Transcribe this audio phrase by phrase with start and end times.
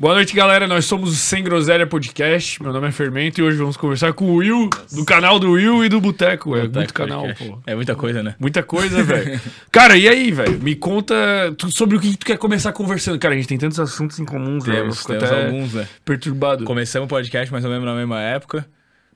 [0.00, 0.66] Boa noite, galera.
[0.66, 2.62] Nós somos o Sem Groselha Podcast.
[2.62, 5.84] Meu nome é Fermento e hoje vamos conversar com o Will, do canal do Will
[5.84, 6.56] e do Boteco.
[6.56, 7.58] É muito canal, pô.
[7.66, 8.34] É muita coisa, né?
[8.40, 9.38] Muita coisa, velho.
[9.70, 10.58] Cara, e aí, velho?
[10.58, 11.14] Me conta
[11.68, 13.18] sobre o que tu quer começar conversando.
[13.18, 14.78] Cara, a gente tem tantos assuntos em comuns, velho.
[14.78, 15.86] Temos, temos até alguns, né?
[16.02, 16.64] perturbado.
[16.64, 18.66] Começamos o podcast mais ou menos na mesma época.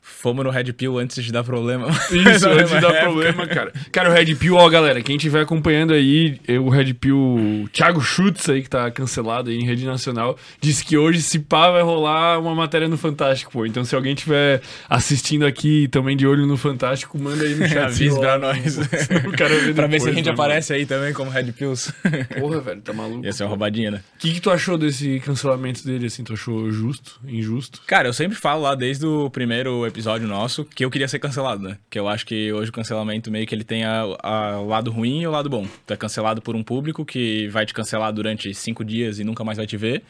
[0.07, 1.89] Fomos no Red Pill antes de dar problema.
[1.89, 2.13] Isso,
[2.47, 3.01] antes de mesma dar época.
[3.01, 3.73] problema, cara.
[3.91, 8.03] Cara, o Red Pill, ó, galera, quem estiver acompanhando aí, eh, o Red Pill, Thiago
[8.03, 11.81] Schutz aí, que tá cancelado aí em rede nacional, disse que hoje, se pá, vai
[11.83, 13.65] rolar uma matéria no Fantástico, pô.
[13.65, 14.61] Então, se alguém estiver
[14.91, 17.85] assistindo aqui também de olho no Fantástico, manda aí no chat.
[17.85, 18.77] Avise se pra nós.
[19.37, 21.91] Quero ver pra ver se a gente aparece aí também como Red Pills.
[22.39, 23.25] Porra, velho, tá maluco.
[23.25, 24.01] Ia ser uma roubadinha, né?
[24.17, 26.23] O que, que tu achou desse cancelamento dele, assim?
[26.23, 27.81] Tu achou justo, injusto?
[27.87, 29.94] Cara, eu sempre falo lá desde o primeiro episódio
[30.27, 31.79] nosso que eu queria ser cancelado, né?
[31.89, 35.27] Que eu acho que hoje o cancelamento meio que ele tem o lado ruim e
[35.27, 35.67] o lado bom.
[35.87, 39.45] Tu é cancelado por um público que vai te cancelar durante cinco dias e nunca
[39.45, 40.03] mais vai te ver.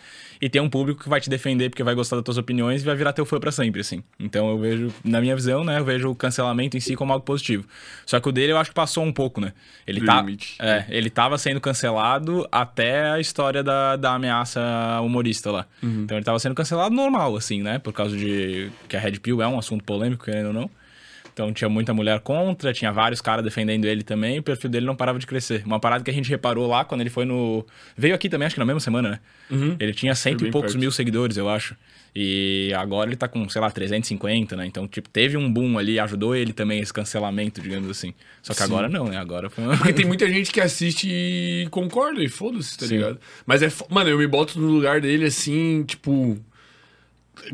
[0.44, 2.84] E tem um público que vai te defender porque vai gostar das tuas opiniões e
[2.84, 4.04] vai virar teu fã pra sempre, assim.
[4.20, 5.78] Então eu vejo, na minha visão, né?
[5.78, 7.64] Eu vejo o cancelamento em si como algo positivo.
[8.04, 9.54] Só que o dele eu acho que passou um pouco, né?
[9.86, 10.20] Ele Do tá.
[10.20, 10.56] limite.
[10.60, 14.60] É, ele tava sendo cancelado até a história da, da ameaça
[15.02, 15.66] humorista lá.
[16.04, 17.78] Então ele tava sendo cancelado normal, assim, né?
[17.78, 20.70] Por causa de que a Red Pill é um assunto polêmico, querendo ou não.
[21.34, 24.86] Então tinha muita mulher contra, tinha vários caras defendendo ele também, e o perfil dele
[24.86, 25.64] não parava de crescer.
[25.66, 27.66] Uma parada que a gente reparou lá quando ele foi no.
[27.96, 29.20] Veio aqui também, acho que na mesma semana, né?
[29.80, 30.80] Ele tinha cento e poucos perto.
[30.80, 31.76] mil seguidores, eu acho.
[32.16, 34.64] E agora ele tá com, sei lá, 350, né?
[34.64, 38.14] Então, tipo, teve um boom ali, ajudou ele também esse cancelamento, digamos assim.
[38.40, 38.66] Só que Sim.
[38.66, 39.16] agora não, né?
[39.16, 42.98] Agora foi Porque tem muita gente que assiste e concorda e foda-se, tá Sim.
[42.98, 43.18] ligado?
[43.44, 43.72] Mas é.
[43.90, 46.38] Mano, eu me boto no lugar dele assim, tipo.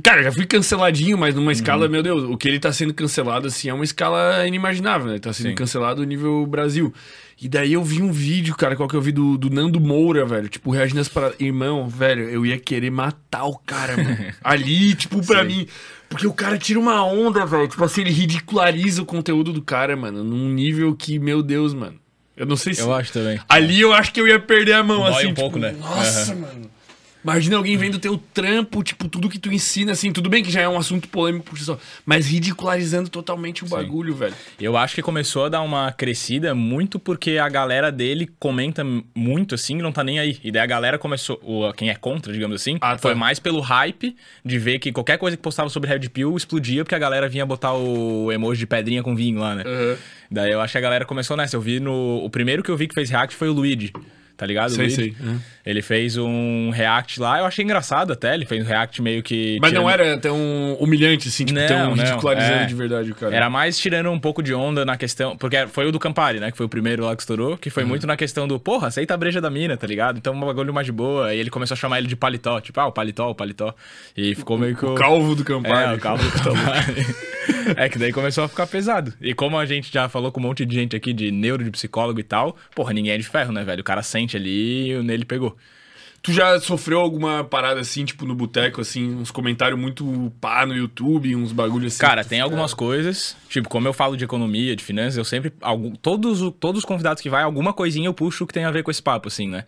[0.03, 1.91] Cara, já fui canceladinho, mas numa escala, Uhum.
[1.93, 5.15] meu Deus, o que ele tá sendo cancelado, assim, é uma escala inimaginável, né?
[5.15, 5.55] Ele tá sendo Sim.
[5.55, 6.93] cancelado nível Brasil.
[7.43, 10.27] E daí eu vi um vídeo, cara, qual que eu vi do, do Nando Moura,
[10.27, 11.41] velho, tipo, reagindo às paradas.
[11.41, 14.17] Irmão, velho, eu ia querer matar o cara, mano.
[14.45, 15.67] Ali, tipo, pra mim.
[16.09, 17.67] Porque o cara tira uma onda, velho.
[17.67, 21.97] Tipo assim, ele ridiculariza o conteúdo do cara, mano, num nível que, meu Deus, mano.
[22.37, 22.81] Eu não sei se.
[22.83, 23.41] Eu acho também.
[23.49, 25.27] Ali eu acho que eu ia perder a mão, Dói assim.
[25.29, 25.79] um pouco, tipo, né?
[25.81, 26.71] Nossa, mano.
[27.23, 30.63] Imagina alguém vendo teu trampo, tipo, tudo que tu ensina, assim, tudo bem que já
[30.63, 34.35] é um assunto polêmico por si só, mas ridicularizando totalmente o bagulho, velho.
[34.59, 38.83] Eu acho que começou a dar uma crescida muito porque a galera dele comenta
[39.15, 40.39] muito assim e não tá nem aí.
[40.43, 42.99] E daí a galera começou, o, quem é contra, digamos assim, Ah, tá.
[42.99, 46.85] foi mais pelo hype de ver que qualquer coisa que postava sobre Red Pill explodia
[46.85, 49.65] porque a galera vinha botar o emoji de pedrinha com vinho lá, né?
[50.31, 51.57] Daí eu acho que a galera começou nessa.
[51.57, 52.25] Eu vi no.
[52.25, 53.93] O primeiro que eu vi que fez react foi o Luigi.
[54.41, 54.71] Tá ligado?
[54.71, 55.15] O Sei, sei.
[55.21, 55.39] Uhum.
[55.67, 58.33] Ele fez um react lá, eu achei engraçado até.
[58.33, 59.59] Ele fez um react meio que.
[59.61, 62.65] Mas não tirando- era tão humilhante, assim, tipo, Não, tão não, ridicularizando é.
[62.65, 63.37] de verdade o cara.
[63.37, 65.37] Era mais tirando um pouco de onda na questão.
[65.37, 66.51] Porque foi o do Campari, né?
[66.51, 67.59] Que foi o primeiro lá que estourou.
[67.59, 67.73] Que Uhum.
[67.75, 70.17] foi muito na questão do, porra, aceita a breja da mina, tá ligado?
[70.17, 71.35] Então um bagulho mais de boa.
[71.35, 72.59] E ele começou a chamar ele de paletó.
[72.63, 73.75] Tipo, ah, o paletó, o paletó.
[74.17, 74.87] E ficou meio que.
[74.87, 75.93] O calvo do Campari.
[75.93, 77.07] É, o calvo do Campari.
[77.77, 79.13] é que daí começou a ficar pesado.
[79.21, 81.71] E como a gente já falou com um monte de gente aqui de neuro, de
[81.71, 83.83] psicólogo e tal, porra, ninguém é de ferro, né, velho?
[83.83, 85.57] O cara sente ali e nele pegou.
[86.23, 90.77] Tu já sofreu alguma parada assim, tipo, no boteco, assim, uns comentários muito pá no
[90.77, 92.01] YouTube, uns bagulhos assim?
[92.03, 95.51] Cara, tem fica- algumas coisas, tipo, como eu falo de economia, de finanças, eu sempre.
[95.63, 98.71] Algum, todos, o- todos os convidados que vai, alguma coisinha eu puxo que tem a
[98.71, 99.65] ver com esse papo, assim, né?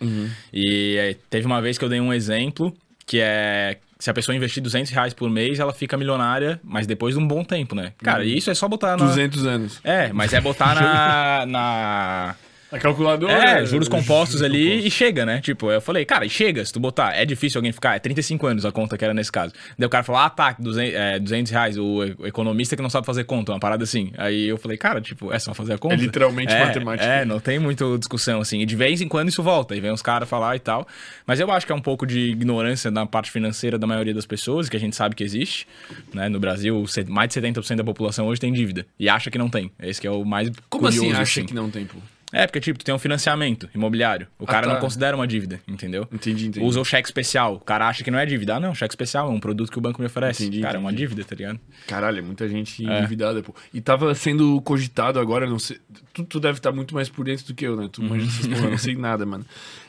[0.52, 2.70] E é, teve uma vez que eu dei um exemplo,
[3.06, 3.78] que é.
[3.98, 7.26] Se a pessoa investir 200 reais por mês, ela fica milionária, mas depois de um
[7.26, 7.92] bom tempo, né?
[7.98, 9.06] Cara, e isso é só botar na.
[9.06, 9.80] 200 anos.
[9.84, 11.46] É, mas é botar na.
[11.46, 12.34] na...
[12.72, 13.32] A calculadora.
[13.32, 14.86] É, juros compostos juros ali compostos.
[14.86, 15.40] e chega, né?
[15.42, 18.46] Tipo, eu falei, cara, e chega, se tu botar, é difícil alguém ficar, é 35
[18.46, 19.52] anos a conta que era nesse caso.
[19.78, 23.06] Daí o cara falou, ah, tá, 200, é, 200 reais, o economista que não sabe
[23.06, 24.10] fazer conta, uma parada assim.
[24.16, 25.94] Aí eu falei, cara, tipo, é só fazer a conta?
[25.94, 27.06] É literalmente É, matemática.
[27.06, 28.60] É, não tem muita discussão, assim.
[28.60, 30.86] E de vez em quando isso volta, e vem uns caras falar e tal.
[31.26, 34.24] Mas eu acho que é um pouco de ignorância na parte financeira da maioria das
[34.24, 35.66] pessoas, que a gente sabe que existe.
[36.14, 36.28] Né?
[36.30, 38.86] No Brasil, mais de 70% da população hoje tem dívida.
[38.98, 39.70] E acha que não tem.
[39.82, 41.98] Esse que é o mais Como curioso, assim acha que não tem, pô?
[42.32, 44.26] É, porque, tipo, tu tem um financiamento imobiliário.
[44.38, 44.73] O Ah, cara tá.
[44.73, 46.08] não considera uma dívida, entendeu?
[46.11, 46.64] Entendi, entendi.
[46.64, 47.56] Usa o cheque especial.
[47.56, 48.56] O cara acha que não é dívida.
[48.56, 50.44] Ah, não, cheque especial é um produto que o banco me oferece.
[50.44, 51.02] Entendi, cara, é uma entendi.
[51.08, 51.61] dívida, tá ligado?
[51.87, 52.99] Caralho, é muita gente É.
[53.00, 53.55] endividada, pô.
[53.75, 55.79] E tava sendo cogitado agora, não sei.
[56.14, 57.88] Tu, tu deve estar muito mais por dentro do que eu, né?
[57.93, 59.44] Tu manja essas porra, não sei nada, mano.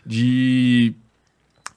[0.06, 0.94] De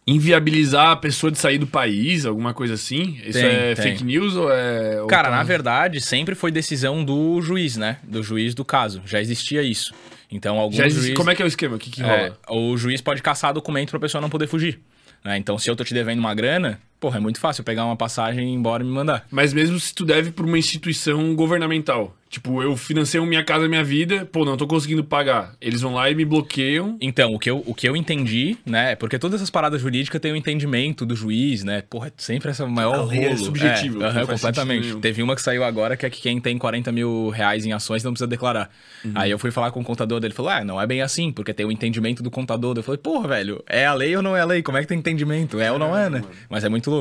[0.06, 3.18] inviabilizar a pessoa de sair do país, alguma coisa assim?
[3.24, 3.84] Isso Tem, é tem.
[3.92, 5.00] fake news ou é.
[5.02, 7.98] ou Cara, tá- na verdade, sempre foi decisão do juiz, né?
[8.04, 9.02] Do juiz do caso.
[9.04, 9.92] Já existia isso.
[10.30, 11.16] Então, alguns Já existe- juízes...
[11.16, 11.76] Como é que é o esquema?
[11.76, 12.38] O que, que É, rola?
[12.50, 14.80] o juiz pode caçar documento pra pessoa não poder fugir.
[15.24, 15.36] né?
[15.36, 18.48] Então, se eu tô te devendo uma grana, porra, é muito fácil pegar uma passagem
[18.48, 19.24] e ir embora e me mandar.
[19.30, 22.16] Mas mesmo se tu deve pra uma instituição governamental.
[22.28, 25.54] Tipo, eu financei minha casa, minha vida, pô, não tô conseguindo pagar.
[25.60, 26.98] Eles vão lá e me bloqueiam.
[27.00, 28.96] Então, o que eu, o que eu entendi, né?
[28.96, 31.82] Porque todas essas paradas jurídicas têm o entendimento do juiz, né?
[31.88, 33.56] Porra, sempre essa maior A lei é rolo.
[33.56, 34.96] É, não aham, faz completamente.
[34.96, 38.02] Teve uma que saiu agora que é que quem tem 40 mil reais em ações
[38.02, 38.70] não precisa declarar.
[39.04, 39.12] Uhum.
[39.14, 41.30] Aí eu fui falar com o contador dele, ele falou, ah, não é bem assim,
[41.30, 42.76] porque tem o entendimento do contador.
[42.76, 44.62] Eu falei, porra, velho, é a lei ou não é a lei?
[44.62, 45.60] Como é que tem entendimento?
[45.60, 46.24] É ou não é, né?
[46.50, 46.95] Mas é muito louco.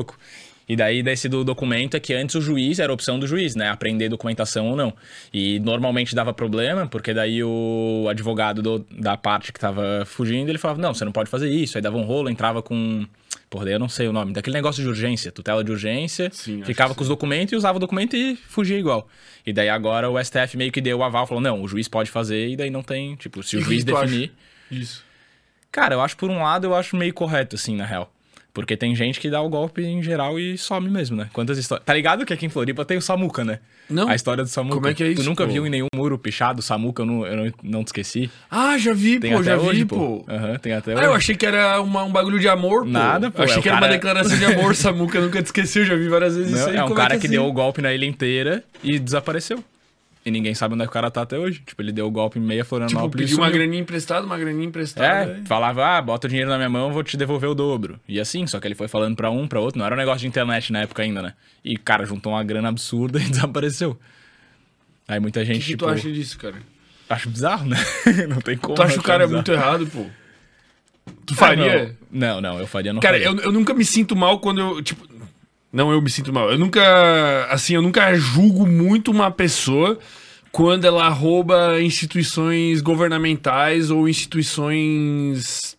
[0.68, 3.54] E daí, desse do documento é que antes o juiz era a opção do juiz,
[3.54, 3.68] né?
[3.70, 4.92] Aprender documentação ou não.
[5.32, 10.58] E normalmente dava problema, porque daí o advogado do- da parte que tava fugindo, ele
[10.58, 11.78] falava, não, você não pode fazer isso.
[11.78, 13.06] Aí dava um rolo, entrava com.
[13.48, 14.32] Porra, daí eu não sei o nome.
[14.32, 16.30] Daquele negócio de urgência, tutela de urgência.
[16.32, 19.06] Sim, ficava com os documentos e usava o documento e fugia igual.
[19.46, 22.10] E daí agora o STF meio que deu o aval, falou, não, o juiz pode
[22.10, 23.14] fazer, e daí não tem.
[23.14, 24.32] Tipo, se o E juiz definir.
[24.68, 25.04] Isso.
[25.70, 28.12] Cara, eu acho por um lado, eu acho meio correto, assim, na real.
[28.56, 31.28] Porque tem gente que dá o golpe em geral e some mesmo, né?
[31.30, 31.84] Quantas histórias.
[31.84, 33.58] Tá ligado que aqui em Floripa tem o Samuca, né?
[33.90, 34.08] Não.
[34.08, 34.76] A história do Samuca.
[34.76, 35.52] Como é que é isso, Tu nunca pô?
[35.52, 38.30] viu em nenhum muro pichado Samuca, eu não, eu não, não te esqueci.
[38.50, 39.96] Ah, já vi, Tem pô, já hoje, vi, pô.
[40.24, 40.32] pô.
[40.32, 41.04] Aham, tem até Ah, hoje.
[41.04, 42.88] eu achei que era uma- um bagulho de amor, pô.
[42.90, 45.84] Nada, pô, Eu achei é que era uma declaração de amor, Samuca nunca te esqueceu,
[45.84, 46.76] já vi várias vezes isso Não, aí.
[46.78, 47.34] é um como cara é que assim?
[47.36, 49.62] deu o golpe na ilha inteira e desapareceu.
[50.26, 51.62] E ninguém sabe onde é que o cara tá até hoje.
[51.64, 54.36] Tipo, ele deu o golpe em meia Tipo, Florianópolis pediu e uma graninha emprestada, uma
[54.36, 55.38] graninha emprestada.
[55.40, 58.00] É, falava, ah, bota o dinheiro na minha mão, vou te devolver o dobro.
[58.08, 60.20] E assim, só que ele foi falando pra um, pra outro, não era um negócio
[60.22, 61.34] de internet na época ainda, né?
[61.64, 63.96] E, cara, juntou uma grana absurda e desapareceu.
[65.06, 66.56] Aí muita O gente, que, que tipo, tu acha disso, cara?
[67.08, 67.76] acho bizarro, né?
[68.28, 68.74] não tem como.
[68.74, 69.32] Tu acha o cara bizarro.
[69.34, 70.06] muito errado, pô?
[71.24, 71.96] Tu Ah, faria?
[72.10, 73.28] Não, não, não, eu faria não Cara, faria.
[73.28, 75.05] eu, eu nunca me sinto mal quando eu, tipo...
[75.76, 76.50] Não, eu me sinto mal.
[76.50, 79.98] Eu nunca, assim, eu nunca julgo muito uma pessoa
[80.50, 85.75] quando ela rouba instituições governamentais ou instituições...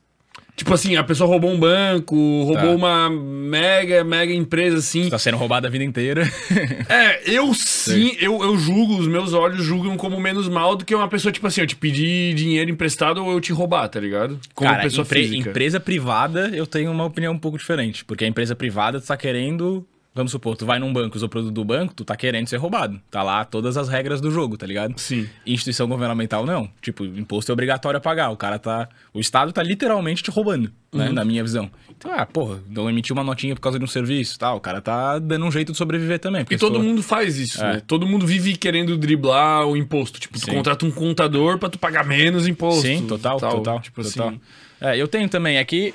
[0.57, 2.75] Tipo assim, a pessoa roubou um banco, roubou Tá.
[2.75, 5.07] uma mega, mega empresa, assim.
[5.07, 6.23] Tá sendo roubado a vida inteira.
[6.89, 10.95] É, eu sim, eu, eu julgo, os meus olhos julgam como menos mal do que
[10.95, 14.39] uma pessoa, tipo assim, eu te pedir dinheiro emprestado ou eu te roubar, tá ligado?
[14.55, 15.49] Como Cara, pessoa empre- física.
[15.51, 18.03] empresa privada, eu tenho uma opinião um pouco diferente.
[18.05, 19.85] Porque a empresa privada, tá querendo.
[20.17, 22.57] Vamos supor, tu vai num banco, usa o produto do banco, tu tá querendo ser
[22.57, 22.99] roubado.
[23.09, 24.97] Tá lá todas as regras do jogo, tá ligado?
[24.99, 25.27] Sim.
[25.45, 26.69] Instituição governamental, não.
[26.81, 28.29] Tipo, imposto é obrigatório a pagar.
[28.31, 28.89] O cara tá.
[29.13, 30.99] O Estado tá literalmente te roubando, Uhum.
[30.99, 31.09] né?
[31.09, 31.69] Na minha visão.
[31.97, 34.57] Então, ah, porra, não emitiu uma notinha por causa de um serviço tal.
[34.57, 36.43] O cara tá dando um jeito de sobreviver também.
[36.43, 37.73] porque E todo for- mundo faz isso, É.
[37.73, 37.81] né?
[37.85, 40.19] Todo mundo vive querendo driblar o imposto.
[40.19, 40.51] Tipo, tu Sim.
[40.51, 42.81] contrata um contador pra tu pagar menos imposto.
[42.83, 43.51] Sim, total, tal.
[43.51, 43.79] total.
[43.81, 44.27] Tipo total.
[44.29, 44.39] assim.
[44.79, 45.57] É, eu tenho também.
[45.57, 45.93] É que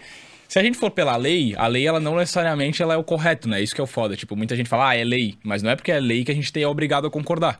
[0.52, 3.49] se a gente for pela lei, a lei ela não necessariamente ela é o correto,
[3.49, 3.62] né?
[3.62, 4.14] Isso que é o foda.
[4.14, 5.37] Tipo, muita gente fala, ah, é lei.
[5.43, 7.58] Mas não é porque é lei que a gente tem é obrigado a concordar.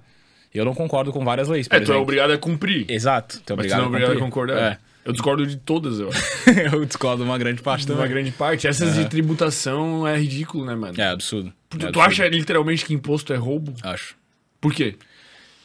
[0.52, 2.02] Eu não concordo com várias leis, por É, tu é exemplo.
[2.02, 2.84] obrigado a cumprir.
[2.90, 4.24] Exato, tu é Mas tu obrigado, não é obrigado a cumprir.
[4.30, 4.80] concordar.
[5.04, 6.50] Eu discordo de todas, eu acho.
[6.50, 6.66] É.
[6.76, 8.10] eu discordo uma grande parte Uma também.
[8.10, 8.66] grande parte.
[8.68, 10.94] Essas de tributação é ridículo, né, mano?
[11.00, 11.50] É absurdo.
[11.70, 12.00] Tu, É tu absurdo.
[12.02, 13.72] acha literalmente que imposto é roubo?
[13.82, 14.14] Acho.
[14.60, 14.96] Por quê?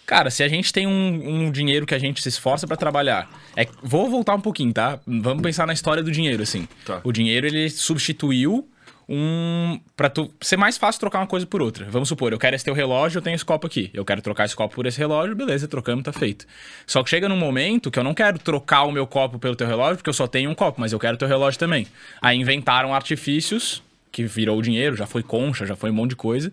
[0.08, 3.30] Cara, se a gente tem um, um dinheiro que a gente se esforça pra trabalhar,
[3.58, 5.02] é, vou voltar um pouquinho, tá?
[5.06, 6.66] Vamos pensar na história do dinheiro, assim.
[6.86, 7.02] Tá.
[7.04, 8.66] O dinheiro ele substituiu
[9.10, 11.86] um para tu ser mais fácil trocar uma coisa por outra.
[11.90, 13.90] Vamos supor, eu quero esse teu relógio, eu tenho esse copo aqui.
[13.94, 16.48] Eu quero trocar esse copo por esse relógio, beleza, trocamos, tá feito.
[16.86, 19.68] Só que chega num momento que eu não quero trocar o meu copo pelo teu
[19.68, 21.86] relógio, porque eu só tenho um copo, mas eu quero teu relógio também.
[22.22, 26.16] Aí inventaram artifícios que virou o dinheiro, já foi concha, já foi um monte de
[26.16, 26.52] coisa,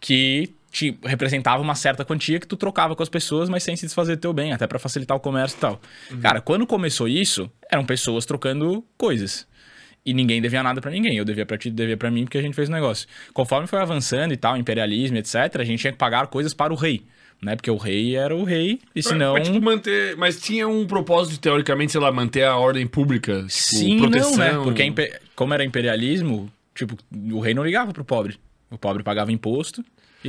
[0.00, 3.86] que te representava uma certa quantia que tu trocava com as pessoas, mas sem se
[3.86, 5.80] desfazer do teu bem, até pra facilitar o comércio e tal.
[6.20, 9.46] Cara, quando começou isso, eram pessoas trocando coisas.
[10.04, 11.16] E ninguém devia nada pra ninguém.
[11.16, 13.08] Eu devia pra ti, devia pra mim, porque a gente fez o negócio.
[13.32, 16.76] Conforme foi avançando e tal, imperialismo, etc., a gente tinha que pagar coisas para o
[16.76, 17.06] rei.
[17.42, 17.56] Né?
[17.56, 19.32] Porque o rei era o rei, e senão.
[19.32, 20.14] Mas, tipo, manter...
[20.16, 23.38] Mas tinha um propósito, teoricamente, sei lá, manter a ordem pública.
[23.38, 24.30] Tipo, Sim, proteção.
[24.32, 24.52] não, né?
[24.62, 26.96] Porque como era imperialismo, tipo,
[27.32, 28.38] o rei não ligava pro pobre.
[28.70, 29.82] O pobre pagava imposto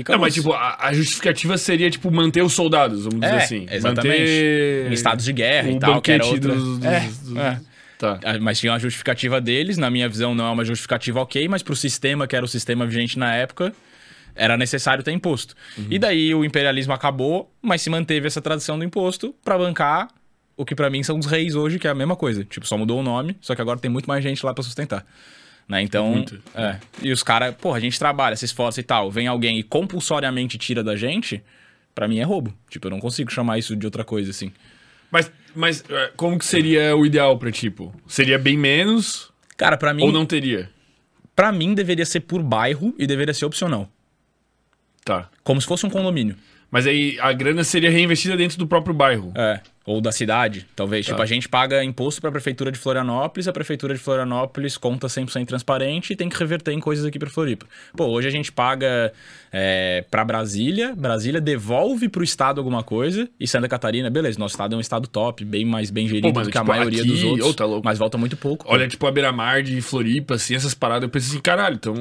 [0.07, 3.65] Não, mas tipo, a, a justificativa seria, tipo, manter os soldados, vamos dizer É, assim.
[3.69, 4.09] exatamente.
[4.19, 6.53] Manter Em estados de guerra o e tal, que era banquete outra...
[6.55, 7.59] dos- dos- É, dos- é.
[7.97, 8.19] Tá.
[8.23, 11.63] Ah, Mas tinha uma justificativa deles, na minha visão não é uma justificativa ok, mas
[11.63, 13.73] pro sistema, que era o sistema vigente na época,
[14.35, 15.55] era necessário ter imposto.
[15.77, 15.87] Uhum.
[15.89, 20.09] E daí o imperialismo acabou, mas se manteve essa tradição do imposto pra bancar
[20.55, 22.43] o que pra mim são os reis hoje, que é a mesma coisa.
[22.45, 25.03] Tipo, só mudou o nome, só que agora tem muito mais gente lá pra sustentar.
[25.67, 25.81] Né?
[25.81, 26.23] Então,
[26.55, 26.77] é.
[27.01, 30.57] E os caras, porra, a gente trabalha, se esforça e tal, vem alguém e compulsoriamente
[30.57, 31.43] tira da gente,
[31.93, 32.53] pra mim é roubo.
[32.69, 34.51] Tipo, eu não consigo chamar isso de outra coisa assim.
[35.11, 37.93] Mas, mas é, como que seria o ideal pra, tipo?
[38.07, 40.69] Seria bem menos Cara, pra mim, ou não teria?
[41.35, 43.89] Pra mim deveria ser por bairro e deveria ser opcional.
[45.03, 45.29] Tá.
[45.43, 46.35] Como se fosse um condomínio.
[46.69, 49.31] Mas aí a grana seria reinvestida dentro do próprio bairro.
[49.35, 49.61] É.
[49.87, 51.05] Ou da cidade, talvez.
[51.05, 51.13] Tá.
[51.13, 55.45] Tipo, a gente paga imposto pra prefeitura de Florianópolis, a prefeitura de Florianópolis conta 100%
[55.45, 57.65] transparente e tem que reverter em coisas aqui pra Floripa.
[57.95, 59.13] Pô, hoje a gente paga
[59.49, 64.75] é, pra Brasília, Brasília devolve pro estado alguma coisa e Santa Catarina, beleza, nosso estado
[64.75, 67.09] é um estado top, bem mais bem gerido mano, do que a tipo, maioria aqui-
[67.09, 68.65] dos outros, ô, tá mas volta muito pouco.
[68.65, 68.73] pô.
[68.73, 71.95] Olha, tipo, a beira-mar de Floripa, assim, essas paradas, eu penso assim, caralho, então.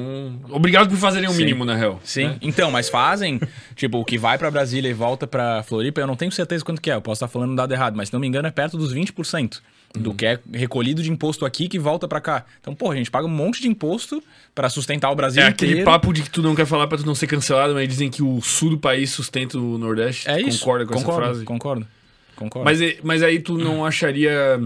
[0.49, 1.37] Obrigado por fazerem o Sim.
[1.37, 2.01] mínimo, na real.
[2.03, 2.37] Sim, né?
[2.41, 3.39] então, mas fazem,
[3.77, 6.81] tipo, o que vai pra Brasília e volta pra Floripa, eu não tenho certeza quanto
[6.81, 8.51] que é, eu posso estar falando um dado errado, mas se não me engano é
[8.51, 9.59] perto dos 20%
[9.95, 12.45] do que é recolhido de imposto aqui que volta pra cá.
[12.59, 14.21] Então, porra, a gente paga um monte de imposto
[14.53, 15.73] pra sustentar o Brasil É inteiro.
[15.73, 18.09] aquele papo de que tu não quer falar pra tu não ser cancelado, mas dizem
[18.09, 20.29] que o sul do país sustenta o Nordeste.
[20.29, 20.59] É isso.
[20.59, 21.45] Concorda com concordo, essa frase?
[21.45, 21.87] Concordo.
[22.35, 22.65] Concordo.
[22.65, 24.59] Mas, e- mas aí tu não acharia,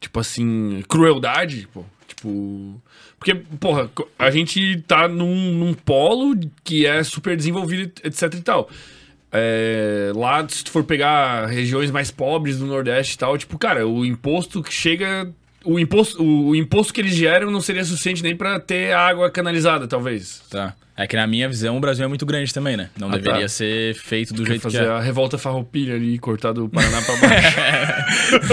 [0.00, 1.84] tipo assim, crueldade, pô?
[2.08, 2.80] Tipo.
[3.18, 3.88] Porque, porra,
[4.18, 8.68] a gente tá num, num polo que é super desenvolvido, etc e tal.
[9.32, 13.86] É, lá, se tu for pegar regiões mais pobres do Nordeste e tal, tipo, cara,
[13.86, 15.30] o imposto que chega.
[15.64, 19.30] O imposto, o, o imposto que eles geram não seria suficiente nem pra ter água
[19.30, 20.42] canalizada, talvez.
[20.50, 20.74] Tá.
[20.94, 22.90] É que na minha visão o Brasil é muito grande também, né?
[22.98, 23.48] Não Ah, deveria tá.
[23.48, 24.90] ser feito do Quer jeito que fazer é.
[24.90, 27.58] a revolta farroupilha ali, cortar do Paraná pra baixo.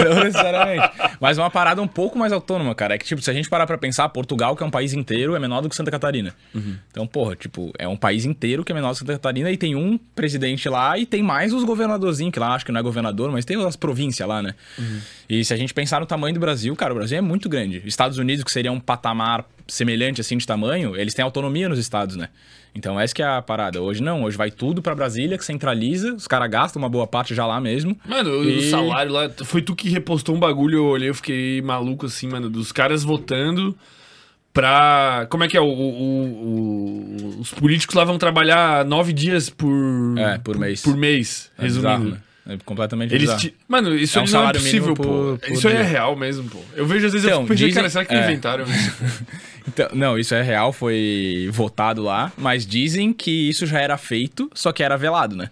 [0.14, 0.90] Não necessariamente.
[1.20, 2.94] Mas uma parada um pouco mais autônoma, cara.
[2.94, 5.36] É que, tipo, se a gente parar pra pensar, Portugal, que é um país inteiro,
[5.36, 6.34] é menor do que Santa Catarina.
[6.90, 9.56] Então, porra, tipo, é um país inteiro que é menor do que Santa Catarina e
[9.58, 12.82] tem um presidente lá e tem mais os governadorzinhos, que lá acho que não é
[12.82, 14.54] governador, mas tem as províncias lá, né?
[15.28, 17.82] E se a gente pensar no tamanho do Brasil, cara, o Brasil é muito grande.
[17.84, 22.16] Estados Unidos, que seria um patamar semelhante, assim, de tamanho, eles têm autonomia nos estados,
[22.16, 22.28] né?
[22.74, 23.82] Então, essa que é a parada.
[23.82, 27.34] Hoje não, hoje vai tudo pra Brasília, que centraliza, os caras gastam uma boa parte
[27.34, 27.98] já lá mesmo.
[28.06, 29.28] Mano, o E- salário lá.
[29.44, 32.48] Foi tu que repostou um bagulho, eu olhei, eu fiquei maluco assim, mano.
[32.48, 33.76] Dos caras votando
[34.52, 35.26] pra.
[35.30, 35.60] Como é que é?
[35.60, 39.68] O, o- o- os políticos lá vão trabalhar nove dias por.
[40.18, 40.82] É, por mês.
[40.82, 41.88] Por mês, É resumindo.
[41.88, 42.22] bizarro, né?
[42.52, 43.52] É completamente Eles bizarro.
[43.68, 45.02] Mano, isso É um não é salário possível, pô.
[45.02, 46.58] por- isso aí é real mesmo, pô.
[46.74, 48.24] Eu vejo às vezes Então, eu fico dizem- cara, será que é.
[48.24, 48.96] inventaram isso?
[49.68, 54.50] Então, não, isso é real, foi votado lá, mas dizem que isso já era feito,
[54.54, 55.48] só que era velado, né?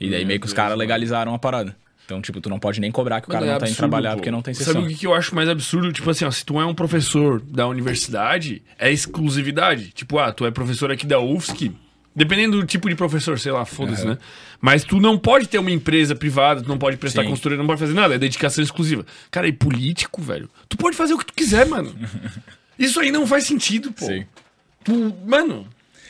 [0.00, 1.76] E daí Meu meio que os caras legalizaram a parada.
[2.06, 3.78] Então, tipo, tu não pode nem cobrar que o cara é não tá indo absurdo,
[3.78, 4.16] trabalhar pô.
[4.16, 4.72] porque não tem sessão.
[4.74, 5.92] Sabe o que que eu acho mais absurdo?
[5.92, 9.90] Tipo assim, ó, se tu é um professor da universidade, é exclusividade.
[9.94, 11.70] Tipo, ah, tu é professor aqui da UFSC,
[12.16, 14.12] dependendo do tipo de professor, sei lá, foda-se, Aham.
[14.12, 14.18] né?
[14.58, 17.28] Mas tu não pode ter uma empresa privada, tu não pode prestar Sim.
[17.28, 19.04] consultoria, não pode fazer nada, é dedicação exclusiva.
[19.30, 20.48] Cara, e político, velho?
[20.66, 21.94] Tu pode fazer o que tu quiser, mano.
[22.78, 24.06] Isso aí não faz sentido, pô.
[24.06, 24.24] Sim.
[24.82, 25.66] Tu, mano,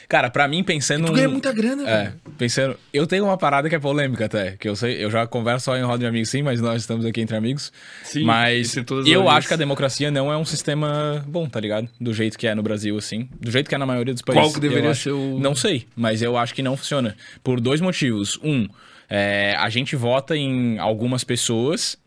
[0.08, 1.06] Cara, pra mim, pensando...
[1.06, 2.14] tu ganha muita grana, É, velho.
[2.38, 2.78] pensando...
[2.92, 5.76] Eu tenho uma parada que é polêmica até, que eu sei, eu já converso só
[5.76, 7.72] em roda de amigos sim, mas nós estamos aqui entre amigos.
[8.04, 11.88] Sim, mas eu acho que a democracia não é um sistema bom, tá ligado?
[12.00, 13.28] Do jeito que é no Brasil, assim.
[13.40, 14.42] Do jeito que é na maioria dos países.
[14.44, 17.16] Qual que deveria ser o- Não sei, mas eu acho que não funciona.
[17.42, 18.38] Por dois motivos.
[18.44, 18.68] Um,
[19.10, 21.98] é, a gente vota em algumas pessoas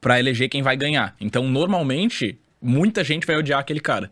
[0.00, 1.14] pra eleger quem vai ganhar.
[1.20, 4.10] Então, normalmente, muita gente vai odiar aquele cara.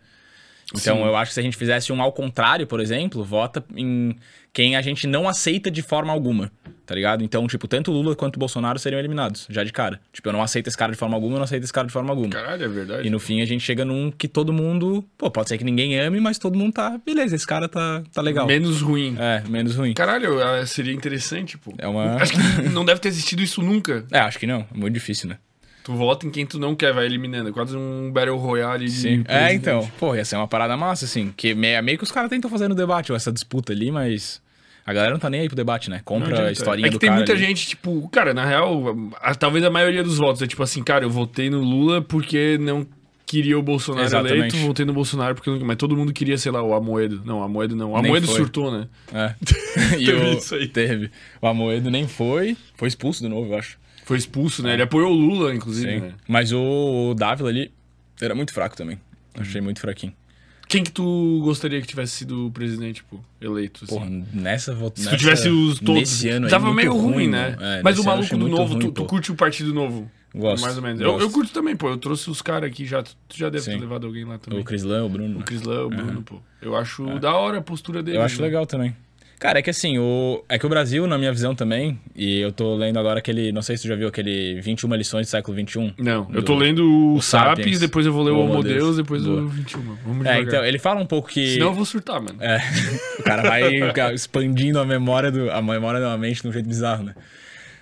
[0.75, 1.05] Então, Sim.
[1.05, 4.17] eu acho que se a gente fizesse um ao contrário, por exemplo, vota em
[4.53, 6.51] quem a gente não aceita de forma alguma,
[6.85, 7.23] tá ligado?
[7.23, 10.01] Então, tipo, tanto Lula quanto Bolsonaro seriam eliminados, já de cara.
[10.13, 11.93] Tipo, eu não aceito esse cara de forma alguma, eu não aceito esse cara de
[11.93, 12.31] forma alguma.
[12.31, 13.07] Caralho, é verdade.
[13.07, 15.05] E no fim a gente chega num que todo mundo.
[15.17, 16.99] Pô, pode ser que ninguém ame, mas todo mundo tá.
[17.05, 18.47] Beleza, esse cara tá, tá legal.
[18.47, 19.15] Menos ruim.
[19.21, 19.95] É, menos ruim.
[19.95, 21.73] Caralho, ah, seria interessante, pô.
[21.79, 22.17] É uma.
[22.17, 24.05] Acho que não deve ter existido isso nunca.
[24.11, 24.67] É, acho que não.
[24.75, 25.39] É muito difícil, né?
[25.87, 27.51] Tu vota em quem tu não quer, vai eliminando.
[27.51, 29.21] É quase um Battle Royale de Sim.
[29.21, 29.55] É, presidente.
[29.55, 29.89] então.
[30.01, 31.33] Pô, ia ser uma parada massa, assim.
[31.37, 34.43] Que meio, meio que os caras tentam fazer no debate, ou essa disputa ali, mas.
[34.85, 36.01] A galera não tá nem aí pro debate, né?
[36.05, 37.41] Compra a historinha é que tem muita ali.
[37.41, 41.05] gente, tipo, cara, na real, a- talvez a maioria dos votos é tipo assim, cara,
[41.05, 42.85] eu votei no Lula porque não
[43.25, 44.39] queria o Bolsonaro Exatamente.
[44.39, 45.59] eleito, votei no Bolsonaro porque não...
[45.61, 47.23] Mas todo mundo queria, sei lá, o Amoedo.
[47.25, 47.93] Não, o Amoedo não.
[47.93, 48.89] O Amoedo surtou, né?
[49.15, 49.35] É.
[49.99, 50.33] e Teve o...
[50.35, 50.67] isso aí.
[50.69, 51.11] Teve.
[51.41, 52.57] O Amoedo nem foi.
[52.77, 53.79] Foi expulso de novo, eu acho.
[54.07, 54.75] Foi expulso, né?
[54.75, 56.01] Ele apoiou o Lula, inclusive, Sim.
[56.01, 56.15] né?
[56.29, 57.73] Mas o, Dávila ali
[58.21, 59.01] era muito fraco também.
[59.35, 60.15] Achei muito fraquinho.
[60.69, 63.93] Quem que tu gostaria que tivesse sido o presidente, tipo, eleito, assim?
[63.93, 65.11] Porra, nessa votação.
[65.11, 66.01] Se tu tivesse os todos.
[66.03, 67.57] Nesse ano Tava meio ruim, mano.
[67.57, 67.79] né?
[67.79, 70.09] É, Mas o maluco do novo, ruim, tu, tu curte o Partido Novo?
[70.33, 71.01] Gosto, Mais ou menos.
[71.01, 71.89] Eu, eu curto também, pô.
[71.89, 73.03] Eu trouxe os caras aqui já.
[73.03, 73.81] Tu já deve ter Sim.
[73.81, 74.61] levado alguém lá também.
[74.61, 75.35] O Crislan, o Bruno.
[75.35, 75.45] O né?
[75.45, 76.41] Crislan, o Bruno, pô.
[76.63, 78.19] Eu acho da hora a postura dele.
[78.19, 78.47] Eu acho né?
[78.47, 78.95] legal também.
[79.39, 80.43] Cara, é que assim, o...
[80.49, 83.61] é que o Brasil, na minha visão também, e eu tô lendo agora aquele, não
[83.61, 85.93] sei se tu já viu aquele 21 lições do século XXI.
[85.99, 87.81] Não, eu Do- tô lendo o Sapiens, Sapiens.
[87.81, 89.43] depois eu vou ler o O Homo Deus, depois Boa.
[89.43, 89.83] o 21.
[89.83, 89.99] mano.
[90.07, 90.43] Vamos É, devagar.
[90.49, 91.55] então, ele fala um pouco que...
[91.55, 92.37] Senão eu vou surtar, mano.
[92.41, 92.59] É,
[93.21, 97.05] o cara vai expandindo a memória do, a memória da mente de um jeito bizarro,
[97.05, 97.15] né?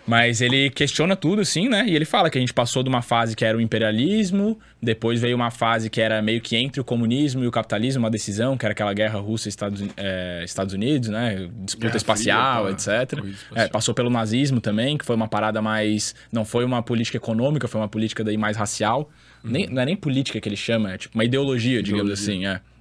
[0.06, 1.84] Mas ele questiona tudo, assim, né?
[1.87, 5.18] E ele fala que a gente passou de uma fase que era o imperialismo, depois
[5.18, 8.56] veio uma fase que era meio que entre o comunismo e o capitalismo, uma decisão,
[8.56, 11.49] que era aquela guerra Rússia-Estados é, Estados Unidos, né?
[11.61, 13.02] Disputa Guerra espacial, Fria, tá.
[13.02, 13.18] etc.
[13.18, 13.64] Corrida espacial.
[13.64, 16.14] É, passou pelo nazismo também, que foi uma parada mais.
[16.30, 19.11] Não foi uma política econômica, foi uma política daí mais racial.
[19.42, 22.34] Nem, não é nem política que ele chama, é tipo uma ideologia, digamos Ideologia.
[22.34, 22.75] assim, é.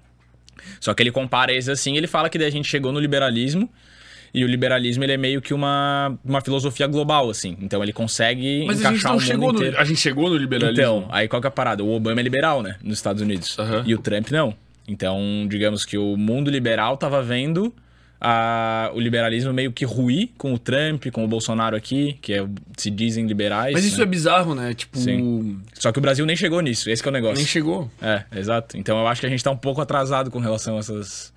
[0.79, 3.69] Só que ele compara esses assim, ele fala que daí a gente chegou no liberalismo.
[4.33, 7.55] E o liberalismo ele é meio que uma, uma filosofia global, assim.
[7.61, 9.79] Então ele consegue Mas a encaixar gente não o chegou mundo no, inteiro.
[9.79, 10.81] a gente chegou no liberalismo.
[10.81, 11.83] Então, aí qual que é a parada?
[11.83, 12.75] O Obama é liberal, né?
[12.83, 13.55] Nos Estados Unidos.
[13.85, 14.55] E o Trump não.
[14.87, 17.71] Então, digamos que o mundo liberal tava vendo
[18.19, 22.45] a- o liberalismo meio que ruir com o Trump, com o Bolsonaro aqui, que é-
[22.77, 23.73] se dizem liberais.
[23.73, 24.03] Mas isso né?
[24.03, 24.73] é bizarro, né?
[24.73, 25.61] Tipo, Sim.
[25.75, 27.37] Só que o Brasil nem chegou nisso, esse que é o negócio.
[27.37, 27.89] nem chegou.
[28.01, 28.77] É, exato.
[28.77, 31.31] Então eu acho que a gente tá um pouco atrasado com relação a essas.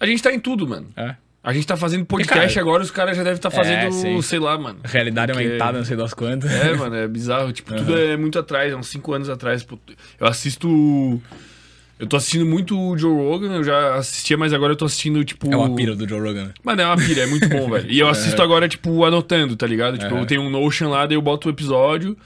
[0.00, 0.88] A gente tá em tudo, mano.
[0.96, 1.14] É.
[1.42, 4.20] A gente tá fazendo podcast cara, agora, os caras já devem estar fazendo, É, sim.
[4.22, 4.80] sei lá, mano.
[4.84, 6.50] Realidade Porque- aumentada, não sei das quantas.
[6.50, 7.52] É, mano, é bizarro.
[7.52, 9.64] Tipo, tudo é muito atrás, é uns 5 anos atrás.
[10.20, 11.22] Eu assisto.
[11.98, 15.24] Eu tô assistindo muito o Joe Rogan, eu já assistia, mas agora eu tô assistindo,
[15.24, 15.50] tipo.
[15.52, 16.44] É uma pira do Joe Rogan.
[16.46, 16.54] né?
[16.62, 17.90] Mano, é uma pira, é muito bom, velho.
[17.90, 19.96] E eu assisto agora, tipo, anotando, tá ligado?
[19.98, 22.16] Tipo, eu tenho um Notion lá, daí eu boto o episódio.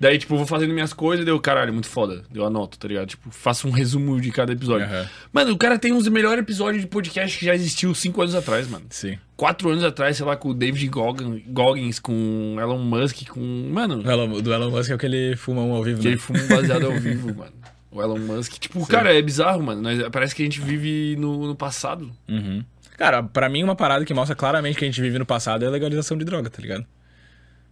[0.00, 2.22] Daí, tipo, eu vou fazendo minhas coisas, daí eu, caralho, muito foda.
[2.30, 3.06] Daí Eu anoto, tá ligado?
[3.08, 4.86] Tipo, faço um resumo de cada episódio.
[4.86, 5.06] Aham.
[5.30, 8.66] Mano, o cara tem uns melhores episódios de podcast que já existiu cinco anos atrás,
[8.66, 8.86] mano.
[8.88, 9.18] Sim.
[9.36, 13.40] Quatro anos atrás, sei lá, com o David Goggins, Goggins com Elon Musk, com.
[13.70, 16.06] Mano, O Elon, do Elon Musk é o que ele fuma um ao vivo, que
[16.06, 16.12] né?
[16.12, 17.52] ele fuma um baseado ao vivo, mano.
[17.90, 18.52] O Elon Musk.
[18.58, 19.82] Tipo, cara, é bizarro, mano.
[19.82, 22.10] Nós- parece que a gente vive no, no passado.
[22.26, 22.64] Uhum.
[22.96, 25.68] Cara, pra mim, uma parada que mostra claramente que a gente vive no passado é
[25.68, 26.86] a legalização de droga, tá ligado?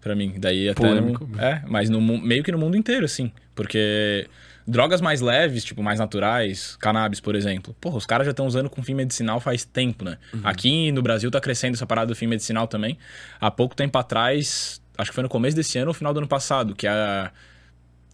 [0.00, 0.34] Pra mim.
[0.38, 0.80] Daí até.
[0.80, 1.26] Polêmico.
[1.26, 3.32] no- é, mas no, meio que no mundo inteiro, assim.
[3.54, 4.26] Porque
[4.66, 7.74] drogas mais leves, tipo, mais naturais, cannabis, por exemplo.
[7.80, 10.18] Porra, os caras já estão usando com fim medicinal faz tempo, né?
[10.44, 12.96] Aqui no Brasil tá crescendo essa parada do fim medicinal também.
[13.40, 16.28] Há pouco tempo atrás, acho que foi no começo desse ano ou final do ano
[16.28, 17.32] passado, que a.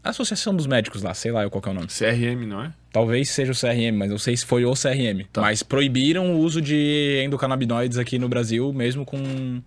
[0.02, 1.86] a Associação dos Médicos lá, sei lá qual é o nome.
[1.88, 2.72] CRM, não é?
[2.92, 5.24] Talvez seja o CRM, mas não sei se foi o CRM.
[5.32, 5.40] Tá.
[5.40, 9.60] Mas proibiram o uso de endocannabinoides aqui no Brasil, mesmo com.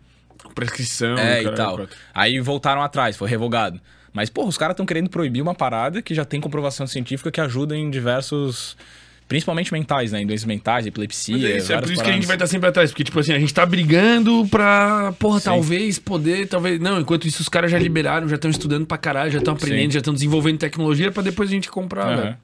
[0.58, 1.78] Prescrição, é, e tal.
[1.78, 1.96] quatro.
[2.14, 3.80] Aí voltaram atrás, foi revogado.
[4.14, 7.40] Mas, porra, os caras estão querendo proibir uma parada que já tem comprovação científica que
[7.40, 8.76] ajuda em diversos.
[9.28, 10.22] Principalmente mentais, né?
[10.22, 11.36] Em doenças mentais, epilepsia.
[11.36, 12.48] Mas é isso, é por isso que a gente vai paradas.
[12.48, 12.92] estar sempre atrás.
[12.92, 16.80] Porque, tipo assim, a gente tá brigando pra, porra, talvez poder, talvez.
[16.80, 19.88] Não, enquanto isso, os caras já liberaram, já estão estudando pra caralho, já estão aprendendo,
[19.90, 19.92] Sim.
[19.92, 22.16] já estão desenvolvendo tecnologia pra depois a gente comprar, Aham.
[22.22, 22.38] velho.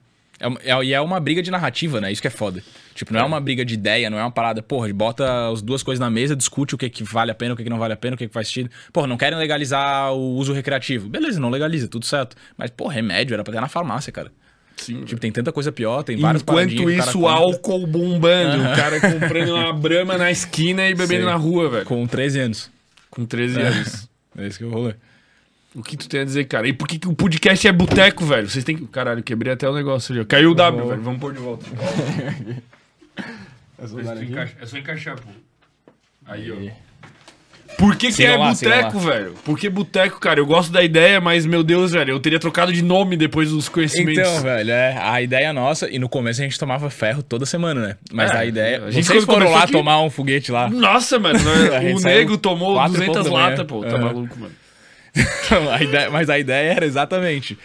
[0.62, 2.12] É é- e é uma briga de narrativa, né?
[2.12, 2.62] Isso que é foda.
[2.94, 5.82] Tipo, não é uma briga de ideia, não é uma parada, porra, bota as duas
[5.82, 7.92] coisas na mesa, discute o que, que vale a pena, o que, que não vale
[7.92, 8.70] a pena, o que, que faz sentido.
[8.92, 11.08] Porra, não querem legalizar o uso recreativo.
[11.08, 12.36] Beleza, não legaliza, tudo certo.
[12.56, 14.30] Mas, pô, remédio era pra ter na farmácia, cara.
[14.76, 15.04] Sim.
[15.04, 18.62] Tipo, tem tanta coisa pior, tem várias Enquanto o isso, compra álcool bombando.
[18.62, 21.30] O cara comprando uma brama na esquina e bebendo Sim.
[21.30, 21.84] na rua, velho.
[21.86, 22.70] Com 13 anos.
[23.10, 24.08] Com 13 anos.
[24.36, 24.96] É esse que eu vou ler.
[25.76, 26.66] O que tu tem a dizer, cara?
[26.66, 28.48] E por que, que o podcast é boteco, velho?
[28.48, 28.84] Vocês têm que.
[28.88, 30.24] Caralho, quebrei até o negócio ali.
[30.24, 31.02] Caiu o W, velho.
[31.02, 31.64] Vamos pôr de volta.
[33.78, 35.28] É só encaixar, pô.
[36.26, 36.84] Aí, ó.
[37.76, 39.34] Por que, que é lá, boteco, velho?
[39.44, 40.38] Por que boteco, cara?
[40.38, 43.68] Eu gosto da ideia, mas, meu Deus, velho, eu teria trocado de nome depois dos
[43.68, 44.22] conhecimentos.
[44.30, 47.80] Então, velho, é, a ideia nossa, e no começo a gente tomava ferro toda semana,
[47.88, 47.96] né?
[48.12, 48.84] Mas É, a ideia.
[48.84, 50.70] a gente vocês foram lá aqui- tomar um foguete lá.
[50.70, 51.92] Nossa, mano, né?
[51.94, 53.48] O nego tomou quatro e 200 pouco da manhã.
[53.50, 53.80] latas, pô.
[53.80, 53.98] Tá Aham.
[54.04, 54.52] maluco, mano.
[55.16, 57.58] Então, a ideia- mas a ideia era exatamente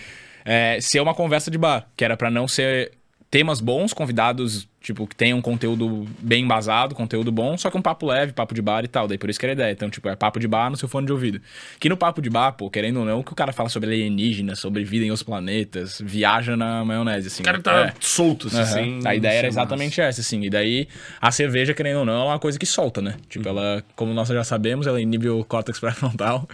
[0.43, 2.93] é, ser uma conversa de bar, que era pra não ser
[3.29, 8.05] temas bons, convidados, tipo, que tenham conteúdo bem embasado, conteúdo bom, só que um papo
[8.07, 9.07] leve, papo de bar e tal.
[9.07, 9.71] Daí por isso que era a ideia.
[9.71, 11.41] Então, tipo, é papo de bar no seu fone de ouvido.
[11.79, 14.59] Que no papo de bar, pô, querendo ou não, que o cara fala sobre alienígenas,
[14.59, 17.41] sobre vida em outros planetas, viaja na maionese, assim.
[17.41, 17.93] O cara tá É.
[17.99, 20.41] solto, assim, sem- A ideia era exatamente essa, assim.
[20.43, 20.87] E daí,
[21.21, 23.15] a cerveja, querendo ou não, é uma coisa que solta, né?
[23.29, 23.57] Tipo, Uhum.
[23.57, 26.47] ela, como nós já sabemos, ela inibe o córtex pré-frontal.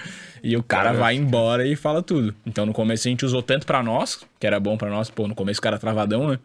[0.43, 2.33] E o cara Cara, vai embora e fala tudo.
[2.45, 5.09] Então, no começo, a gente usou tanto pra nós, que era bom pra nós.
[5.09, 6.39] Pô, no começo o cara travadão, né?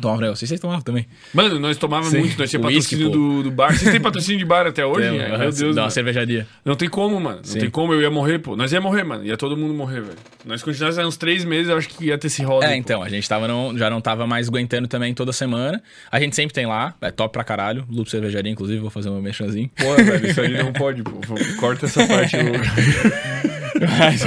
[0.00, 0.46] Tomava negócio.
[0.46, 1.06] Vocês tomavam também.
[1.32, 2.18] Mano, nós tomávamos Sim.
[2.20, 3.16] muito, nós tínhamos patrocínio pô.
[3.16, 3.76] do, do bar.
[3.76, 5.06] Vocês têm patrocínio de bar até hoje?
[5.06, 5.90] Aham, Meu Deus, uma mano.
[5.90, 6.46] cervejaria.
[6.64, 7.36] Não tem como, mano.
[7.36, 7.60] Não Sim.
[7.60, 8.56] tem como, eu ia morrer, pô.
[8.56, 9.24] Nós ia morrer, mano.
[9.24, 10.16] Ia todo mundo morrer, velho.
[10.44, 12.66] Nós continuássemos uns três meses, eu acho que ia ter esse roda.
[12.66, 12.74] É, pô.
[12.74, 15.82] então, a gente tava não, já não tava mais aguentando também toda semana.
[16.10, 17.84] A gente sempre tem lá, é top pra caralho.
[17.88, 19.70] Lupo Cervejaria, inclusive, vou fazer um mexanzinho.
[19.76, 21.12] Porra, velho, isso aí não pode, pô.
[21.60, 22.36] Corta essa parte.
[23.98, 24.22] Mas,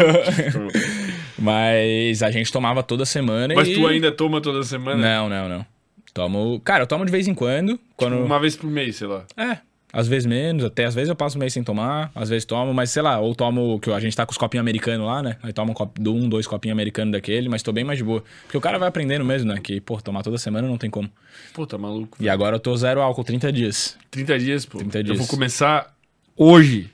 [1.38, 3.74] mas a gente tomava toda semana Mas e...
[3.76, 5.02] tu ainda toma toda semana?
[5.02, 5.66] Não, não, não.
[6.14, 6.60] Tomo.
[6.62, 7.80] Cara, eu tomo de vez em quando.
[7.96, 8.18] quando...
[8.18, 9.24] Uma vez por mês, sei lá.
[9.38, 9.60] É.
[9.94, 12.74] Às vezes menos, até às vezes eu passo um mês sem tomar, às vezes tomo,
[12.74, 15.38] mas sei lá, ou tomo, que a gente tá com os copinhos americanos lá, né?
[15.42, 18.24] Aí toma um, copo, um, dois copinhos americanos daquele, mas tô bem mais de boa.
[18.44, 19.60] Porque o cara vai aprendendo mesmo, né?
[19.62, 21.10] Que, pô, tomar toda semana não tem como.
[21.54, 22.18] Pô, tá maluco.
[22.20, 23.98] E agora eu tô zero álcool, 30 dias.
[24.12, 24.78] 30 dias, pô.
[24.80, 25.18] 30 Eu dias.
[25.18, 25.96] vou começar
[26.36, 26.90] hoje.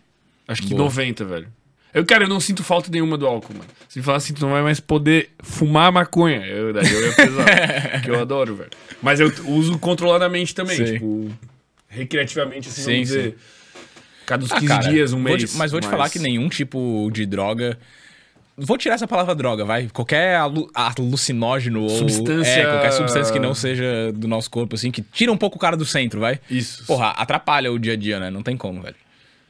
[0.48, 0.84] Acho que Boa.
[0.84, 1.48] 90, velho.
[1.94, 3.70] Eu, cara, eu não sinto falta nenhuma do álcool, mano.
[3.88, 6.46] Se falar assim, tu não vai mais poder fumar maconha.
[6.46, 8.02] Eu, daí eu ia pesar.
[8.02, 8.70] que eu adoro, velho.
[9.02, 10.76] Mas eu uso controladamente também.
[10.78, 10.94] Sim.
[10.94, 11.32] Tipo,
[11.88, 13.16] recreativamente, assim, Sim, vamos sim.
[13.16, 13.38] dizer.
[14.26, 15.52] Cada uns Ah, 15 cara, dias, um mês.
[15.52, 17.78] te- mas vou te falar que nenhum tipo de droga.
[18.58, 19.90] Vou tirar essa palavra droga, vai.
[19.92, 22.70] Qualquer alu- alucinógeno Substância- ou.
[22.70, 25.60] É, qualquer substância que não seja do nosso corpo, assim, que tira um pouco o
[25.60, 26.40] cara do centro, vai.
[26.50, 26.86] Isso.
[26.86, 28.30] Porra, atrapalha o dia a dia, né?
[28.30, 28.96] Não tem como, velho.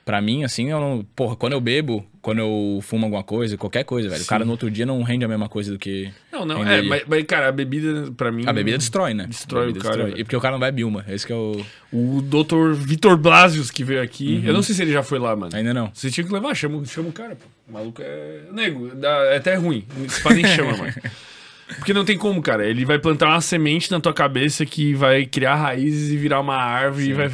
[0.06, 1.06] Pra mim, assim, eu não.
[1.16, 4.24] Porra, quando eu bebo, quando eu fumo alguma coisa, qualquer coisa, velho.
[4.24, 6.10] O cara no outro dia não rende a mesma coisa do que.
[6.32, 8.46] Não, não, é, mas, mas, cara, a bebida, pra mim.
[8.48, 9.28] A bebida destrói, né?
[9.28, 10.18] Destrói o cara, velho.
[10.18, 11.04] E porque o cara não bebe uma.
[11.10, 11.64] Esse que é o.
[11.92, 12.72] O Dr.
[12.76, 14.38] Vitor Blasius que veio aqui.
[14.38, 14.48] Uhum.
[14.48, 15.54] Eu não sei se ele já foi lá, mano.
[15.54, 15.92] Ainda não.
[15.94, 17.46] Você tinha que levar, chama, chama o cara, pô.
[17.68, 18.44] O maluco é.
[18.54, 19.86] Nego, é até ruim.
[20.24, 20.94] Pá nem chama, mano.
[21.78, 22.66] Porque não tem como, cara.
[22.66, 26.56] Ele vai plantar uma semente na tua cabeça que vai criar raízes e virar uma
[26.56, 27.30] árvore e vai.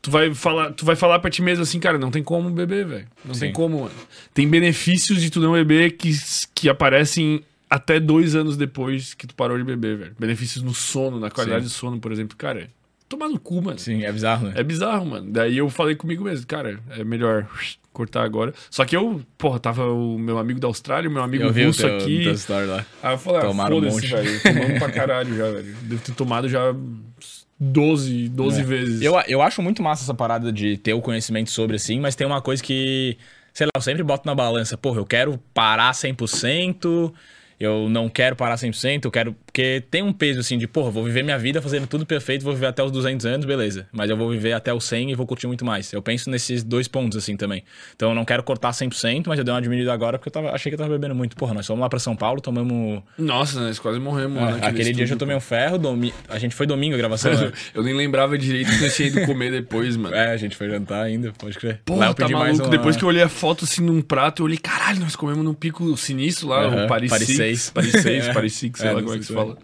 [0.00, 2.86] Tu vai, falar, tu vai falar pra ti mesmo assim, cara, não tem como beber,
[2.86, 3.06] velho.
[3.24, 3.52] Não tem Sim.
[3.52, 3.94] como, mano.
[4.32, 6.10] Tem benefícios de tu não beber que,
[6.54, 10.16] que aparecem até dois anos depois que tu parou de beber, velho.
[10.18, 11.68] Benefícios no sono, na qualidade Sim.
[11.68, 12.36] do sono, por exemplo.
[12.36, 12.70] Cara,
[13.08, 13.78] tomar no cu, mano.
[13.78, 14.52] Sim, é bizarro, né?
[14.56, 15.30] É bizarro, mano.
[15.30, 17.46] Daí eu falei comigo mesmo, cara, é melhor
[17.92, 18.54] cortar agora.
[18.70, 21.82] Só que eu, porra, tava o meu amigo da Austrália, o meu amigo Eu russo
[21.82, 22.22] teu, aqui.
[22.22, 22.86] teu story lá.
[23.02, 24.06] Aí eu falei, ah, um foda-se, monte.
[24.06, 24.42] velho.
[24.42, 25.74] Tomamos pra caralho já, velho.
[25.82, 26.72] Devo ter tomado já
[27.60, 28.64] 12, 12 É.
[28.64, 29.02] vezes.
[29.02, 32.26] Eu, eu acho muito massa essa parada de ter o conhecimento sobre assim, mas tem
[32.26, 33.16] uma coisa que,
[33.52, 34.76] sei lá, eu sempre boto na balança.
[34.78, 37.12] Porra, eu quero parar 100%,
[37.60, 39.34] eu não quero parar 100%, eu quero.
[39.46, 42.54] Porque tem um peso assim de, porra, vou viver minha vida fazendo tudo perfeito, vou
[42.54, 43.86] viver até os 200 anos, beleza.
[43.92, 45.92] Mas eu vou viver até os 100 e vou curtir muito mais.
[45.92, 47.64] Eu penso nesses dois pontos assim também.
[47.96, 50.50] Então eu não quero cortar 100%, mas eu dei uma diminuída agora porque eu tava,
[50.52, 51.34] achei que eu tava bebendo muito.
[51.36, 53.02] Porra, nós fomos lá pra São Paulo, tomamos.
[53.18, 54.36] Nossa, nós quase morremos.
[54.40, 56.14] lá naquele É, Aquele dia eu tomei um ferro, domi...
[56.28, 57.50] a gente foi domingo a gravação, né?
[57.74, 60.14] Eu nem lembrava direito que nós tinha ido comer depois, mano.
[60.14, 61.80] É, a gente foi jantar ainda, pode crer.
[61.84, 62.64] Porra, Lá eu tá pedi mais maluco.
[62.64, 65.44] uma- Depois que eu olhei a foto assim num prato, eu olhei, caralho, nós comemos
[65.44, 67.60] num pico sinistro lá, Aham, o Paris, Paris 6.
[67.60, 67.70] seis.
[67.70, 68.32] Paris 6, É.
[68.32, 69.56] Paris 6, sei É, lá como é que se fala.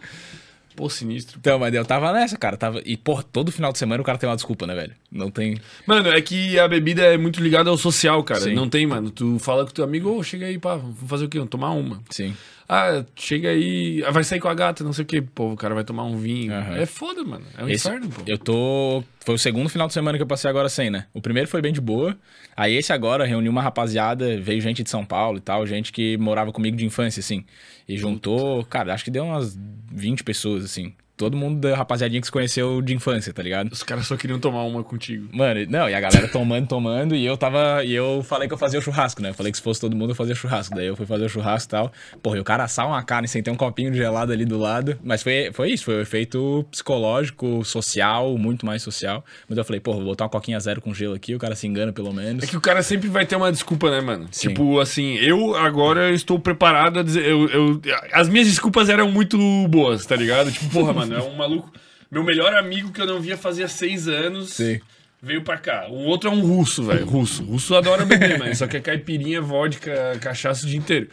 [0.77, 1.39] Pô, sinistro.
[1.39, 2.57] Então, mas eu tava nessa, cara.
[2.57, 2.83] Tava...
[2.85, 4.93] E, porra, todo final de semana o cara tem uma desculpa, né, velho?
[5.11, 5.57] Não tem.
[5.87, 8.41] Mano, é que a bebida é muito ligada ao social, cara.
[8.41, 8.55] Sim.
[8.55, 9.09] Não tem, mano.
[9.11, 11.39] Tu fala com teu amigo, ô, chega aí, pá, vamos fazer o quê?
[11.39, 12.03] Vamos tomar uma.
[12.11, 12.35] Sim.
[12.75, 15.23] Ah, chega aí, ah, vai sair com a gata, não sei o quê.
[15.23, 16.53] Pô, o cara vai tomar um vinho.
[16.53, 16.77] Aham.
[16.77, 17.45] É foda, mano.
[17.57, 18.23] É um Esse- inferno, pô.
[18.27, 19.05] Eu tô.
[19.25, 21.07] Foi o segundo final de semana que eu passei agora sem, né?
[21.15, 22.17] O primeiro foi bem de boa.
[22.57, 26.17] Aí esse agora reuniu uma rapaziada, veio gente de São Paulo e tal, gente que
[26.19, 27.45] morava comigo de infância, assim.
[27.89, 29.59] E juntou, cara, acho que deu umas
[29.93, 30.93] 20 pessoas, assim.
[31.17, 33.71] Todo mundo da rapaziadinha que se conheceu de infância, tá ligado?
[33.73, 35.29] Os caras só queriam tomar uma contigo.
[35.33, 37.85] Mano, não, e a galera tomando, tomando, e eu tava.
[37.85, 39.31] E eu falei que eu fazia o churrasco, né?
[39.31, 40.75] Eu falei que se fosse todo mundo eu fazia churrasco.
[40.75, 41.93] Daí eu fui fazer o churrasco e tal.
[42.21, 44.59] Porra, e o cara assar uma carne sem ter um copinho de gelado ali do
[44.59, 44.99] lado.
[45.05, 49.25] Mas foi, foi isso, foi o efeito psicológico, social, muito mais social.
[49.49, 51.67] Mas eu falei, porra, vou botar uma coquinha zero com gelo aqui, o cara se
[51.67, 52.43] engana pelo menos.
[52.43, 54.27] É que o cara sempre vai ter uma desculpa, né, mano?
[54.33, 54.49] Sim.
[54.49, 57.25] Tipo, assim, eu agora estou preparado a dizer.
[57.25, 57.81] Eu, eu-
[58.13, 60.51] as minhas desculpas eram muito boas, tá ligado?
[60.51, 61.73] Tipo, porra, mano, é um maluco.
[62.11, 64.51] Meu melhor amigo que eu não via fazia seis anos.
[64.55, 64.81] Sim.
[65.23, 65.87] Veio pra cá.
[65.89, 67.07] O outro é um russo, velho.
[67.07, 67.43] Russo.
[67.45, 71.09] Russo adora beber, mas só quer caipirinha, vodka, cachaça o dia inteiro.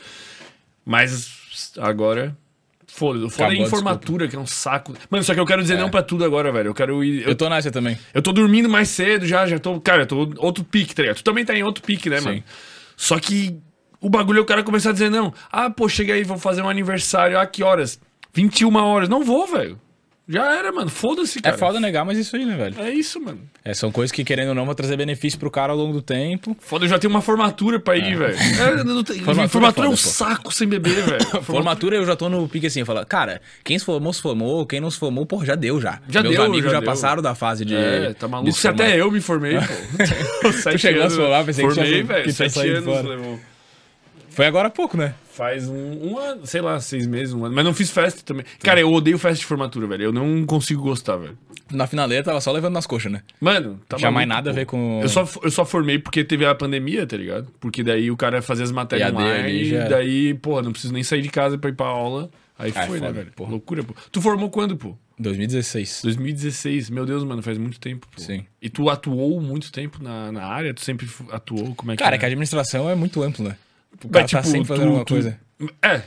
[0.85, 2.35] Mas agora.
[2.87, 3.23] Foda-se.
[3.25, 4.93] O Foda é a informatura, que é um saco.
[5.09, 6.67] Mano, só que eu quero dizer não pra tudo agora, velho.
[6.67, 7.21] Eu quero ir.
[7.23, 7.97] Eu, Eu tô nessa também.
[8.13, 9.79] eu tô dormindo mais cedo já, já tô.
[9.79, 11.15] Cara, eu tô outro pique, tá ligado?
[11.17, 12.25] Tu também tá em outro pique, né, Sim.
[12.25, 12.43] mano?
[12.97, 13.55] Só que
[14.01, 15.33] o bagulho é o cara começar a dizer, não.
[15.49, 17.39] Ah, pô, chega aí, vou fazer um aniversário.
[17.39, 17.97] Ah, que horas?
[18.33, 19.09] 21 horas.
[19.09, 19.79] Não vou, velho.
[20.27, 20.89] Já era, mano.
[20.89, 21.55] Foda-se, cara.
[21.55, 22.75] É foda negar, mas isso aí, né, velho?
[22.79, 23.41] É isso, mano.
[23.65, 26.01] É, são coisas que, querendo ou não, vão trazer benefício pro cara ao longo do
[26.01, 26.55] tempo.
[26.61, 28.37] Foda, eu já tenho uma formatura pra ir, velho.
[28.61, 29.97] É, não tem- Formatura formatura, é é um pô.
[29.97, 31.25] saco sem beber, velho.
[31.43, 34.65] Formatura eu já tô no pique assim, eu falo, cara, quem se formou, se formou,
[34.65, 35.99] quem não se formou, porra, já deu já.
[36.07, 37.75] Já Meus deu, amigos já já, passaram da fase de.
[37.75, 38.53] É, tá maluco.
[38.53, 40.51] Se até eu me formei, pô.
[40.63, 43.07] Sete chegou a se formar, pensei que tinha- formei, que tinha Sete saído anos fora.
[43.09, 43.39] levou.
[44.31, 45.13] Foi agora há pouco, né?
[45.33, 45.75] Faz um,
[46.11, 47.53] um ano, sei lá, seis meses, um ano.
[47.55, 48.45] Mas não fiz festa também.
[48.63, 50.05] Cara, eu odeio festa de formatura, velho.
[50.05, 51.37] Eu não consigo gostar, velho.
[51.71, 53.21] Na finaleira tava só levando nas coxas, né?
[53.39, 54.59] Mano, tá Tinha mais nada a pô.
[54.59, 54.99] ver com.
[55.01, 57.47] Eu só, eu só formei porque teve a pandemia, tá ligado?
[57.59, 60.71] Porque daí o cara fazia as matérias EAD ali online, já e daí, porra, não
[60.71, 62.29] preciso nem sair de casa pra ir pra aula.
[62.59, 63.31] Aí é foi, né, foda, velho?
[63.35, 63.51] porra.
[63.51, 63.93] Loucura, pô.
[64.11, 64.97] Tu formou quando, pô?
[65.17, 66.01] 2016.
[66.03, 66.89] 2016.
[66.89, 68.21] Meu Deus, mano, faz muito tempo, pô.
[68.21, 68.45] Sim.
[68.61, 70.73] E tu atuou muito tempo na, na área?
[70.73, 71.73] Tu sempre atuou?
[71.75, 72.17] Como é que Cara, é?
[72.17, 73.55] é que a administração é muito amplo, né?
[74.03, 75.39] O cara tipo, tá sempre fazendo tu- alguma tu- coisa.
[75.81, 76.01] É.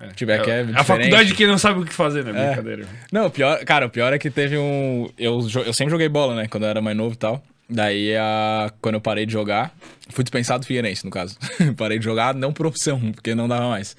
[0.00, 0.06] É.
[0.14, 0.84] Tipo, é que é a diferente.
[0.86, 2.30] faculdade que não sabe o que fazer, né?
[2.30, 2.46] É.
[2.48, 2.86] Brincadeira.
[3.10, 5.08] Não, pior, cara, o pior é que teve um.
[5.18, 6.46] Eu, eu sempre joguei bola, né?
[6.48, 7.42] Quando eu era mais novo e tal.
[7.68, 8.70] Daí, a...
[8.80, 9.74] quando eu parei de jogar,
[10.10, 11.36] fui dispensado do Figueirense, no caso.
[11.76, 13.96] parei de jogar, não por opção, porque não dava mais.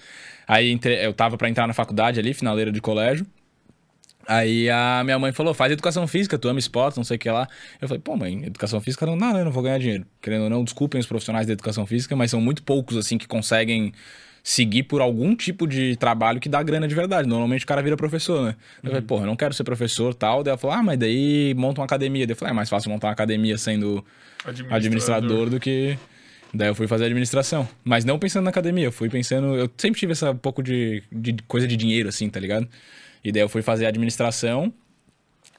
[0.48, 3.26] Aí eu tava pra entrar na faculdade ali, finaleira de colégio.
[4.28, 7.30] Aí a minha mãe falou, faz educação física, tu ama esporte, não sei o que
[7.30, 7.48] lá.
[7.82, 9.42] Eu falei, pô, mãe, educação física não dá, né?
[9.42, 10.06] Eu não vou ganhar dinheiro.
[10.22, 13.28] Querendo ou não, desculpem os profissionais da educação física, mas são muito poucos, assim, que
[13.28, 13.94] conseguem
[14.44, 17.28] seguir por algum tipo de trabalho que dá grana de verdade.
[17.28, 18.56] Normalmente o cara vira professor, né?
[18.84, 20.44] Eu falei, pô, eu não quero ser professor tal.
[20.44, 22.28] Daí ela falou, ah, mas daí monta uma academia.
[22.28, 24.04] Daí eu falei, é mais fácil montar uma academia sendo
[24.46, 24.76] Administrador.
[24.76, 25.98] administrador do que.
[26.54, 27.68] Daí eu fui fazer administração.
[27.84, 29.56] Mas não pensando na academia, eu fui pensando.
[29.56, 32.68] Eu sempre tive essa pouco de, de coisa de dinheiro, assim, tá ligado?
[33.24, 34.74] E daí eu fui fazer administração.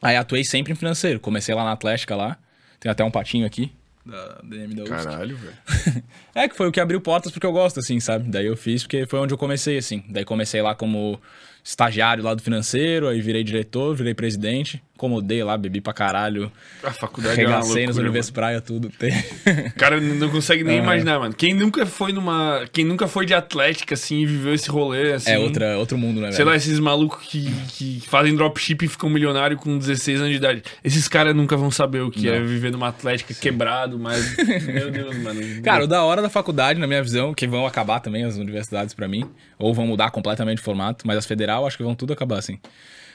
[0.03, 1.19] Aí atuei sempre em financeiro.
[1.19, 2.37] Comecei lá na Atlética lá.
[2.79, 3.73] Tem até um patinho aqui.
[4.05, 4.85] Da DM da.
[4.85, 5.57] Caralho, velho.
[6.35, 8.29] É, que foi o que abriu portas porque eu gosto, assim, sabe?
[8.29, 10.05] Daí eu fiz porque foi onde eu comecei, assim.
[10.09, 11.19] Daí comecei lá como
[11.63, 16.51] estagiário lá do financeiro, aí virei diretor, virei presidente, acomodei lá, bebi pra caralho,
[16.83, 18.91] A faculdade é uma regacei nos loucura, Universo Praia, tudo.
[19.77, 20.83] cara não consegue nem É.
[20.83, 21.35] imaginar, mano.
[21.35, 22.65] Quem nunca foi numa...
[22.73, 25.31] Quem nunca foi de atlética, assim, e viveu esse rolê, assim...
[25.33, 26.51] É outra, outro mundo, né, Sei velho?
[26.51, 30.63] lá, esses malucos que, que fazem dropship e ficam milionários com 16 anos de idade.
[30.83, 32.47] Esses caras nunca vão saber o que é Não.
[32.47, 34.37] viver numa atlética quebrado, mas...
[34.65, 35.41] Meu Deus, mano.
[35.63, 38.95] Cara, o da hora da faculdade, na minha visão, que vão acabar também as universidades
[38.95, 39.25] pra mim,
[39.59, 42.59] ou vão mudar completamente o formato, mas as federal acho que vão tudo acabar assim.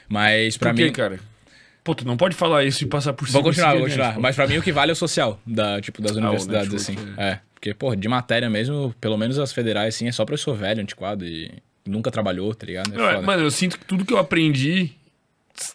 [0.08, 0.92] Mas quê, mim.
[0.92, 1.20] cara?
[1.82, 3.40] Pô, tu não pode falar isso e passar por cima.
[3.40, 4.14] Vou continuar, vou continuar.
[4.14, 4.20] pô.
[4.20, 6.92] Mas pra mim o que vale é o social, da, tipo, das universidades, assim.
[6.94, 7.38] network, É.
[7.54, 11.26] Porque, pô, de matéria mesmo, pelo menos as federais, assim, é só professor velho, antiquado
[11.26, 11.50] e
[11.86, 12.92] nunca trabalhou, tá ligado?
[12.94, 14.92] É Não, é, mano, eu sinto que tudo que eu aprendi,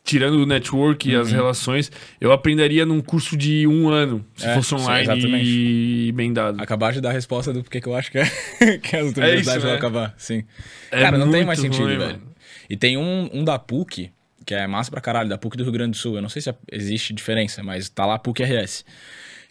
[0.03, 1.35] tirando o network e as Uhum.
[1.35, 5.45] relações, eu aprenderia num curso de um ano, se É, fosse sim, online exatamente.
[5.47, 6.59] e bem dado.
[6.61, 8.25] Acabar de dar a resposta do porquê que eu acho que, é,
[8.81, 9.69] que as isso, universidades né?
[9.69, 10.43] vão acabar, sim.
[10.91, 12.11] É Cara, não tem mais sentido, ruim, velho.
[12.13, 12.21] mano.
[12.67, 14.09] E tem um, um da PUC,
[14.45, 16.15] que é massa pra caralho, da PUC do Rio Grande do Sul.
[16.15, 18.85] Eu não sei se existe diferença, mas tá lá PUC RS.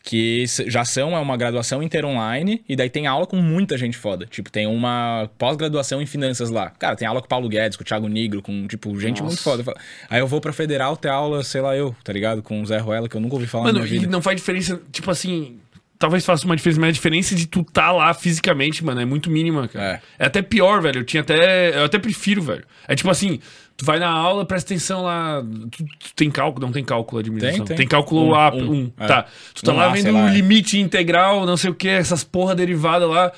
[0.06, 3.96] Que já são, é uma graduação inteira online, e daí tem aula com muita gente
[3.96, 4.26] foda.
[4.26, 6.68] Tipo, tem uma pós-graduação em finanças lá.
[6.68, 9.42] Cara, tem aula com o Paulo Guedes, com o Thiago Nigro, com, tipo, gente muito
[9.42, 9.64] Nossa.
[9.64, 9.80] foda.
[10.10, 12.42] Aí eu vou pra Federal ter aula, sei lá eu, tá ligado?
[12.42, 14.12] Com o Zé Ruela, que eu nunca ouvi falar Mano, na minha e vida.
[14.12, 15.58] não faz diferença, tipo assim.
[15.98, 19.30] Talvez faça uma diferença, mas a diferença de tu tá lá fisicamente, mano, é muito
[19.30, 20.02] mínima, cara.
[20.18, 21.00] É, até pior, velho.
[21.00, 21.74] Eu tinha até.
[21.78, 22.64] Eu até prefiro, velho.
[22.86, 23.40] É tipo assim,
[23.76, 25.42] tu vai na aula, presta atenção lá.
[25.70, 27.64] Tu, tu tem cálculo, não tem cálculo de administração.
[27.64, 27.88] Tem, Tem, tem.
[27.88, 28.92] cálculo Um, A, um, um.
[28.98, 29.06] é.
[29.06, 29.26] Tá.
[29.54, 30.32] Tu tá Um lá vendo lá, o é.
[30.32, 33.32] limite integral, não sei o que, essas porra derivadas lá.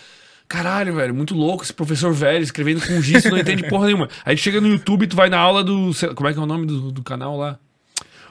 [0.49, 4.09] Caralho, velho, muito louco esse professor velho escrevendo com giz, tu não entende porra nenhuma.
[4.25, 5.91] Aí tu chega no YouTube, tu vai na aula do.
[6.15, 7.59] Como é que é o nome do, do canal lá?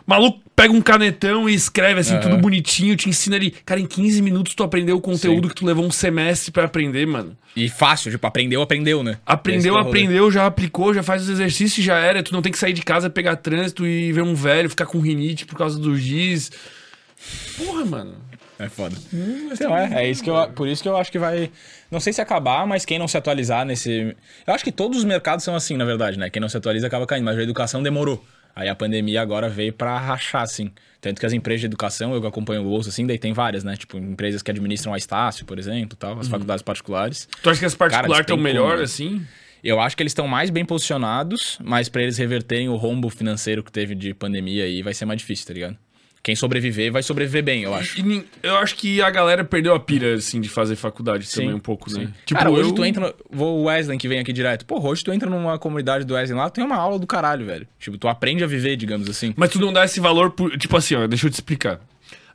[0.06, 2.22] Maluco pega um canetão e escreve assim, Aham.
[2.22, 3.52] tudo bonitinho, te ensina ali.
[3.52, 5.50] Cara, em 15 minutos tu aprendeu o conteúdo Sim.
[5.50, 7.36] que tu levou um semestre pra aprender, mano.
[7.56, 9.18] E fácil, tipo, aprendeu, aprendeu, né?
[9.26, 12.22] Aprendeu, é aprendeu, já aplicou, já faz os exercícios, já era.
[12.22, 15.00] Tu não tem que sair de casa, pegar trânsito e ver um velho ficar com
[15.00, 16.52] rinite por causa do giz.
[17.58, 18.15] Porra, mano.
[18.58, 18.96] É foda.
[19.52, 21.52] Então, é, é isso que eu, por isso que eu acho que vai.
[21.91, 24.15] Não sei se acabar, mas quem não se atualizar nesse.
[24.48, 26.30] Eu acho que todos os mercados são assim, na verdade, né?
[26.30, 28.24] Quem não se atualiza acaba caindo, mas a educação demorou.
[28.56, 30.72] Aí a pandemia agora veio pra rachar, assim.
[31.02, 33.63] Tanto que as empresas de educação, eu que acompanho o bolso, assim, daí tem várias,
[33.63, 33.76] né?
[33.76, 37.28] Tipo, empresas que administram a Estácio, por exemplo, tal, as faculdades particulares.
[37.44, 38.84] Tu acha que as particulares estão melhor né?
[38.84, 39.22] assim?
[39.63, 43.63] Eu acho que eles estão mais bem posicionados, mas pra eles reverterem o rombo financeiro
[43.63, 45.78] que teve de pandemia aí vai ser mais difícil, tá ligado?
[46.25, 47.99] Quem sobreviver vai sobreviver bem, eu acho.
[47.99, 51.53] E nin- eu acho que a galera perdeu a pira, assim, de fazer faculdade também
[51.53, 52.11] um pouco, né?
[52.25, 53.09] Tipo, Cara, hoje eu- tu entra.
[53.09, 53.13] No...
[53.29, 54.65] Vou o Wesley que vem aqui direto.
[54.65, 57.67] Pô, hoje tu entra numa comunidade do Wesley lá, tem uma aula do caralho, velho.
[57.79, 59.35] Tipo, tu aprende a viver, digamos assim.
[59.38, 60.57] Mas tu não dá esse valor por.
[60.57, 61.79] Tipo assim, ó, deixa eu te explicar.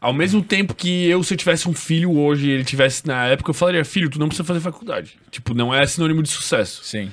[0.00, 3.26] Ao mesmo tempo que eu, se eu tivesse um filho hoje e ele tivesse na
[3.26, 5.18] época, eu falaria, filho, tu não precisa fazer faculdade.
[5.32, 6.84] Tipo, não é sinônimo de sucesso.
[6.84, 7.10] Sim.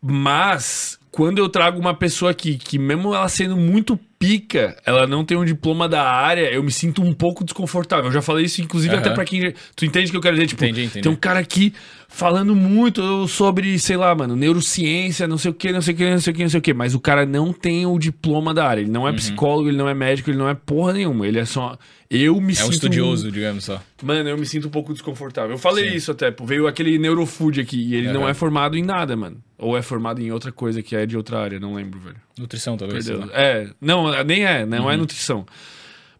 [0.00, 5.24] Mas, quando eu trago uma pessoa aqui que, mesmo ela sendo muito pica, ela não
[5.24, 8.06] tem um diploma da área, eu me sinto um pouco desconfortável.
[8.06, 9.00] Eu já falei isso, inclusive, Aham.
[9.00, 9.54] até pra quem.
[9.76, 10.48] Tu entende o que eu quero dizer?
[10.48, 11.02] Tipo, Entendi, entendi.
[11.02, 11.72] tem um cara aqui
[12.14, 16.10] falando muito sobre, sei lá, mano, neurociência, não sei o que, não sei o que,
[16.10, 16.72] não sei o que, não sei o que.
[16.74, 18.80] Mas o cara não tem o diploma da área.
[18.80, 18.94] Ele Uhum.
[18.94, 21.26] não é psicólogo, ele não é médico, ele não é porra nenhuma.
[21.26, 21.76] Ele é só.
[22.08, 22.68] Eu me É sinto.
[22.68, 23.82] um estudioso, digamos só.
[24.02, 25.50] Mano, eu me sinto um pouco desconfortável.
[25.52, 28.30] Eu falei isso até, pô, veio aquele neurofood aqui e ele não Aham.
[28.30, 29.38] é formado em nada, mano.
[29.58, 32.16] Ou é formado em outra coisa que é de outra área, não lembro, velho.
[32.38, 33.06] Nutrição, talvez.
[33.06, 33.26] Perdeu.
[33.26, 33.32] lá.
[33.34, 34.90] É, não, nem é, não Uhum.
[34.90, 35.44] é nutrição.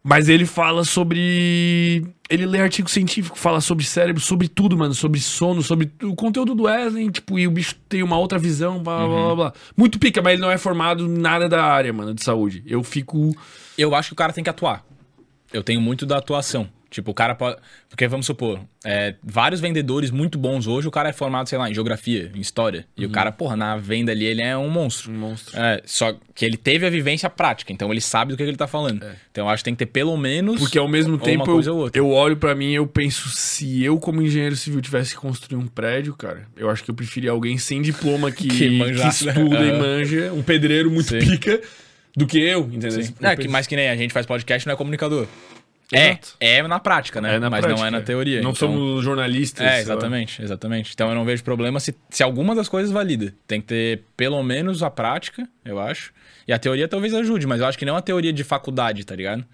[0.07, 2.07] Mas ele fala sobre.
[2.29, 4.93] Ele lê artigo científico, fala sobre cérebro, sobre tudo, mano.
[4.93, 8.83] Sobre sono, sobre o conteúdo do Wesley, tipo, e o bicho tem uma outra visão,
[8.83, 9.25] blá blá Uhum.
[9.25, 9.53] blá blá.
[9.75, 12.62] Muito pica, mas ele não é formado em nada da área, mano, de saúde.
[12.67, 13.35] Eu fico.
[13.79, 14.85] Eu acho que o cara tem que atuar.
[15.51, 16.69] Eu tenho muito da atuação.
[16.95, 17.57] Tipo, o cara pode.
[17.89, 21.69] Porque vamos supor, é, vários vendedores muito bons hoje, o cara é formado, sei lá,
[21.69, 22.87] em geografia, em história.
[22.97, 25.11] E o cara, porra, na venda ali ele é um monstro.
[25.11, 25.59] Um monstro.
[25.59, 28.69] É, só que ele teve a vivência prática, então ele sabe do que ele tá
[28.69, 29.05] falando.
[29.33, 30.61] Então eu acho que tem que ter pelo menos.
[30.61, 32.01] Porque ao mesmo ou tempo uma coisa eu, ou outra.
[32.01, 35.59] eu olho pra mim e eu penso, se eu como engenheiro civil tivesse que construir
[35.59, 39.25] um prédio, cara, eu acho que eu preferia alguém sem diploma que, Que que, manjasse,
[39.27, 39.33] né?
[39.33, 39.79] estuda e Aham.
[39.81, 41.19] manja, um pedreiro muito Sim.
[41.19, 41.61] pica,
[42.17, 43.01] do que eu, entendeu?
[43.21, 45.27] É, que, mas que nem a gente faz podcast não é comunicador.
[45.92, 47.37] É, é na prática, né?
[47.37, 48.40] É na mas prática, não é na teoria.
[48.40, 49.64] Não então- somos jornalistas.
[49.66, 49.79] É, lá.
[49.79, 50.92] exatamente, exatamente.
[50.94, 53.35] Então eu não vejo problema se, se alguma das coisas valida.
[53.47, 56.12] Tem que ter pelo menos a prática, eu acho.
[56.49, 59.05] E a teoria talvez ajude, mas eu acho que não é uma teoria de faculdade,
[59.05, 59.44] tá ligado?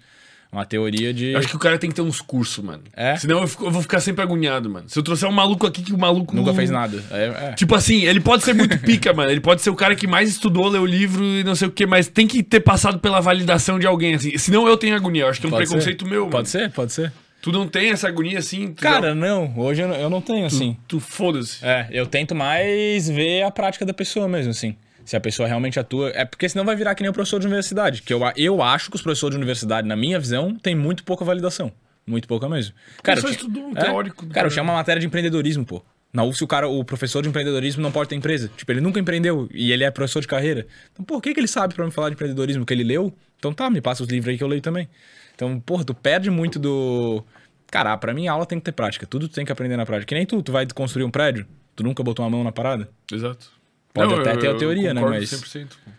[0.51, 1.27] Uma teoria de.
[1.31, 2.83] Eu acho que o cara tem que ter uns cursos, mano.
[2.93, 3.15] É?
[3.15, 4.89] Senão eu, fico- eu vou ficar sempre agoniado, mano.
[4.89, 6.35] Se eu trouxer um maluco aqui que o maluco.
[6.35, 7.01] Nunca fez nada.
[7.09, 7.53] É, é.
[7.53, 9.31] Tipo assim, ele pode ser muito pica, mano.
[9.31, 11.85] Ele pode ser o cara que mais estudou, leu livro e não sei o que,
[11.85, 14.37] mas tem que ter passado pela validação de alguém, assim.
[14.37, 15.23] Senão eu tenho agonia.
[15.23, 16.09] Eu acho que é um Pode preconceito ser.
[16.11, 16.31] meu, mano.
[16.31, 17.13] Pode ser, pode ser.
[17.41, 18.67] Tu não tem essa agonia assim?
[18.73, 19.53] Tu Cara, já- não.
[19.57, 20.75] Hoje eu não, eu não tenho, assim.
[20.87, 21.65] Tu foda-se.
[21.65, 24.75] É, eu tento mais ver a prática da pessoa mesmo, assim.
[25.11, 26.09] Se a pessoa realmente atua.
[26.15, 28.01] É porque senão vai virar que nem o professor de universidade.
[28.01, 31.25] Que eu, eu acho que os professores de universidade, na minha visão, tem muito pouca
[31.25, 31.69] validação.
[32.07, 32.73] Muito pouca mesmo.
[33.03, 33.81] Cara, eu ti- estudou um é?
[33.81, 34.49] teórico do Cara, eu cara.
[34.49, 35.83] tinha uma matéria de empreendedorismo, pô.
[36.13, 38.49] Na UFS, o, cara, o professor de empreendedorismo não pode ter empresa.
[38.55, 40.65] Tipo, ele nunca empreendeu e ele é professor de carreira.
[40.97, 42.65] Então, o que, que ele sabe pra me falar de empreendedorismo?
[42.65, 43.13] Que ele leu?
[43.37, 44.87] Então tá, me passa os livros aí que eu leio também.
[45.35, 47.21] Então, porra, tu perde muito do.
[47.69, 49.05] Cara, pra mim, a aula tem que ter prática.
[49.05, 50.05] Tudo tu tem que aprender na prática.
[50.07, 51.45] Que nem tu, tu vai construir um prédio,
[51.75, 52.89] tu nunca botou uma mão na parada.
[53.11, 53.59] Exato.
[53.93, 55.67] Pode até ter a eu teoria, né, mas- 100%.
[55.83, 55.91] pô.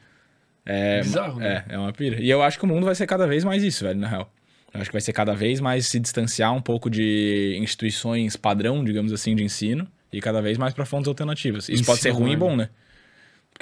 [0.65, 1.65] É, Bizarro, né?
[1.69, 2.21] É, é uma pira.
[2.21, 4.33] E eu acho que o mundo vai ser cada vez mais isso, velho, na real.
[4.73, 8.83] Eu acho que vai ser cada vez mais se distanciar um pouco de instituições padrão,
[8.85, 11.69] digamos assim, de ensino, e cada vez mais pra fontes alternativas.
[11.69, 12.69] Isso pode ser Ensino ruim e bom, né?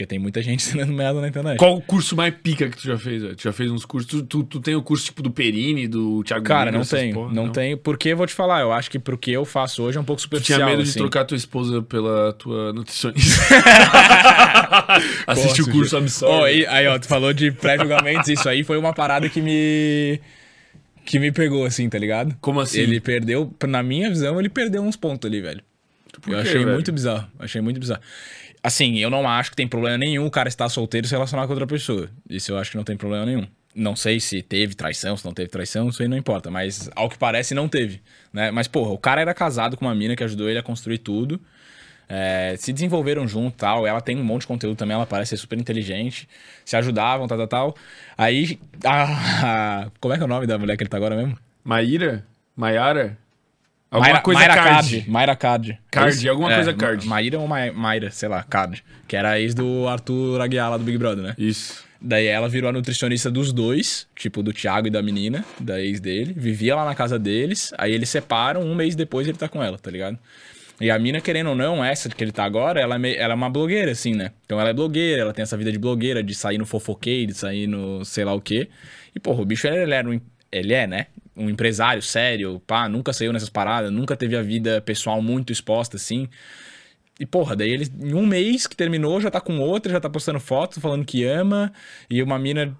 [0.00, 1.58] Porque tem muita gente ensinando merda na internet.
[1.58, 3.22] Qual o curso mais pica que tu já fez?
[3.36, 4.08] Tu já fez uns cursos?
[4.10, 7.14] Tu, tu, tu tem o curso tipo do Perini, do Thiago Cara, Nigro, não tenho.
[7.14, 7.34] porra?
[7.34, 7.76] não, tenho.
[7.76, 10.20] Porque vou te falar, eu acho que pro que eu faço hoje é um pouco
[10.20, 10.58] Tu superficial.
[10.60, 10.98] tinha medo de assim.
[10.98, 13.42] trocar tua esposa pela tua nutricionista.
[15.26, 15.98] Assiste o curso.
[16.24, 20.18] Ó, e- aí, ó, tu falou de pré-julgamentos, isso aí foi uma parada que me.
[21.04, 22.34] que me pegou, assim, tá ligado?
[22.40, 22.80] Como assim?
[22.80, 25.60] Ele perdeu, na minha visão, ele perdeu uns pontos ali, velho.
[26.22, 26.72] Por eu quê, achei velho?
[26.74, 27.26] muito bizarro.
[27.38, 28.00] Achei muito bizarro.
[28.62, 31.46] Assim, eu não acho que tem problema nenhum o cara estar solteiro e se relacionar
[31.46, 32.11] com outra pessoa.
[32.29, 33.46] Isso eu acho que não tem problema nenhum.
[33.75, 36.51] Não sei se teve traição, se não teve traição, isso aí não importa.
[36.51, 38.03] Mas ao que parece, não teve.
[38.33, 38.51] Né?
[38.51, 41.40] Mas, porra, o cara era casado com uma mina que ajudou ele a construir tudo.
[42.09, 43.87] É, se desenvolveram junto tal.
[43.87, 46.29] Ela tem um monte de conteúdo também, ela parece ser super inteligente.
[46.64, 47.77] Se ajudavam, tal, tal, tal.
[48.18, 48.59] Aí.
[48.85, 51.38] a- como é que é o nome da mulher que ele tá agora mesmo?
[51.64, 52.27] Maíra?
[52.57, 53.16] Maiara?
[53.90, 55.05] Alguma Mayra, coisa Mayra card.
[55.09, 55.79] Mayra Card.
[55.90, 57.07] Card, alguma é, coisa card.
[57.09, 58.85] Maíra ou Ma- Mayra, sei lá, Card.
[59.09, 61.35] Que era a ex do Arthur Aguiar lá do Big Brother, né?
[61.37, 61.85] Isso.
[62.00, 65.98] Daí ela virou a nutricionista dos dois, tipo do Thiago e da menina, da ex
[66.00, 66.33] dele.
[66.37, 69.76] Vivia lá na casa deles, aí eles separam, um mês depois ele tá com ela,
[69.76, 70.16] tá ligado?
[70.81, 73.35] E a mina, querendo ou não, essa que ele tá agora, ela é, meio- ela
[73.35, 74.31] é uma blogueira, assim, né?
[74.46, 77.35] Então ela é blogueira, ela tem essa vida de blogueira, de sair no fofoquei, de
[77.35, 78.68] sair no sei lá o quê.
[79.14, 80.18] E, porra, o bicho, ele era um,
[80.50, 81.07] ele é, né?
[81.37, 85.97] Um empresário sério, pá, nunca saiu nessas paradas, nunca teve a vida pessoal muito exposta,
[85.97, 86.29] assim.
[87.19, 90.09] E, porra, daí ele, em um mês que terminou, já tá com outra, já tá
[90.09, 91.73] postando fotos, falando que ama,
[92.09, 92.77] e uma mina,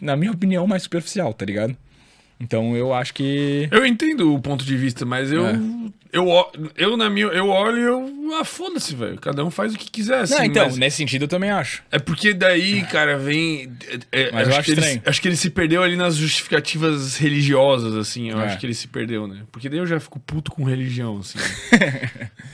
[0.00, 1.76] na minha opinião, mais superficial, tá ligado?
[2.40, 3.68] Então eu acho que.
[3.70, 5.46] Eu entendo o ponto de vista, mas eu.
[5.46, 5.52] É.
[6.12, 6.26] Eu,
[6.76, 8.12] eu, na minha, eu olho e eu.
[8.38, 9.18] Ah, foda-se, velho.
[9.18, 10.20] Cada um faz o que quiser.
[10.20, 11.82] Assim, Não, então, mas nesse sentido eu também acho.
[11.90, 13.72] É porque daí, cara, vem.
[14.12, 15.02] é- é, Mas eu acho que ele, estranho.
[15.06, 18.28] acho que ele se perdeu ali nas justificativas religiosas, assim.
[18.30, 18.44] Eu É.
[18.44, 19.42] acho que ele se perdeu, né?
[19.50, 21.38] Porque daí eu já fico puto com religião, assim.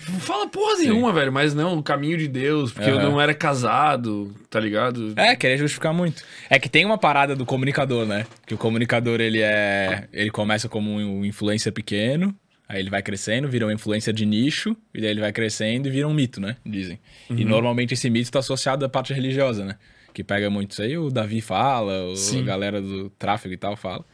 [0.09, 1.33] Não Fala porra nenhuma, velho.
[1.33, 3.11] Mas não, o caminho de Deus, porque eu Aham.
[3.11, 5.15] não era casado, tá ligado?
[5.17, 6.23] É, querer justificar muito.
[6.49, 8.25] É que tem uma parada do comunicador, né?
[8.47, 10.05] Que o comunicador, ele é.
[10.13, 12.35] Ele começa como um influencer pequeno,
[12.69, 15.91] aí ele vai crescendo, vira um influencer de nicho, e daí ele vai crescendo e
[15.91, 16.57] vira um mito, né?
[16.67, 16.99] Dizem.
[17.31, 17.49] E Uhum.
[17.49, 19.77] normalmente esse mito tá associado à parte religiosa, né?
[20.13, 23.77] Que pega muito isso aí, o Davi fala, o- a galera do tráfego e tal
[23.77, 24.05] fala.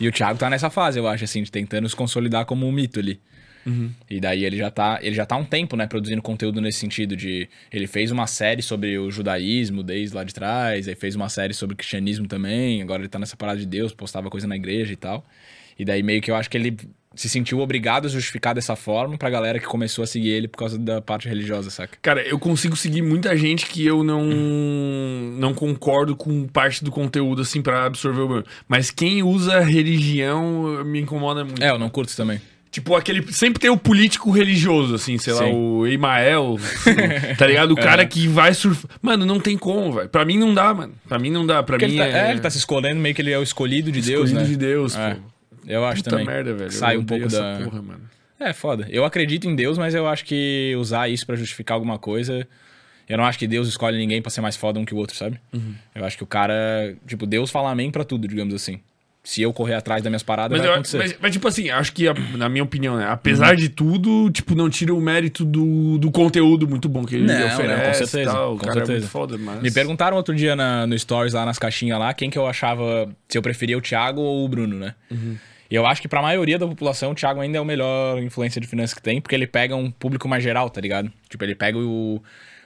[0.00, 2.72] E o Thiago tá nessa fase, eu acho, assim, de tentando se consolidar como um
[2.72, 3.20] mito ali.
[4.10, 6.80] E daí ele já tá, ele já tá há um tempo, né, produzindo conteúdo nesse
[6.80, 11.14] sentido de ele fez uma série sobre o judaísmo desde lá de trás, aí fez
[11.14, 14.46] uma série sobre o cristianismo também, agora ele tá nessa parada de Deus, postava coisa
[14.48, 15.24] na igreja e tal.
[15.78, 16.76] E daí meio que eu acho que ele
[17.14, 20.58] se sentiu obrigado a justificar dessa forma pra galera que começou a seguir ele por
[20.58, 21.98] causa da parte religiosa, saca?
[22.02, 24.24] Cara, eu consigo seguir muita gente que eu não
[25.38, 28.44] não concordo com parte do conteúdo, assim, pra absorver o meu.
[28.68, 31.62] Mas quem usa religião me incomoda muito.
[31.62, 32.40] É, eu não curto também.
[32.70, 33.30] Tipo, aquele.
[33.32, 35.52] Sempre tem o político religioso, assim, sei lá, Sim.
[35.52, 36.56] o Emael,
[37.36, 37.72] tá ligado?
[37.72, 38.90] O cara que vai surfar.
[39.02, 40.08] Mano, não tem como, velho.
[40.08, 40.94] Pra mim não dá, mano.
[41.06, 41.62] Pra mim não dá.
[41.62, 42.28] Pra Porque mim ele tá, é.
[42.28, 44.46] é, ele tá se escolhendo meio que ele é o escolhido de Deus, escolhido né?
[44.48, 45.14] de Deus, É.
[45.14, 45.20] pô.
[45.66, 46.26] Eu acho Puta também.
[46.26, 46.70] merda, velho.
[46.72, 47.60] Sai eu um pouco da.
[47.64, 48.00] porra, mano.
[48.40, 48.86] É, foda.
[48.90, 52.46] Eu acredito em Deus, mas eu acho que usar isso pra justificar alguma coisa.
[53.08, 55.16] Eu não acho que Deus escolhe ninguém pra ser mais foda um que o outro,
[55.16, 55.38] sabe?
[55.52, 55.74] Uhum.
[55.94, 56.94] Eu acho que o cara.
[57.06, 58.80] Tipo, Deus fala amém pra tudo, digamos assim.
[59.24, 60.98] Se eu correr atrás das minhas paradas, Mas, vai acontecer.
[60.98, 62.06] mas- mas, tipo assim, acho que,
[62.36, 63.06] na minha opinião, né?
[63.08, 67.26] Apesar de tudo, tipo, não tira o mérito do, do conteúdo muito bom que ele
[67.26, 68.06] Não, não, com oferece.
[68.06, 68.54] certeza, tal.
[68.54, 68.98] O com cara é certeza.
[68.98, 69.62] muito foda, mas...
[69.62, 73.08] Me perguntaram outro dia na- no Stories lá nas caixinhas lá quem que eu achava.
[73.28, 74.92] Se eu preferia o Thiago ou o Bruno, né?
[75.08, 75.36] Uhum.
[75.72, 78.60] E eu acho que pra maioria da população o Thiago ainda é o melhor influência
[78.60, 81.10] de finanças que tem, porque ele pega um público mais geral, tá ligado?
[81.30, 82.22] Tipo, ele pega o,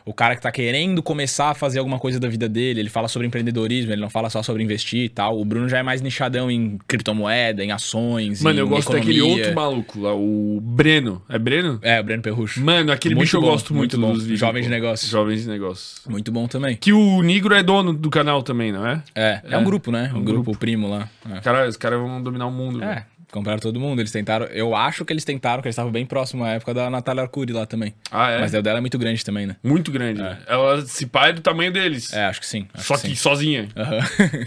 [0.06, 3.08] o cara que tá querendo começar a fazer alguma coisa da vida dele, ele fala
[3.08, 5.38] sobre empreendedorismo, ele não fala só sobre investir e tal.
[5.38, 9.20] O Bruno já é mais nichadão em criptomoeda, em ações, Mano, em eu gosto economia.
[9.20, 11.20] daquele outro maluco lá, o Breno.
[11.28, 11.80] É Breno?
[11.82, 12.64] É, o Breno Perrucho.
[12.64, 14.14] Mano, aquele Muito bicho eu bom, gosto muito, muito bom.
[14.14, 14.38] dos vídeos.
[14.38, 15.10] Jovem de negócios.
[15.10, 16.00] Jovens de negócios.
[16.08, 16.76] Muito bom também.
[16.76, 19.02] Que o Negro é dono do canal também, não é?
[19.12, 20.12] É, é, um grupo, né?
[20.14, 21.08] Um, um grupo, primo lá.
[21.28, 21.40] É.
[21.40, 22.78] Cara, os caras vão dominar o mundo.
[22.78, 23.04] velho.
[23.36, 24.00] É, compraram todo mundo.
[24.00, 24.46] Eles tentaram.
[24.46, 27.52] Eu acho que eles tentaram, que eles estavam bem próximo à época da Natália Arcuri
[27.52, 27.94] lá também.
[28.10, 28.40] Ah, é?
[28.40, 29.56] Mas o dela é muito grande também, né?
[29.62, 30.20] Muito grande.
[30.22, 30.38] né?
[30.46, 32.12] Ela se pá é do tamanho deles.
[32.12, 32.66] É, acho que sim.
[32.74, 33.14] acho Só que, sim.
[33.14, 33.68] sozinha.
[33.76, 33.98] Aham.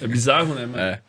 [0.02, 0.80] É bizarro, né, mano?
[0.80, 1.00] é.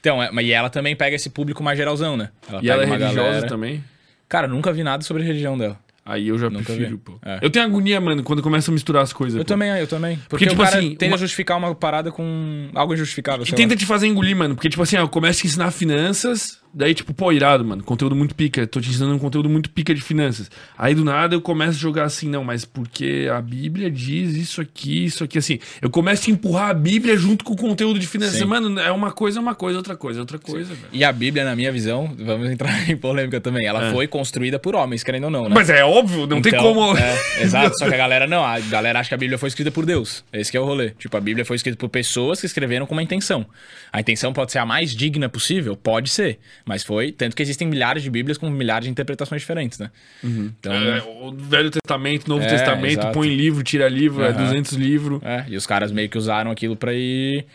[0.00, 2.28] Então, é, mas e ela também pega esse público mais geralzão, né?
[2.48, 3.82] Ela E ela é religiosa galera- também.
[4.28, 5.76] Cara, nunca vi nada sobre a religião dela.
[6.06, 6.96] Aí eu já Nunca prefiro, vi.
[6.96, 7.18] pô.
[7.22, 7.38] É.
[7.42, 9.36] Eu tenho agonia, mano, quando começa a misturar as coisas.
[9.38, 9.48] Eu pô.
[9.48, 10.18] também, eu também.
[10.28, 13.44] Porque, tipo o cara assim, tende uma- justificar uma parada com algo injustificável.
[13.46, 13.78] E tenta lá.
[13.78, 14.54] te fazer engolir, mano.
[14.54, 16.58] Porque, tipo assim, ó, eu começo a ensinar finanças.
[16.72, 17.82] Daí, tipo, pô, irado, mano.
[17.82, 18.66] Conteúdo muito pica.
[18.66, 20.50] Tô te ensinando um conteúdo muito pica de finanças.
[20.76, 24.60] Aí, do nada, eu começo a jogar assim, não, mas porque a Bíblia diz isso
[24.60, 25.58] aqui, isso aqui, assim.
[25.80, 28.38] Eu começo a empurrar a Bíblia junto com o conteúdo de finanças.
[28.38, 28.44] Sim.
[28.44, 30.72] Mano, é uma coisa, é uma coisa, outra coisa, é outra coisa.
[30.92, 33.66] E a Bíblia, na minha visão, vamos entrar em polêmica também.
[33.66, 33.92] Ela É.
[33.92, 35.54] foi construída por homens, querendo ou não, né?
[35.54, 36.96] Mas é óbvio, não tem Então, como.
[36.96, 38.44] é, exato, só que a galera não.
[38.44, 40.24] A galera acha que a Bíblia foi escrita por Deus.
[40.32, 40.90] Esse que é o rolê.
[40.90, 43.46] Tipo, a Bíblia foi escrita por pessoas que escreveram com uma intenção.
[43.92, 45.74] A intenção pode ser a mais digna possível?
[45.76, 46.38] Pode ser.
[46.68, 47.12] Mas foi.
[47.12, 49.90] Tanto que existem milhares de Bíblias com milhares de interpretações diferentes, né?
[50.22, 50.70] Então.
[50.70, 53.14] É, o Velho Testamento, Novo É, Testamento, exato.
[53.14, 54.44] põe livro, tira livro, é Aham.
[54.44, 55.20] 200 livros.
[55.24, 57.46] É, e os caras meio que usaram aquilo pra ir.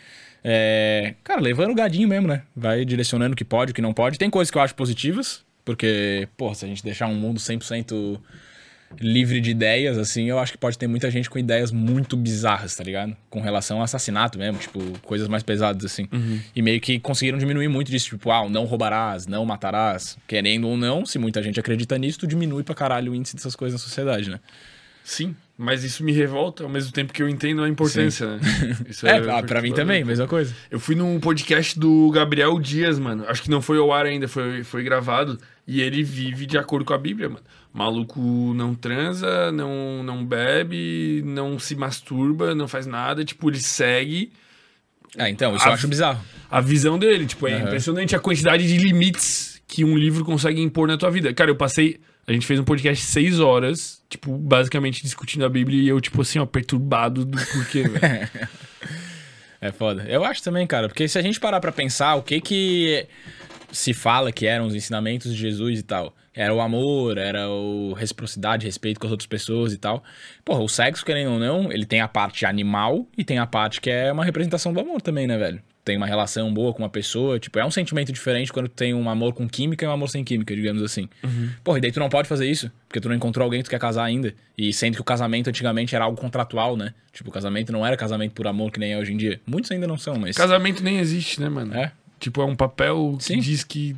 [0.42, 2.42] é, cara, levando o gadinho mesmo, né?
[2.56, 4.18] Vai direcionando o que pode, o que não pode.
[4.18, 8.18] Tem coisas que eu acho positivas, porque, pô, se a gente deixar um mundo 100%
[9.00, 12.74] livre de ideias, assim, eu acho que pode ter muita gente com ideias muito bizarras,
[12.74, 13.16] tá ligado?
[13.30, 16.08] Com relação ao assassinato mesmo, tipo, coisas mais pesadas, assim.
[16.54, 20.16] E meio que conseguiram diminuir muito disso, tipo, ah, não roubarás, não matarás.
[20.26, 23.56] Querendo ou não, se muita gente acredita nisso, tu diminui pra caralho o índice dessas
[23.56, 24.40] coisas na sociedade, né?
[25.04, 28.40] Sim, mas isso me revolta ao mesmo tempo que eu entendo a importância, né?
[28.88, 30.54] Isso É, ah, pra mim também, mesma coisa.
[30.70, 33.24] Eu fui num podcast do Gabriel Dias, mano.
[33.28, 35.38] Acho que não foi ao ar ainda, foi, foi gravado.
[35.66, 37.42] E ele vive de acordo com a Bíblia, mano.
[37.74, 38.20] Maluco
[38.54, 43.24] não transa, não, não bebe, não se masturba, não faz nada.
[43.24, 44.32] Tipo, ele segue
[45.18, 46.24] É, então, isso A- eu acho bizarro.
[46.50, 47.26] a visão dele.
[47.26, 47.64] Tipo, é Aham.
[47.66, 51.34] impressionante a quantidade de limites que um livro consegue impor na tua vida.
[51.34, 51.98] Cara, eu passei.
[52.26, 56.22] A gente fez um podcast seis horas, tipo, basicamente discutindo a Bíblia e eu, tipo
[56.22, 58.28] assim, ó, perturbado do porquê, velho.
[59.60, 60.04] É foda.
[60.08, 63.06] Eu acho também, cara, porque se a gente parar pra pensar o que que
[63.72, 67.92] se fala que eram os ensinamentos de Jesus e tal, era o amor, era o
[67.92, 70.02] reciprocidade, respeito com as outras pessoas e tal.
[70.44, 73.80] Porra, o sexo, querendo ou não, ele tem a parte animal e tem a parte
[73.80, 75.62] que é uma representação do amor também, né, velho?
[75.84, 78.94] Tem uma relação boa com uma pessoa, tipo, é um sentimento diferente quando tu tem
[78.94, 81.10] um amor com química e um amor sem química, digamos assim.
[81.62, 83.70] Porra, e daí tu não pode fazer isso, porque tu não encontrou alguém que tu
[83.70, 84.34] quer casar ainda.
[84.56, 86.94] E sendo que o casamento antigamente era algo contratual, né?
[87.12, 89.40] Tipo, o casamento não era casamento por amor que nem é hoje em dia.
[89.46, 90.34] Muitos ainda não são, mas.
[90.36, 91.74] Casamento nem existe, né, mano?
[91.74, 91.92] É.
[92.18, 93.40] Tipo, é um papel que Sim.
[93.40, 93.94] diz que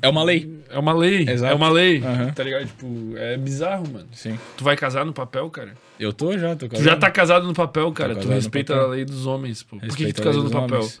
[0.00, 0.60] É uma lei.
[0.70, 1.28] é uma lei.
[1.28, 1.52] Exato.
[1.52, 1.98] É uma lei.
[2.02, 2.32] Aham.
[2.32, 2.66] Tá ligado?
[2.66, 4.06] Tipo, é bizarro, mano.
[4.12, 4.38] Sim.
[4.56, 5.74] Tu vai casar no papel, cara?
[6.00, 8.14] Eu tô já, tô Tu já tá casado no papel, cara.
[8.14, 9.76] Tu casado respeita a lei dos homens, pô.
[9.76, 10.78] Por que, que Respeito tu casou no papel?
[10.78, 11.00] homens.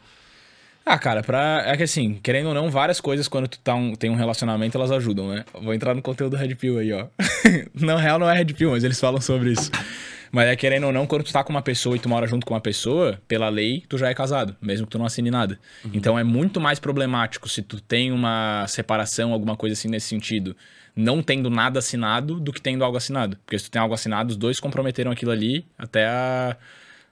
[0.86, 1.62] Ah, cara, pra...
[1.64, 4.76] é que assim, querendo ou não, várias coisas quando tu tá um- tem um relacionamento,
[4.76, 5.42] elas ajudam, né?
[5.54, 7.06] Vou entrar no conteúdo do Red Pill aí, ó.
[7.74, 9.70] Na real, não é Red Pill, mas eles falam sobre isso.
[10.34, 12.44] Mas é querendo ou não, quando tu tá com uma pessoa e tu mora junto
[12.44, 15.58] com uma pessoa, pela lei, tu já é casado, mesmo que tu não assine nada.
[15.92, 20.56] Então é muito mais problemático se tu tem uma separação, alguma coisa assim nesse sentido,
[20.96, 23.36] não tendo nada assinado do que tendo algo assinado.
[23.46, 26.56] Porque se tu tem algo assinado, os dois comprometeram aquilo ali, até a,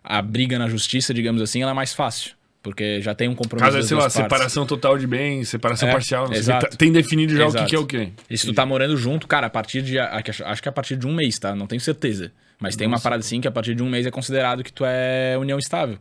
[0.02, 2.32] a briga na justiça, digamos assim, ela é mais fácil.
[2.60, 3.64] Porque já tem um compromisso.
[3.66, 4.16] Caso é, das sei lá, partes.
[4.22, 6.24] separação total de bens, separação É, parcial.
[6.26, 6.66] Não sei exato.
[6.66, 6.70] que.
[6.72, 7.70] Tá- Tem definido já o que, Exato.
[7.70, 8.10] que é o quê.
[8.30, 9.98] E se tu tá morando junto, cara, a partir de.
[9.98, 11.56] Acho acho que é a partir de um mês, tá?
[11.56, 12.30] Não tenho certeza.
[12.62, 14.84] Mas tem uma parada assim que a partir de um mês é considerado que tu
[14.84, 15.98] é união estável.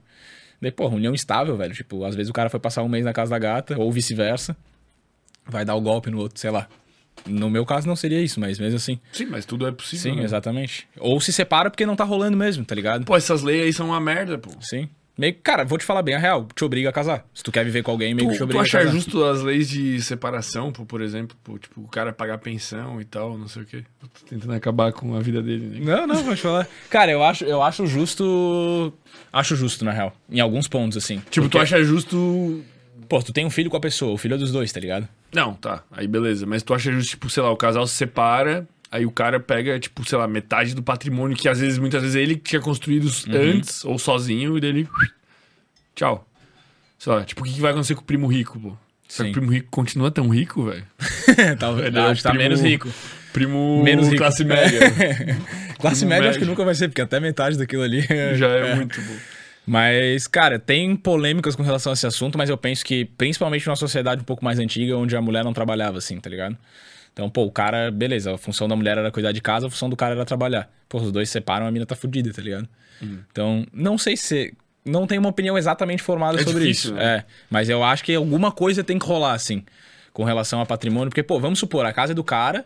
[0.62, 1.74] Daí, porra, união estável, velho.
[1.74, 4.55] Tipo, às vezes o cara foi passar um mês na casa da gata, ou vice-versa.
[5.43, 6.68] Vai dar o golpe no outro, sei lá.
[7.26, 8.99] No meu caso não seria isso, mas mesmo assim.
[9.12, 10.12] Sim, mas tudo é possível.
[10.12, 10.24] Sim, né?
[10.24, 10.88] exatamente.
[10.99, 13.05] Ou se separa porque não tá rolando mesmo, tá ligado?
[13.05, 14.51] Pô, essas leis aí são uma merda, pô.
[14.62, 14.88] Sim.
[15.18, 17.26] Meio que, cara, vou te falar bem a real, te obriga a casar.
[17.34, 18.91] Se tu quer viver com alguém, meio que te Tu, tu obriga a acha casar.
[18.93, 21.38] justo as leis de separação, pô, por exemplo?
[21.43, 23.84] pô, tipo, o cara pagar pensão e tal, não sei o quê.
[24.01, 25.95] Eu tô tentando acabar com a vida dele, né?
[25.95, 26.68] Não, não, vou te falar.
[26.89, 28.93] Cara, eu acho, eu acho justo.
[29.32, 30.14] Acho justo, na real.
[30.30, 31.18] Em alguns pontos, assim.
[31.30, 32.64] Tipo, tu Porque, acha justo.
[33.09, 35.07] Pô, tu tem um filho com a pessoa, o filho é dos dois, tá ligado?
[35.34, 35.84] Não, tá.
[35.91, 36.45] Aí beleza.
[36.45, 39.80] Mas tu acha justo, tipo, sei lá, o casal se separa, aí o cara pega,
[39.80, 43.86] tipo, sei lá, metade do patrimônio que às vezes, muitas vezes, ele tinha construído antes,
[43.86, 44.88] ou sozinho, e dele.
[45.96, 46.28] Tchau.
[47.00, 48.76] Sei lá, tipo, o que, que vai acontecer com o primo rico, pô?
[49.08, 50.86] Será que o primo rico continua tão rico, velho?
[51.60, 51.92] Talvez.
[51.94, 52.89] Não, acho que tá menos rico.
[53.34, 54.18] Primo Menos rico.
[54.18, 54.80] classe média.
[55.80, 58.02] Classe Primo média acho que nunca vai ser, porque até metade daquilo ali.
[58.36, 59.16] Já é muito bom.
[59.66, 63.76] Mas, cara, tem polêmicas com relação a esse assunto, mas eu penso que, principalmente numa
[63.76, 66.58] sociedade um pouco mais antiga, onde a mulher não trabalhava assim, tá ligado?
[67.14, 69.89] Então, pô, o cara, beleza, a função da mulher era cuidar de casa, a função
[69.89, 70.72] do cara era trabalhar.
[70.88, 72.68] Pô, os dois se separam, a mina tá fudida, tá ligado?
[73.32, 74.53] Então, não sei se.
[74.86, 76.93] Não tenho uma opinião exatamente formada É sobre difícil, isso.
[76.95, 77.18] né?
[77.18, 79.64] É, mas eu acho que alguma coisa tem que rolar, assim,
[80.14, 82.66] com relação a patrimônio, porque, pô, vamos supor, a casa é do cara,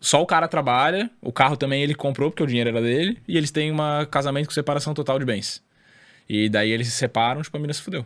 [0.00, 3.36] só o cara trabalha, o carro também ele comprou porque o dinheiro era dele, e
[3.36, 3.76] eles têm um
[4.10, 5.62] casamento com separação total de bens.
[6.28, 8.04] E daí eles se separam, tipo, a mina se fudeu.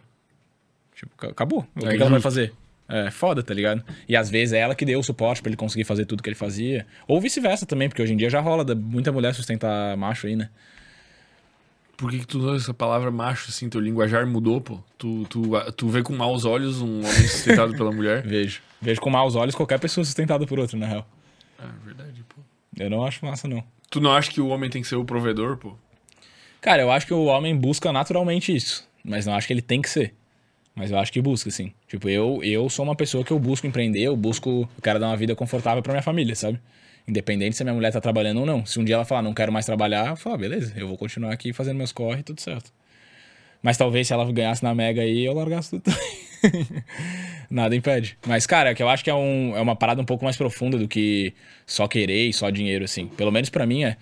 [0.94, 1.66] Tipo, ca- acabou.
[1.74, 2.52] O que, que ela vai fazer?
[2.89, 3.83] É, foda, tá ligado?
[4.09, 6.28] E às vezes é ela que deu o suporte pra ele conseguir fazer tudo que
[6.28, 6.87] ele fazia.
[7.07, 10.51] Ou vice-versa também, porque hoje em dia já rola muita mulher sustentar macho aí, né?
[11.97, 13.68] Por que, que tu usa essa palavra macho, assim?
[13.68, 14.80] Teu linguajar mudou, pô?
[14.99, 15.43] Tu, tu,
[15.76, 18.22] tu vê com maus olhos um homem sustentado pela mulher?
[18.26, 18.61] Vejo.
[18.80, 21.09] Vejo com maus olhos qualquer pessoa sustentada por outro, na real.
[21.61, 22.43] É verdade, pô.
[22.76, 23.62] Eu não acho massa, não.
[23.89, 25.76] Tu não acha que o homem tem que ser o provedor, pô?
[26.61, 28.89] Cara, eu acho que o homem busca naturalmente isso.
[29.05, 30.14] Mas não acho que ele tem que ser.
[30.74, 31.72] Mas eu acho que busca, sim.
[31.86, 34.68] Tipo, eu, eu sou uma pessoa que eu busco empreender, eu busco.
[34.76, 36.58] Eu quero dar uma vida confortável pra minha família, sabe?
[37.06, 38.64] Independente se a minha mulher tá trabalhando ou não.
[38.64, 40.96] Se um dia ela falar, não quero mais trabalhar, eu falo, ah, beleza, eu vou
[40.96, 42.72] continuar aqui fazendo meus corre, tudo certo.
[43.62, 45.84] Mas talvez se ela ganhasse na Mega aí, eu largasse tudo.
[47.50, 48.18] Nada impede.
[48.26, 50.36] Mas, cara, é que eu acho que é, um, é uma parada um pouco mais
[50.36, 51.32] profunda do que
[51.66, 53.06] só querer e só dinheiro, assim.
[53.06, 53.96] Pelo menos pra mim é.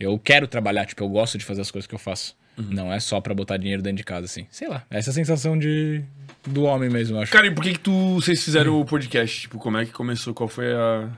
[0.00, 2.36] Eu quero trabalhar, tipo, eu gosto de fazer as coisas que eu faço.
[2.56, 4.46] Não é só pra botar dinheiro dentro de casa, assim.
[4.50, 6.02] Sei lá, essa é a sensação de,
[6.46, 7.32] do homem mesmo, eu acho.
[7.32, 9.42] Cara, e por que que tu, vocês fizeram o podcast?
[9.42, 10.32] Tipo, como é que começou?
[10.32, 11.08] Qual foi a,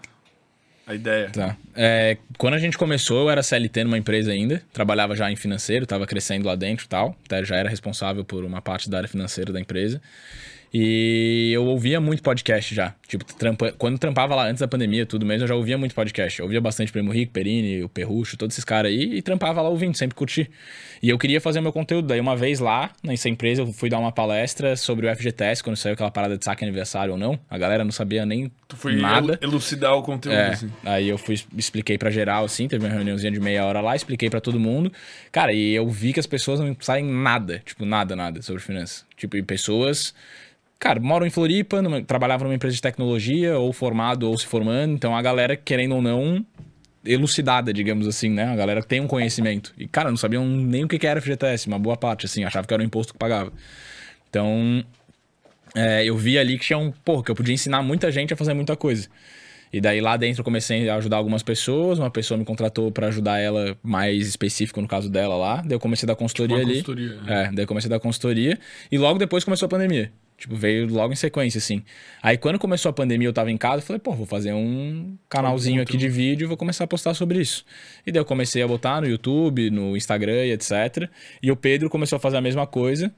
[0.87, 1.31] a ideia?
[1.31, 1.57] Tá.
[1.75, 5.87] É, quando a gente começou, eu era CLT numa empresa ainda, trabalhava já em financeiro,
[5.87, 9.09] tava crescendo lá dentro e tal, até já era responsável por uma parte da área
[9.09, 10.01] financeira da empresa.
[10.75, 12.95] E eu ouvia muito podcast já.
[13.09, 13.73] Tipo, trampa...
[13.79, 16.39] quando trampava lá antes da pandemia, tudo mesmo, eu já ouvia muito podcast.
[16.41, 19.69] Eu ouvia bastante Primo Rico, Perini, o Perrucho, todos esses caras aí, e trampava lá
[19.69, 20.51] ouvindo, sempre curti.
[21.03, 22.09] E eu queria fazer meu conteúdo.
[22.09, 25.77] Daí, uma vez lá, nessa empresa, eu fui dar uma palestra sobre o FGTS, quando
[25.77, 27.39] saiu aquela parada de saque aniversário ou não.
[27.49, 29.39] A galera não sabia nem Tu foi nada.
[29.41, 30.71] elu- elucidar o conteúdo, É, assim.
[30.85, 34.29] aí eu fui, expliquei pra geral, assim, teve uma reuniãozinha de meia hora lá, expliquei
[34.29, 34.93] pra todo mundo.
[35.31, 39.07] Cara, e eu vi que as pessoas não sabem nada, tipo, nada, nada sobre finanças.
[39.17, 40.13] Tipo, e pessoas,
[40.79, 44.95] cara, moram em Floripa, numa, trabalhavam numa empresa de tecnologia, ou formado, ou se formando,
[44.95, 46.45] então a galera, querendo ou não,
[47.05, 48.45] elucidada, digamos assim, né?
[48.45, 49.73] A galera tem um conhecimento.
[49.79, 52.75] E, cara, não sabiam nem o que era FGTS, uma boa parte, assim, achava que
[52.75, 53.53] era o imposto que pagava.
[54.29, 54.85] Então,
[55.75, 58.37] é, eu vi ali que tinha um, pô, que eu podia ensinar muita gente a
[58.37, 59.09] fazer muita coisa.
[59.73, 63.09] E daí lá dentro eu comecei a ajudar algumas pessoas, uma pessoa me contratou pra
[63.09, 66.63] ajudar ela mais específico no caso dela lá, daí eu comecei a dar consultoria Uma
[66.63, 66.73] ali.
[66.75, 67.45] consultoria, né?
[67.45, 68.59] É, daí eu comecei a dar consultoria
[68.91, 70.13] e logo depois começou a pandemia.
[70.37, 71.83] Tipo, veio logo em sequência, assim.
[72.23, 75.81] Aí quando começou a pandemia, eu tava em casa, falei, pô, vou fazer um canalzinho
[75.81, 77.65] aqui de vídeo e vou começar a postar sobre isso.
[78.07, 81.09] E daí eu comecei a botar no YouTube, no Instagram e etc.
[81.43, 83.15] E o Pedro começou a fazer a mesma coisa.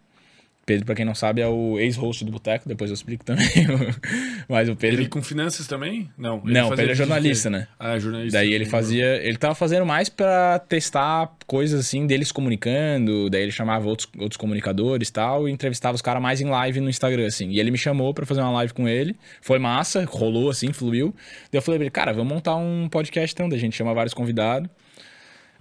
[0.69, 3.49] Pedro, pra quem não sabe, é o ex-host do Boteco, depois eu explico também.
[4.47, 5.01] Mas o Pedro.
[5.01, 6.11] Ele com finanças também?
[6.19, 6.43] Não.
[6.45, 7.69] Não, fazia Pedro é jornalista, né?
[7.79, 8.39] Ah, é jornalista.
[8.39, 9.17] Daí ele fazia.
[9.25, 13.31] Ele tava fazendo mais pra testar coisas assim deles comunicando.
[13.31, 15.49] Daí ele chamava outros, outros comunicadores e tal.
[15.49, 17.49] E entrevistava os caras mais em live no Instagram, assim.
[17.49, 19.17] E ele me chamou pra fazer uma live com ele.
[19.41, 21.15] Foi massa, rolou assim, fluiu.
[21.51, 23.49] Daí eu falei pra ele, cara, vamos montar um podcast então.
[23.49, 24.69] Daí a gente chama vários convidados.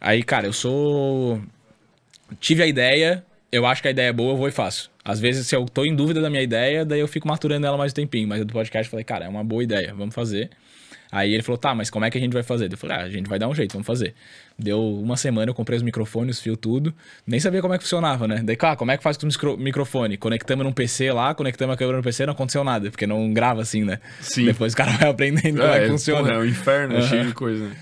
[0.02, 1.42] Aí, cara, eu sou.
[2.42, 4.92] Tive a ideia, eu acho que a ideia é boa, eu vou e faço.
[5.08, 7.78] Às vezes, se eu tô em dúvida da minha ideia, daí eu fico maturando ela
[7.78, 8.28] mais um tempinho.
[8.28, 10.50] Mas do podcast eu falei, cara, é uma boa ideia, vamos fazer.
[11.10, 12.70] Aí ele falou, tá, mas como é que a gente vai fazer?
[12.70, 14.14] Eu falei, ah, a gente vai dar um jeito, vamos fazer.
[14.60, 16.94] Deu uma semana, eu comprei os microfones, os fios, tudo.
[17.26, 18.42] Nem sabia como é que funcionava, né?
[18.44, 20.18] Daí, cara, como é que faz com o microfone?
[20.18, 23.62] Conectamos num PC lá, conectamos a câmera no PC, não aconteceu nada, porque não grava
[23.62, 24.00] assim, né?
[24.20, 24.44] Sim.
[24.44, 26.22] Depois o cara vai aprendendo como é, É, que funciona.
[26.24, 27.08] porra, é um inferno, é Aham.
[27.08, 27.64] cheio de coisa.
[27.70, 27.76] né?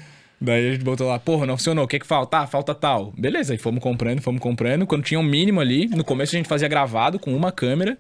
[0.46, 2.38] Daí a gente botou lá, porra, não funcionou, o que que falta?
[2.40, 3.12] Ah, falta tal.
[3.18, 4.86] Beleza, aí fomos comprando, fomos comprando.
[4.86, 7.98] Quando tinha um mínimo ali, no começo a gente fazia gravado com uma câmera.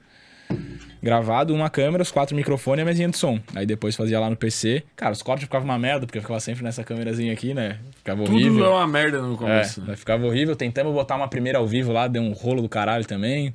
[1.01, 3.39] gravado, uma câmera, os quatro microfones e a mesinha de som.
[3.55, 4.83] Aí depois fazia lá no PC.
[4.95, 7.77] Cara, os cortes ficavam uma merda, porque eu ficava sempre nessa câmerazinha aqui, né?
[7.97, 8.65] Ficava Tudo horrível.
[8.65, 9.79] é uma merda no É, começo.
[9.81, 9.87] né?
[9.89, 10.55] daí ficava horrível.
[10.55, 13.53] Tentamos botar uma primeira ao vivo lá, deu um rolo do caralho também.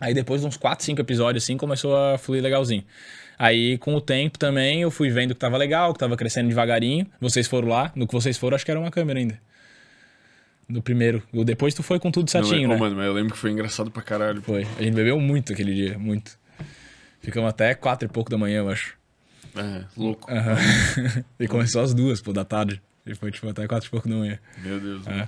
[0.00, 2.84] Aí depois de uns 4, 5 episódios assim, começou a fluir legalzinho.
[3.38, 7.06] Aí com o tempo também eu fui vendo que tava legal, que tava crescendo devagarinho.
[7.20, 9.40] Vocês foram lá, no que vocês foram acho que era uma câmera ainda.
[10.68, 11.22] No primeiro.
[11.32, 12.76] O Depois tu foi com tudo Não, certinho, é- ô, né?
[12.76, 14.40] mano, mas eu lembro que foi engraçado pra caralho.
[14.42, 14.66] Foi.
[14.78, 16.38] A gente bebeu muito aquele dia, muito.
[17.20, 18.94] Ficamos até quatro e pouco da manhã, eu acho.
[19.56, 20.30] É, louco.
[20.30, 20.56] Aham.
[21.40, 22.80] e começou às duas, pô, da tarde.
[23.06, 24.38] E foi tipo até quatro e pouco da manhã.
[24.62, 25.06] Meu Deus.
[25.06, 25.26] É.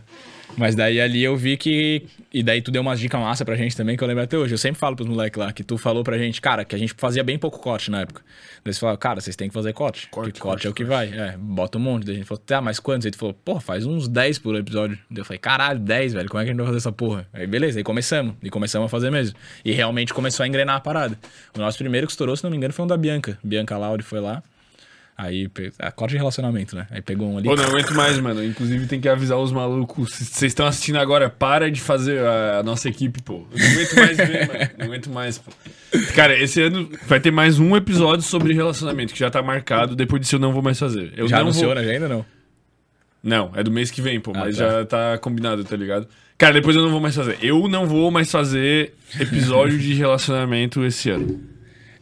[0.57, 2.07] Mas daí ali eu vi que.
[2.33, 4.53] E daí tu deu umas dicas massa pra gente também, que eu lembro até hoje.
[4.53, 6.95] Eu sempre falo pros moleques lá, que tu falou pra gente, cara, que a gente
[6.97, 8.23] fazia bem pouco corte na época.
[8.65, 10.09] Daí você falou, cara, vocês têm que fazer corte.
[10.09, 11.09] Corte, Corte, corte corte, é o que vai.
[11.09, 12.05] É, bota um monte.
[12.05, 13.07] Daí a gente falou, tá, mas quantos?
[13.07, 14.99] Aí tu falou, porra, faz uns 10 por episódio.
[15.11, 17.27] Daí eu falei, caralho, 10, velho, como é que a gente vai fazer essa porra?
[17.33, 18.35] Aí beleza, aí começamos.
[18.43, 19.37] E começamos a fazer mesmo.
[19.65, 21.19] E realmente começou a engrenar a parada.
[21.57, 23.39] O nosso primeiro que estourou, se não me engano, foi um da Bianca.
[23.43, 24.43] Bianca Lauri foi lá.
[25.17, 25.49] Aí,
[25.79, 26.87] ah, corte de relacionamento, né?
[26.91, 27.47] Aí pegou um ali.
[27.47, 28.43] Pô, não aguento mais, mano.
[28.43, 30.11] Inclusive tem que avisar os malucos.
[30.11, 33.47] Vocês estão assistindo agora, para de fazer a, nossa equipe, pô.
[33.53, 34.71] Eu não aguento mais ver, mano.
[34.79, 35.53] Não aguento mais, pô.
[36.15, 39.95] Cara, esse ano vai ter mais um episódio sobre relacionamento, que já tá marcado.
[39.95, 41.13] Depois disso eu não vou mais fazer.
[41.15, 41.75] Eu Já não anunciou, vou...
[41.75, 41.85] né?
[41.85, 42.25] Já ainda não.
[43.23, 44.33] Não, é do mês que vem, pô.
[44.33, 44.65] mas tá.
[44.65, 46.09] já tá combinado, tá ligado?
[46.37, 47.39] Cara, depois eu não vou mais fazer.
[47.41, 51.52] Eu não vou mais fazer episódio de relacionamento esse ano.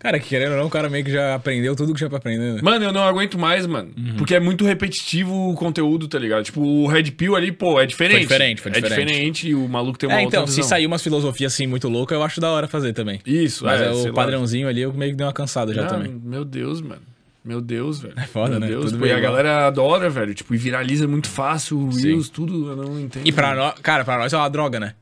[0.01, 2.17] Cara, que querendo ou não, o cara meio que já aprendeu tudo que tinha pra
[2.19, 2.61] aprender, né?
[2.63, 3.91] Mano, eu não aguento mais, mano.
[3.97, 4.17] Uhum.
[4.17, 6.43] Porque é muito repetitivo o conteúdo, tá ligado?
[6.43, 8.13] Tipo, o Red Pill ali, pô, é diferente.
[8.17, 9.07] Foi diferente, foi É diferente.
[9.07, 12.17] diferente e o maluco tem uma É, então, se sair umas filosofias assim muito loucas,
[12.17, 13.21] eu acho da hora fazer também.
[13.27, 14.13] Isso, Mas é, é, o lá.
[14.15, 16.19] padrãozinho ali, eu meio que dei uma cansada já Ah, também.
[16.25, 17.03] Meu Deus, mano.
[17.45, 18.15] Meu Deus, velho.
[18.17, 18.67] É foda, meu né?
[18.69, 20.35] Deus, Tudo pô, e a galera adora, velho.
[20.35, 21.89] Tipo, e viraliza muito fácil.
[21.91, 23.27] Reels, tudo, eu não entendo.
[23.27, 24.95] E pra nós, cara, pra nós é uma droga, né?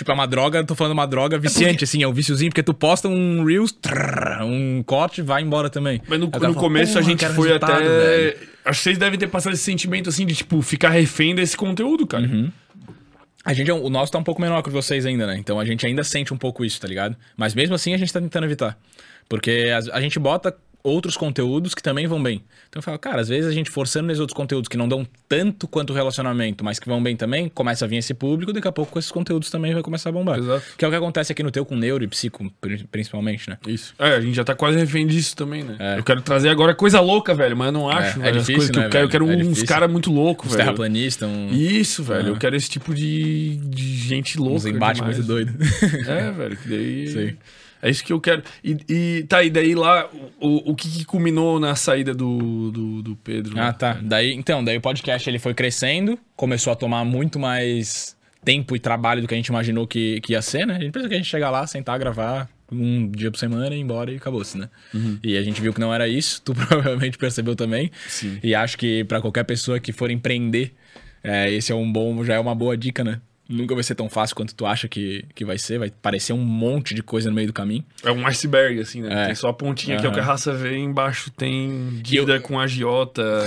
[0.00, 2.72] Tipo, é uma droga, tô falando uma droga viciante, assim, é um viciozinho, porque tu
[2.72, 6.00] posta um Reels, trrr, um corte, vai embora também.
[6.08, 7.78] Mas no, no fala, começo a "Porra, gente foi até.
[7.78, 11.54] velho." Acho que vocês devem ter passado esse sentimento assim de, tipo, ficar refém desse
[11.54, 12.24] conteúdo, cara.
[12.24, 12.50] Uhum.
[13.44, 15.36] A gente, é o nosso tá um pouco menor que vocês ainda, né?
[15.36, 17.14] Então a gente ainda sente um pouco isso, tá ligado?
[17.36, 18.78] Mas mesmo assim a gente tá tentando evitar.
[19.28, 22.42] Porque a, a gente bota outros conteúdos que também vão bem.
[22.68, 25.06] Então eu falo, cara, às vezes a gente forçando nesses outros conteúdos que não dão
[25.28, 28.66] tanto quanto o relacionamento, mas que vão bem também, começa a vir esse público, daqui
[28.68, 30.38] a pouco esses conteúdos também vai começar a bombar.
[30.38, 30.62] Exato.
[30.78, 33.58] Que é o que acontece aqui no teu com neuro e psico, pri- principalmente, né?
[33.66, 33.94] Isso.
[33.98, 35.76] É, a gente já tá quase refém disso também, né?
[35.78, 35.98] É.
[35.98, 38.18] Eu quero trazer agora coisa louca, velho, mas eu não acho.
[38.20, 39.04] é velho, as difícil, coisas que né, eu quero.
[39.04, 39.30] Eu quero?
[39.32, 40.64] É uns caras muito loucos, Os velho.
[40.66, 42.20] terraplanistas, um, Isso, velho.
[42.20, 42.28] Aham.
[42.30, 44.54] Eu quero esse tipo de, de gente louca.
[44.56, 45.54] uns embates muito doidos.
[46.08, 47.06] É, velho, que daí.
[47.10, 47.36] Sim.
[47.82, 48.42] É isso que eu quero.
[48.62, 50.08] E, e tá, e daí lá,
[50.38, 53.58] o, o que, que culminou na saída do, do, do Pedro?
[53.58, 53.98] Ah, tá.
[54.02, 58.78] Daí, então, daí o podcast ele foi crescendo, começou a tomar muito mais tempo e
[58.78, 60.76] trabalho do que a gente imaginou que, que ia ser, né?
[60.76, 63.80] A gente pensou que a gente chegar lá, sentar, gravar um dia por semana, ir
[63.80, 64.68] embora e acabou-se, né?
[65.22, 67.90] E a gente viu que não era isso, tu provavelmente percebeu também.
[68.08, 68.38] Sim.
[68.42, 70.72] E acho que pra qualquer pessoa que for empreender,
[71.22, 73.20] é, esse é um bom, já é uma boa dica, né?
[73.50, 76.38] Nunca vai ser tão fácil quanto tu acha que, que vai ser, vai parecer um
[76.38, 77.84] monte de coisa no meio do caminho.
[78.04, 79.24] É um iceberg, assim, né?
[79.24, 79.26] É.
[79.26, 82.60] Tem só a pontinha que é o que a raça vê, embaixo tem dívida com
[82.60, 83.44] agiota,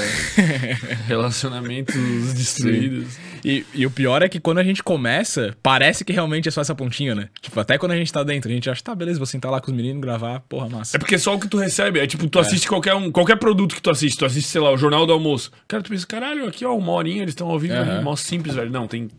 [1.08, 1.96] relacionamentos
[2.34, 3.18] destruídos.
[3.46, 6.62] E, e o pior é que quando a gente começa, parece que realmente é só
[6.62, 7.30] essa pontinha, né?
[7.42, 9.60] Tipo, até quando a gente tá dentro, a gente acha, tá, beleza, vou sentar lá
[9.60, 10.98] com os meninos, gravar, porra, massa.
[10.98, 12.00] É porque só o que tu recebe.
[12.00, 14.18] É tipo, tu assiste qualquer, um, qualquer produto que tu assiste.
[14.18, 15.52] Tu assiste, sei lá, o Jornal do Almoço.
[15.68, 18.56] Cara, tu pensa, caralho, aqui ó, uma horinha, eles estão ao vivo ali, mó simples,
[18.56, 18.72] velho.
[18.72, 19.10] Não, tem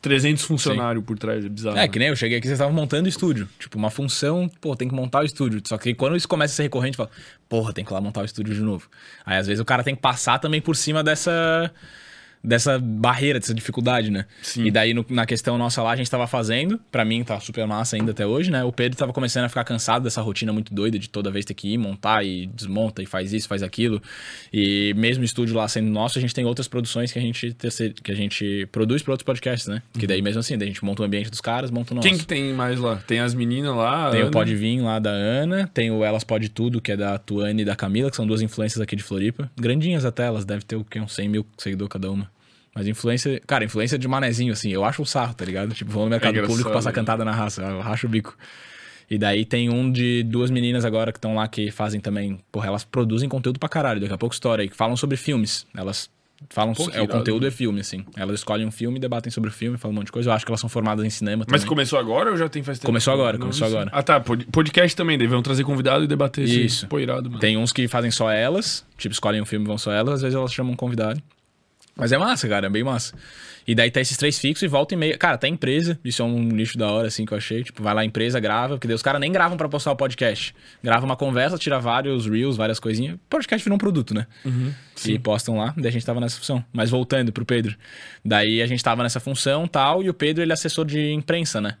[0.00, 1.76] 300 funcionários por trás, é bizarro.
[1.76, 1.88] É, né?
[1.88, 3.48] que nem eu cheguei aqui, vocês estavam montando estúdio.
[3.58, 5.60] Tipo, uma função, pô, tem que montar o estúdio.
[5.66, 7.10] Só que quando isso começa a ser recorrente, fala,
[7.48, 8.88] porra, tem que ir lá montar o estúdio de novo.
[9.24, 11.72] Aí às vezes o cara tem que passar também por cima dessa
[12.42, 14.24] dessa barreira, dessa dificuldade, né?
[14.42, 14.64] Sim.
[14.64, 17.66] E daí no- na questão nossa lá a gente tava fazendo, pra mim tá super
[17.66, 18.64] massa ainda até hoje, né?
[18.64, 21.54] O Pedro tava começando a ficar cansado dessa rotina muito doida de toda vez ter
[21.54, 24.00] que ir montar e desmonta e faz isso, faz aquilo.
[24.52, 27.56] E mesmo o estúdio lá sendo nosso, a gente tem outras produções que a gente
[28.02, 29.82] que a gente produz para outros podcasts, né?
[29.98, 32.08] Que daí mesmo assim, daí a gente monta o ambiente dos caras, monta o nosso.
[32.08, 32.96] Quem que tem mais lá?
[33.06, 34.10] Tem as meninas lá.
[34.10, 34.30] Tem o Ana.
[34.30, 37.64] Pode Vir lá da Ana, tem o Elas Pode Tudo, que é da Tuane e
[37.64, 39.50] da Camila, que são duas influências aqui de Floripa.
[39.58, 41.00] Grandinhas até, elas devem ter o quê?
[41.00, 42.29] Uns 100 mil seguidores cada uma.
[42.74, 45.74] Mas influência, cara, influência de manezinho, assim, eu acho um sarro, tá ligado?
[45.74, 46.94] Tipo, vou no mercado engraçado, público passar né?
[46.94, 48.36] cantada na raça, eu racho o bico.
[49.10, 52.68] E daí tem um de duas meninas agora que estão lá que fazem também, porra,
[52.68, 55.66] elas produzem conteúdo pra caralho, daqui a pouco história aí, que falam sobre filmes.
[55.76, 56.08] Elas
[56.48, 58.04] falam, Pô, é o conteúdo é filme, assim.
[58.16, 60.30] Elas escolhem um filme, debatem sobre o filme, falam um monte de coisa.
[60.30, 61.68] Eu acho que elas são formadas em cinema Mas também.
[61.68, 62.86] começou agora ou já tem faz tempo?
[62.86, 63.90] Começou agora, Não começou agora.
[63.92, 64.20] Ah, tá.
[64.20, 66.86] pod- Podcast também, daí vão trazer convidado e debater Isso.
[66.86, 67.40] Pô, irado, mano.
[67.40, 70.22] Tem uns que fazem só elas, tipo, escolhem um filme e vão só elas, às
[70.22, 71.20] vezes elas chamam um convidado.
[71.96, 73.14] Mas é massa, cara, é bem massa.
[73.66, 75.16] E daí tá esses três fixos e volta e meia.
[75.18, 75.98] Cara, tá empresa.
[76.04, 77.62] Isso é um nicho da hora, assim, que eu achei.
[77.62, 78.74] Tipo, vai lá, empresa, grava.
[78.74, 80.54] Porque daí os caras nem gravam pra postar o podcast.
[80.82, 83.16] Grava uma conversa, tira vários reels, várias coisinhas.
[83.28, 84.26] Podcast virou um produto, né?
[84.44, 84.72] Uhum,
[85.06, 85.74] e postam lá.
[85.76, 86.64] Daí a gente tava nessa função.
[86.72, 87.76] Mas voltando pro Pedro.
[88.24, 90.02] Daí a gente tava nessa função tal.
[90.02, 91.76] E o Pedro, ele é assessor de imprensa, né?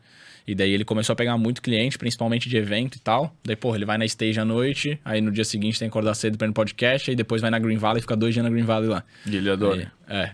[0.50, 3.32] E daí ele começou a pegar muito cliente, principalmente de evento e tal.
[3.44, 6.12] Daí, porra, ele vai na stage à noite, aí no dia seguinte tem que acordar
[6.14, 8.42] cedo pra ir no podcast, aí depois vai na Green Valley e fica dois dias
[8.42, 9.04] na Green Valley lá.
[9.24, 9.92] E ele adora.
[10.08, 10.32] Aí, é.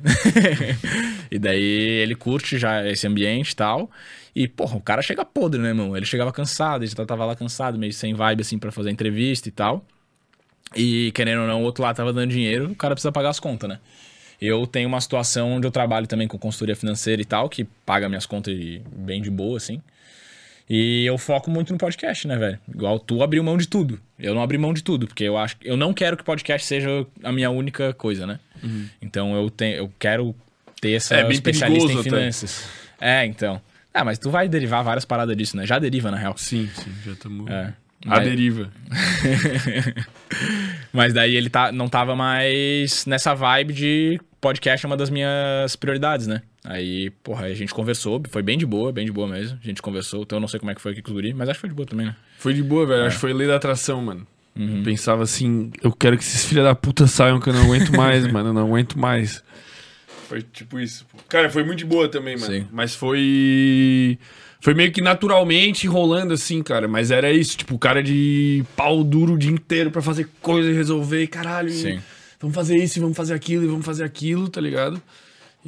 [1.31, 3.91] e daí ele curte já esse ambiente e tal.
[4.35, 5.95] E, porra, o cara chega podre, né, irmão?
[5.95, 9.51] Ele chegava cansado, ele já tava lá cansado, meio sem vibe, assim, para fazer entrevista
[9.51, 9.85] e tal.
[10.75, 13.39] E, querendo ou não, o outro lá tava dando dinheiro, o cara precisa pagar as
[13.39, 13.79] contas, né?
[14.41, 18.09] Eu tenho uma situação onde eu trabalho também com consultoria financeira e tal, que paga
[18.09, 18.55] minhas contas
[18.95, 19.83] bem de boa, assim.
[20.69, 22.59] E eu foco muito no podcast, né, velho?
[22.69, 24.01] Igual tu abriu mão de tudo.
[24.19, 27.07] Eu não abri mão de tudo, porque eu acho eu não quero que podcast seja
[27.23, 28.41] a minha única coisa, né?
[28.63, 28.89] Uhum.
[29.01, 30.35] Então eu tenho eu quero
[30.81, 32.19] ter essa É bem especialista em perigoso até.
[32.21, 32.69] finanças.
[33.01, 33.61] É, então.
[33.95, 35.65] Ah, mas tu vai derivar várias paradas disso, né?
[35.65, 36.35] Já deriva, na real.
[36.37, 37.49] Sim, sim, já estamos.
[37.51, 37.73] É.
[38.05, 38.71] A Mas- deriva.
[40.93, 45.77] Mas daí ele tá, não tava mais nessa vibe de podcast é uma das minhas
[45.77, 46.43] prioridades, né?
[46.69, 49.57] Aí, porra, a gente conversou, foi bem de boa, bem de boa mesmo.
[49.63, 51.33] A gente conversou, então eu não sei como é que foi aqui com os guri,
[51.33, 52.17] mas acho que foi de boa também, né?
[52.39, 52.87] Foi de boa, É.
[52.87, 53.05] velho.
[53.07, 54.27] Acho que foi lei da atração, mano.
[54.59, 54.83] Uhum.
[54.83, 58.27] Pensava assim, eu quero que esses filha da puta saiam, que eu não aguento mais,
[58.33, 58.49] mano.
[58.49, 59.45] Eu não aguento mais.
[60.29, 61.07] Foi tipo isso.
[61.13, 61.19] pô.
[61.29, 62.53] Cara, foi muito de boa também, mano.
[62.53, 62.67] Sim.
[62.73, 64.19] Mas foi.
[64.61, 66.89] Foi meio que naturalmente rolando assim, cara.
[66.89, 70.69] Mas era isso, tipo, o cara de pau duro o dia inteiro pra fazer coisa
[70.71, 71.71] e resolver, e caralho.
[71.71, 72.01] Sim.
[72.41, 75.01] Vamos fazer isso, e vamos fazer aquilo, e vamos fazer aquilo, tá ligado?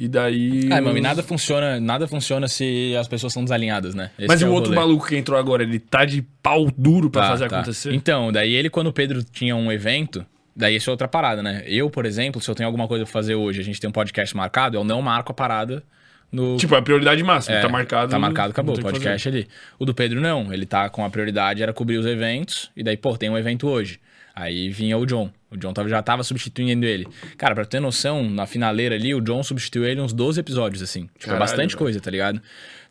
[0.01, 0.69] E daí.
[0.71, 4.11] Ah, nada funciona, nada funciona se as pessoas são desalinhadas, né?
[4.17, 4.79] Esse Mas e é o outro rolê.
[4.81, 7.57] maluco que entrou agora, ele tá de pau duro pra Tá, fazer tá.
[7.57, 7.93] acontecer?
[7.93, 10.25] Então, daí ele, quando o Pedro tinha um evento,
[10.55, 11.63] daí isso é outra parada, né?
[11.67, 13.93] Eu, por exemplo, se eu tenho alguma coisa pra fazer hoje, a gente tem um
[13.93, 15.83] podcast marcado, eu não marco a parada
[16.31, 16.55] no.
[16.55, 17.57] Tipo, é a prioridade máxima.
[17.57, 18.09] É, tá marcado.
[18.11, 18.77] Tá marcado, acabou.
[18.77, 19.47] O podcast ali.
[19.77, 20.53] O do Pedro não.
[20.53, 22.71] Ele tá com a prioridade, era cobrir os eventos.
[22.73, 23.99] E daí, pô, tem um evento hoje.
[24.39, 25.29] Aí vinha o John.
[25.51, 27.05] O John já tava substituindo ele.
[27.37, 31.01] Cara, pra ter noção, na finaleira ali, o John substituiu ele uns 12 episódios, assim.
[31.01, 31.77] Tipo, é Caralho, bastante velho.
[31.77, 32.41] coisa, tá ligado?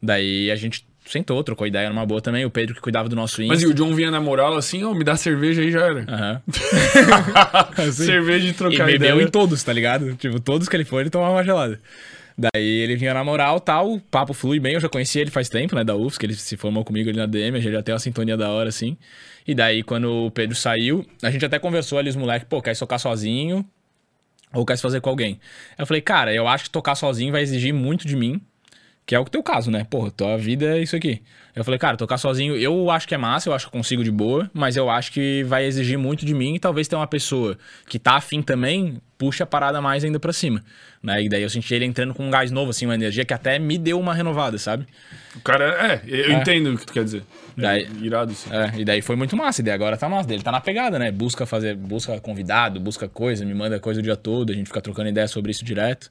[0.02, 2.44] Daí a gente sentou, trocou ideia numa boa também.
[2.44, 3.54] O Pedro que cuidava do nosso Insta.
[3.54, 6.04] Mas e o John vinha na moral assim, ó, me dá cerveja aí já era.
[6.06, 6.42] Aham.
[7.92, 9.22] cerveja de E trocar bebeu ideia.
[9.26, 10.14] em todos, tá ligado?
[10.16, 11.80] Tipo, todos que ele foi, ele tomava uma gelada.
[12.38, 15.48] Daí ele vinha na moral tal, o papo flui bem, eu já conhecia ele faz
[15.48, 17.82] tempo, né, da UFS, que ele se formou comigo ali na DM, a gente já
[17.82, 18.96] tem uma sintonia da hora, assim.
[19.44, 22.76] E daí, quando o Pedro saiu, a gente até conversou ali, os moleques, pô, quer
[22.76, 23.68] tocar sozinho
[24.54, 25.40] ou quer se fazer com alguém?
[25.76, 28.40] Eu falei, cara, eu acho que tocar sozinho vai exigir muito de mim,
[29.08, 29.86] que é o teu caso, né?
[29.88, 31.22] Porra, tua vida é isso aqui.
[31.56, 34.10] Eu falei, cara, tocar sozinho, eu acho que é massa, eu acho que consigo de
[34.10, 37.56] boa, mas eu acho que vai exigir muito de mim e talvez ter uma pessoa
[37.88, 40.62] que tá afim também, puxa a parada mais ainda pra cima.
[41.02, 41.22] Né?
[41.22, 43.58] E daí eu senti ele entrando com um gás novo, assim, uma energia que até
[43.58, 44.86] me deu uma renovada, sabe?
[45.34, 46.34] O cara, é, eu É.
[46.34, 47.22] entendo o que tu quer dizer.
[47.56, 48.50] Daí- É, irado, sim.
[48.52, 50.30] É, e daí foi muito massa, e daí agora tá massa.
[50.32, 51.10] Ele tá na pegada, né?
[51.10, 54.82] Busca fazer, busca convidado, busca coisa, me manda coisa o dia todo, a gente fica
[54.82, 56.10] trocando ideia sobre isso direto.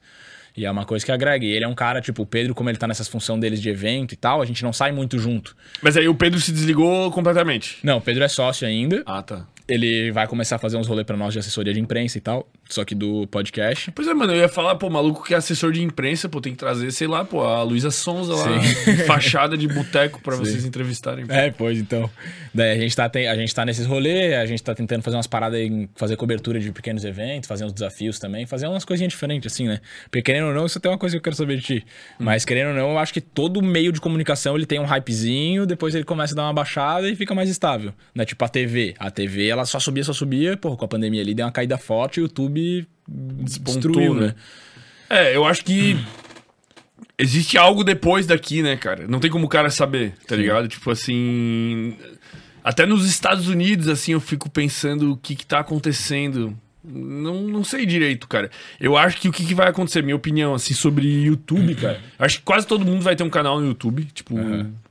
[0.58, 1.46] E é uma coisa que agrega.
[1.46, 3.68] E ele é um cara, tipo, o Pedro, como ele tá nessas funções deles de
[3.68, 5.56] evento e tal, a gente não sai muito junto.
[5.80, 7.78] Mas aí o Pedro se desligou completamente.
[7.84, 9.04] Não, o Pedro é sócio ainda.
[9.06, 9.46] Ah, tá.
[9.68, 12.48] Ele vai começar a fazer uns rolês pra nós de assessoria de imprensa e tal,
[12.68, 13.90] só que do podcast.
[13.92, 16.52] Pois é, mano, eu ia falar, pô, maluco que é assessor de imprensa, pô, tem
[16.52, 18.60] que trazer, sei lá, pô, a Luísa Sonza lá,
[19.06, 20.44] fachada de boteco pra Sim.
[20.44, 21.24] vocês entrevistarem.
[21.28, 22.10] É, pois então.
[22.54, 25.16] Daí a gente tá, tem- a gente tá nesses rolês, a gente tá tentando fazer
[25.16, 29.12] umas paradas em fazer cobertura de pequenos eventos, fazer uns desafios também, fazer umas coisinhas
[29.12, 29.80] diferentes, assim, né?
[30.10, 31.86] Porque querendo ou não, isso é uma coisa que eu quero saber de ti.
[32.18, 35.66] Mas querendo ou não, eu acho que todo meio de comunicação ele tem um hypezinho,
[35.66, 37.92] depois ele começa a dar uma baixada e fica mais estável.
[38.14, 38.24] Né?
[38.24, 38.94] Tipo a TV.
[38.98, 41.78] A TV, ela só subia, só subia, porra, com a pandemia ali deu uma caída
[41.78, 42.57] forte o YouTube
[43.08, 44.26] destruiu, né?
[44.28, 44.34] né?
[45.10, 45.96] É, eu acho que
[47.18, 49.06] existe algo depois daqui, né, cara?
[49.08, 50.68] Não tem como o cara saber, tá ligado?
[50.68, 51.96] Tipo assim.
[52.62, 56.56] Até nos Estados Unidos, assim, eu fico pensando o que que tá acontecendo.
[56.84, 58.50] Não, não sei direito, cara.
[58.80, 62.00] Eu acho que o que, que vai acontecer, minha opinião, assim, sobre YouTube, cara.
[62.18, 64.36] Acho que quase todo mundo vai ter um canal no YouTube, tipo,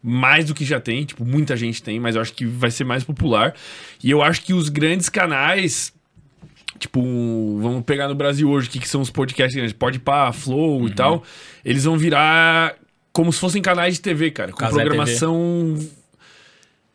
[0.04, 2.84] mais do que já tem, tipo, muita gente tem, mas eu acho que vai ser
[2.84, 3.54] mais popular.
[4.04, 5.94] E eu acho que os grandes canais,
[6.80, 7.02] Tipo,
[7.62, 9.74] vamos pegar no Brasil hoje, o que, que são os podcasts grandes?
[9.74, 10.88] Podpah, Flow Uhum.
[10.88, 11.24] e tal.
[11.66, 12.76] Eles vão virar
[13.12, 14.52] como se fossem canais de TV, cara.
[14.52, 15.76] Com Casé programação...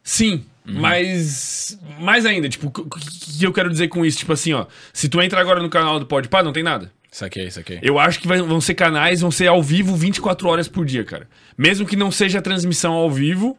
[0.04, 0.80] Sim, Uhum.
[0.80, 1.78] mas...
[2.00, 4.18] Mais ainda, tipo, o que eu quero dizer com isso?
[4.18, 4.66] Tipo assim, ó.
[4.92, 6.90] Se tu entra agora no canal do Podpah, não tem nada.
[7.10, 7.78] Saquei, saquei.
[7.82, 11.04] Eu acho que vai- vão ser canais, vão ser ao vivo 24 horas por dia,
[11.04, 11.28] cara.
[11.58, 13.56] Mesmo que não seja transmissão ao vivo,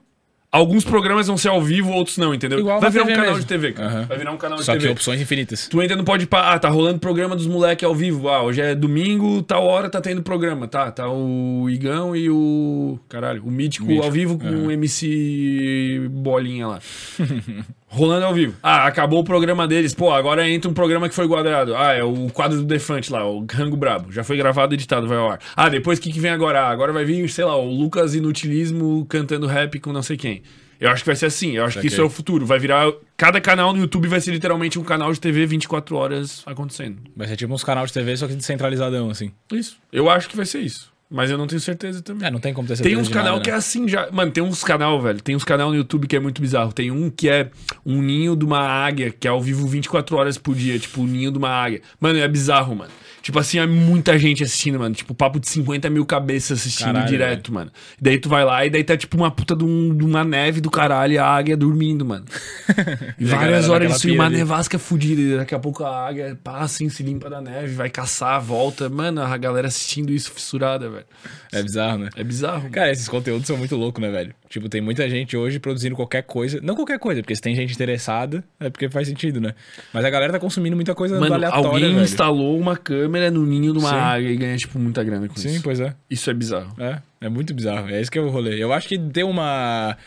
[0.53, 2.59] Alguns programas vão ser ao vivo, outros não, entendeu?
[2.59, 3.41] Igual vai virar um TV canal mesmo.
[3.41, 3.87] de TV, cara.
[3.89, 4.05] Aham.
[4.05, 4.91] Vai virar um canal de Só que TV.
[4.91, 5.67] opções infinitas.
[5.67, 8.29] Tu entra no Pode Ah, tá rolando programa dos moleques ao vivo.
[8.29, 10.67] Ah, hoje é domingo, tal hora tá tendo programa.
[10.67, 12.99] Tá, tá o Igão e o.
[13.09, 16.79] Caralho, o Mítico, Mítico, ao vivo com o MC Bolinha lá.
[17.93, 18.55] Rolando ao vivo.
[18.63, 19.93] Ah, acabou o programa deles.
[19.93, 21.75] Pô, agora entra um programa que foi guardado.
[21.75, 24.11] Ah, é o quadro do Defante lá, o Rango Brabo.
[24.11, 25.39] Já foi gravado e editado, vai ao ar.
[25.55, 26.61] Ah, depois o que, que vem agora?
[26.61, 30.41] Ah, agora vai vir, sei lá, o Lucas Inutilismo cantando rap com não sei quem.
[30.79, 31.51] Eu acho que vai ser assim.
[31.51, 31.87] Eu acho que Saquei.
[31.89, 32.47] isso é o futuro.
[32.47, 32.91] Vai virar.
[33.15, 36.97] Cada canal no YouTube vai ser literalmente um canal de TV 24 horas acontecendo.
[37.15, 39.31] Vai ser tipo uns canais de TV, só que descentralizadão, assim.
[39.51, 39.77] Isso.
[39.91, 40.91] Eu acho que vai ser isso.
[41.13, 42.27] Mas eu não tenho certeza também.
[42.27, 43.59] É, não tem como ter certeza Tem uns canal nada, que é né?
[43.59, 44.09] assim já.
[44.11, 45.21] Mano, tem uns canal, velho.
[45.21, 46.73] Tem uns canal no YouTube que é muito bizarro.
[46.73, 47.51] Tem um que é
[47.85, 50.79] um ninho de uma águia, que é ao vivo 24 horas por dia.
[50.79, 51.83] Tipo, o ninho de uma águia.
[51.99, 52.89] Mano, é bizarro, mano.
[53.23, 54.93] Tipo assim, é muita gente assistindo, mano.
[54.93, 57.71] Tipo, papo de 50 mil cabeças assistindo Caralho, direto, mano.
[57.99, 60.59] Daí tu vai lá e daí tá tipo uma puta de, um- de uma neve
[60.59, 62.25] do caralho e a águia dormindo, mano.
[63.17, 64.35] E várias horas disso, e uma ali.
[64.37, 65.21] nevasca fudida.
[65.21, 68.89] E daqui a pouco a águia passa assim, se limpa da neve, vai caçar, volta.
[68.89, 71.05] Mano, a galera assistindo isso fissurada, velho.
[71.53, 72.09] É bizarro, né?
[72.17, 72.57] É bizarro.
[72.63, 72.71] mano.
[72.71, 74.33] Cara, esses conteúdos são muito loucos, né, velho?
[74.49, 76.59] Tipo, tem muita gente hoje produzindo qualquer coisa.
[76.61, 79.53] Não qualquer coisa, porque se tem gente interessada, é porque faz sentido, né?
[79.93, 82.03] Mas a galera tá consumindo muita coisa Mano, aleatória, alguém velho.
[82.03, 83.95] instalou uma câmera no ninho de uma Sim.
[83.95, 85.63] águia e ganha, tipo, muita grana com Sim, isso.
[85.63, 85.95] pois é.
[86.09, 86.75] Isso é bizarro.
[86.81, 87.89] É, é muito bizarro.
[87.89, 88.61] É isso que é o rolê.
[88.61, 89.97] Eu acho que deu uma.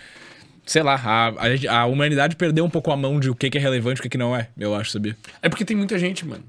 [0.64, 3.58] Sei lá, a, a, a humanidade perdeu um pouco a mão de o que que
[3.58, 4.48] é relevante e o que que não é.
[4.58, 5.16] Eu acho, sabia?
[5.40, 6.42] É porque tem muita gente, mano.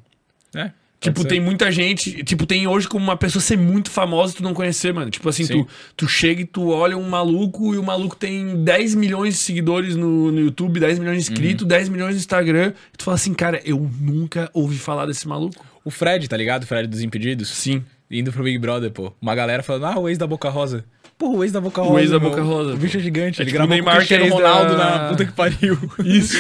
[0.56, 0.72] É.
[1.14, 2.24] Tipo, tem muita gente.
[2.24, 5.10] Tipo, tem hoje como uma pessoa ser muito famosa e tu não conhecer, mano.
[5.12, 5.64] Tipo assim, Sim.
[5.64, 9.40] tu, tu chega e tu olha um maluco e o maluco tem 10 milhões de
[9.40, 11.68] seguidores no, no YouTube, 10 milhões de inscritos, Uhum.
[11.70, 12.74] 10 milhões no Instagram.
[12.94, 15.66] E tu fala assim, cara, eu nunca ouvi falar desse maluco.
[15.84, 16.64] O Fred, tá ligado?
[16.64, 17.50] O Fred dos Impedidos.
[17.50, 17.84] Sim.
[18.10, 19.12] Indo pro Big Brother, pô.
[19.22, 20.86] Uma galera falando, ah, o ex da Boca Rosa.
[21.18, 21.94] Pô, o ex da Boca Rosa.
[21.94, 22.20] O ex da.
[22.20, 23.42] Boca Rosa, O bicho é gigante.
[23.42, 25.26] É ele tipo o gravou Neymar, com o Cristiano é ex da- Ronaldo na puta
[25.26, 25.78] que pariu.
[26.06, 26.38] Isso.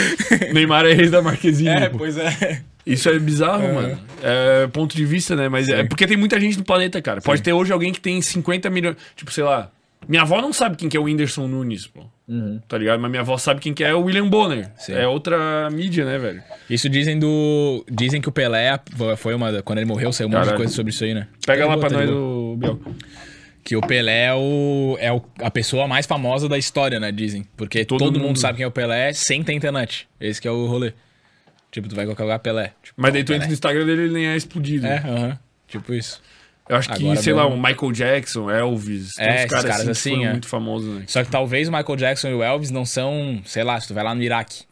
[0.53, 1.69] Neymar é ex da Marquezine.
[1.69, 1.97] é, pô.
[1.97, 2.61] pois é.
[2.93, 3.71] Isso é bizarro, É.
[3.73, 3.99] mano.
[4.23, 5.49] É ponto de vista, né?
[5.49, 5.87] Mas é Sim.
[5.87, 7.21] porque tem muita gente no planeta, cara.
[7.21, 8.95] Pode ter hoje alguém que tem 50 milhões.
[9.15, 9.69] Tipo, sei lá.
[10.07, 12.01] Minha avó não sabe quem que é o Whindersson Nunes, pô.
[12.67, 12.99] Tá ligado?
[12.99, 14.69] Mas minha avó sabe quem que é o William Bonner.
[14.77, 14.93] Sim.
[14.93, 16.41] É outra mídia, né, velho?
[16.69, 17.83] Isso dizem do.
[17.91, 18.79] Dizem que o Pelé
[19.17, 19.61] foi uma.
[19.63, 21.27] Quando ele morreu, saiu um monte de coisa sobre isso aí, né?
[21.45, 22.79] Pega lá pra nós o Biel.
[23.63, 27.11] Que o Pelé é, o, é o- a pessoa mais famosa da história, né?
[27.11, 27.45] Dizem.
[27.57, 28.27] Porque Todo todo, mundo.
[28.27, 28.39] mundo.
[28.39, 30.07] sabe quem é o Pelé sem ter internet.
[30.21, 30.93] Esse que é o rolê.
[31.71, 32.73] Tipo, tu vai qualquer lugar, Pelé.
[32.81, 33.37] Tipo, Mas daí tu Pelé.
[33.37, 34.87] entra no Instagram dele ele nem é explodido.
[34.87, 35.39] É, aham.
[35.67, 36.21] Tipo isso.
[36.69, 39.13] Eu acho que, Agora sei lá, o Michael Jackson, Elvis.
[39.15, 40.31] Tem É, uns esses caras, caras assim, assim, que é.
[40.31, 41.03] muito famosos, né?
[41.07, 43.93] Só que talvez o Michael Jackson e o Elvis não são, sei lá, se tu
[43.93, 44.63] vai lá no Iraque,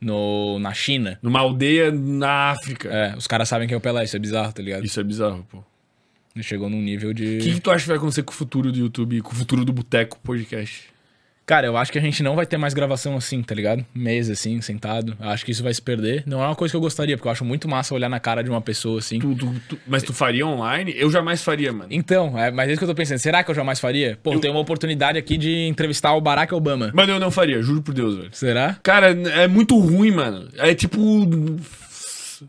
[0.00, 1.16] no, na China.
[1.22, 2.88] Numa aldeia na África.
[2.88, 4.84] É, os caras sabem quem é o Pelé, isso é bizarro, tá ligado?
[4.84, 5.62] Isso é bizarro, pô.
[6.34, 7.36] Ele chegou num nível de.
[7.38, 9.34] O que, que tu acha que vai acontecer com o futuro do YouTube com o
[9.36, 10.88] futuro do Boteco Podcast?
[11.46, 13.84] Cara, eu acho que a gente não vai ter mais gravação assim, tá ligado?
[13.94, 15.14] Mesa assim, sentado.
[15.20, 16.22] Eu acho que isso vai se perder.
[16.26, 18.42] Não é uma coisa que eu gostaria, porque eu acho muito massa olhar na cara
[18.42, 19.18] de uma pessoa assim.
[19.18, 20.94] Tu- tu- tu- mas tu faria online?
[20.96, 21.88] Eu jamais faria, mano.
[21.90, 23.18] Então, é, mas é isso que eu tô pensando.
[23.18, 24.18] Será que eu jamais faria?
[24.22, 26.90] Pô, Eu- tem uma oportunidade aqui de entrevistar o Barack Obama.
[26.94, 28.30] Mano, eu não faria, juro por Deus, velho.
[28.32, 28.78] Será?
[28.82, 30.48] Cara, é muito ruim, mano.
[30.56, 30.98] É tipo.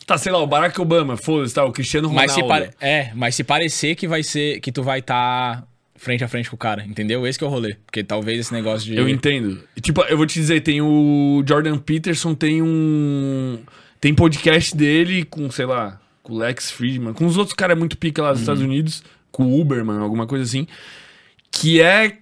[0.05, 1.63] Tá, sei lá, o Barack Obama, foda-se, tá?
[1.63, 2.27] O Cristiano Ronaldo.
[2.27, 2.69] Mas se pare...
[2.81, 4.59] É, mas se parecer que vai ser.
[4.59, 5.63] que tu vai estar
[5.95, 7.25] frente a frente com o cara, entendeu?
[7.25, 7.75] Esse que é o rolê.
[7.85, 8.95] Porque talvez esse negócio de.
[8.95, 9.63] Eu entendo.
[9.81, 13.59] Tipo, eu vou te dizer, tem o Jordan Peterson, tem um.
[13.99, 17.97] Tem podcast dele com, sei lá, com o Lex Friedman, com os outros caras muito
[17.97, 20.67] pica lá dos Estados Unidos, com o Uberman, alguma coisa assim.
[21.49, 22.17] Que é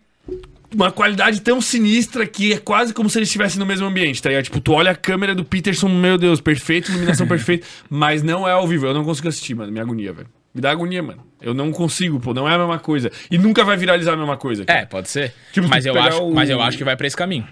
[0.74, 4.30] uma qualidade tão sinistra que é quase como se eles estivessem no mesmo ambiente, tá
[4.30, 4.46] ligado?
[4.46, 8.52] Tipo, tu olha a câmera do Peterson, meu Deus, perfeito, iluminação perfeita, mas não é
[8.52, 8.86] ao vivo.
[8.86, 9.72] Eu não consigo assistir, mano.
[9.72, 10.28] Me agonia, velho.
[10.54, 11.26] Me dá agonia, mano.
[11.42, 12.34] Eu não consigo, pô.
[12.34, 13.12] Não é a mesma coisa.
[13.32, 14.64] E nunca vai viralizar a mesma coisa.
[14.66, 14.80] cara.
[14.82, 15.34] É, pode ser.
[15.52, 17.48] Tipo, mas, eu acho, o- mas eu acho que vai pra esse caminho.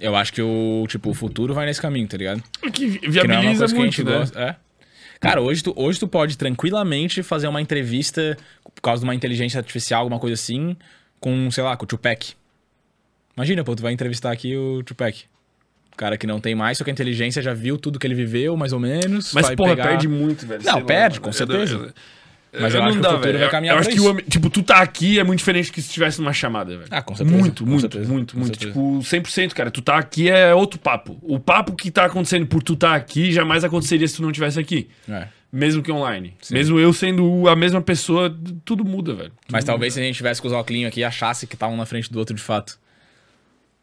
[0.00, 2.42] Eu acho que o, tipo, o futuro vai nesse caminho, tá ligado?
[2.62, 4.18] Que Que não é uma viabiliza coisa que a muito, gente né?
[4.18, 4.40] gosta.
[4.40, 4.56] É.
[5.20, 8.38] Cara, hoje tu, hoje tu pode tranquilamente fazer uma entrevista
[8.74, 10.74] por causa de uma inteligência artificial, alguma coisa assim,
[11.18, 12.32] com, sei lá, com o Tupac.
[13.36, 15.24] Imagina, pô, tu vai entrevistar aqui o Tupac.
[16.00, 18.56] Cara que não tem mais, só que a inteligência já viu tudo que ele viveu,
[18.56, 19.34] mais ou menos.
[19.34, 19.88] Mas, porra, pegar...
[19.88, 20.62] perde muito, velho.
[20.64, 21.24] Não, lá, perde, mano.
[21.24, 21.74] com Eu- certeza.
[21.74, 21.92] eu-
[22.58, 24.76] Mas eu acho que o futuro vai caminhar Eu acho que o, tipo, tu tá
[24.78, 26.88] aqui é muito diferente que se estivesse numa chamada, velho.
[26.90, 28.58] Ah, com certeza, Muito, com muito, certeza, muito, com muito.
[28.58, 28.72] certeza.
[28.72, 29.70] Tipo, 100%, cara.
[29.70, 31.18] Tu tá aqui é outro papo.
[31.20, 34.58] O papo que tá acontecendo por tu tá aqui jamais aconteceria se tu não tivesse
[34.58, 34.88] aqui.
[35.06, 35.26] É.
[35.52, 36.32] Mesmo que online.
[36.50, 38.34] Mesmo eu sendo a mesma pessoa,
[38.64, 39.32] tudo muda, velho.
[39.52, 42.10] Mas talvez se a gente tivesse com os óculos aqui achasse que estavam na frente
[42.10, 42.78] do outro de fato.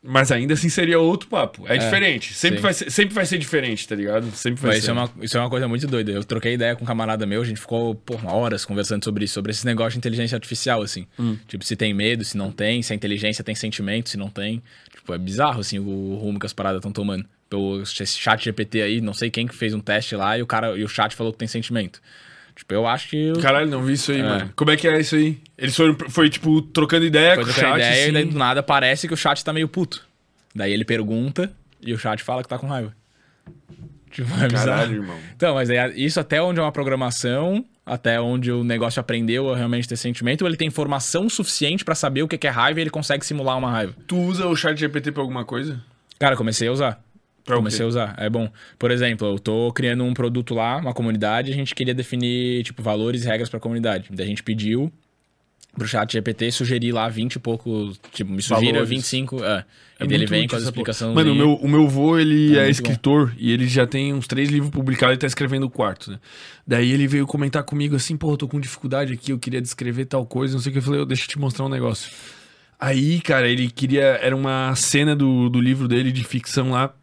[0.10, 1.68] Mas ainda assim seria outro papo.
[1.68, 2.34] É, diferente.
[2.34, 2.62] Sempre sim.
[2.62, 4.32] vai, ser, sempre vai ser diferente, tá ligado?
[4.32, 4.92] Sempre vai Mas isso ser.
[4.92, 6.14] é, uma, isso é uma coisa muito doida.
[6.14, 9.34] Eu troquei ideia com um camarada meu, a gente ficou por horas conversando sobre isso,
[9.34, 11.06] sobre esse negócio de inteligência artificial, assim.
[11.20, 11.38] Hum.
[11.46, 14.64] Tipo, se tem medo, se não tem, se a inteligência tem sentimento, se não tem.
[14.96, 17.26] Tipo, é bizarro, assim, o rumo que as paradas estão tomando.
[17.54, 20.78] O chat GPT aí, não sei quem que fez um teste lá e o cara
[20.78, 22.02] e o chat falou que tem sentimento.
[22.58, 23.32] Tipo, eu acho que.
[23.32, 24.52] o- Caralho, não vi isso aí, mano.
[24.56, 25.38] Como é que é isso aí?
[25.58, 27.76] Eles foram, foi tipo, trocando ideia Foi com o chat.
[27.78, 28.10] ideia assim.
[28.10, 30.04] e daí do nada parece que o chat tá meio puto.
[30.56, 32.94] Daí ele pergunta e o chat fala que tá com raiva.
[34.12, 34.48] Tipo, é.
[34.48, 35.18] Caralho, irmão.
[35.36, 39.56] Então, mas aí, isso até onde é uma programação, até onde o negócio aprendeu a
[39.56, 42.80] realmente ter sentimento, ou ele tem informação suficiente pra saber o que que é raiva
[42.80, 43.94] e ele consegue simular uma raiva.
[44.08, 45.80] Tu usa o chat GPT pra alguma coisa?
[46.20, 47.04] Cara, comecei a usar.
[47.56, 48.50] Comecei a usar, é bom.
[48.78, 52.84] Por exemplo, eu tô criando um produto lá, uma comunidade, a gente queria definir, tipo,
[52.84, 54.10] valores e regras pra comunidade.
[54.12, 54.92] Daí a gente pediu
[55.78, 58.90] pro chat GPT sugerir lá 20 e poucos, tipo, me sugira Valores.
[58.90, 59.66] 25, é.
[60.00, 61.14] É e daí ele vem com as explicações.
[61.16, 64.28] Mano, o meu, o meu vô, ele É é, escritor e ele já tem uns
[64.28, 66.20] três livros publicados e tá escrevendo o quarto, né?
[66.66, 70.06] Daí ele veio comentar comigo assim, pô, eu tô com dificuldade aqui, eu queria descrever
[70.06, 70.80] tal coisa, não sei o que.
[70.80, 72.12] Eu falei, "Ô, deixa eu te mostrar um negócio.
[72.80, 74.04] Aí, cara, ele queria.
[74.22, 76.94] Era uma cena do, do livro dele de ficção lá.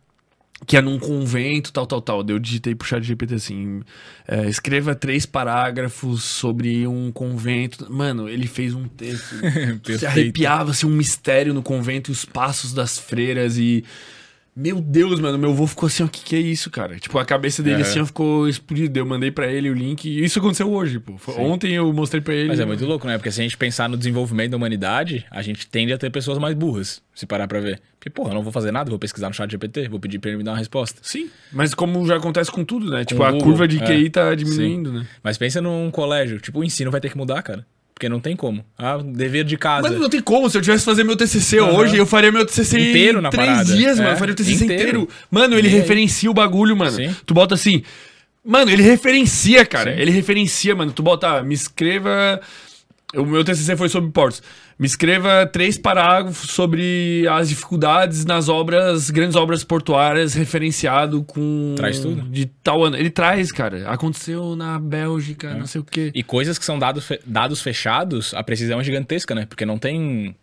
[0.67, 2.25] Que é num convento, tal, tal, tal.
[2.29, 3.83] Eu digitei pro chat GPT assim:
[4.27, 7.91] é, escreva três parágrafos sobre um convento.
[7.91, 9.37] Mano, ele fez um texto.
[9.99, 13.85] Se arrepiava assim, um mistério no convento e os passos das freiras e.
[14.57, 16.97] Meu Deus, mano, meu avô ficou assim, o que, que é isso, cara?
[16.97, 17.83] Tipo, a cabeça dele Aham.
[17.83, 19.01] assim ó, ficou explodida.
[19.01, 21.17] Eu mandei pra ele o link e isso aconteceu hoje, pô.
[21.37, 22.49] Ontem eu mostrei pra ele.
[22.49, 23.19] Mas é muito louco, né?
[23.19, 26.39] Porque se a gente pensar no desenvolvimento da humanidade, a gente tende a ter pessoas
[26.39, 27.81] mais burras, se parar pra ver.
[27.99, 30.31] Porque, porra, eu não vou fazer nada, vou pesquisar no chat GPT, vou pedir pra
[30.31, 31.01] ele me dar uma resposta.
[31.03, 33.05] Sim, mas como já acontece com tudo, né?
[33.05, 33.87] tipo, o a curva de é.
[33.87, 35.07] QI tá diminuindo, né?
[35.23, 37.67] Mas pensa num colégio, tipo, o ensino vai ter que mudar, cara.
[37.95, 38.65] Porque não tem como.
[38.77, 39.89] Ah, dever de casa.
[39.89, 41.73] Mas não tem como, se eu tivesse que fazer meu TCC Aham.
[41.79, 43.65] hoje, eu faria meu TCC Inteiro em na três parada.
[43.73, 44.11] dias, mano.
[44.11, 44.83] É, Eu faria o TCC inteiro.
[44.83, 45.09] inteiro.
[45.31, 46.91] Mano, ele referencia o bagulho, mano.
[46.91, 47.15] Sim.
[47.25, 47.83] Tu bota assim...
[48.45, 49.95] Mano, ele referencia, cara.
[49.95, 50.01] Sim.
[50.01, 50.91] Ele referencia, mano.
[50.93, 52.41] Tu bota, ah, me escreva...
[53.15, 54.43] O meu TCC foi sobre portos.
[54.79, 61.75] Me escreva três parágrafos sobre as dificuldades nas obras, grandes obras portuárias, referenciado com...
[61.77, 62.23] Traz tudo.
[62.23, 62.97] De tal ano.
[62.97, 63.89] Ele traz, cara.
[63.89, 66.11] Aconteceu na Bélgica, não sei o quê.
[66.15, 69.47] E coisas que são dados, fe- dados fechados, a precisão é gigantesca, né?
[69.47, 70.35] Porque não tem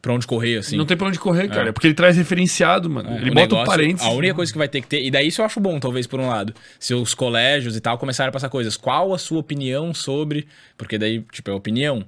[0.00, 0.76] pra onde correr, assim.
[0.76, 1.72] Não tem pra onde correr, cara.
[1.72, 3.10] Porque ele traz referenciado, mano.
[3.16, 4.06] ele O bota o negócio- parênteses.
[4.06, 5.02] A única coisa que vai ter que ter.
[5.04, 6.54] E daí isso eu acho bom, talvez, por um lado.
[6.78, 8.76] Se os colégios e tal começarem a passar coisas.
[8.78, 10.46] Qual a sua opinião sobre.
[10.76, 12.04] Porque daí, tipo, é opinião.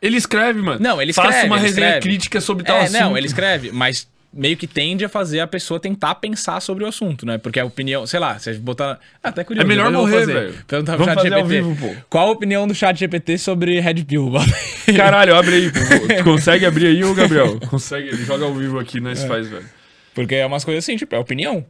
[0.00, 0.78] Ele escreve, mano.
[0.80, 2.08] Não, ele Faça escreve, uma ele resenha escreve.
[2.08, 3.00] crítica sobre tal é, assunto.
[3.00, 6.86] não, ele escreve, mas meio que tende a fazer a pessoa tentar pensar sobre o
[6.86, 7.38] assunto, né?
[7.38, 8.98] Porque a opinião, sei lá, se a gente botar.
[9.22, 9.66] Ah, até curioso.
[9.66, 10.54] É melhor morrer, velho.
[10.66, 11.42] Perguntar pro chat GPT.
[11.48, 11.96] vivo.
[12.08, 14.32] Qual a opinião do chat GPT sobre Red Pill?
[14.86, 14.94] Aí.
[14.94, 15.78] Caralho, abre aí, pô.
[16.16, 17.58] Tu consegue abrir aí, ô Gabriel?
[17.68, 19.66] Consegue, ele joga ao vivo aqui, nós faz, velho.
[20.14, 21.64] Porque é umas coisas assim, tipo, é opinião.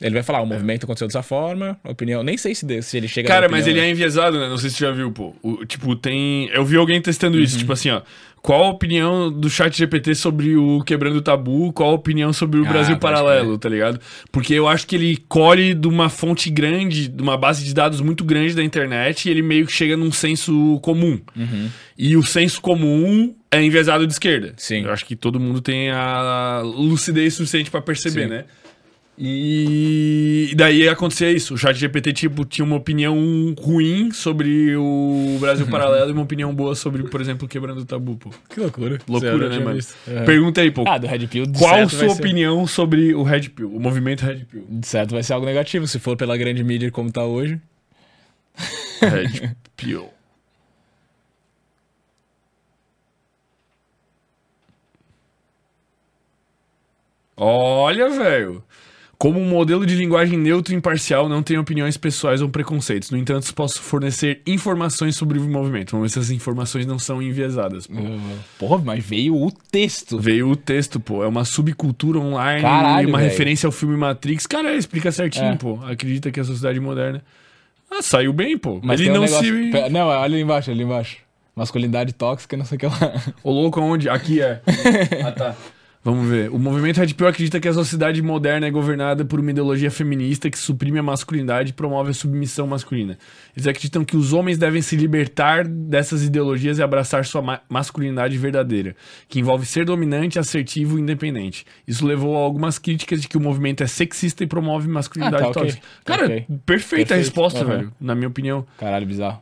[0.00, 2.22] Ele vai falar, o movimento aconteceu dessa forma, opinião.
[2.24, 4.48] Nem sei se, se ele chega Cara, mas ele é enviesado, né?
[4.48, 5.34] Não sei se tu já viu, pô.
[5.42, 6.48] O- tipo, tem.
[6.52, 7.42] Eu vi alguém testando Uhum.
[7.44, 8.02] isso, tipo assim, ó.
[8.42, 11.72] Qual a opinião do chat GPT sobre o Quebrando o Tabu?
[11.72, 13.98] Qual a opinião sobre o Ah, Brasil Paralelo, tá ligado?
[14.30, 18.02] Porque eu acho que ele colhe de uma fonte grande, de uma base de dados
[18.02, 21.18] muito grande da internet e ele meio que chega num senso comum.
[21.34, 21.70] Uhum.
[21.96, 24.52] E o senso comum é enviesado de esquerda.
[24.58, 24.82] Sim.
[24.84, 28.28] Eu acho que todo mundo tem a lucidez suficiente pra perceber, Sim.
[28.30, 28.44] né?
[29.16, 31.54] E daí acontecia isso.
[31.54, 36.52] O chat GPT tipo, tinha uma opinião ruim sobre o Brasil Paralelo e uma opinião
[36.54, 38.16] boa sobre, por exemplo, Quebrando o Tabu.
[38.16, 38.30] Pô.
[38.48, 38.98] Que loucura.
[39.08, 39.78] Loucura, né, mano?
[40.08, 40.24] É.
[40.24, 40.84] Pergunta aí, pô.
[40.86, 43.72] Ah, do Red Pill, de Qual certo sua vai ser- opinião sobre o Red Pill,
[43.74, 44.66] o movimento Red Pill?
[44.68, 47.60] De certo vai ser algo negativo, se for pela grande mídia como tá hoje.
[49.00, 50.08] Red Pill.
[57.36, 58.62] Olha, velho.
[59.18, 63.10] Como um modelo de linguagem neutro e imparcial, não tem opiniões pessoais ou preconceitos.
[63.10, 65.92] No entanto, posso fornecer informações sobre o movimento.
[65.92, 67.86] Vamos ver se as informações não são enviesadas.
[67.86, 67.94] pô.
[68.58, 70.18] Porra, mas veio o texto.
[70.18, 71.22] Veio o texto, pô.
[71.24, 73.30] É uma subcultura online Caralho, uma velho.
[73.30, 74.46] referência ao filme Matrix.
[74.46, 75.56] Cara, explica certinho, É.
[75.56, 75.78] pô.
[75.84, 77.22] Acredita que a sociedade moderna.
[77.90, 78.80] Ah, saiu bem, pô.
[78.82, 79.46] Mas Ele tem um não negócio...
[79.72, 79.90] se.
[79.90, 81.18] Não, olha ali embaixo, ali embaixo.
[81.54, 83.22] Masculinidade tóxica, não sei o que lá.
[83.44, 84.08] Ô, louco, onde?
[84.08, 84.60] Aqui é.
[85.24, 85.54] ah, tá.
[86.04, 86.50] Vamos ver.
[86.50, 90.50] O movimento Red Pill acredita que a sociedade moderna é governada por uma ideologia feminista
[90.50, 93.16] que suprime a masculinidade e promove a submissão masculina.
[93.56, 98.36] Eles acreditam que os homens devem se libertar dessas ideologias e abraçar sua ma- masculinidade
[98.36, 98.94] verdadeira,
[99.28, 101.64] que envolve ser dominante, assertivo e independente.
[101.88, 105.46] Isso levou a algumas críticas de que o movimento é sexista e promove masculinidade Ah,
[105.46, 105.82] tá, tóxica.
[106.04, 106.46] Cara, Ok.
[106.66, 107.76] perfeita a resposta, Aham.
[107.78, 108.66] velho, na minha opinião.
[108.76, 109.40] Caralho, bizarro.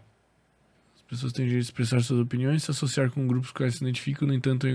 [0.94, 3.82] As pessoas têm direito de expressar suas opiniões, se associar com grupos com quais se
[3.82, 4.68] identificam, no entanto,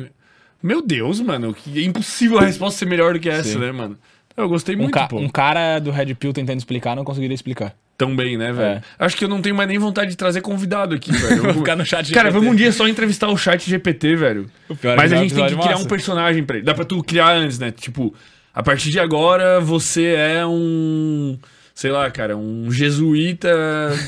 [0.62, 1.54] Meu Deus, mano.
[1.54, 3.60] que É impossível a resposta ser melhor do que essa, Sim.
[3.60, 3.98] né, mano?
[4.36, 5.18] Eu gostei Um, muito, ca- pô.
[5.20, 7.74] um cara do Red Pill tentando explicar não conseguiria explicar.
[7.98, 8.78] Tão bem, né, velho?
[8.78, 8.82] É.
[9.00, 11.42] Acho que eu não tenho mais nem vontade de trazer convidado aqui, velho.
[11.42, 12.34] Vou ficar no chat Cara, GPT.
[12.34, 14.48] vamos um dia só entrevistar o chat GPT, velho.
[14.84, 15.84] É Mas a gente tem que criar massa.
[15.84, 16.66] um personagem pra ele.
[16.66, 17.72] Dá pra tu criar antes, né?
[17.72, 18.14] Tipo,
[18.54, 21.40] a partir de agora você é um.
[21.78, 23.48] Sei lá, cara, um jesuíta.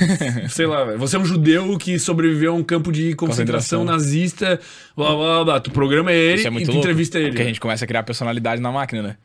[0.50, 0.98] sei lá, velho.
[0.98, 3.86] Você é um judeu que sobreviveu a um campo de concentração, Concentração.
[3.86, 4.60] nazista.
[4.98, 5.60] Blá blá blá.
[5.60, 6.80] Tu programa ele Isso é muito e tu louco.
[6.84, 7.28] entrevista ele.
[7.28, 9.18] Porque a gente começa a criar personalidade na máquina, né?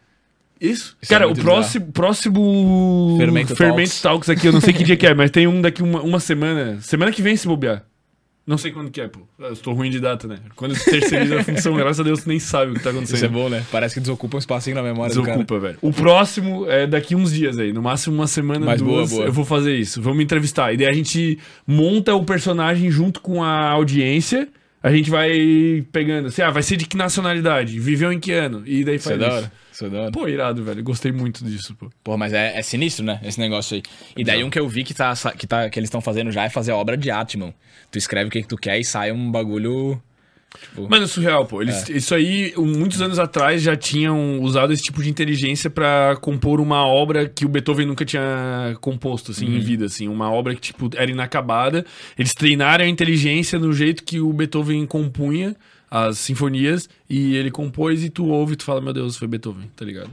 [0.61, 0.95] Isso.
[1.01, 4.03] Isso Cara, é o próximo, próximo Fermento Talks.
[4.03, 4.29] Talks.
[4.29, 6.77] aqui, eu não sei que dia que é, mas tem um daqui uma, uma semana.
[6.83, 7.83] Semana que vem, se bobear.
[8.47, 9.21] Não sei quando que é, pô.
[9.39, 10.39] Eu estou ruim de data, né?
[10.55, 13.17] Quando tu terceiriza a função, graças a Deus, tu nem sabe o que tá acontecendo.
[13.17, 13.65] Isso é bom, né?
[13.73, 15.09] Parece que desocupa um espacinho na memória.
[15.15, 15.79] Desocupa, velho.
[15.81, 17.73] O próximo é daqui uns dias aí.
[17.73, 19.11] No máximo uma semana, Mas boa, duas.
[19.11, 19.25] boa.
[19.25, 20.03] Eu vou fazer isso.
[20.03, 20.75] Vamos entrevistar.
[20.75, 24.47] E daí a gente monta o personagem junto com a audiência.
[24.83, 27.81] A gente vai pegando assim, ah, vai ser de que nacionalidade?
[27.81, 28.63] Viveu em que ano?
[28.67, 29.37] E daí Isso faz é da isso.
[29.39, 29.53] hora.
[29.75, 30.13] Isso é da hora.
[30.13, 30.85] Pô, irado, velho.
[30.85, 31.91] Gostei muito disso, pô.
[32.05, 33.19] Pô, mas é, é sinistro, né?
[33.25, 33.83] Esse negócio aí.
[34.17, 36.45] E daí um que eu vi que, tá, que, tá, que eles estão fazendo já
[36.45, 37.53] é fazer obra de arte, mano.
[37.91, 40.01] Tu escreve o que, que tu quer e sai um bagulho.
[40.61, 41.61] Tipo, Mano, é surreal, pô.
[41.61, 46.61] Eles, Isso aí, muitos anos atrás, já tinham usado esse tipo de inteligência pra compor
[46.61, 50.07] uma obra que o Beethoven nunca tinha composto, assim, em vida, assim.
[50.07, 51.85] Uma obra que, tipo, era inacabada.
[52.17, 55.57] Eles treinaram a inteligência no jeito que o Beethoven compunha
[55.97, 59.71] as sinfonias e ele compôs e tu ouve e tu fala, meu Deus, foi Beethoven,
[59.77, 60.11] tá ligado?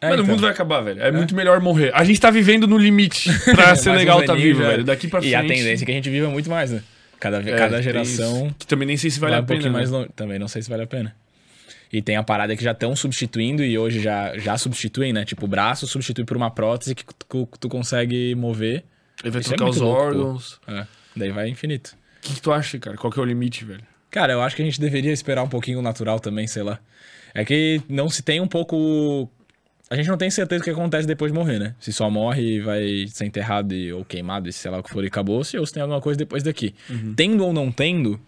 [0.00, 0.34] É, Mano, o então.
[0.34, 1.02] mundo vai acabar, velho.
[1.02, 1.90] É, muito melhor morrer.
[1.92, 4.84] A gente tá vivendo no limite pra ser legal um tá vivo, velho.
[4.84, 5.34] Daqui pra E frente...
[5.34, 6.82] a tendência é que a gente viva muito mais, né?
[7.18, 8.54] Cada, É, cada tem geração.
[8.56, 9.46] Que também nem sei se vale a um pena.
[9.46, 9.78] pouquinho né?
[9.78, 10.08] mais longe.
[10.14, 11.16] Também não sei se vale a pena.
[11.92, 15.24] E tem a parada que já estão substituindo e hoje já, já substituem, né?
[15.24, 18.84] Tipo, o braço substitui por uma prótese que tu, tu consegue mover.
[19.24, 20.60] Ele vai Isso é trocar os órgãos.
[20.68, 21.96] É, daí vai infinito.
[22.18, 22.96] O que, que tu acha, cara?
[22.96, 23.82] Qual que é o limite, velho?
[24.10, 26.78] Cara, eu acho que a gente deveria esperar um pouquinho o natural também, sei lá.
[27.34, 29.28] É que não se tem um pouco.
[29.90, 31.74] A gente não tem certeza do que acontece depois de morrer, né?
[31.78, 34.90] Se só morre e vai ser enterrado e- ou queimado, e sei lá o que
[34.90, 36.74] for, e acabou-se, ou se tem alguma coisa depois daqui.
[37.14, 38.18] Tendo ou não tendo,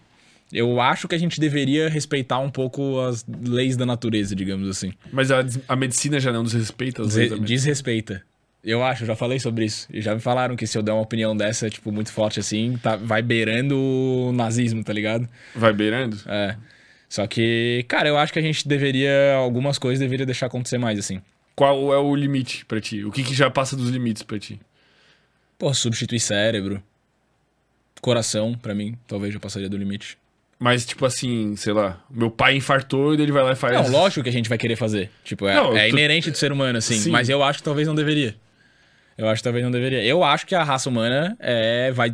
[0.53, 4.93] eu acho que a gente deveria respeitar um pouco as leis da natureza, digamos assim.
[5.11, 7.41] Mas a, a medicina já não desrespeita as leis.
[7.41, 8.23] Desrespeita.
[8.63, 9.87] Eu acho, já falei sobre isso.
[9.91, 12.77] E já me falaram que se eu der uma opinião dessa, tipo, muito forte assim,
[12.83, 15.27] tá, vai beirando o nazismo, tá ligado?
[15.55, 16.17] Vai beirando?
[16.27, 16.55] É.
[17.07, 19.33] Só que, cara, eu acho que a gente deveria.
[19.35, 21.21] Algumas coisas deveria deixar acontecer mais, assim.
[21.55, 23.03] Qual é o limite pra ti?
[23.03, 24.59] O que, que já passa dos limites pra ti?
[25.57, 26.81] Pô, substituir cérebro.
[28.01, 30.17] Coração, pra mim, talvez já passaria do limite.
[30.57, 33.73] Mas, tipo assim, sei lá, meu pai infartou e ele vai lá e faz.
[33.73, 35.09] Não, lógico que a gente vai querer fazer.
[35.23, 36.95] Tipo, é, Não, é tu- inerente do ser humano, assim.
[36.97, 37.11] Sim.
[37.11, 38.35] Mas eu acho que talvez não deveria.
[39.21, 40.01] Eu acho que talvez não deveria.
[40.01, 42.09] Eu acho que a raça humana é, vai,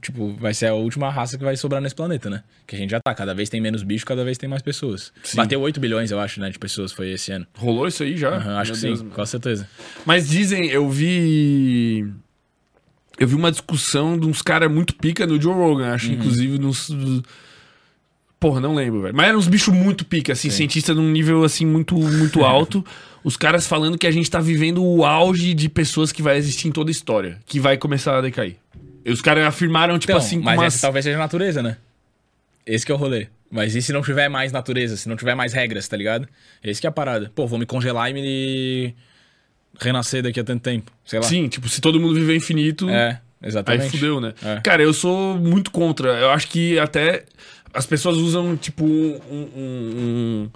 [0.00, 2.42] tipo, vai ser a última raça que vai sobrar nesse planeta, né?
[2.66, 3.14] Que a gente já tá.
[3.14, 5.12] Cada vez tem menos bicho, cada vez tem mais pessoas.
[5.22, 5.36] Sim.
[5.36, 7.46] Bateu 8 bilhões, eu acho, né, de pessoas, foi esse ano.
[7.56, 8.30] Rolou isso aí já?
[8.30, 9.68] Aham, acho Meu que Deus, sim, com certeza.
[10.04, 12.04] Mas dizem, eu vi.
[13.16, 16.14] Eu vi uma discussão de uns caras muito pica no Joe Rogan, acho, Uhum.
[16.14, 16.90] inclusive nos.
[18.40, 19.14] Porra, não lembro, velho.
[19.14, 22.84] Mas eram uns bichos muito pica, assim, cientista num nível assim muito, muito alto.
[23.22, 26.68] Os caras falando que a gente tá vivendo o auge de pessoas que vai existir
[26.68, 28.56] em toda a história, que vai começar a decair.
[29.04, 30.74] E os caras afirmaram, tipo Então, assim, mas umas...
[30.74, 31.76] essa talvez seja a natureza, né?
[32.66, 33.26] Esse que é o rolê.
[33.50, 36.28] Mas e se não tiver mais natureza, se não tiver mais regras, tá ligado?
[36.62, 37.30] Esse que é a parada.
[37.34, 38.94] Pô, vou me congelar e me
[39.80, 40.90] renascer daqui a tanto tempo.
[41.04, 41.24] Sei lá.
[41.26, 43.90] Sim, tipo, se todo mundo viver infinito, É, aí exatamente.
[43.90, 44.34] fudeu, né?
[44.42, 44.60] É.
[44.60, 46.10] Cara, eu sou muito contra.
[46.20, 47.24] Eu acho que até
[47.74, 50.50] as pessoas usam, tipo, um, um, um-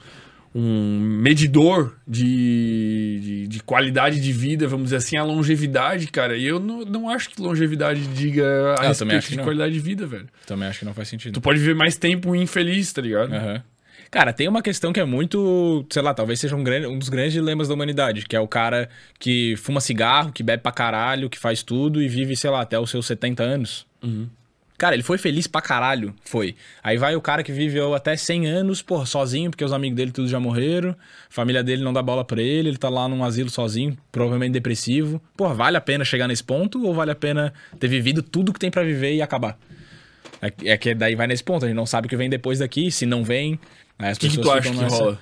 [0.54, 6.36] um medidor de, de, de qualidade de vida, vamos dizer assim, a longevidade, cara.
[6.36, 10.06] E eu não, não acho que longevidade diga a Ah, respeito de qualidade de vida,
[10.06, 10.28] velho.
[10.46, 11.34] Também acho que não faz sentido.
[11.34, 13.32] Tu pode viver mais tempo infeliz, tá ligado?
[13.34, 13.62] Aham.
[14.10, 17.08] Cara, tem uma questão que é muito, sei lá, talvez seja um, grande, um dos
[17.08, 18.88] grandes dilemas da humanidade, que é o cara
[19.18, 22.78] que fuma cigarro, que bebe pra caralho, que faz tudo e vive, sei lá, até
[22.78, 23.84] os seus 70 anos.
[24.76, 26.56] Cara, ele foi feliz pra caralho, foi.
[26.82, 30.10] Aí vai o cara que viveu até 100 anos, porra, sozinho, porque os amigos dele
[30.10, 30.96] todos já morreram, a
[31.32, 35.22] família dele não dá bola pra ele, ele tá lá num asilo sozinho, provavelmente depressivo.
[35.36, 38.58] Porra, vale a pena chegar nesse ponto ou vale a pena ter vivido tudo que
[38.58, 39.56] tem pra viver e acabar?
[40.42, 42.58] É, é que daí vai nesse ponto, a gente não sabe o que vem depois
[42.58, 43.58] daqui, se não vem.
[43.96, 45.20] Aí as O que, que tu pessoas acha que nessa- rola?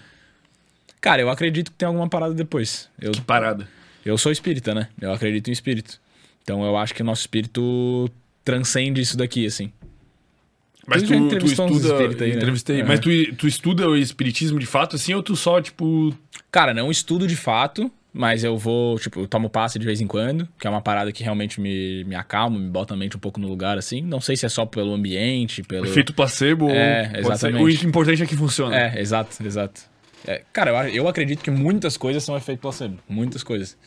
[0.98, 2.88] Cara, eu acredito que tem alguma parada depois.
[2.98, 3.68] Eu, Que parada.
[4.04, 4.88] eu sou espírita, né?
[5.00, 6.00] Eu acredito em espírito.
[6.42, 8.08] Então eu acho que o nosso espírito
[8.44, 9.72] transcende isso daqui, assim.
[10.86, 11.96] Mas Tu tu, já tu estuda.
[12.24, 12.36] aí, né?
[12.36, 12.80] entrevistei.
[12.80, 12.88] Aham.
[12.88, 16.12] Mas tu, tu estuda o espiritismo de fato, assim, ou tu só, tipo.
[16.50, 20.06] Cara, não estudo de fato, Mas eu vou, tipo, eu tomo passe de vez em
[20.06, 23.20] quando, que é uma parada que realmente me, me acalma, me bota a mente um
[23.20, 24.02] pouco no lugar, assim.
[24.02, 25.86] Não sei se é só pelo ambiente, pelo.
[25.86, 26.68] Efeito placebo.
[26.68, 27.84] É, pode ser- exatamente.
[27.84, 28.76] O importante é que funciona.
[28.76, 29.82] É, exato, exato.
[30.26, 32.98] É, cara, eu, eu acredito que muitas coisas são efeito placebo.
[33.08, 33.78] Muitas coisas.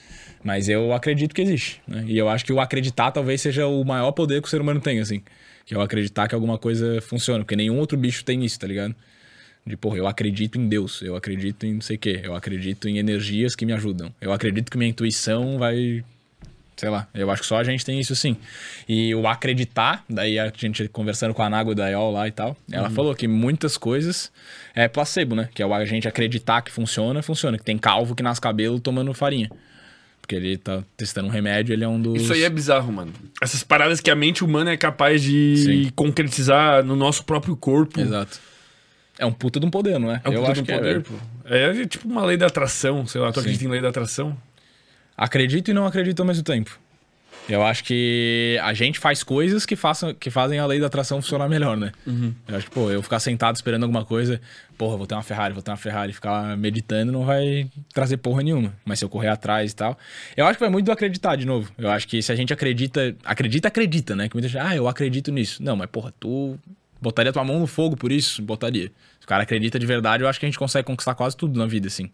[0.46, 1.82] Mas eu acredito que existe.
[1.88, 2.06] Né?
[2.08, 4.80] E eu acho que o acreditar talvez seja o maior poder que o ser humano
[4.80, 5.24] tem, assim.
[5.66, 7.44] Que é o acreditar que alguma coisa funciona.
[7.44, 8.94] Porque nenhum outro bicho tem isso, tá ligado?
[9.66, 12.88] De, porra, eu acredito em Deus, eu acredito em não sei o quê, eu acredito
[12.88, 14.14] em energias que me ajudam.
[14.22, 16.06] Eu acredito que minha intuição vai.
[16.78, 18.38] Sei lá, eu acho que só a gente tem isso sim.
[18.88, 22.56] E o acreditar, daí a gente conversando com a Nágua da IOL lá e tal,
[22.72, 24.32] ela falou que muitas coisas
[24.76, 25.50] é placebo, né?
[25.56, 27.58] Que é o a gente acreditar que funciona, funciona.
[27.58, 29.50] Que tem calvo que nasce cabelo tomando farinha.
[30.26, 32.24] Porque ele tá testando um remédio, ele é um dos.
[32.24, 33.14] Isso aí é bizarro, mano.
[33.40, 35.92] Essas paradas que a mente humana é capaz de Sim.
[35.96, 38.02] concretizar no nosso próprio corpo.
[38.02, 38.40] Exato.
[39.20, 40.20] É um puta de um poder, não é?
[40.24, 41.00] É um eu puta acho que um poder, é.
[41.02, 41.14] pô.
[41.46, 43.32] É tipo uma lei da atração, sei lá.
[43.32, 44.36] Tu acredita em lei da atração?
[45.16, 46.80] Acredito e não acredito ao mesmo tempo.
[47.48, 51.22] Eu acho que a gente faz coisas que, façam, que fazem a lei da atração
[51.22, 51.92] funcionar melhor, né?
[52.48, 54.42] Eu acho que, pô, eu ficar sentado esperando alguma coisa,
[54.78, 58.42] porra, vou ter uma Ferrari, vou ter uma Ferrari, ficar meditando não vai trazer porra
[58.42, 58.74] nenhuma.
[58.84, 59.98] Mas se eu correr atrás e tal.
[60.36, 61.72] Eu acho que vai muito do acreditar, de novo.
[61.78, 63.16] Eu acho que se a gente acredita.
[63.24, 64.28] Acredita, acredita, né?
[64.28, 65.62] Que muita gente, ah, eu acredito nisso.
[65.62, 66.58] Não, mas porra, tu
[67.00, 68.42] botaria tua mão no fogo por isso?
[68.42, 68.92] Botaria.
[69.20, 71.60] Se o cara acredita de verdade, eu acho que a gente consegue conquistar quase tudo
[71.60, 72.10] na vida, assim.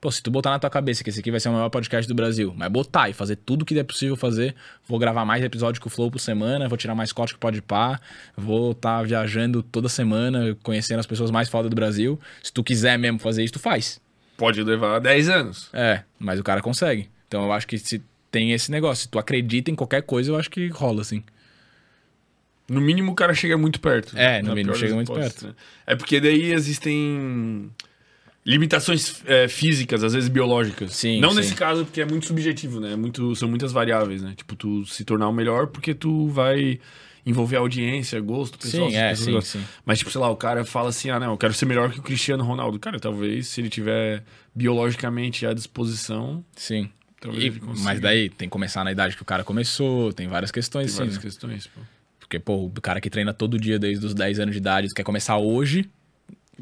[0.00, 2.08] Pô, se tu botar na tua cabeça que esse aqui vai ser o maior podcast
[2.08, 4.54] do Brasil, mas botar e fazer tudo que é possível fazer,
[4.88, 7.60] vou gravar mais episódios que o Flow por semana, vou tirar mais corte que pode
[7.60, 8.00] pá,
[8.34, 12.18] vou estar viajando toda semana, conhecendo as pessoas mais fodas do Brasil.
[12.42, 14.00] Se tu quiser mesmo fazer isso, tu faz.
[14.38, 15.68] Pode levar 10 anos.
[15.70, 17.10] É, mas o cara consegue.
[17.28, 20.36] Então eu acho que se tem esse negócio, se tu acredita em qualquer coisa, eu
[20.38, 21.22] acho que rola, assim.
[22.66, 24.16] No mínimo, o cara chega muito perto.
[24.16, 25.48] É, no Na mínimo, chega muito perto.
[25.48, 25.54] né?
[25.86, 27.70] É porque daí existem
[28.50, 30.92] limitações é, físicas, às vezes biológicas.
[30.94, 31.36] Sim, Não sim.
[31.36, 32.92] nesse caso, porque é muito subjetivo, né?
[32.92, 34.34] É Muito, são muitas variáveis, né?
[34.36, 36.80] Tipo, tu se tornar o melhor porque tu vai
[37.24, 38.90] envolver audiência, gosto, pessoal.
[38.90, 39.60] Sim, as é, sim, gostam.
[39.60, 39.66] sim.
[39.84, 42.00] Mas, tipo, sei lá, o cara fala assim, ah, não, eu quero ser melhor que
[42.00, 42.78] o Cristiano Ronaldo.
[42.78, 44.24] Cara, talvez, se ele tiver
[44.54, 46.88] biologicamente à disposição, Sim.
[47.20, 47.84] talvez E- ele consiga.
[47.84, 50.92] mas daí tem que começar na idade que o cara começou, tem várias questões, Tem
[50.92, 50.98] sim.
[50.98, 51.22] várias né?
[51.22, 51.80] questões, pô.
[52.18, 55.02] Porque, pô, o cara que treina todo dia desde os 10 anos de idade, quer
[55.02, 55.90] começar hoje,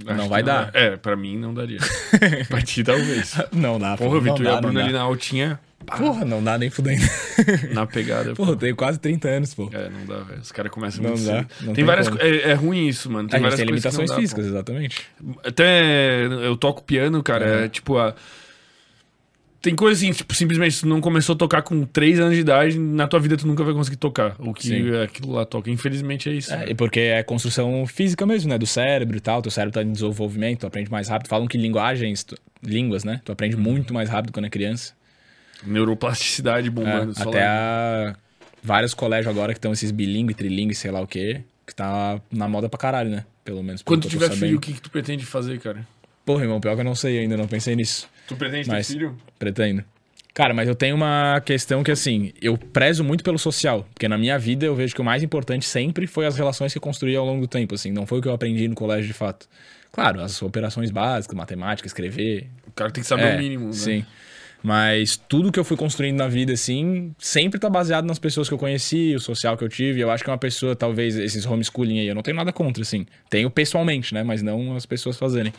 [0.04, 0.70] Não vai dar.
[0.74, 1.78] É, pra mim não daria.
[2.48, 3.34] pra ti, talvez.
[3.52, 5.58] Não dá, Porra, o não Vitor e a não Bruna ali na altinha,
[5.96, 7.02] Porra, não dá nem fudendo.
[7.72, 8.34] na pegada.
[8.34, 9.70] Porra, eu tenho quase 30 anos, pô.
[9.72, 10.40] É, não dá, velho.
[10.40, 11.48] Os caras começam Não muito dá, cedo.
[11.62, 13.26] não Tem várias co- é, é ruim isso, mano.
[13.28, 15.06] Tem a várias tem não limitações dá, físicas, exatamente.
[15.18, 15.40] pô.
[15.44, 17.46] Até eu toco piano, cara.
[17.46, 17.64] Uhum.
[17.64, 18.14] É tipo a.
[19.60, 22.40] Tem coisas assim, tipo, simplesmente se tu não começou a tocar com 3 anos de
[22.42, 24.36] idade, na tua vida tu nunca vai conseguir tocar.
[24.38, 24.96] O que Sim.
[25.02, 25.68] aquilo lá toca.
[25.68, 26.52] Infelizmente é isso.
[26.54, 26.66] É, né?
[26.68, 28.56] e porque é construção física mesmo, né?
[28.56, 29.42] Do cérebro e tal.
[29.42, 31.28] Teu cérebro tá em desenvolvimento, tu aprende mais rápido.
[31.28, 33.20] Falam que linguagens, tu- línguas, né?
[33.24, 34.92] Tu aprende muito mais rápido quando é criança.
[35.66, 37.14] Neuroplasticidade É, bombando.
[37.14, 38.14] só até a...
[38.62, 42.48] vários colégios agora que estão esses bilíngue, trilingue, sei lá o quê, que tá na
[42.48, 43.24] moda pra caralho, né?
[43.44, 43.82] Pelo menos.
[43.82, 45.86] Quando tu tiver filho, o que, que tu pretende fazer, cara?
[46.24, 48.08] Porra, irmão, pior que eu não sei ainda, não pensei nisso.
[48.28, 49.16] Tu pretende Mas- ter filho?
[49.38, 49.82] Pretendo.
[50.34, 53.84] Cara, mas eu tenho uma questão que, assim, eu prezo muito pelo social.
[53.92, 56.78] Porque na minha vida eu vejo que o mais importante sempre foi as relações que
[56.78, 57.90] eu construí ao longo do tempo, assim.
[57.90, 59.48] Não foi o que eu aprendi no colégio de fato.
[59.90, 62.46] Claro, as operações básicas, matemática, escrever.
[62.68, 63.72] O cara tem que saber é, o mínimo, né?
[63.72, 64.06] Sim.
[64.62, 68.54] Mas tudo que eu fui construindo na vida, assim, sempre tá baseado nas pessoas que
[68.54, 70.00] eu conheci, o social que eu tive.
[70.00, 73.06] Eu acho que uma pessoa, talvez, esses homeschooling aí, eu não tenho nada contra, assim.
[73.30, 74.22] Tenho pessoalmente, né?
[74.22, 75.52] Mas não as pessoas fazerem.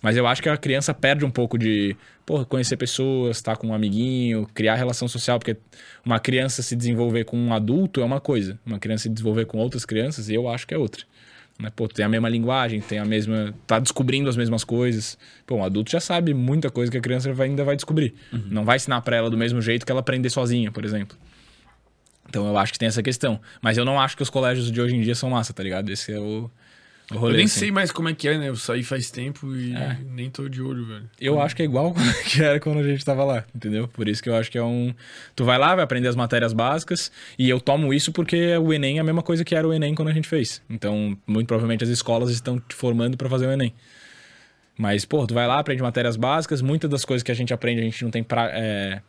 [0.00, 3.68] Mas eu acho que a criança perde um pouco de, porra, conhecer pessoas, estar com
[3.68, 5.56] um amiguinho, criar relação social, porque
[6.04, 8.58] uma criança se desenvolver com um adulto é uma coisa.
[8.64, 11.04] Uma criança se desenvolver com outras crianças, eu acho que é outra.
[11.58, 11.70] Né?
[11.74, 13.54] Pô, tem a mesma linguagem, tem a mesma.
[13.66, 15.16] tá descobrindo as mesmas coisas.
[15.46, 18.14] Pô, um adulto já sabe muita coisa que a criança vai- ainda vai descobrir.
[18.50, 21.16] Não vai ensinar pra ela do mesmo jeito que ela aprender sozinha, por exemplo.
[22.28, 23.40] Então eu acho que tem essa questão.
[23.62, 25.90] Mas eu não acho que os colégios de hoje em dia são massa, tá ligado?
[25.90, 26.50] Esse é o
[27.12, 27.32] rolê.
[27.32, 27.60] Eu nem assim.
[27.60, 28.48] sei mais como é que é, né?
[28.48, 29.98] Eu saí faz tempo e É.
[30.10, 31.10] nem tô de olho, velho.
[31.20, 31.94] Eu acho que é igual
[32.26, 33.86] que era quando a gente tava lá, entendeu?
[33.88, 34.94] Por isso que eu acho que é um.
[35.36, 38.98] Tu vai lá, vai aprender as matérias básicas, e eu tomo isso porque o Enem
[38.98, 40.62] é a mesma coisa que era o Enem quando a gente fez.
[40.70, 43.72] Então, muito provavelmente as escolas estão te formando pra fazer o Enem.
[44.76, 47.80] Mas, pô, tu vai lá, aprende matérias básicas, muitas das coisas que a gente aprende
[47.80, 49.00] a gente não tem pra, é,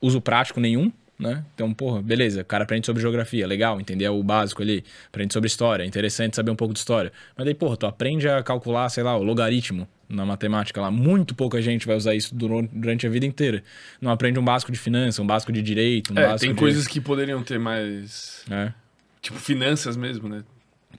[0.00, 1.44] uso prático nenhum, né?
[1.54, 5.46] Então, porra, beleza, o cara aprende sobre geografia, legal, entender o básico ali, aprende sobre
[5.46, 7.12] história, é interessante saber um pouco de história.
[7.36, 10.90] Mas daí, porra, tu aprende a calcular, sei lá, o logaritmo na matemática lá.
[10.90, 13.62] Muito pouca gente vai usar isso durante a vida inteira.
[14.00, 16.58] Não aprende um básico de finança, um básico de direito, um É, básico tem de...
[16.60, 18.44] coisas que poderiam ter mais.
[18.50, 18.72] É.
[19.20, 20.44] Tipo, finanças mesmo, né?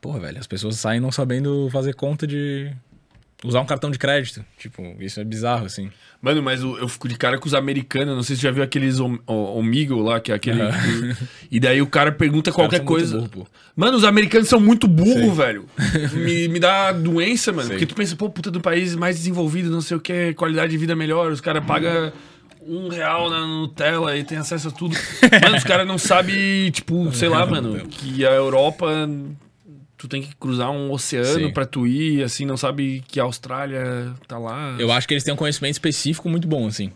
[0.01, 2.71] Porra, velho, as pessoas saem não sabendo fazer conta de
[3.43, 4.43] usar um cartão de crédito.
[4.57, 5.89] Tipo, isso é bizarro, assim.
[6.21, 8.15] Mano, mas eu, eu fico de cara com os americanos.
[8.15, 10.59] Não sei se você já viu aqueles om, o- Omegle lá, que é aquele.
[10.59, 13.27] que- e daí o cara pergunta qualquer são muito coisa.
[13.29, 13.47] burro.
[13.75, 15.65] Mano, os americanos são muito burros, velho.
[16.13, 17.63] me, me dá doença, mano.
[17.67, 17.69] Sim.
[17.73, 20.77] Porque tu pensa, pô, puta do país mais desenvolvido, não sei o que, qualidade de
[20.77, 21.31] vida melhor.
[21.31, 22.11] Os caras pagam
[22.69, 24.93] um real na Nutella e tem acesso a tudo.
[25.43, 29.07] Mano, os caras não sabem, tipo, sei lá, mano, que a Europa.
[29.97, 34.13] Tu tem que cruzar um oceano pra tu ir, assim, não sabe que a Austrália
[34.27, 34.75] tá lá.
[34.77, 36.91] Eu acho que eles têm um conhecimento específico muito bom, assim.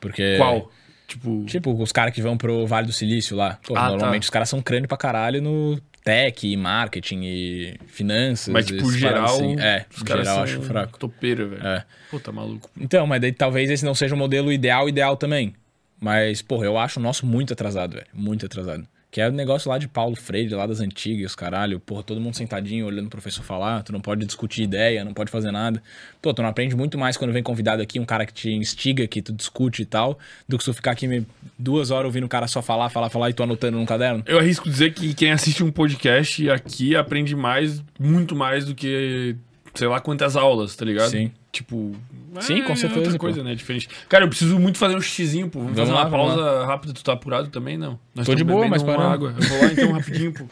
[0.00, 0.36] Porque.
[0.36, 0.70] Qual?
[1.08, 1.44] Tipo.
[1.46, 3.58] Tipo, os caras que vão pro Vale do Silício lá.
[3.66, 4.26] Pô, Ah, normalmente tá.
[4.26, 8.52] os caras são crânio pra caralho no tech, e marketing e finanças.
[8.52, 9.24] Mas, tipo, geral.
[9.24, 9.58] assim.
[9.58, 10.98] É, os caras geral são acho fraco.
[10.98, 11.66] topeiro, velho.
[11.66, 11.84] É.
[12.10, 12.70] Pô, tá maluco.
[12.78, 15.54] Então, mas daí talvez esse não seja o modelo ideal, ideal também.
[16.00, 18.06] Mas, porra, eu acho o nosso muito atrasado, velho.
[18.12, 18.86] Muito atrasado.
[19.14, 21.78] Que é o negócio lá de Paulo Freire, lá das antigas, caralho.
[21.78, 23.84] Porra, todo mundo sentadinho, olhando o professor falar.
[23.84, 25.80] Tu não pode discutir ideia, não pode fazer nada.
[26.20, 29.06] Pô, tu não aprende muito mais quando vem convidado aqui, um cara que te instiga,
[29.06, 30.18] que tu discute e tal,
[30.48, 31.24] do que tu ficar aqui
[31.56, 34.24] duas horas ouvindo o cara só falar, falar, falar e tu anotando num caderno.
[34.26, 39.36] Eu arrisco dizer que quem assiste um podcast aqui aprende mais, muito mais do que
[39.76, 41.10] sei lá quantas aulas, tá ligado?
[41.10, 41.30] Sim.
[41.54, 41.92] Tipo.
[42.40, 43.18] Sim, com é certeza, Outra pô.
[43.18, 43.54] coisa, né?
[43.54, 43.88] Diferente.
[44.08, 45.60] Cara, eu preciso muito fazer um xizinho, pô.
[45.60, 46.92] Vamos, Vamos fazer lá, uma pausa rápida.
[46.92, 47.78] Tu tá apurado também?
[47.78, 47.96] Não.
[48.12, 49.04] Nós Tô de boa, mas parando.
[49.08, 49.34] água.
[49.38, 50.44] Eu vou lá então rapidinho, pô.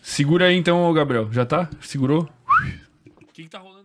[0.00, 1.28] Segura aí então, Gabriel.
[1.32, 1.68] Já tá?
[1.80, 2.28] Segurou?
[3.20, 3.75] O que, que tá rolando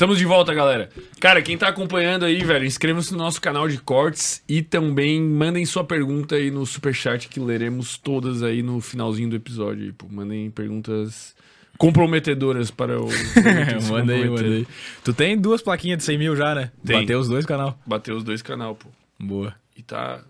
[0.00, 0.88] Estamos de volta, galera.
[1.20, 5.66] Cara, quem tá acompanhando aí, velho, inscreva-se no nosso canal de cortes e também mandem
[5.66, 9.94] sua pergunta aí no superchat que leremos todas aí no finalzinho do episódio.
[10.08, 11.36] Mandem perguntas
[11.76, 13.08] comprometedoras para o.
[13.90, 14.66] manda aí, manda aí.
[15.04, 16.72] Tu tem duas plaquinhas de 100 mil já, né?
[16.82, 17.00] Tem.
[17.00, 17.78] Bateu os dois canal.
[17.84, 18.88] Bateu os dois canal, pô.
[19.18, 19.54] Boa.
[19.76, 20.22] E tá.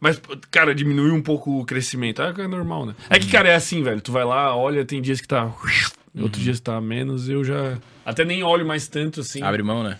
[0.00, 0.18] Mas,
[0.50, 2.22] cara, diminuiu um pouco o crescimento.
[2.22, 2.94] É normal, né?
[3.10, 4.00] É que, cara, é assim, velho.
[4.00, 5.52] Tu vai lá, olha, tem dias que tá.
[6.22, 7.78] Outros dias tá menos, eu já.
[8.04, 9.42] Até nem olho mais tanto assim.
[9.42, 9.98] Abre mão, né?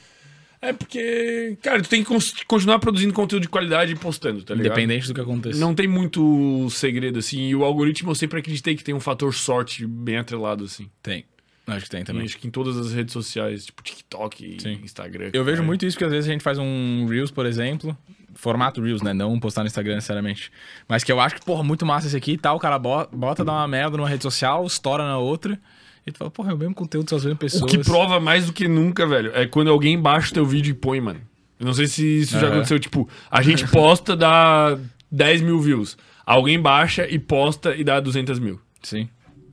[0.62, 4.66] É porque, cara, tu tem que continuar produzindo conteúdo de qualidade e postando, tá ligado?
[4.72, 5.58] Independente do que aconteça.
[5.58, 7.48] Não tem muito segredo, assim.
[7.48, 10.90] E o algoritmo eu sempre acreditei que tem um fator sorte bem atrelado, assim.
[11.02, 11.24] Tem.
[11.66, 12.24] Acho que tem também.
[12.24, 14.80] Acho que em todas as redes sociais, tipo TikTok, Sim.
[14.82, 15.30] Instagram.
[15.32, 15.66] Eu vejo cara.
[15.66, 17.96] muito isso porque às vezes a gente faz um Reels, por exemplo.
[18.34, 19.14] Formato Reels, né?
[19.14, 20.52] Não postar no Instagram necessariamente.
[20.86, 22.56] Mas que eu acho que, porra, muito massa esse aqui e tal.
[22.56, 25.58] O cara bo- bota, dá uma merda numa rede social, estoura na outra.
[26.06, 27.62] E tu fala, porra, é o mesmo conteúdo, só as mesmas pessoas.
[27.62, 30.70] O que prova mais do que nunca, velho, é quando alguém baixa o teu vídeo
[30.70, 31.20] e põe, mano.
[31.58, 32.78] Eu não sei se isso já aconteceu.
[32.80, 34.78] Tipo, a gente posta, dá
[35.12, 35.96] 10 mil views.
[36.24, 38.58] Alguém baixa e posta e dá 200 mil.
[38.82, 39.08] Sim.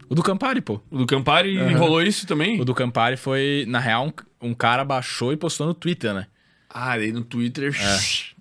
[0.10, 0.80] O do Campari, pô.
[0.90, 1.78] O do Campari Aham.
[1.78, 2.62] rolou isso também?
[2.62, 4.08] O do Campari foi, na real,
[4.42, 6.28] um, um cara baixou e postou no Twitter, né?
[6.70, 7.74] Ah, aí no Twitter.
[7.74, 8.37] qu-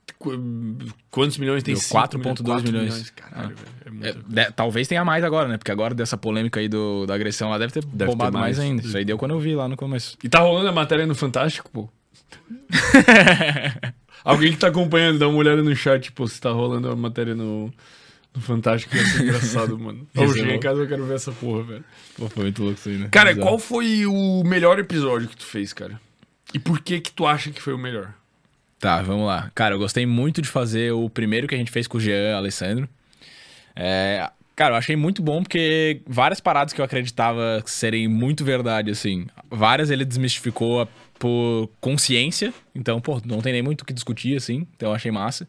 [1.10, 1.74] Quantos milhões tem?
[1.74, 3.10] Deu Cinco 4,2 Quatro milhões.
[3.10, 4.24] Caralho, velho.
[4.34, 4.40] É.
[4.40, 5.56] É, talvez tenha mais agora, né?
[5.56, 8.58] Porque agora dessa polêmica aí do, da agressão lá deve ter ter bombado mais.
[8.58, 8.70] mais.
[8.70, 8.82] ainda.
[8.82, 10.16] Isso aí deu quando eu vi lá no começo.
[10.22, 11.88] E tá rolando a matéria no Fantástico, pô.
[14.24, 17.34] Alguém que tá acompanhando, dá uma olhada no chat, pô, se tá rolando a matéria
[17.34, 17.72] no,
[18.34, 18.94] no Fantástico.
[18.94, 20.06] Vai ser engraçado, mano.
[20.14, 21.84] Ia ser cheguei em casa, eu quero ver essa porra, velho.
[22.16, 23.08] Pô, foi muito louco isso aí, né?
[23.10, 23.48] Cara, Bizarro.
[23.48, 26.00] qual foi o melhor episódio que tu fez, cara?
[26.52, 28.12] E por que que tu acha que foi o melhor?
[28.78, 29.50] Tá, vamos lá.
[29.54, 32.36] Cara, eu gostei muito de fazer o primeiro que a gente fez com o Jean
[32.36, 32.88] Alessandro.
[33.74, 38.90] É, cara, eu achei muito bom porque várias paradas que eu acreditava serem muito verdade,
[38.90, 40.86] assim, várias ele desmistificou
[41.18, 42.52] por consciência.
[42.74, 44.66] Então, pô, não tem nem muito o que discutir, assim.
[44.76, 45.48] Então, eu achei massa.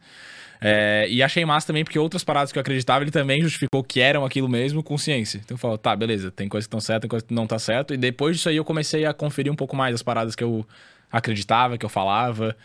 [0.60, 3.99] É, e achei massa também porque outras paradas que eu acreditava, ele também justificou que
[3.99, 5.40] eram aquilo mesmo com ciência.
[5.44, 7.60] Então eu falo, tá, beleza, tem coisas que estão certas, tem coisas que não tá
[7.60, 7.94] certo.
[7.94, 10.66] E depois disso aí eu comecei a conferir um pouco mais as paradas que eu
[11.12, 12.56] acreditava, que eu falava.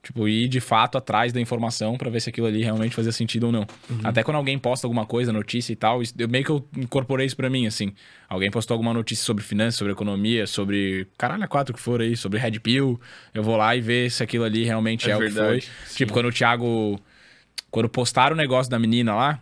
[0.00, 3.46] Tipo, ir de fato atrás da informação pra ver se aquilo ali realmente fazia sentido
[3.46, 3.66] ou não.
[4.04, 7.36] Até quando alguém posta alguma coisa, notícia e tal, eu meio que eu incorporei isso
[7.36, 7.92] pra mim, assim.
[8.28, 12.16] Alguém postou alguma notícia sobre finanças, sobre economia, sobre caralho, a quatro que for aí,
[12.16, 12.98] sobre Red Pill.
[13.34, 15.86] Eu vou lá e ver se aquilo ali realmente É é, o que verdade, foi.
[15.86, 15.96] sim.
[15.96, 16.98] Tipo, quando o Thiago.
[17.70, 19.40] Quando postaram o negócio da menina lá,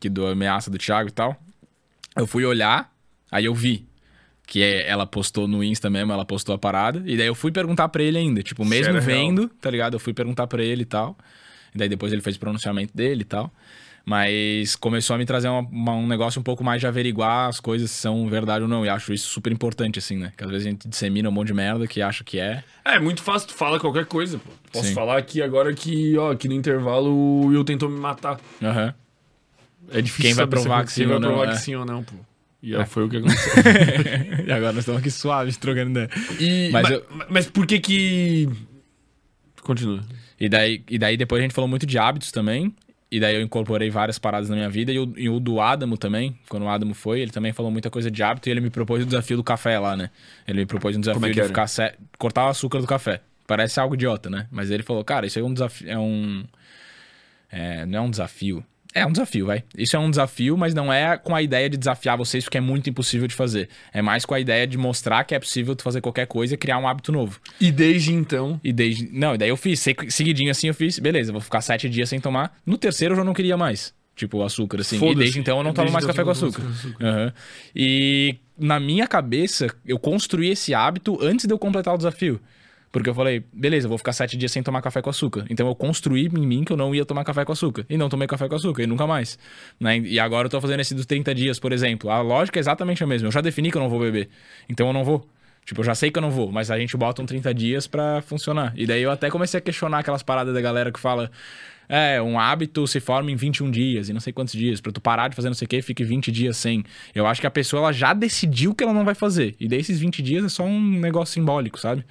[0.00, 1.36] que do ameaça do Thiago e tal,
[2.16, 2.90] eu fui olhar,
[3.30, 3.86] aí eu vi
[4.50, 7.52] que é- ela postou no Insta mesmo, ela postou a parada, e daí eu fui
[7.52, 9.02] perguntar pra ele ainda, tipo, mesmo real.
[9.04, 9.94] vendo, tá ligado?
[9.94, 11.16] Eu fui perguntar pra ele e tal.
[11.72, 13.48] E daí depois ele fez o pronunciamento dele e tal.
[14.04, 17.60] Mas começou a me trazer uma- uma- um negócio um pouco mais de averiguar as
[17.60, 18.84] coisas se são verdade ou não.
[18.84, 20.32] E acho isso super importante, assim, né?
[20.36, 22.64] Que às vezes a gente dissemina um monte de merda que acha que é.
[22.84, 24.50] É, muito fácil, tu fala qualquer coisa, pô.
[24.72, 24.94] Posso Sim.
[24.94, 28.40] falar aqui agora que, ó, aqui no intervalo o Will tentou me matar.
[28.60, 28.92] Aham.
[29.92, 31.52] É difícil Quem vai provar é- que sim ou não, provar é.
[31.52, 32.14] que sim ou não, pô.
[32.62, 33.52] E aí foi o que aconteceu.
[34.46, 36.10] e agora nós estamos aqui suaves, trocando ideia.
[36.38, 38.48] E, Mas mas, eu- mas por que que...
[39.62, 40.02] Continua.
[40.38, 42.74] E daí, e daí depois a gente falou muito de hábitos também.
[43.12, 44.92] E daí eu incorporei várias paradas na minha vida.
[44.92, 47.90] E o, e o do Adamo também, quando o Adamo foi, ele também falou muita
[47.90, 48.48] coisa de hábito.
[48.48, 50.10] E ele me propôs o desafio do café lá, né?
[50.46, 53.20] Ele me propôs um desafio é de ficar sé- cortar o açúcar do café.
[53.46, 54.46] Parece algo idiota, né?
[54.50, 55.90] Mas ele falou, cara, isso aí é um desafio.
[55.90, 56.44] É um.
[57.50, 58.64] é, não é um desafio.
[58.94, 59.62] É um desafio, vai.
[59.76, 62.60] Isso é um desafio, mas não é com a ideia de desafiar vocês, porque é
[62.60, 63.68] muito impossível de fazer.
[63.92, 66.56] É mais com a ideia de mostrar que é possível tu fazer qualquer coisa e
[66.56, 67.40] criar um hábito novo.
[67.60, 68.60] E desde então...
[68.64, 69.08] E desde.
[69.12, 72.20] Não, e daí eu fiz, seguidinho assim, eu fiz, beleza, vou ficar sete dias sem
[72.20, 72.58] tomar.
[72.66, 73.94] No terceiro eu já não queria mais.
[74.16, 75.02] Tipo, açúcar, assim.
[75.02, 76.68] E desde então eu não tomo Desde mais então café com não açúcar.
[76.68, 77.06] açúcar.
[77.06, 77.32] Aham.
[77.74, 82.38] E na minha cabeça, eu construí esse hábito antes de eu completar o desafio.
[82.92, 85.44] Porque eu falei, beleza, eu vou ficar sete dias sem tomar café com açúcar.
[85.48, 87.86] Então eu construí em mim que eu não ia tomar café com açúcar.
[87.88, 89.38] E não tomei café com açúcar, e nunca mais.
[89.78, 89.98] Né?
[89.98, 92.10] E agora eu tô fazendo esse dos 30 dias, por exemplo.
[92.10, 93.28] A lógica é exatamente a mesma.
[93.28, 94.28] Eu já defini que eu não vou beber.
[94.68, 95.24] Então eu não vou.
[95.64, 97.86] Tipo, eu já sei que eu não vou, mas a gente bota um 30 dias
[97.86, 98.72] pra funcionar.
[98.76, 101.30] E daí eu até comecei a questionar aquelas paradas da galera que fala.
[101.88, 104.80] É, um hábito se forma em 21 dias e não sei quantos dias.
[104.80, 106.84] Pra tu parar de fazer não sei o que, fique 20 dias sem.
[107.14, 109.54] Eu acho que a pessoa ela já decidiu que ela não vai fazer.
[109.60, 112.04] E daí esses 20 dias é só um negócio simbólico, sabe?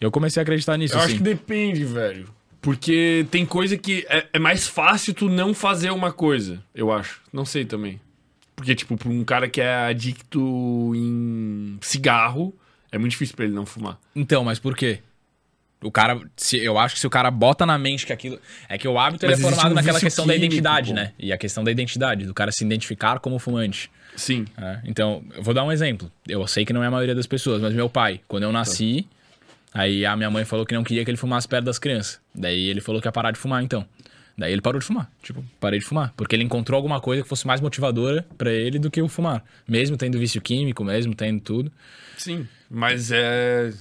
[0.00, 1.06] Eu comecei a acreditar nisso, Eu assim.
[1.08, 2.28] acho que depende, velho.
[2.60, 7.20] Porque tem coisa que é, é mais fácil tu não fazer uma coisa, eu acho.
[7.32, 8.00] Não sei também.
[8.56, 12.52] Porque, tipo, pra um cara que é adicto em cigarro,
[12.90, 13.98] é muito difícil pra ele não fumar.
[14.16, 14.98] Então, mas por quê?
[15.80, 18.40] O cara, se, eu acho que se o cara bota na mente que aquilo.
[18.68, 20.96] É que o hábito é formado um naquela questão da químico, identidade, pô.
[20.96, 21.12] né?
[21.16, 23.88] E a questão da identidade, do cara se identificar como fumante.
[24.16, 24.44] Sim.
[24.56, 24.82] né?
[24.84, 26.10] Então, eu vou dar um exemplo.
[26.26, 29.06] Eu sei que não é a maioria das pessoas, mas meu pai, quando eu nasci,
[29.72, 32.20] Aí a minha mãe falou que não queria que ele fumasse perto das crianças.
[32.34, 33.86] Daí ele falou que ia parar de fumar, então.
[34.36, 35.10] Daí ele parou de fumar.
[35.20, 36.12] Tipo, parei de fumar.
[36.16, 39.44] Porque ele encontrou alguma coisa que fosse mais motivadora pra ele do que o fumar.
[39.66, 41.72] Mesmo tendo vício químico, mesmo tendo tudo.
[42.16, 43.72] Sim, mas é.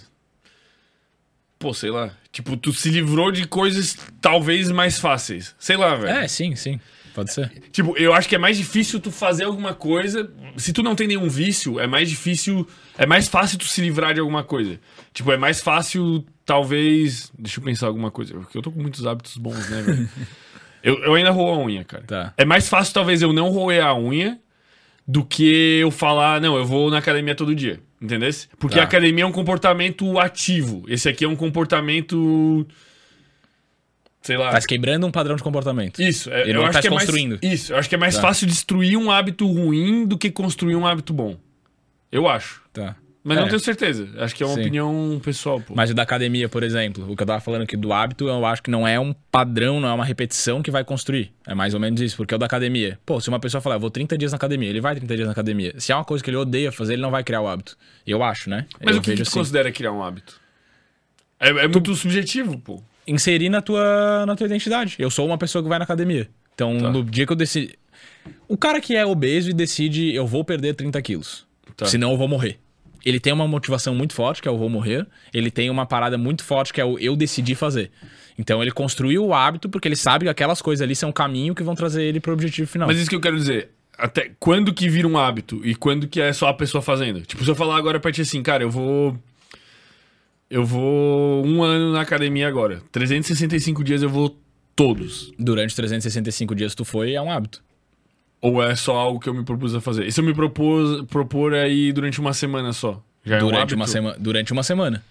[1.59, 2.11] Pô, sei lá.
[2.31, 5.55] Tipo, tu se livrou de coisas talvez mais fáceis.
[5.59, 6.17] Sei lá, velho.
[6.17, 6.79] É, sim, sim.
[7.13, 7.49] Pode ser.
[7.71, 10.31] Tipo, eu acho que é mais difícil tu fazer alguma coisa.
[10.55, 12.67] Se tu não tem nenhum vício, é mais difícil.
[12.95, 14.79] É mais fácil tu se livrar de alguma coisa.
[15.13, 17.31] Tipo, é mais fácil, talvez.
[17.37, 18.33] Deixa eu pensar alguma coisa.
[18.35, 20.09] Porque eu tô com muitos hábitos bons, né, velho?
[20.83, 22.03] eu, eu ainda roo a unha, cara.
[22.03, 22.33] Tá.
[22.37, 24.39] É mais fácil, talvez, eu não roer a unha
[25.07, 27.79] do que eu falar, não, eu vou na academia todo dia.
[27.99, 28.29] Entendeu?
[28.59, 28.81] Porque Tá.
[28.81, 30.83] a academia é um comportamento ativo.
[30.87, 32.67] Esse aqui é um comportamento.
[34.21, 34.51] Sei lá.
[34.51, 35.99] Tá quebrando um padrão de comportamento.
[36.01, 37.39] Isso, é, Ele eu acho tá que é mais, construindo.
[37.41, 38.21] Isso, eu acho que é mais Tá.
[38.21, 41.37] fácil destruir um hábito ruim do que construir um hábito bom.
[42.11, 42.61] Eu acho.
[42.73, 42.95] Tá.
[43.27, 43.41] Mas É.
[43.41, 44.07] não tenho certeza.
[44.19, 44.61] Acho que é uma Sim.
[44.61, 45.73] opinião pessoal, pô.
[45.75, 48.45] Mas o da academia, por exemplo, o que eu tava falando aqui do hábito, eu
[48.45, 51.33] acho que não é um padrão, não é uma repetição que vai construir.
[51.45, 52.97] É mais ou menos isso, porque o da academia.
[53.05, 55.25] Pô, se uma pessoa falar, eu vou 30 dias na academia, ele vai 30 dias
[55.25, 55.73] na academia.
[55.77, 57.77] Se é uma coisa que ele odeia fazer, ele não vai criar o hábito.
[58.05, 58.65] Eu acho, né?
[58.81, 59.31] Mas eu o que, que tu assim.
[59.39, 60.39] considera criar um hábito?
[61.37, 62.81] É, é muito subjetivo, pô.
[63.05, 64.95] Inserir na tua, na tua identidade.
[64.99, 66.29] Eu sou uma pessoa que vai na academia.
[66.55, 66.89] Então, Tá.
[66.89, 67.77] no dia que eu decidi.
[68.47, 71.45] O cara que é obeso e decide, eu vou perder 30 quilos.
[71.75, 71.85] Tá.
[71.85, 72.57] Senão eu vou morrer.
[73.07, 75.07] Ele tem uma motivação muito forte, que é o vou morrer.
[75.33, 77.89] Ele tem uma parada muito forte, que é o eu decidi fazer.
[78.37, 81.55] Então ele construiu o hábito porque ele sabe que aquelas coisas ali são o caminho
[81.55, 82.85] que vão trazer ele pro objetivo final.
[82.85, 83.69] Mas isso que eu quero dizer.
[83.97, 87.21] Até quando que vira um hábito e quando que é só a pessoa fazendo?
[87.21, 89.17] Tipo, se eu falar agora pra ti assim, cara, eu vou.
[90.49, 92.81] Eu vou um ano na academia agora.
[92.91, 94.37] 365 dias eu vou
[94.75, 95.31] todos.
[95.39, 97.63] Durante 365 dias tu foi, é um hábito.
[98.41, 100.05] Ou é só algo que eu me propus a fazer?
[100.05, 103.01] E se eu me propus, propor aí durante uma semana só?
[103.23, 104.15] Já é um durante, uma sema...
[104.17, 105.03] durante uma semana.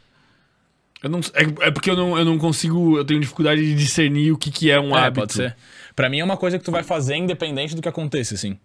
[1.02, 2.96] Eu não, é, é porque eu não, eu não consigo.
[2.96, 5.20] Eu tenho dificuldade de discernir o que, que é um é, hábito.
[5.20, 5.56] pode ser.
[5.94, 8.58] Pra mim é uma coisa que tu vai fazer independente do que aconteça, assim.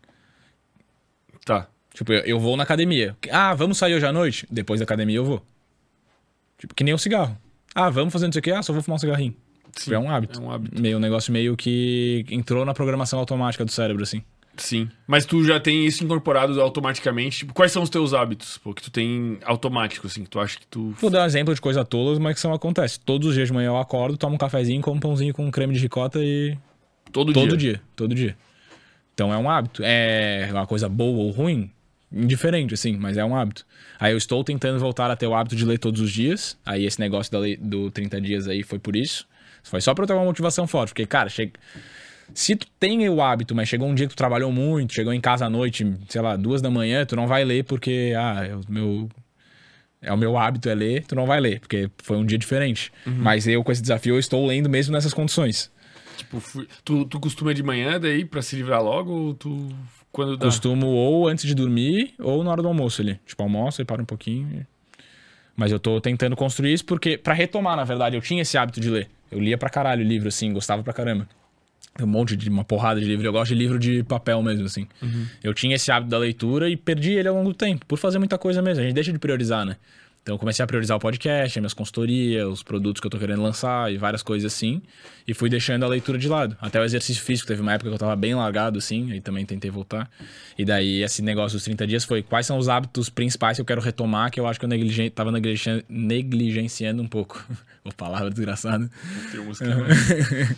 [1.46, 1.68] Tá.
[1.94, 3.16] Tipo, eu, eu vou na academia.
[3.32, 4.48] Ah, vamos sair hoje à noite?
[4.50, 5.46] Depois da academia eu vou.
[6.58, 7.38] Tipo, que nem o cigarro.
[7.74, 8.52] Ah, vamos fazer não sei o quê?
[8.52, 9.36] Ah, só vou fumar um cigarrinho.
[9.76, 10.40] Tipo, é um hábito.
[10.40, 10.82] É um hábito.
[10.82, 14.24] Meio, um negócio meio que entrou na programação automática do cérebro, assim.
[14.62, 14.90] Sim.
[15.08, 17.40] Mas tu já tem isso incorporado automaticamente.
[17.40, 18.58] Tipo, quais são os teus hábitos?
[18.60, 20.92] Pô, que tu tem automático, assim, que tu acha que tu.
[21.00, 23.00] Vou dar um exemplo de coisa tola, mas que não acontece.
[23.00, 25.74] Todos os dias de manhã eu acordo, tomo um cafezinho, como um pãozinho com creme
[25.74, 26.58] de ricota e.
[27.12, 27.74] Todo, Todo dia.
[27.74, 28.38] dia, todo dia.
[29.14, 29.82] Então é um hábito.
[29.84, 31.70] É uma coisa boa ou ruim?
[32.12, 33.66] Indiferente, assim, mas é um hábito.
[34.00, 36.58] Aí eu estou tentando voltar a ter o hábito de ler todos os dias.
[36.66, 39.26] Aí esse negócio da lei, do 30 dias aí foi por isso.
[39.64, 40.90] Foi só pra eu ter uma motivação forte.
[40.90, 41.54] Porque, cara, chega...
[42.34, 45.22] se tu tem o hábito, mas chegou um dia que tu trabalhou muito, chegou em
[45.22, 48.56] casa à noite, sei lá, duas da manhã, tu não vai ler porque, ah, é
[48.56, 49.10] o meu.
[50.04, 52.92] É o meu hábito é ler, tu não vai ler, porque foi um dia diferente.
[53.06, 55.72] Mas eu, com esse desafio, eu estou lendo mesmo nessas condições.
[56.18, 56.42] Tipo,
[56.84, 59.70] tu, tu costuma de manhã daí pra se livrar logo ou tu.
[60.12, 60.46] Quando dá?
[60.46, 63.20] Costumo ou antes de dormir ou na hora do almoço ali.
[63.26, 64.66] Tipo, almoço e para um pouquinho.
[65.56, 68.82] Mas eu tô tentando construir isso porque, pra retomar, na verdade, eu tinha esse hábito
[68.82, 69.08] de ler.
[69.32, 71.28] Eu lia pra caralho livro, assim, gostava pra caramba.
[71.96, 73.26] Tem um monte de, uma porrada de livro.
[73.26, 74.88] Eu gosto de livro de papel mesmo, assim.
[75.44, 78.18] Eu tinha esse hábito da leitura e perdi ele ao longo do tempo, por fazer
[78.18, 78.82] muita coisa mesmo.
[78.82, 79.76] A gente deixa de priorizar, né?
[80.22, 83.18] Então eu comecei a priorizar o podcast, as minhas consultorias, os produtos que eu tô
[83.18, 84.80] querendo lançar e várias coisas assim.
[85.28, 86.56] E fui deixando a leitura de lado.
[86.62, 89.48] Até o exercício físico, teve uma época que eu tava bem largado, assim, aí também
[89.48, 90.08] tentei voltar.
[90.56, 93.66] E daí esse negócio dos 30 dias foi quais são os hábitos principais que eu
[93.66, 95.10] quero retomar, que eu acho que eu negligen...
[95.10, 95.84] tava negligen...
[95.90, 97.44] negligenciando um pouco.
[97.84, 98.88] Ô, palavra desgraçada.
[99.32, 100.56] Tem né?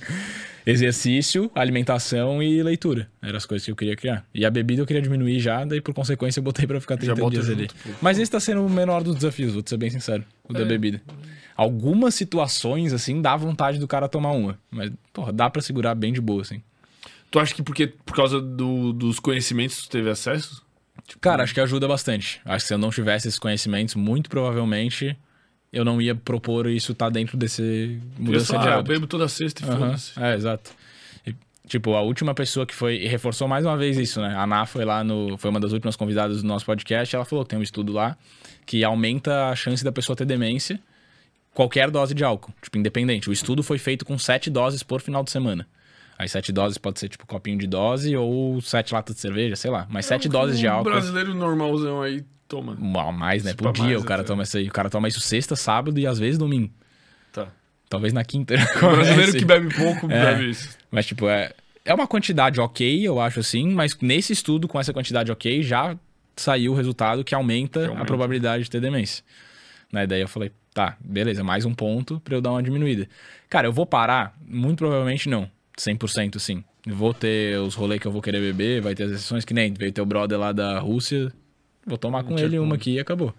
[0.65, 3.09] Exercício, alimentação e leitura.
[3.21, 4.25] Eram as coisas que eu queria criar.
[4.33, 7.15] E a bebida eu queria diminuir já, daí por consequência eu botei pra ficar 30
[7.15, 7.67] bota dias junto, ali.
[7.67, 7.89] pô.
[8.01, 10.23] Mas esse tá sendo o menor dos desafios, vou te ser bem sincero.
[10.47, 10.65] O da É.
[10.65, 11.01] bebida.
[11.55, 14.57] Algumas situações, assim, dá vontade do cara tomar uma.
[14.71, 16.61] Mas, porra, dá pra segurar bem de boa, assim.
[17.29, 20.63] Tu acha que porque, por causa do- dos conhecimentos tu teve acesso?
[21.19, 22.39] Cara, acho que ajuda bastante.
[22.45, 25.15] Acho que se eu não tivesse esses conhecimentos, muito provavelmente
[25.73, 28.93] eu não ia propor isso tá dentro desse Eu, mudança só, de ah, eu hábito.
[28.93, 30.11] bebo toda sexta e Aham, foda-se.
[30.23, 30.71] É, exato.
[31.27, 31.35] E,
[31.67, 32.97] tipo, a última pessoa que foi.
[33.03, 34.33] E reforçou mais uma vez isso, né?
[34.35, 35.37] A Ana foi lá no.
[35.37, 37.15] Foi uma das últimas convidadas do nosso podcast.
[37.15, 38.15] Ela falou que tem um estudo lá
[38.65, 40.79] que aumenta a chance da pessoa ter demência
[41.53, 42.53] qualquer dose de álcool.
[42.61, 43.29] Tipo, independente.
[43.29, 45.67] O estudo foi feito com sete doses por final de semana.
[46.17, 49.71] Aí sete doses pode ser tipo copinho de dose ou sete latas de cerveja, sei
[49.71, 49.87] lá.
[49.89, 50.91] Mas sete doses de Um álcool.
[50.91, 52.23] brasileiro normalzão aí
[52.55, 52.75] toma.
[52.79, 53.51] Mal mais, né?
[53.51, 54.27] Isso Por dia mais o cara até.
[54.27, 54.67] toma isso aí.
[54.67, 56.71] O cara toma isso sexta, sábado e às vezes domingo.
[57.31, 57.47] Tá.
[57.89, 58.55] Talvez na quinta.
[58.81, 60.35] O brasileiro que bebe pouco É.
[60.35, 60.69] bebe isso.
[60.91, 61.51] Mas, tipo, é,
[61.85, 65.95] é uma quantidade ok, eu acho assim, mas nesse estudo, com essa quantidade ok, já
[66.35, 68.01] saiu o resultado que aumenta, Que aumenta.
[68.03, 69.23] a probabilidade de ter demência.
[69.91, 70.07] Né?
[70.07, 73.07] Daí eu falei, tá, beleza, mais um ponto pra eu dar uma diminuída.
[73.49, 74.35] Cara, eu vou parar?
[74.47, 75.49] Muito provavelmente não.
[75.77, 76.63] 100% sim.
[76.87, 79.73] Vou ter os rolês que eu vou querer beber, vai ter as exceções que nem
[79.73, 81.31] veio teu brother lá da Rússia,
[81.85, 83.33] vou tomar com ele uma aqui e acabou.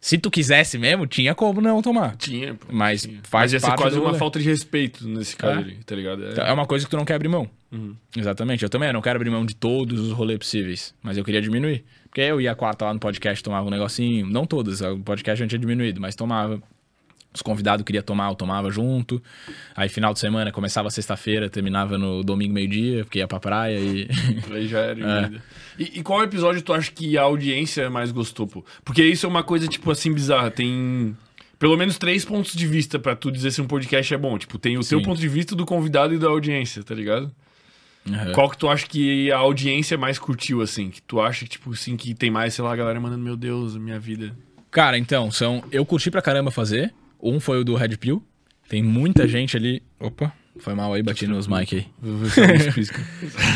[0.00, 2.14] Se tu quisesse mesmo, tinha como não tomar.
[2.16, 2.66] Tinha, pô.
[2.70, 3.20] Mas tinha.
[3.22, 4.18] faz Mas ia ser quase uma rolê.
[4.18, 5.62] falta de respeito nesse caso É.
[5.62, 6.22] ali, tá ligado?
[6.30, 7.48] Então, É uma coisa que tu não quer abrir mão.
[7.72, 7.96] Uhum.
[8.14, 8.62] Exatamente.
[8.62, 11.84] Eu também não quero abrir mão de todos os rolês possíveis, mas eu queria diminuir.
[12.10, 14.26] Porque eu ia a quarta lá no podcast, tomava um negocinho.
[14.26, 16.62] Não todas, o podcast eu tinha diminuído, mas tomava.
[17.34, 19.20] Os convidados queriam tomar, eu tomava junto.
[19.74, 24.08] Aí final de semana, começava sexta-feira, terminava no domingo meio-dia, porque ia pra praia e.
[24.52, 24.94] Aí já era.
[25.04, 25.82] É.
[25.82, 28.64] E, e qual episódio tu acha que a audiência mais gostou, pô?
[28.84, 30.48] Porque isso é uma coisa, tipo, assim, bizarra.
[30.48, 31.16] Tem
[31.58, 34.38] pelo menos três pontos de vista pra tu dizer se um podcast é bom.
[34.38, 35.04] Tipo, tem o teu Sim.
[35.04, 37.32] ponto de vista do convidado e da audiência, tá ligado?
[38.06, 38.32] Uhum.
[38.32, 40.90] Qual que tu acha que a audiência mais curtiu, assim?
[40.90, 43.36] Que tu acha que, tipo, assim, que tem mais, sei lá, a galera mandando, meu
[43.36, 44.36] Deus, minha vida.
[44.70, 45.64] Cara, então, são.
[45.72, 46.92] Eu curti pra caramba fazer.
[47.24, 48.22] Um foi o do Red Pill.
[48.68, 49.82] Tem muita gente ali.
[49.98, 51.86] Opa, foi mal aí, bati nos mic aí.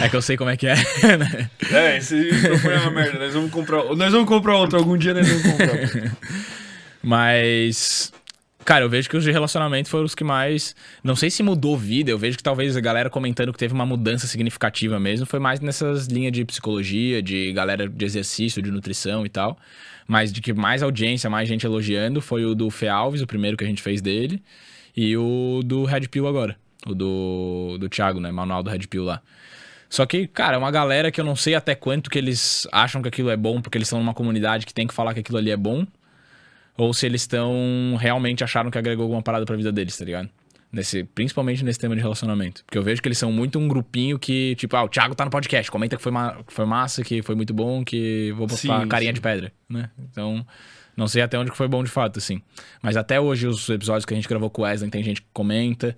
[0.02, 0.74] É que eu sei como é que é,
[1.16, 1.50] né?
[1.70, 3.18] É, esse microfone é uma merda.
[3.18, 3.84] Nós vamos comprar.
[3.94, 4.78] Nós vamos comprar outro.
[4.78, 6.16] Algum dia nós vamos comprar.
[7.02, 8.12] Mas.
[8.64, 10.74] Cara, eu vejo que os de relacionamento foram os que mais.
[11.02, 13.86] Não sei se mudou vida, eu vejo que talvez a galera comentando que teve uma
[13.86, 15.24] mudança significativa mesmo.
[15.24, 19.58] Foi mais nessas linhas de psicologia, de galera de exercício, de nutrição e tal.
[20.08, 23.58] Mas de que mais audiência, mais gente elogiando foi o do Fê Alves, o primeiro
[23.58, 24.42] que a gente fez dele.
[24.96, 26.56] E o do Red Pill agora.
[26.86, 28.32] O do, do Thiago, né?
[28.32, 29.20] Manual do Red Pill lá.
[29.90, 33.02] Só que, cara, é uma galera que eu não sei até quanto que eles acham
[33.02, 35.38] que aquilo é bom, porque eles estão numa comunidade que tem que falar que aquilo
[35.38, 35.86] ali é bom.
[36.76, 40.30] Ou se eles estão realmente acharam que agregou alguma parada pra vida deles, tá ligado?
[40.70, 42.62] Nesse, principalmente nesse tema de relacionamento.
[42.64, 45.24] Porque eu vejo que eles são muito um grupinho que, tipo, ah, o Thiago tá
[45.24, 48.46] no podcast, comenta que foi, ma que foi massa, que foi muito bom, que vou
[48.46, 49.14] botar Sim, carinha sim.
[49.14, 49.90] de pedra, né?
[49.98, 50.46] Então,
[50.98, 52.42] não sei até onde que foi bom de fato, assim.
[52.82, 55.28] Mas até hoje, os episódios que a gente gravou com o Wesley, tem gente que
[55.32, 55.96] comenta.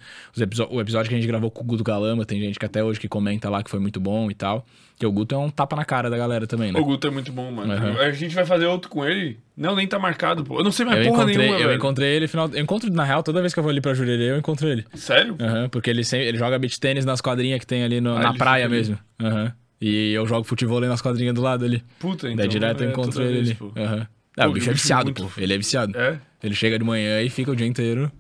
[0.70, 3.01] O episódio que a gente gravou com o Guto Galama, tem gente que até hoje
[3.01, 4.64] que comenta lá que foi muito bom e tal.
[4.98, 6.78] Que o Guto é um tapa na cara da galera também, né?
[6.78, 7.72] O Guto é muito bom, mano.
[7.72, 7.98] Uhum.
[8.01, 9.39] A gente vai fazer outro com ele.
[9.56, 10.59] Não, nem tá marcado, pô.
[10.59, 11.78] Eu não sei mais Eu porra encontrei, nenhuma, eu velho.
[11.78, 12.51] encontrei ele final.
[12.52, 14.85] Eu encontro, na real, toda vez que eu vou ali pra Jurerê, eu encontro ele.
[14.94, 15.36] Sério?
[15.40, 18.20] Aham, porque ele, sempre, ele joga beach tênis nas quadrinhas que tem ali no- Ah,
[18.20, 18.98] na praia mesmo.
[19.22, 19.51] Aham.
[19.81, 21.82] E eu jogo futebol ali nas quadrinhas do lado ali.
[21.98, 22.36] Puta, então.
[22.36, 23.72] Daí direto eu é encontro toda ele vez, ali.
[23.82, 24.06] Aham.
[24.45, 25.31] Ah, o bicho o é bicho viciado, muito- pô.
[25.41, 25.97] Ele é viciado.
[25.99, 26.19] É?
[26.43, 28.11] Ele chega de manhã e fica o dia inteiro.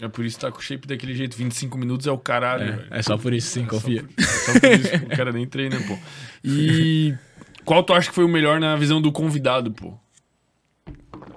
[0.00, 1.36] É por isso que tá com o shape daquele jeito.
[1.36, 2.84] 25 minutos é o caralho.
[2.90, 4.04] É, é só por isso, sim, confia.
[4.18, 5.98] É só por isso, o cara nem treina, pô.
[6.42, 7.14] E
[7.64, 9.98] qual tu acha que foi o melhor na visão do convidado, pô?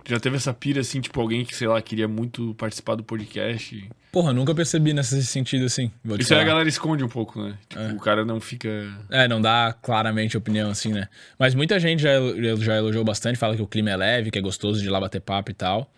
[0.05, 3.89] Já teve essa pira, assim, tipo, alguém que, sei lá, queria muito participar do podcast?
[4.11, 5.91] Porra, nunca percebi nesse sentido assim.
[6.19, 7.57] Isso aí a galera esconde um pouco, né?
[7.67, 8.69] Tipo, o cara não fica...
[9.09, 11.07] É, não dá claramente opinião assim, né?
[11.39, 12.11] Mas muita gente já,
[12.59, 14.99] já elogiou bastante, fala que o clima é leve, que é gostoso de ir lá
[14.99, 15.91] bater papo e tal.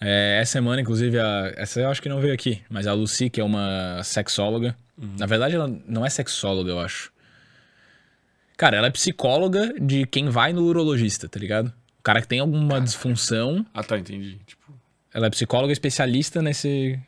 [0.00, 3.28] É, essa semana, inclusive, a, essa eu acho que não veio aqui, mas a Lucy,
[3.28, 4.76] que é uma sexóloga.
[5.18, 7.12] Na verdade, ela não é sexóloga, eu acho.
[8.56, 11.72] Cara, ela é psicóloga de quem vai no urologista, tá ligado?
[12.08, 14.38] O cara que tem alguma disfunção, Ah, tá, entendi.
[14.46, 14.72] Tipo,
[15.12, 16.98] ela é psicóloga especialista nesse.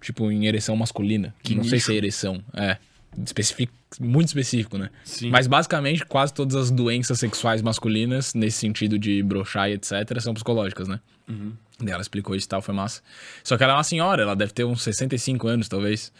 [0.00, 1.32] Tipo, em ereção masculina.
[1.44, 1.86] Que não sei nicho.
[1.86, 2.42] se é ereção.
[2.54, 2.76] É.
[3.24, 3.72] Especific...
[4.00, 4.90] Muito específico, né?
[5.04, 5.30] sim.
[5.30, 10.34] Mas basicamente, quase todas as doenças sexuais masculinas, nesse sentido de brochar e etc., são
[10.34, 11.00] psicológicas, né?
[11.28, 11.52] Uhum.
[11.80, 13.00] Daí ela explicou isso e tal, foi massa.
[13.44, 16.12] Só que ela é uma senhora, ela deve ter uns 65 anos, talvez.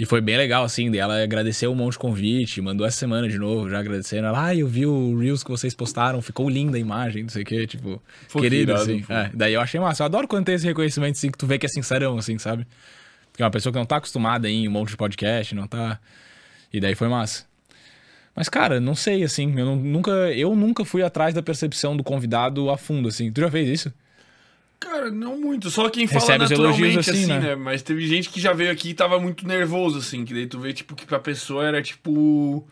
[0.00, 0.90] E foi bem legal, assim.
[0.90, 4.26] Daí ela agradeceu um monte de convite, mandou essa semana de novo, já agradecendo.
[4.26, 7.42] Ela, ah, eu vi o Reels que vocês postaram, ficou linda a imagem, não sei
[7.42, 8.02] o quê, tipo,
[8.32, 9.04] que querido, irado, assim.
[9.08, 10.02] É, daí eu achei massa.
[10.02, 12.66] Eu adoro quando tem esse reconhecimento, assim, que tu vê que é sincerão, assim, sabe?
[13.32, 16.00] Que é uma pessoa que não tá acostumada em um monte de podcast, não tá.
[16.72, 17.44] E daí foi massa.
[18.34, 19.56] Mas, cara, não sei, assim.
[19.56, 23.30] Eu não- nunca, eu nunca fui atrás da percepção do convidado a fundo, assim.
[23.30, 23.92] Tu já fez isso?
[24.78, 25.70] Cara, não muito.
[25.70, 27.40] Só quem fala Recebe naturalmente, assim, assim, né?
[27.40, 27.54] né?
[27.54, 30.24] Mas teve gente que já veio aqui e tava muito nervoso, assim.
[30.24, 32.66] Que daí tu vê, tipo, que pra pessoa era, tipo...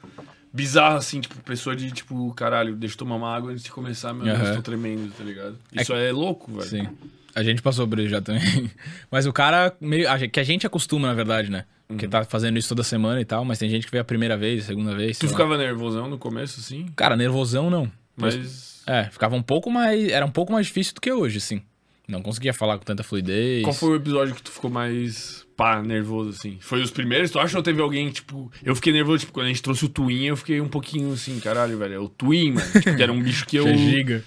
[0.52, 1.20] Bizarro, assim.
[1.20, 2.32] Tipo, pessoa de, tipo...
[2.34, 4.56] Caralho, deixa eu tomar uma água antes de começar, meu Deus, Aham.
[4.56, 5.58] tô tremendo, tá ligado?
[5.72, 6.68] Isso é, louco, velho.
[6.68, 6.88] Sim.
[7.34, 8.70] A gente passou por isso já também.
[9.10, 11.64] Mas o cara, meio, que a gente acostuma, na verdade, né?
[11.88, 14.38] Porque tá fazendo isso toda semana e tal, mas tem gente que veio a primeira
[14.38, 15.18] vez, a segunda vez.
[15.18, 15.34] Tu sei lá.
[15.34, 16.86] ficava nervosão no começo, assim?
[16.96, 17.92] Cara, nervosão não.
[18.16, 18.82] Mas...
[18.86, 20.08] É, ficava um pouco mais.
[20.08, 21.62] Era um pouco mais difícil do que hoje, assim.
[22.06, 23.62] Não conseguia falar com tanta fluidez.
[23.62, 26.58] Qual foi o episódio que tu ficou mais pá, nervoso, assim?
[26.60, 27.30] Foi os primeiros?
[27.30, 28.52] Tu acha ou teve alguém, tipo...
[28.62, 31.40] Eu fiquei nervoso, tipo, quando a gente trouxe o Twin, eu fiquei um pouquinho assim,
[31.40, 31.94] caralho, velho.
[31.94, 32.66] É o Twin, mano.
[32.72, 33.64] Tipo, que era um bicho que eu...
[33.64, 34.24] Que é giga.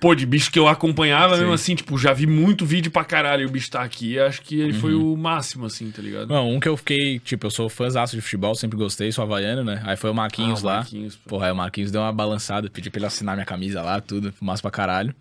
[0.00, 1.40] Pô, de bicho que eu acompanhava Sim.
[1.42, 4.18] mesmo assim, tipo, já vi muito vídeo pra caralho e o bicho tá aqui.
[4.18, 5.12] Acho que ele foi Uhum.
[5.14, 6.28] o máximo, assim, tá ligado?
[6.28, 9.64] Não, um que eu fiquei, tipo, eu sou fãzaço de futebol, sempre gostei, sou havaiano,
[9.64, 9.80] né?
[9.86, 10.76] Aí foi o Marquinhos Ah, lá.
[10.78, 11.30] Marquinhos, pô.
[11.30, 14.34] Porra, aí o Marquinhos deu uma balançada, pedi pra ele assinar minha camisa lá, tudo,
[14.42, 15.14] massa pra caralho.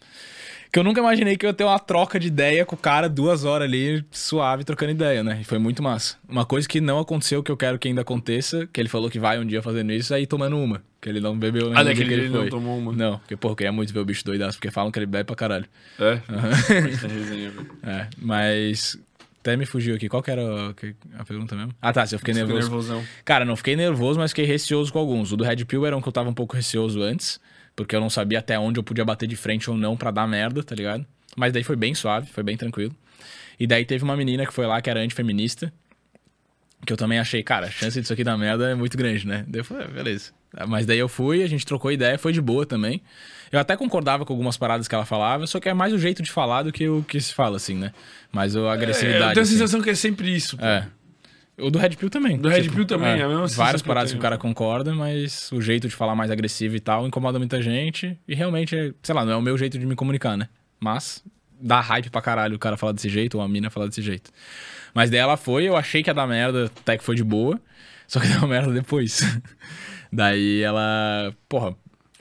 [0.73, 3.07] Que eu nunca imaginei que eu ia ter uma troca de ideia com o cara
[3.07, 5.37] duas horas ali, suave, trocando ideia, né?
[5.39, 6.17] E foi muito massa.
[6.27, 9.19] Uma coisa que não aconteceu, que eu quero que ainda aconteça, que ele falou que
[9.19, 10.81] vai um dia fazendo isso, é ir tomando uma.
[10.99, 12.91] Que ele não bebeu Ah, nenhum dia daquele que ele ele não tomou uma.
[12.91, 15.25] Não, porque, pô, eu queria muito ver o bicho doidaço, porque falam que ele bebe
[15.25, 15.65] pra caralho.
[15.99, 16.15] É?
[16.15, 17.69] Velho.
[17.83, 18.99] É, mas.
[19.41, 20.09] Até me fugiu aqui.
[20.09, 20.41] Qual que era
[21.19, 21.75] a, pergunta mesmo?
[21.79, 22.03] Ah, tá.
[22.07, 22.61] Se eu fiquei nervoso.
[22.61, 23.03] nervosão.
[23.23, 25.33] Cara, não fiquei nervoso, mas fiquei receoso com alguns.
[25.33, 27.39] O do Red Pill era um que eu tava um pouco receoso antes,
[27.75, 30.27] porque eu não sabia até onde eu podia bater de frente ou não pra dar
[30.27, 31.05] merda, tá ligado?
[31.35, 32.95] Mas daí foi bem suave, foi bem tranquilo.
[33.59, 35.71] E daí teve uma menina que foi lá que era antifeminista,
[36.85, 39.45] que eu também achei, cara, a chance disso aqui dar merda é muito grande, né?
[39.47, 40.31] Daí eu falei, ah, beleza.
[40.67, 43.01] Mas daí eu fui, a gente trocou ideia, foi de boa também.
[43.51, 46.21] Eu até concordava com algumas paradas que ela falava, só que é mais o jeito
[46.21, 47.91] de falar do que o que se fala, assim, né?
[48.31, 49.15] Mas a É, agressividade.
[49.23, 49.51] eu tenho a assim.
[49.53, 50.57] sensação que é sempre isso.
[50.57, 50.65] pô.
[50.65, 50.87] É.
[51.57, 52.37] O do Red Pill também.
[52.37, 54.19] Do Red Pill também, é a mesma Várias que paradas que, tenho.
[54.19, 58.17] o cara concorda, mas o jeito de falar mais agressivo e tal incomoda muita gente.
[58.27, 60.49] E realmente, é, sei lá, não é o meu jeito de me comunicar, né?
[60.79, 61.23] Mas
[61.61, 64.31] dá hype pra caralho o cara falar desse jeito ou a mina falar desse jeito.
[64.95, 67.59] Mas daí ela foi, eu achei que ia dar merda, até que foi de boa.
[68.07, 69.21] Só que deu merda depois.
[70.11, 71.33] daí ela.
[71.47, 71.75] Porra.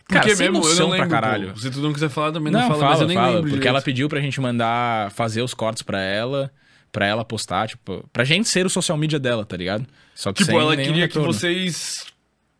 [0.09, 1.09] Cara, Porque mesmo, eu não lembro.
[1.09, 1.53] pra caralho.
[1.53, 1.59] pô.
[1.59, 3.43] Se tu não quiser falar, também Não, não, fala, fala, mas eu nem fala, lembro.
[3.43, 3.69] porque direito.
[3.69, 6.53] ela pediu pra gente mandar fazer os cortes pra ela,
[6.93, 9.86] pra ela postar, tipo, pra gente ser o social media dela, tá ligado?
[10.14, 11.32] Só que Tipo, ela queria que retorno.
[11.32, 12.05] vocês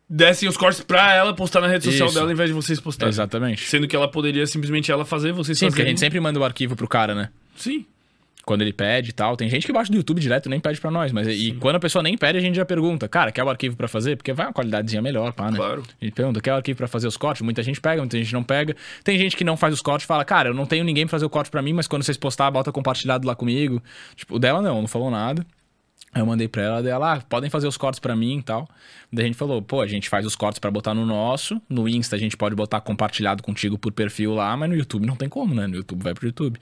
[0.09, 2.17] dessem os cortes pra ela postar na rede social Isso.
[2.17, 3.09] dela, em vez de vocês postarem.
[3.09, 3.67] Exatamente.
[3.67, 5.91] Sendo que ela poderia simplesmente ela fazer, vocês Sim, porque a fazerem.
[5.91, 7.29] gente sempre manda o arquivo pro cara, né?
[7.55, 7.85] Sim.
[8.45, 9.37] Quando ele pede e tal.
[9.37, 11.11] Tem gente que baixa do YouTube direto e nem pede pra nós.
[11.11, 13.75] Mas e quando a pessoa nem pede, a gente já pergunta, cara, quer o arquivo
[13.75, 14.17] pra fazer?
[14.17, 15.57] Porque vai uma qualidadezinha melhor, pá, né?
[15.57, 15.83] Claro.
[16.01, 17.41] A gente pergunta, quer o arquivo pra fazer os cortes?
[17.41, 18.75] Muita gente pega, muita gente não pega.
[19.03, 21.11] Tem gente que não faz os cortes e fala, cara, eu não tenho ninguém pra
[21.11, 23.81] fazer o corte pra mim, mas quando vocês postar, bota compartilhado lá comigo.
[24.15, 25.45] Tipo, o dela não, não falou nada.
[26.15, 28.69] Eu mandei pra ela, dela, ah, podem fazer os cortes pra mim e tal.
[29.11, 31.89] Daí a gente falou, pô, a gente faz os cortes pra botar no nosso, no
[31.89, 35.27] Insta a gente pode botar compartilhado contigo por perfil lá, mas no YouTube não tem
[35.27, 35.65] como, né?
[35.65, 36.59] No YouTube vai pro YouTube.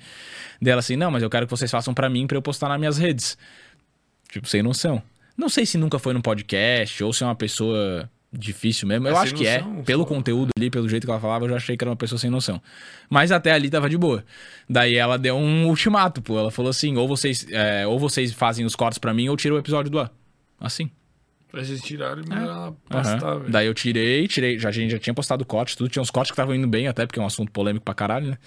[0.62, 2.70] Daí ela assim, não, mas eu quero que vocês façam pra mim pra eu postar
[2.70, 3.38] nas minhas redes.
[4.30, 5.04] Tipo, sem noção.
[5.38, 9.08] Não sei se nunca foi num podcast ou se é uma pessoa difícil mesmo.
[9.08, 9.62] Eu É, acho sem que é.
[9.62, 11.96] noção, Pelo conteúdo ali, pelo jeito que ela falava, eu já achei que era uma
[11.98, 12.62] pessoa sem noção.
[13.10, 14.24] Mas até ali tava de boa.
[14.70, 16.38] Daí ela deu um ultimato, pô.
[16.40, 19.54] Ela falou assim: ou vocês, é, ou vocês fazem os cortes pra mim, ou tira
[19.54, 20.12] o episódio do ar.
[20.60, 20.90] Assim.
[21.52, 22.38] Pra vocês tirarem e É.
[22.38, 22.76] ela Aham.
[22.90, 23.52] pastar, velho.
[23.52, 24.58] Daí eu tirei, tirei.
[24.58, 25.90] Já, a gente já tinha postado corte, tudo.
[25.90, 28.28] Tinha uns cortes que estavam indo bem, até porque é um assunto polêmico pra caralho,
[28.28, 28.38] né?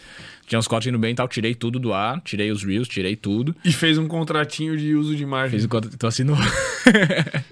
[0.47, 1.28] Tinha uns cortes indo bem e tal.
[1.28, 3.55] Tirei tudo do ar, tirei os reels, tirei tudo.
[3.64, 5.51] E fez um contratinho de uso de imagem.
[5.51, 5.97] Fez contrato.
[5.98, 6.36] Tu assinou.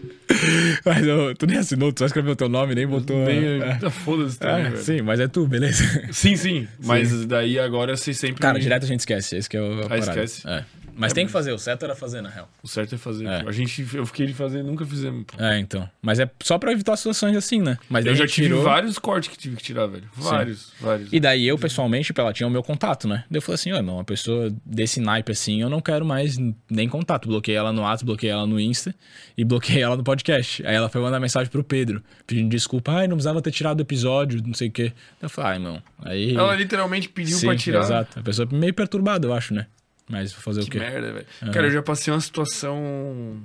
[0.84, 3.24] mas eu- tu nem assinou, tu só escreveu teu nome, nem botou.
[3.24, 3.74] Nem, é.
[3.76, 4.78] tá Foda-se É, velho.
[4.78, 5.84] sim, mas é tu, beleza.
[6.12, 6.66] Sim, sim.
[6.84, 8.40] Mas daí agora vocês sempre.
[8.40, 9.36] Cara, direto a gente esquece.
[9.36, 9.86] Esse que é o.
[9.90, 10.46] Ah, esquece?
[10.48, 10.64] É.
[10.94, 12.48] Mas tem que fazer, o certo era fazer, na real.
[12.62, 13.26] O certo é fazer.
[13.26, 13.42] É.
[13.46, 15.24] A gente, eu fiquei de fazer, nunca fizemos.
[15.26, 15.42] pô.
[15.42, 15.88] É, então.
[16.00, 17.78] Mas é só pra evitar situações assim, né?
[17.88, 18.62] Mas Eu já tive tirou.
[18.62, 20.04] vários cortes que tive que tirar, velho.
[20.14, 21.12] Vários, vários.
[21.12, 23.24] E daí eu, pessoalmente, tipo, ela tinha o meu contato, né?
[23.30, 26.36] Daí eu falei assim, ó, uma pessoa desse naipe assim, eu não quero mais
[26.70, 27.28] nem contato.
[27.28, 28.94] Bloqueei ela no WhatsApp, bloqueei ela no Insta
[29.36, 30.64] e bloqueei ela no podcast.
[30.66, 33.82] Aí ela foi mandar mensagem pro Pedro, pedindo desculpa, ai, não precisava ter tirado o
[33.82, 34.92] episódio, não sei o quê.
[35.20, 35.82] Eu falei, ai, não.
[36.04, 36.36] Aí.
[36.36, 37.80] Ela literalmente pediu Sim, pra tirar.
[37.82, 38.18] Exato.
[38.18, 39.66] A pessoa meio perturbada, eu acho, né?
[40.08, 40.78] Mas fazer o Que quê?
[40.78, 41.26] merda, velho.
[41.52, 43.40] Cara, eu já passei uma situação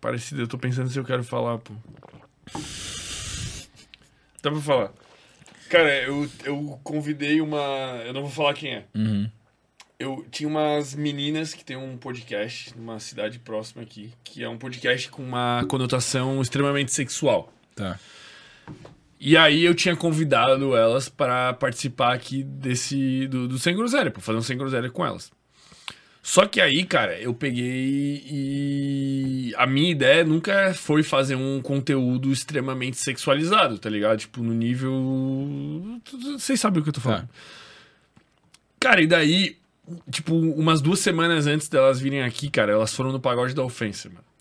[0.00, 0.42] parecida.
[0.42, 1.72] Eu tô pensando se eu quero falar, pô.
[4.42, 4.92] Dá pra falar.
[5.70, 8.02] Cara, eu, eu convidei uma.
[8.04, 8.84] Eu não vou falar quem é.
[8.94, 9.30] Uhum.
[9.98, 14.58] Eu tinha umas meninas que tem um podcast numa cidade próxima aqui, que é um
[14.58, 17.52] podcast com uma conotação extremamente sexual.
[17.76, 17.98] Tá.
[19.20, 24.20] E aí eu tinha convidado elas para participar aqui desse do, do Sem Groselha, pra
[24.20, 25.30] fazer um Sem Groselha com elas.
[26.22, 32.30] Só que aí, cara, eu peguei e a minha ideia nunca foi fazer um conteúdo
[32.30, 34.20] extremamente sexualizado, tá ligado?
[34.20, 36.00] Tipo, no nível.
[36.38, 37.26] Vocês sabem o que eu tô falando.
[37.26, 37.34] Tá.
[38.78, 39.56] Cara, e daí,
[40.10, 44.08] tipo, umas duas semanas antes delas virem aqui, cara, elas foram no pagode da ofensa,
[44.08, 44.31] mano.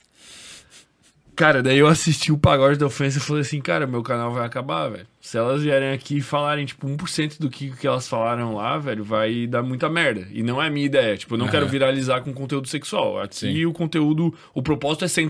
[1.42, 4.46] Cara, daí eu assisti o pagode da ofensa e falei assim, cara, meu canal vai
[4.46, 5.08] acabar, velho.
[5.20, 9.04] Se elas vierem aqui e falarem, tipo, 1% do que, que elas falaram lá, velho,
[9.04, 10.28] vai dar muita merda.
[10.32, 11.18] E não é a minha ideia.
[11.18, 13.20] Tipo, eu não quero viralizar com conteúdo sexual.
[13.20, 13.66] Aqui Sim.
[13.66, 15.28] o conteúdo, o propósito é ser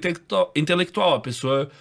[0.53, 1.15] intelectual.
[1.15, 1.71] A pessoa,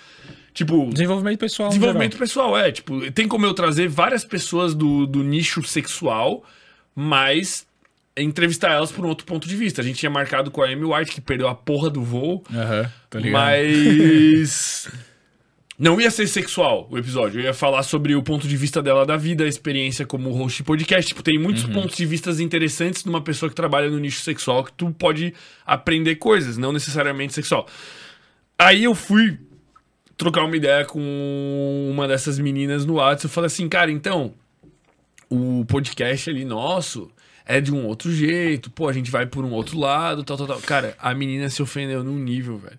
[0.54, 1.68] tipo, Desenvolvimento pessoal.
[1.70, 2.70] Desenvolvimento pessoal, é.
[2.70, 6.44] Tipo, tem como eu trazer várias pessoas do, do nicho sexual,
[6.94, 7.66] mas
[8.22, 9.80] entrevistar elas por um outro ponto de vista.
[9.80, 12.90] A gente tinha marcado com a Amy White, que perdeu a porra do voo, Aham,
[13.08, 13.32] tá ligado?
[13.40, 14.88] mas.
[15.82, 17.40] Não ia ser sexual o episódio.
[17.40, 20.58] Eu ia falar sobre o ponto de vista dela da vida, a experiência como host
[20.58, 21.08] de podcast.
[21.08, 21.72] Tipo, tem muitos Uhum.
[21.72, 25.32] pontos de vistas interessantes numa pessoa que trabalha no nicho sexual que tu pode
[25.64, 27.66] aprender coisas, não necessariamente sexual.
[28.58, 29.38] Aí eu fui
[30.18, 33.24] trocar uma ideia com uma dessas meninas no WhatsApp.
[33.24, 34.34] Eu falei assim, cara, então,
[35.30, 37.10] o podcast ali nosso
[37.50, 40.46] é de um outro jeito, pô, a gente vai por um outro lado, tal, tal,
[40.46, 40.60] tal.
[40.60, 42.78] Cara, a menina se ofendeu num nível, velho.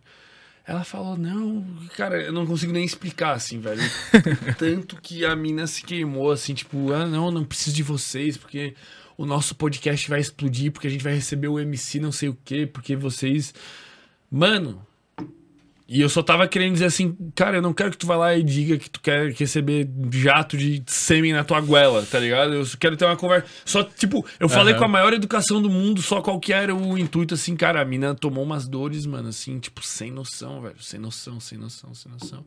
[0.65, 1.65] Ela falou, não,
[1.97, 3.81] cara, eu não consigo nem explicar, assim, velho.
[4.57, 8.73] Tanto que a mina se queimou, assim, tipo, ah, não, não preciso de vocês, porque
[9.17, 12.37] o nosso podcast vai explodir, porque a gente vai receber o MC não sei o
[12.45, 13.53] quê, porque vocês.
[14.31, 14.87] Mano.
[15.93, 18.33] E eu só tava querendo dizer assim, cara, eu não quero que tu vá lá
[18.33, 22.53] e diga que tu quer receber jato de sêmen na tua goela, tá ligado?
[22.53, 23.45] Eu só quero ter uma conversa.
[23.65, 24.79] Só, tipo, eu falei Aham.
[24.79, 27.83] com a maior educação do mundo, só qual que era o intuito, assim, cara, a
[27.83, 30.81] mina tomou umas dores, mano, assim, tipo, sem noção, velho.
[30.81, 32.45] Sem noção, sem noção, sem noção.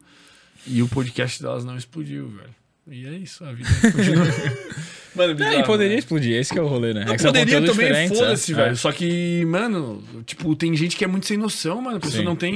[0.66, 2.63] E o podcast delas não explodiu, velho.
[2.86, 4.26] E é isso, a vida continua.
[5.16, 5.98] mano, É, bizarro, e poderia né?
[5.98, 7.04] explodir, esse que é o rolê, né?
[7.06, 8.56] Não, é poderia também, diferentes, foda-se, é.
[8.56, 8.76] velho.
[8.76, 11.96] Só que, mano, tipo, tem gente que é muito sem noção, mano.
[11.96, 12.24] A pessoa Sim.
[12.24, 12.54] não tem.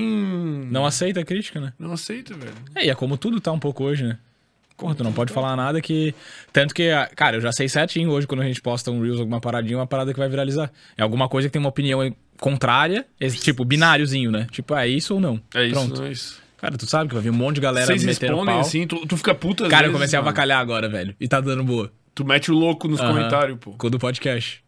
[0.70, 1.72] Não aceita a crítica, né?
[1.78, 2.52] Não aceita, velho.
[2.74, 4.18] É, e é como tudo tá um pouco hoje, né?
[4.76, 6.14] Porra, tu não pode falar nada que.
[6.52, 9.18] Tanto que, ah, cara, eu já sei certinho hoje quando a gente posta um Reels,
[9.18, 10.70] alguma paradinha, uma parada que vai viralizar.
[10.96, 14.46] É alguma coisa que tem uma opinião contrária, esse, tipo, bináriozinho, né?
[14.52, 15.40] Tipo, é isso ou não?
[15.54, 16.00] É isso, Pronto.
[16.00, 16.40] não é isso.
[16.58, 18.60] Cara, tu sabe que vai vir um monte de galera Vocês metendo pau.
[18.60, 20.28] assim, tu, tu fica puta Cara, eu vezes, comecei a mano.
[20.28, 21.14] avacalhar agora, velho.
[21.18, 21.90] E tá dando boa.
[22.14, 23.88] Tu mete o louco nos comentários, pô.
[23.88, 24.62] Do podcast.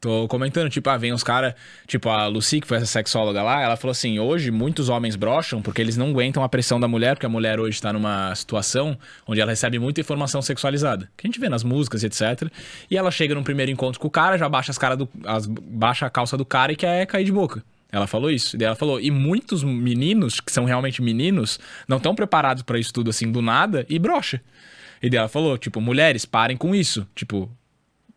[0.00, 1.54] Tô comentando, tipo, ah, vem uns caras,
[1.84, 5.60] tipo a Lucy, que foi essa sexóloga lá, ela falou assim: hoje muitos homens brocham
[5.60, 8.96] porque eles não aguentam a pressão da mulher, porque a mulher hoje tá numa situação
[9.26, 12.48] onde ela recebe muita informação sexualizada, que a gente vê nas músicas e etc.
[12.88, 15.08] E ela chega num primeiro encontro com o cara, já baixa as cara do.
[15.26, 17.64] As, baixa a calça do cara e quer cair de boca.
[17.90, 18.56] Ela falou isso.
[18.60, 22.92] E ela falou: e muitos meninos, que são realmente meninos, não estão preparados pra isso
[22.92, 24.40] tudo assim do nada e brocha.
[25.02, 27.06] E daí ela falou: tipo, mulheres, parem com isso.
[27.14, 27.50] Tipo,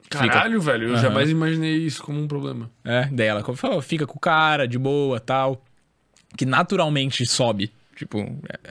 [0.03, 1.02] Fica- Caralho, velho, eu Aham.
[1.02, 2.69] jamais imaginei isso como um problema.
[2.84, 5.64] É, daí ela falou, fica com o cara, de boa, tal.
[6.35, 7.72] Que naturalmente sobe.
[7.95, 8.19] Tipo,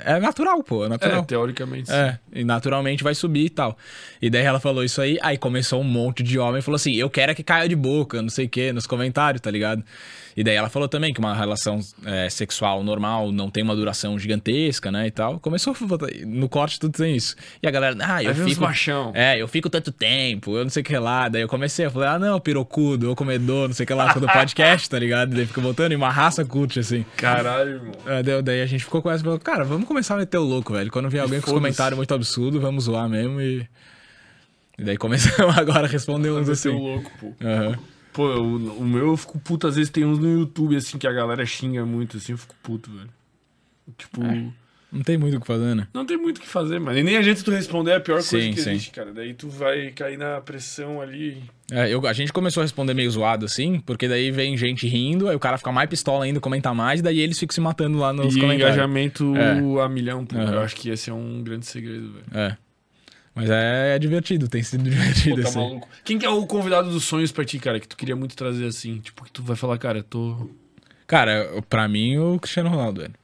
[0.04, 1.24] é é natural, pô, é É, natural.
[1.24, 1.88] teoricamente.
[1.88, 1.94] sim.
[1.94, 3.78] É, e naturalmente vai subir e tal.
[4.20, 6.94] E daí ela falou isso aí, aí começou um monte de homem e falou assim:
[6.94, 9.82] eu quero é que caia de boca, não sei o que, nos comentários, tá ligado?
[10.40, 14.18] E daí ela falou também que uma relação é, sexual normal não tem uma duração
[14.18, 15.06] gigantesca, né?
[15.06, 15.38] E tal.
[15.38, 17.36] Começou a botar- no corte tudo tem isso.
[17.62, 18.62] E a galera, ah, eu fico.
[18.62, 19.12] machão.
[19.14, 21.28] É, eu fico tanto tempo, eu não sei o que lá.
[21.28, 24.14] Daí eu comecei, eu falei, ah, não, pirocudo, eu comedor, não sei o que lá,
[24.14, 25.34] do podcast, tá ligado?
[25.36, 27.04] Daí fica voltando e uma raça curte, assim.
[27.18, 27.92] Caralho, irmão.
[28.06, 30.42] É, daí, daí a gente ficou com essa, falou, cara, vamos começar a meter o
[30.44, 30.90] louco, velho.
[30.90, 33.68] Quando vier alguém com comentários muito absurdos, vamos zoar mesmo e.
[34.78, 36.70] E daí começamos agora a responder uns assim.
[36.70, 37.34] louco, pô.
[37.44, 37.78] Aham.
[38.12, 41.06] Pô, o, o meu eu fico puto, às vezes tem uns no YouTube, assim, que
[41.06, 43.08] a galera xinga muito, assim, eu fico puto, velho.
[43.96, 44.20] Tipo,
[44.92, 45.86] Não tem muito o que fazer, né?
[45.94, 46.98] não tem muito o que fazer, mano.
[46.98, 48.70] E nem a gente tu responder é a pior coisa Sim, que sim.
[48.70, 49.12] existe, cara.
[49.12, 51.42] Daí tu vai cair na pressão ali.
[51.70, 55.28] É, eu, a gente começou a responder meio zoado assim, porque daí vem gente rindo,
[55.28, 58.12] aí o cara fica mais pistola ainda, comentar mais, daí eles ficam se matando lá
[58.12, 58.74] nos e comentários.
[58.76, 59.82] engajamento É.
[59.84, 60.36] a milhão, pô.
[60.36, 60.54] Aham.
[60.54, 62.24] Eu acho que esse é um grande segredo, velho.
[62.32, 62.56] É.
[63.34, 65.58] Mas é, é divertido, tem sido Pô, divertido, tá assim.
[65.58, 65.88] maluco.
[66.04, 68.66] Quem que é o convidado dos sonhos pra ti, cara, que tu queria muito trazer
[68.66, 68.98] assim?
[68.98, 70.50] Tipo, que tu vai falar, cara, eu tô.
[71.06, 73.14] Cara, pra mim, o Cristiano Ronaldo, velho.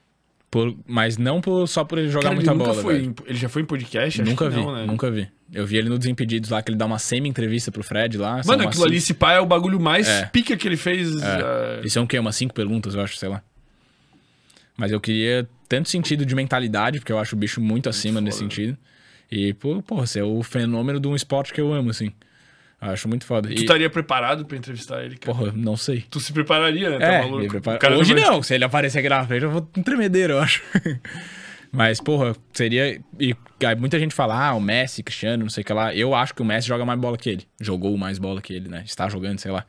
[0.50, 3.12] Por- mas não por- só por ele jogar Cara, muita ele bola, foi.
[3.26, 4.22] ele já foi em podcast?
[4.22, 4.86] Nunca vi, não, né?
[4.86, 5.28] nunca vi.
[5.52, 8.40] Eu vi ele no Desimpedidos lá, que ele dá uma semi-entrevista pro Fred lá.
[8.44, 10.26] Mano, aquilo ali, esse pai é o bagulho mais É.
[10.26, 11.10] pica que ele fez.
[11.22, 12.18] ah, Isso é um quê?
[12.18, 13.42] Umas cinco perguntas, eu acho, sei lá.
[14.76, 18.38] Mas eu queria tanto sentido de mentalidade, porque eu acho o bicho muito acima nesse
[18.38, 18.50] foda.
[18.50, 18.78] sentido.
[19.30, 22.12] E, pô, porra, você é o fenômeno de um esporte que eu amo, assim.
[22.80, 23.48] Acho muito foda.
[23.48, 25.34] Tu E, estaria preparado pra entrevistar ele, cara?
[25.36, 26.04] porra, não sei.
[26.10, 26.98] Tu se prepararia, né?
[26.98, 27.48] Tá É, maluco?
[27.48, 30.38] prepara- hoje vai- não, se ele aparecer aqui na frente, eu vou um tremedeiro, eu
[30.40, 30.62] acho.
[31.72, 33.00] Mas, porra, seria.
[33.18, 33.34] E
[33.78, 35.94] muita gente fala, ah, o Messi, Cristiano, não sei o que lá.
[35.94, 37.44] Eu acho que o Messi joga mais bola que ele.
[37.60, 38.82] Jogou mais bola que ele, né?
[38.86, 39.64] Está jogando, sei lá.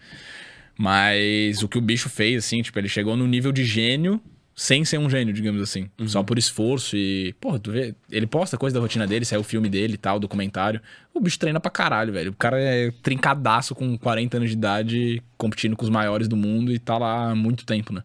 [0.78, 4.22] Mas o que o bicho fez, assim, tipo, ele chegou no nível de gênio
[4.60, 5.88] sem ser um gênio, digamos assim.
[6.00, 6.08] Uhum.
[6.08, 7.34] Só por esforço e.
[7.40, 7.94] Porra, tu vê.
[8.10, 10.82] Ele posta coisa da rotina dele, saiu o filme dele e tal, documentário.
[11.14, 12.32] O bicho treina pra caralho, velho.
[12.32, 16.74] O cara é trincadaço com 40 anos de idade, competindo com os maiores do mundo
[16.74, 18.04] e tá lá há muito tempo, né?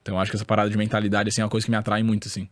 [0.00, 2.04] Então eu acho que essa parada de mentalidade, assim, é uma coisa que me atrai
[2.04, 2.48] muito, assim.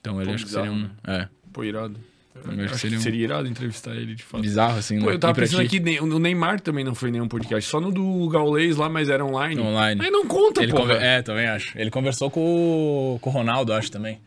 [0.00, 0.90] Então ele acho que seria um.
[1.06, 1.28] É.
[1.52, 2.00] Pô, irado.
[2.34, 4.40] Eu acho que seria um- seria irado entrevistar ele, de fato.
[4.40, 5.14] Bizarro, assim, Pô, né?
[5.14, 8.76] eu tava pensando aqui, o Neymar também não foi nenhum podcast, só no do Gaulês
[8.76, 9.60] lá, mas era online.
[9.60, 10.00] Online.
[10.02, 10.78] Aí não conta, Ele pô.
[10.78, 11.76] conver- É, também acho.
[11.78, 14.18] Ele conversou com o, com o Ronaldo, acho também.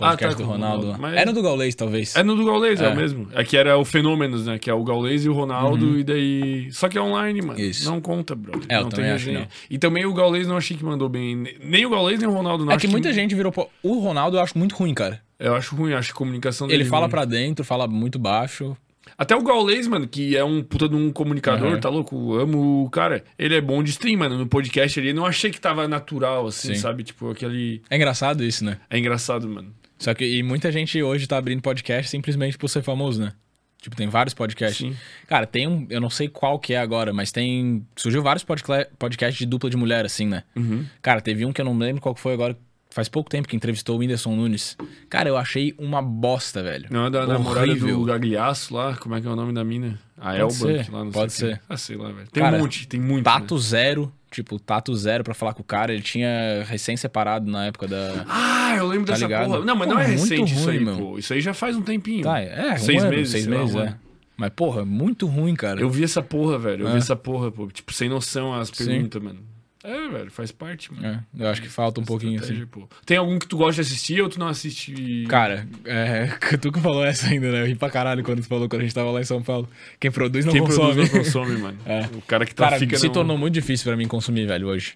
[0.00, 0.82] Ah, Podcast tá, do Ronaldo.
[0.86, 1.02] Ronaldo.
[1.02, 2.16] Mas- É no do Gaulês, talvez.
[2.16, 2.86] É no do Gaulês, é.
[2.86, 2.88] É.
[2.88, 3.28] o mesmo.
[3.32, 4.58] É que era o Fenômenos, né?
[4.58, 6.68] Que é o Gaulês e o Ronaldo, e daí.
[6.72, 7.58] Só que é online, mano.
[7.58, 7.64] Uhum.
[7.64, 7.84] Isso.
[7.90, 8.62] Não conta, brother.
[8.68, 9.46] É, eu não também acho que não.
[9.70, 11.44] E também o Gaulês não achei que mandou bem.
[11.62, 13.52] Nem o Gaulês nem o Ronaldo não É acho que muita gente virou.
[13.82, 15.20] O Ronaldo eu acho muito ruim, cara.
[15.38, 16.82] Eu acho ruim, acho que a comunicação dele.
[16.82, 17.10] Ele fala ruim.
[17.10, 18.76] pra dentro, fala muito baixo.
[19.18, 21.80] Até o Gaulês, mano, que é um puta de um comunicador, Aham.
[21.80, 22.34] tá louco?
[22.34, 23.22] Eu amo o cara.
[23.38, 24.38] Ele é bom de stream, mano.
[24.38, 26.80] No podcast ali, eu não achei que tava natural, assim, Sim.
[26.80, 27.02] sabe?
[27.02, 27.82] Tipo, aquele.
[27.90, 28.78] É engraçado isso, né?
[28.88, 29.72] É engraçado, mano.
[30.00, 33.32] Só que e muita gente hoje tá abrindo podcast simplesmente por ser famoso, né?
[33.80, 34.78] Tipo, tem vários podcasts.
[34.78, 34.96] Sim.
[35.26, 35.86] Cara, tem um.
[35.88, 37.86] Eu não sei qual que é agora, mas tem.
[37.96, 40.42] Surgiu vários podca- podcasts de dupla de mulher, assim, né?
[40.56, 40.84] Uhum.
[41.00, 42.56] Cara, teve um que eu não lembro qual que foi agora.
[42.92, 44.76] Faz pouco tempo que entrevistou o Whindersson Nunes.
[45.08, 46.88] Cara, eu achei uma bosta, velho.
[46.90, 48.96] Não é da namorada do Gagliaço lá?
[48.96, 49.96] Como é que é o nome da mina?
[50.18, 50.54] A Elba?
[50.90, 51.54] lá, não pode sei ser.
[51.58, 51.64] quê.
[51.68, 52.26] Ah, sei lá, velho.
[52.32, 53.24] Tem Cara, um monte, tem muito.
[53.24, 53.60] Tato né?
[53.60, 54.12] zero.
[54.30, 55.92] Tipo, tato zero pra falar com o cara.
[55.92, 58.24] Ele tinha recém-separado na época da.
[58.28, 59.46] Ah, eu lembro Tá dessa ligado?
[59.46, 59.64] porra.
[59.64, 60.96] Não, mas Pô, não é recente isso ruim, aí, meu.
[60.96, 61.18] pô.
[61.18, 62.22] Isso aí já faz um tempinho.
[62.22, 63.96] Tá, é, um Seis ano, meses, seis sei lá, meses, um é.
[64.36, 65.80] Mas, porra, muito ruim, cara.
[65.80, 66.84] Eu vi essa porra, velho.
[66.84, 66.92] Eu É.
[66.92, 67.66] vi essa porra, pô.
[67.66, 68.86] Tipo, sem noção as Sim.
[68.86, 69.40] perguntas, mano.
[69.82, 71.06] É, velho, faz parte, mano.
[71.06, 72.66] É, eu acho que falta um pouquinho, assim.
[72.66, 72.86] Pô.
[73.06, 75.24] Tem algum que tu gosta de assistir ou tu não assiste?
[75.28, 76.26] Cara, é,
[76.60, 77.62] tu que falou essa ainda, né?
[77.62, 79.68] Eu ri pra caralho quando tu falou quando a gente tava lá em São Paulo.
[79.98, 80.92] Quem produz não quem consome.
[80.92, 81.78] produz não consome, mano.
[81.86, 82.02] É.
[82.14, 83.12] O cara que Cara, trafica se não...
[83.12, 84.94] tornou muito difícil pra mim consumir, velho, hoje.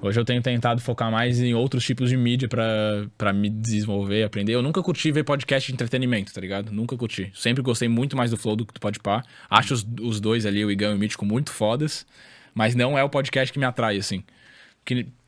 [0.00, 4.24] Hoje eu tenho tentado focar mais em outros tipos de mídia pra, pra me desenvolver,
[4.24, 4.52] aprender.
[4.52, 6.72] Eu nunca curti ver podcast de entretenimento, tá ligado?
[6.72, 7.30] Nunca curti.
[7.34, 9.22] Sempre gostei muito mais do Flow do que do Podpah.
[9.48, 12.04] Acho os, os dois ali, o Igão e o Mítico, muito fodas.
[12.54, 14.22] Mas não é o podcast que me atrai, assim.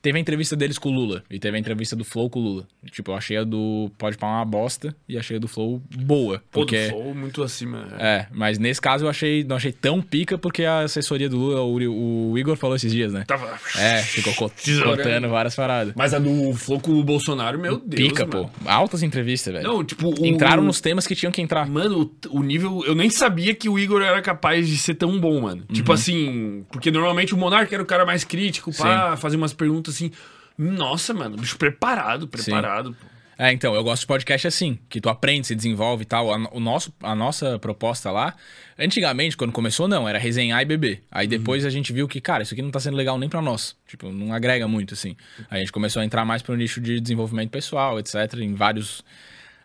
[0.07, 2.43] Teve a entrevista deles com o Lula e teve a entrevista do Flow com o
[2.43, 2.69] Lula.
[2.93, 6.39] Tipo, eu achei a do Podpah uma bosta e achei a do Flow boa.
[6.53, 6.85] Pô, Porque...
[6.85, 7.89] do Flow muito acima.
[7.99, 8.07] É.
[8.07, 11.61] É, mas nesse caso eu achei, não achei tão pica porque a assessoria do Lula,
[11.63, 13.25] o, o Igor falou esses dias, né?
[13.27, 13.59] Tava...
[13.77, 14.99] É, ficou co- Tesourando.
[14.99, 15.93] contando várias paradas.
[15.97, 18.49] Mas a do Flow com o Bolsonaro, meu Deus, Pica, mano.
[18.63, 18.71] pô.
[18.71, 19.67] Altas entrevistas, velho.
[19.67, 20.15] Não, tipo...
[20.21, 20.25] O...
[20.25, 21.69] Entraram nos temas que tinham que entrar.
[21.69, 22.85] Mano, o, o nível...
[22.87, 25.65] Eu nem sabia que o Igor era capaz de ser tão bom, mano.
[25.69, 25.75] Uhum.
[25.75, 26.65] Tipo assim...
[26.71, 30.11] Porque normalmente o Monark era o cara mais crítico, pá, fazer umas perguntas assim...
[30.59, 33.17] Nossa, mano, bicho preparado, preparado, pô.
[33.39, 36.33] É, então, eu gosto de podcast assim, que tu aprende, se desenvolve e tal.
[36.33, 38.35] A, o nosso, a nossa proposta lá,
[38.79, 41.03] antigamente, quando começou, não, era resenhar e beber.
[41.11, 43.43] Aí depois a gente viu que, cara, isso aqui não tá sendo legal nem pra
[43.43, 43.77] nós.
[43.87, 45.15] Tipo, não agrega muito, assim.
[45.51, 49.05] Aí a gente começou a entrar mais pro nicho de desenvolvimento pessoal, etc., em vários.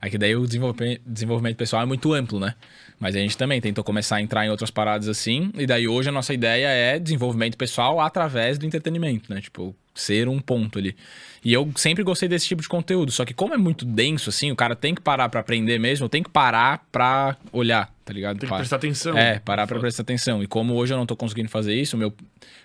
[0.02, 2.56] Aqui daí o desenvolvimento, desenvolvimento pessoal é muito amplo, né?
[3.00, 5.50] Mas a gente também tentou começar a entrar em outras paradas assim.
[5.58, 9.40] E daí hoje a nossa ideia é desenvolvimento pessoal através do entretenimento, né?
[9.40, 10.96] Tipo, ser um ponto ali.
[11.44, 13.12] E eu sempre gostei desse tipo de conteúdo.
[13.12, 16.08] Só que como é muito denso, assim, o cara tem que parar pra aprender mesmo,
[16.08, 18.38] tem que parar pra olhar, tá ligado?
[18.38, 19.18] Tem que Pa- prestar atenção.
[19.18, 19.82] É, parar pra Foda.
[19.82, 20.42] prestar atenção.
[20.44, 22.14] E como hoje eu não tô conseguindo fazer isso, o meu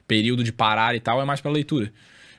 [0.07, 1.93] período de parar e tal é mais pra leitura.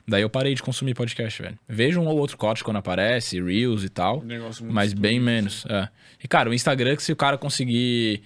[0.06, 1.58] Daí eu parei de consumir podcast, velho.
[1.68, 4.22] Vejo um ou outro corte quando aparece, Reels e tal.
[4.22, 5.66] Negócio muito Mas bem menos.
[5.68, 5.86] É.
[6.24, 8.22] E, cara, o Instagram, que se o cara conseguir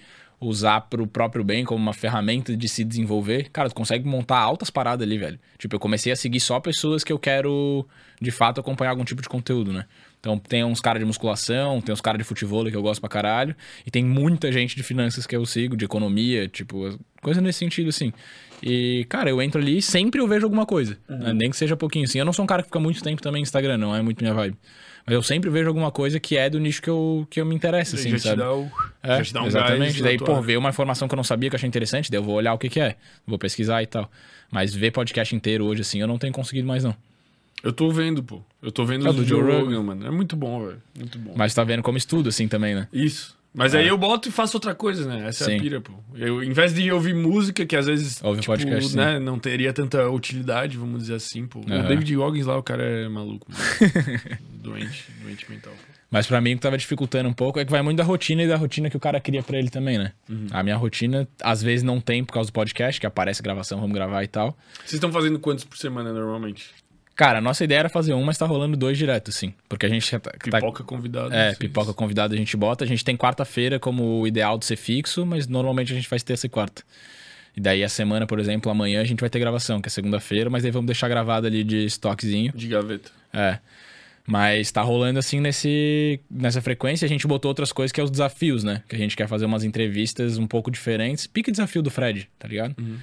[0.47, 4.69] usar pro próprio bem como uma ferramenta de se desenvolver, cara, tu consegue montar altas
[4.69, 5.39] paradas ali, velho.
[5.57, 7.87] Tipo, eu comecei a seguir só pessoas que eu quero,
[8.21, 9.85] de fato, acompanhar algum tipo de conteúdo, né?
[10.19, 13.09] Então, tem uns caras de musculação, tem uns caras de futebol que eu gosto pra
[13.09, 13.53] caralho,
[13.85, 17.89] e tem muita gente de finanças que eu sigo, de economia, tipo, coisa nesse sentido,
[17.89, 18.13] assim.
[18.61, 21.33] E, cara, eu entro ali e sempre eu vejo alguma coisa, né?
[21.33, 22.19] nem que seja pouquinho, assim.
[22.19, 24.21] Eu não sou um cara que fica muito tempo também no Instagram, não é muito
[24.21, 24.55] minha vibe.
[25.05, 27.53] Mas eu sempre vejo alguma coisa que é do nicho que eu, que eu me
[27.53, 28.37] interessa, assim, já te sabe?
[28.37, 28.71] dá o...
[29.01, 30.01] É, já te dá um exatamente.
[30.01, 32.23] Daí, pô, ver uma informação que eu não sabia que eu achei interessante, daí eu
[32.23, 32.95] vou olhar o que que é.
[33.27, 34.09] Vou pesquisar e tal.
[34.49, 36.95] Mas ver podcast inteiro hoje, assim, eu não tenho conseguido mais, não.
[37.61, 38.41] Eu tô vendo, pô.
[38.61, 40.05] Eu tô vendo É o do Joe Rogan, mano.
[40.05, 40.81] É muito bom, velho.
[40.97, 41.33] Muito bom.
[41.35, 42.87] Mas tá vendo como estudo, assim, também, né?
[42.91, 43.35] Isso.
[43.53, 45.27] Mas aí eu boto e faço outra coisa, né?
[45.27, 45.57] Essa é Sim.
[45.57, 45.93] a pira, pô.
[46.15, 48.97] Eu, em vez de ouvir música, que às vezes Ouve tipo, podcast, sim.
[48.97, 51.59] né, não teria tanta utilidade, vamos dizer assim, pô.
[51.59, 51.87] O Aham.
[51.87, 53.45] David Goggins lá, o cara é maluco,
[54.53, 55.73] doente, doente mental.
[55.73, 55.93] Pô.
[56.09, 58.43] Mas pra mim o que tava dificultando um pouco é que vai muito da rotina
[58.43, 60.11] e da rotina que o cara cria pra ele também, né?
[60.29, 60.45] Uhum.
[60.51, 63.95] A minha rotina, às vezes, não tem por causa do podcast, que aparece gravação, vamos
[63.95, 64.55] gravar e tal.
[64.77, 66.69] Vocês estão fazendo quantos por semana normalmente?
[67.15, 69.53] Cara, a nossa ideia era fazer um, mas tá rolando dois direto, sim.
[69.69, 71.33] Porque a gente tá, tá- Pipoca convidado.
[71.33, 72.83] É, pipoca convidada a gente bota.
[72.83, 76.23] A gente tem quarta-feira como o ideal de ser fixo, mas normalmente a gente faz
[76.23, 76.83] terça e quarta.
[77.55, 80.49] E daí a semana, por exemplo, amanhã a gente vai ter gravação, que é segunda-feira,
[80.49, 82.51] mas daí vamos deixar gravado ali de estoquezinho.
[82.55, 83.11] De gaveta.
[83.31, 83.59] É.
[84.25, 87.05] Mas tá rolando assim nesse, nessa frequência.
[87.05, 88.81] A gente botou outras coisas que é os desafios, né?
[88.87, 91.27] Que a gente quer fazer umas entrevistas um pouco diferentes.
[91.27, 92.73] Pique desafio do Fred, tá ligado?
[92.79, 92.97] Uhum.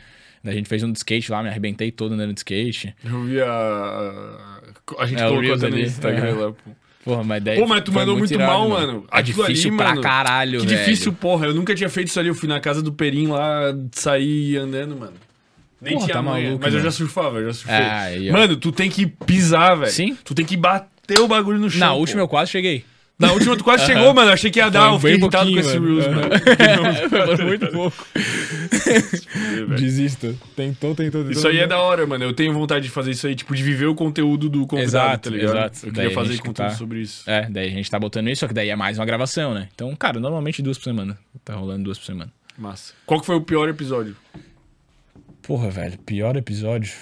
[0.45, 2.95] A gente fez um de skate lá, me arrebentei todo andando de skate.
[3.05, 4.61] Eu vi a.
[4.99, 5.79] A, gente É, colocou até no.
[5.79, 6.41] Instagram Aham.
[6.47, 6.71] lá, pô.
[7.05, 7.59] Porra, mas daí.
[7.59, 9.05] Pô, mas tu mandou muito irado, mal, mano.
[9.11, 10.79] É Aquilo difícil ali, pra mano, caralho, Que velho.
[10.79, 11.47] difícil, porra.
[11.47, 12.29] Eu nunca tinha feito isso ali.
[12.29, 15.15] Eu fui na casa do Perim lá, sair andando, mano.
[15.81, 16.85] Nem Porra, tinha tá maluco, mas eu mano.
[16.85, 17.75] já surfava, eu já surfei.
[17.75, 18.33] Ah, aí, ó.
[18.35, 19.91] mano, tu tem que pisar, velho.
[19.91, 20.17] Sim.
[20.23, 21.81] Tu tem que bater o bagulho no chão.
[21.81, 22.85] Na última eu quase cheguei.
[23.21, 24.31] Na última tu quase chegou, mano.
[24.31, 24.91] Eu achei que ia dar.
[24.93, 25.79] Eu fiquei irritado com esse.
[25.79, 26.31] Reels, mano.
[27.37, 28.07] Foi muito pouco.
[29.77, 30.35] Desista.
[30.57, 31.31] Tentou, tentou, tentou.
[31.31, 32.25] Isso aí é da hora, mano.
[32.25, 35.31] Eu tenho vontade de fazer isso aí, tipo, de viver o conteúdo do convidado, Exato,
[35.31, 35.57] tá ligado?
[35.57, 35.87] exato.
[35.87, 37.29] Eu Daí queria a fazer conteúdo tá- sobre isso.
[37.31, 39.69] É, daí a gente tá botando isso, só que daí é mais uma gravação, né?
[39.75, 41.19] Então, cara, normalmente duas por semana.
[41.45, 42.33] Tá rolando duas por semana.
[42.57, 42.95] Massa.
[43.05, 44.17] Qual que foi o pior episódio?
[45.43, 46.93] Porra, velho, pior episódio.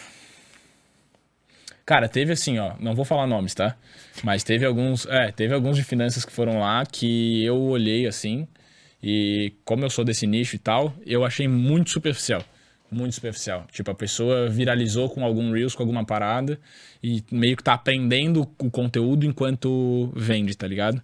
[1.88, 3.74] Cara, teve assim, ó, não vou falar nomes, tá?
[4.22, 8.46] Mas teve alguns, é, teve alguns de finanças que foram lá que eu olhei assim
[9.02, 12.44] E como eu sou desse nicho e tal, eu achei muito superficial.
[12.90, 13.66] Muito superficial.
[13.72, 16.60] Tipo, a pessoa viralizou com algum Reels, com alguma parada,
[17.02, 21.02] e meio que tá aprendendo o conteúdo enquanto vende, tá ligado?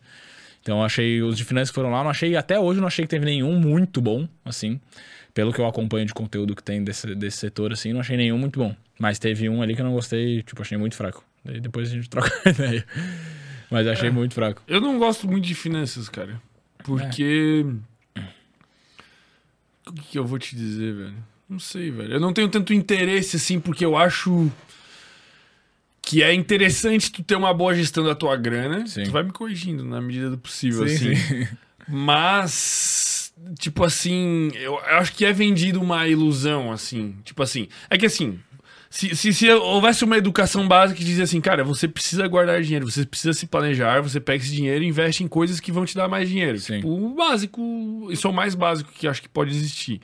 [0.60, 3.06] Então eu achei, os de finanças que foram lá, não achei, até hoje não achei
[3.06, 4.78] que teve nenhum muito bom, assim.
[5.34, 8.38] Pelo que eu acompanho de conteúdo que tem desse, desse setor, assim, não achei nenhum
[8.38, 8.74] muito bom.
[8.98, 11.24] Mas teve um ali que eu não gostei, tipo, achei muito fraco.
[11.44, 12.86] Daí depois a gente troca ideia.
[13.70, 14.12] Mas achei é.
[14.12, 14.62] muito fraco.
[14.68, 16.40] Eu não gosto muito de finanças, cara.
[16.84, 17.66] Porque.
[18.14, 18.20] É.
[19.86, 21.14] O que, que eu vou te dizer, velho?
[21.48, 22.14] Não sei, velho.
[22.14, 24.50] Eu não tenho tanto interesse assim, porque eu acho
[26.00, 28.86] que é interessante tu ter uma boa gestão da tua grana.
[28.86, 29.04] Sim.
[29.04, 31.16] Tu vai me corrigindo na medida do possível, sim, assim.
[31.16, 31.48] Sim.
[31.88, 33.23] Mas,
[33.58, 37.16] tipo assim, eu acho que é vendido uma ilusão, assim.
[37.24, 38.38] Tipo assim, é que assim,
[38.90, 42.88] se, se, se, houvesse uma educação básica que dizia assim, cara, você precisa guardar dinheiro,
[42.88, 45.96] você precisa se planejar, você pega esse dinheiro e investe em coisas que vão te
[45.96, 46.58] dar mais dinheiro.
[46.60, 46.76] Sim.
[46.76, 50.00] Tipo, o básico, isso é o mais básico que acho que pode existir.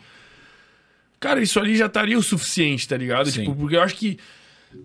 [1.20, 3.30] Cara, isso ali já estaria o suficiente, tá ligado?
[3.30, 3.40] Sim.
[3.40, 4.18] Tipo, porque eu acho que.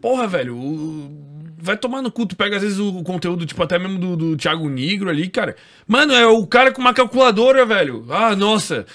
[0.02, 1.54] Porra, velho, o...
[1.58, 4.38] vai tomar no cu, tu pega às vezes o conteúdo, tipo, até mesmo do, do
[4.38, 5.56] Thiago Negro ali, cara.
[5.88, 8.06] Mano, é o cara com uma calculadora, velho.
[8.10, 8.86] Ah, nossa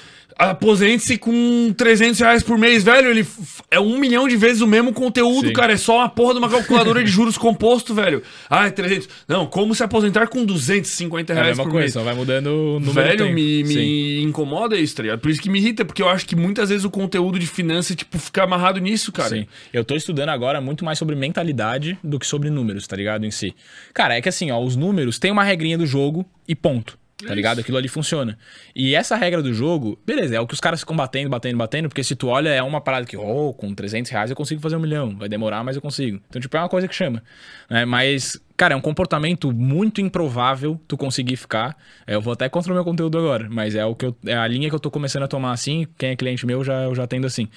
[0.40, 3.10] aposente-se com 300 reais por mês, velho.
[3.10, 3.26] Ele
[3.70, 5.52] é um milhão de vezes o mesmo conteúdo, Sim.
[5.52, 5.74] cara.
[5.74, 8.22] É só uma porra de uma calculadora de juros composto, velho.
[8.48, 9.08] Ah, é 300.
[9.28, 11.92] Não, como se aposentar com 250 reais é a mesma por coisa, mês.
[11.92, 15.20] Só vai mudando o número Velho, me, me incomoda isso, tá ligado?
[15.20, 17.94] Por isso que me irrita, porque eu acho que muitas vezes o conteúdo de finanças,
[17.94, 19.30] tipo, fica amarrado nisso, cara.
[19.30, 19.46] Sim.
[19.72, 23.26] Eu tô estudando agora muito mais sobre mentalidade do que sobre números, tá ligado?
[23.26, 23.54] Em si.
[23.92, 26.98] Cara, é que assim, ó, os números tem uma regrinha do jogo e ponto.
[27.26, 27.60] Tá ligado?
[27.60, 28.38] Aquilo ali funciona.
[28.74, 31.88] E essa regra do jogo, beleza, é o que os caras ficam batendo, batendo, batendo,
[31.88, 34.76] porque se tu olha, é uma parada que, oh, com 300 reais eu consigo fazer
[34.76, 35.16] um milhão.
[35.16, 36.20] Vai demorar, mas eu consigo.
[36.28, 37.22] Então, tipo, é uma coisa que chama.
[37.68, 37.84] Né?
[37.84, 41.74] Mas Cara, é um comportamento muito improvável tu conseguir ficar.
[42.06, 44.36] É, eu vou até contra o meu conteúdo agora, mas é o que eu, é
[44.36, 45.86] a linha que eu tô começando a tomar assim.
[45.96, 47.48] Quem é cliente meu já eu já tendo assim.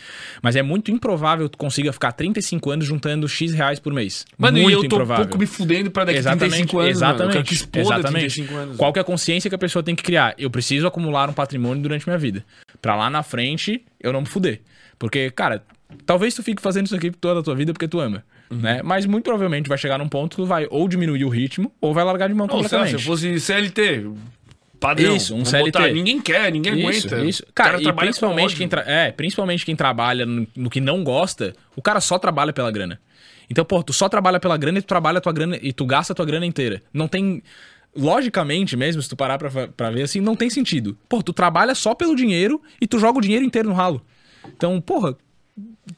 [0.41, 4.25] Mas é muito improvável tu consiga ficar 35 anos juntando X reais por mês.
[4.37, 5.25] Mano, muito e eu tô improvável.
[5.25, 6.91] um pouco me fudendo para daqui exatamente, 35 anos.
[6.91, 7.35] Exatamente.
[7.35, 8.41] Mano, exatamente.
[8.53, 10.33] Anos, Qual que é a consciência que a pessoa tem que criar?
[10.37, 12.45] Eu preciso acumular um patrimônio durante minha vida.
[12.81, 14.61] Para lá na frente eu não me fuder.
[14.97, 15.65] Porque, cara,
[16.05, 18.23] talvez tu fique fazendo isso aqui toda a tua vida porque tu ama.
[18.61, 18.81] Né?
[18.83, 22.03] Mas muito provavelmente vai chegar num ponto que vai ou diminuir o ritmo ou vai
[22.03, 22.97] largar de mão completamente.
[22.97, 24.05] se fosse CLT,
[24.83, 25.15] padrão.
[25.15, 25.71] Isso, um CLT.
[25.71, 27.25] Botar, ninguém quer, ninguém isso, aguenta.
[27.25, 27.43] Isso.
[27.55, 28.83] Cara, cara principalmente quem, tra...
[28.85, 32.99] é, principalmente quem trabalha no, no, que não gosta, o cara só trabalha pela grana.
[33.49, 35.85] Então, pô, tu só trabalha pela grana e tu trabalha a tua grana e tu
[35.85, 36.81] gasta a tua grana inteira.
[36.93, 37.41] Não tem
[37.95, 40.97] logicamente mesmo, se tu parar pra, pra ver assim, não tem sentido.
[41.07, 44.01] Pô, tu trabalha só pelo dinheiro e tu joga o dinheiro inteiro no ralo.
[44.55, 45.15] Então, porra,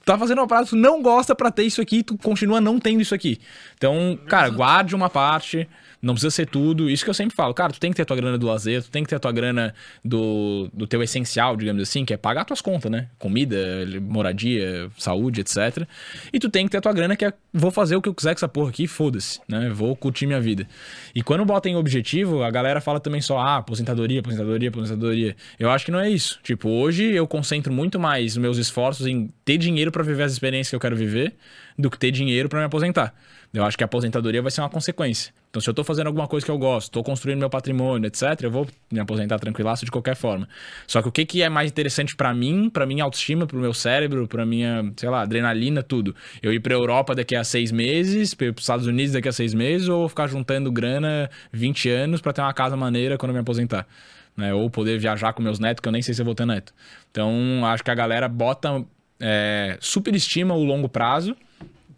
[0.04, 3.02] tá fazendo uma parada, tu não gosta para ter isso aqui, tu continua não tendo
[3.02, 3.40] isso aqui.
[3.78, 5.68] Então, cara, guarde uma parte,
[6.06, 6.88] não precisa ser tudo.
[6.88, 8.84] Isso que eu sempre falo, cara, tu tem que ter a tua grana do lazer,
[8.84, 9.74] tu tem que ter a tua grana
[10.04, 13.08] do, do teu essencial, digamos assim, que é pagar tuas contas, né?
[13.18, 13.58] Comida,
[14.02, 15.88] moradia, saúde, etc.
[16.32, 18.14] E tu tem que ter a tua grana que é vou fazer o que eu
[18.14, 19.72] quiser com essa porra aqui, foda-se, né?
[19.72, 20.68] Vou curtir minha vida.
[21.16, 25.36] E quando bota em objetivo, a galera fala também só, ah, aposentadoria, aposentadoria, aposentadoria.
[25.58, 26.40] Eu acho que não é isso.
[26.44, 30.70] Tipo, hoje eu concentro muito mais meus esforços em ter dinheiro para viver as experiências
[30.70, 31.34] que eu quero viver
[31.78, 33.14] do que ter dinheiro para me aposentar.
[33.54, 35.34] Eu acho que a aposentadoria vai ser uma consequência.
[35.56, 38.42] Então, se eu estou fazendo alguma coisa que eu gosto, estou construindo meu patrimônio, etc.,
[38.42, 40.50] eu vou me aposentar tranquilaço de qualquer forma.
[40.86, 43.62] Só que o que, que é mais interessante para mim, para minha autoestima, para o
[43.62, 46.14] meu cérebro, para minha, sei lá, adrenalina, tudo?
[46.44, 49.54] Eu ir para Europa daqui a seis meses, para os Estados Unidos daqui a seis
[49.54, 53.40] meses, ou ficar juntando grana 20 anos para ter uma casa maneira quando eu me
[53.40, 53.88] aposentar?
[54.36, 54.54] Né?
[54.54, 56.74] Ou poder viajar com meus netos, que eu nem sei se eu vou ter neto.
[57.10, 58.84] Então, acho que a galera bota,
[59.22, 61.34] é, superestima o longo prazo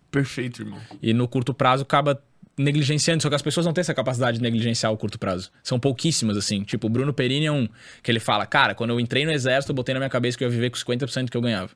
[0.09, 0.79] Perfeito, irmão.
[1.01, 2.21] E no curto prazo acaba
[2.57, 5.51] negligenciando, só que as pessoas não têm essa capacidade de negligenciar o curto prazo.
[5.63, 6.63] São pouquíssimas, assim.
[6.63, 7.67] Tipo, o Bruno Perini é um
[8.01, 10.43] que ele fala, cara, quando eu entrei no exército, eu botei na minha cabeça que
[10.43, 11.69] eu ia viver com 50% que eu ganhava.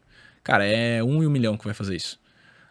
[0.43, 2.19] Cara, é um em um milhão que vai fazer isso.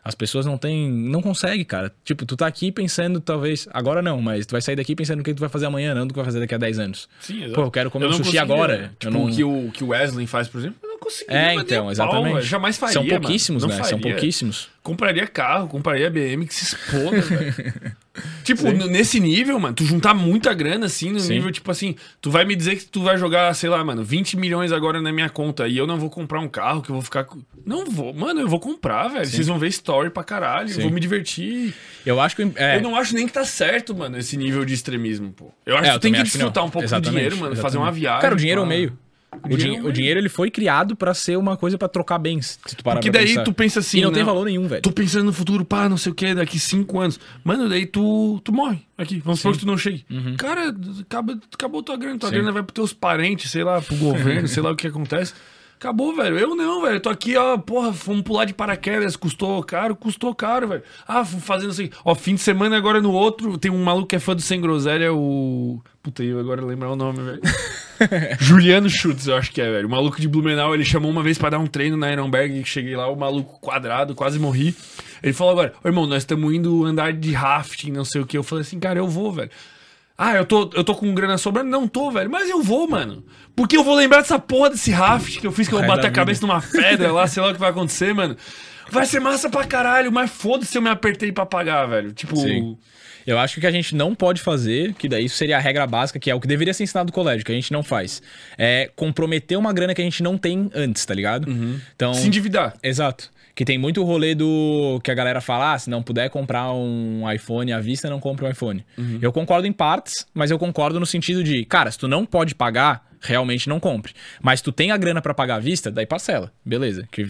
[0.02, 0.90] As pessoas não têm.
[0.90, 1.92] Não conseguem, cara.
[2.02, 3.68] Tipo, tu tá aqui pensando, talvez.
[3.70, 6.06] Agora não, mas tu vai sair daqui pensando o que tu vai fazer amanhã, não
[6.06, 7.08] do que vai fazer daqui a 10 anos.
[7.20, 7.52] Sim, exato.
[7.52, 8.78] Pô, eu quero comer eu um sushi agora.
[8.78, 8.90] Né?
[8.98, 9.26] Tipo, não...
[9.26, 11.40] o que o que o Wesley faz, por exemplo, eu não conseguiria.
[11.40, 12.42] É, então, exatamente.
[12.42, 12.94] Jamais faria.
[12.94, 13.82] São pouquíssimos, né?
[13.82, 14.68] São pouquíssimos.
[14.82, 17.54] Compraria carro, compraria BM que se exploda, velho.
[18.42, 21.34] Tipo, nesse nível, mano, tu juntar muita grana, assim, no Sim.
[21.34, 24.36] nível, tipo assim, tu vai me dizer que tu vai jogar, sei lá, mano, 20
[24.36, 27.02] milhões agora na minha conta e eu não vou comprar um carro que eu vou
[27.02, 27.26] ficar.
[27.64, 29.24] Não vou, mano, eu vou comprar, velho.
[29.26, 29.36] Sim.
[29.36, 31.72] Vocês vão ver story pra caralho, eu vou me divertir.
[32.04, 32.50] Eu acho que.
[32.56, 32.76] É...
[32.76, 35.52] Eu não acho nem que tá certo, mano, esse nível de extremismo, pô.
[35.64, 37.10] Eu acho é, que tu tem que desfrutar um pouco Exatamente.
[37.10, 37.62] do dinheiro, mano, Exatamente.
[37.62, 38.20] fazer uma viagem.
[38.20, 38.98] Cara, o dinheiro é o meio.
[39.48, 42.58] O, dinheiro, o dinheiro ele foi criado pra ser uma coisa pra trocar bens.
[42.66, 43.44] Se tu parar Porque daí pensar.
[43.44, 43.98] tu pensa assim.
[43.98, 44.26] E não tem né?
[44.26, 44.82] valor nenhum, velho.
[44.82, 47.18] Tô pensando no futuro, pá, não sei o que, daqui cinco anos.
[47.44, 49.20] Mano, daí tu, tu morre aqui.
[49.24, 50.04] Vamos supor que tu não chegue.
[50.36, 52.18] Cara, acaba, acabou tua grana.
[52.18, 52.30] Tua Uhum.
[52.32, 52.36] Sim.
[52.40, 55.32] grana vai pros teus parentes, sei lá, pro governo, sei lá o que acontece.
[55.80, 56.38] Acabou, velho.
[56.38, 57.00] Eu não, velho.
[57.00, 59.16] Tô aqui, ó, porra, fomos pular de paraquedas.
[59.16, 59.96] Custou caro?
[59.96, 60.82] Custou caro, velho.
[61.08, 61.88] Ah, fui fazendo assim.
[62.04, 63.56] Ó, fim de semana agora no outro.
[63.56, 65.82] Tem um maluco que é fã do Sem Groselha, o.
[66.02, 67.40] Puta, eu agora lembrar o nome, velho.
[68.38, 69.88] Juliano Schutz, eu acho que é, velho.
[69.88, 72.62] O maluco de Blumenau, ele chamou uma vez pra dar um treino na Ironberg.
[72.66, 74.76] Cheguei lá, o maluco quadrado, quase morri.
[75.22, 78.36] Ele falou agora, ô irmão, nós estamos indo andar de rafting, não sei o que.
[78.36, 79.50] Eu falei assim, cara, eu vou, velho.
[80.22, 81.70] Ah, eu tô, eu tô com grana sobrando?
[81.70, 82.28] Não tô, velho.
[82.30, 83.24] Mas eu vou, mano.
[83.56, 86.08] Porque eu vou lembrar dessa porra desse raft que eu fiz, que eu vou bater
[86.08, 88.36] a cabeça numa pedra lá, sei lá o que vai acontecer, mano.
[88.90, 92.12] Vai ser massa pra caralho, mas foda-se eu me apertei pra pagar, velho.
[92.12, 92.76] Tipo, Sim.
[93.26, 95.60] Eu acho que o que a gente não pode fazer, que daí isso seria a
[95.60, 97.82] regra básica, que é o que deveria ser ensinado no colégio, que a gente não
[97.82, 98.20] faz,
[98.58, 101.50] é comprometer uma grana que a gente não tem antes, tá ligado?
[101.96, 102.76] Então, se endividar.
[102.82, 103.30] Exato.
[103.60, 107.30] Que tem muito rolê do que a galera fala, ah, se não puder comprar um
[107.30, 108.82] iPhone à vista, não compre um iPhone.
[109.20, 112.54] Eu concordo em partes, mas eu concordo no sentido de, cara, se tu não pode
[112.54, 114.14] pagar, realmente não compre.
[114.40, 116.50] Mas se tu tem a grana pra pagar à vista, daí parcela.
[116.64, 117.06] Beleza.
[117.12, 117.28] Que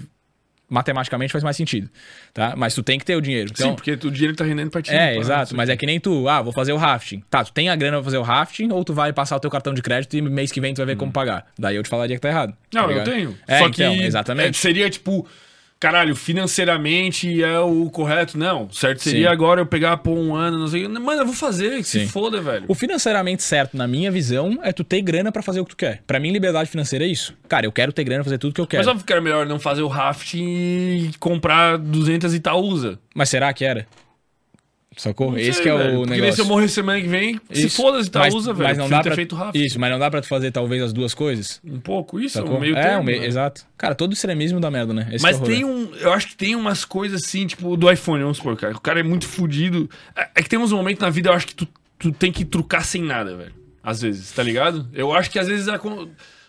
[0.68, 1.90] matematicamente faz mais sentido,
[2.32, 2.54] tá?
[2.56, 3.50] Mas tu tem que ter o dinheiro.
[3.52, 4.92] Então, Sim, porque o dinheiro tá rendendo pra ti.
[4.92, 5.56] é, pá, exato.
[5.56, 7.24] Mas é que nem tu, ah, vou fazer o rafting.
[7.28, 9.50] Tá, tu tem a grana pra fazer o rafting ou tu vai passar o teu
[9.50, 11.46] cartão de crédito e mês que vem tu vai ver como pagar.
[11.58, 12.56] Daí eu te falaria que tá errado.
[12.72, 13.36] Não, tá eu tenho.
[13.48, 14.50] É, Só então, que exatamente.
[14.50, 15.26] é, seria tipo,
[15.80, 18.36] caralho, financeiramente é o correto.
[18.36, 19.32] Não, certo seria Sim.
[19.32, 20.86] agora eu pegar por um ano, não sei.
[20.86, 22.66] Mano, eu vou fazer, se foda, velho.
[22.68, 25.76] O financeiramente certo, na minha visão, é tu ter grana pra fazer o que tu
[25.76, 26.02] quer.
[26.06, 27.34] Pra mim, liberdade financeira é isso.
[27.48, 28.82] Cara, eu quero ter grana pra fazer tudo que eu quero.
[28.82, 32.98] Mas óbvio que era melhor não fazer o raft e comprar 200 Itaúsa.
[33.14, 33.86] Mas será que era?
[35.00, 35.30] Sacou?
[35.30, 36.00] Não Esse sei, que é velho.
[36.00, 36.34] o negócio.
[36.34, 37.76] se eu morrer semana que vem, se Isso.
[37.80, 38.68] foda-se Itaúsa, Mas- velho.
[38.68, 39.14] Mas não dá pra...
[39.14, 39.54] feito raft.
[39.56, 41.58] Isso, mas não dá pra tu fazer talvez as duas coisas.
[41.64, 42.58] Um pouco isso, Sacou?
[42.58, 43.00] um meio é, termo.
[43.00, 43.26] um meio, né?
[43.26, 43.64] exato.
[43.78, 45.08] Cara, todo extremismo dá merda, né?
[45.10, 45.90] Esse Mas é tem um.
[45.94, 48.74] Eu acho que tem umas coisas assim, tipo, do iPhone, vamos supor, cara.
[48.76, 49.88] O cara é muito fudido.
[50.14, 51.66] É, é que tem uns momentos na vida, eu acho que tu,
[51.98, 53.54] tu tem que trucar sem nada, velho.
[53.82, 54.86] Às vezes, tá ligado?
[54.92, 55.66] Eu acho que às vezes.
[55.66, 55.80] A...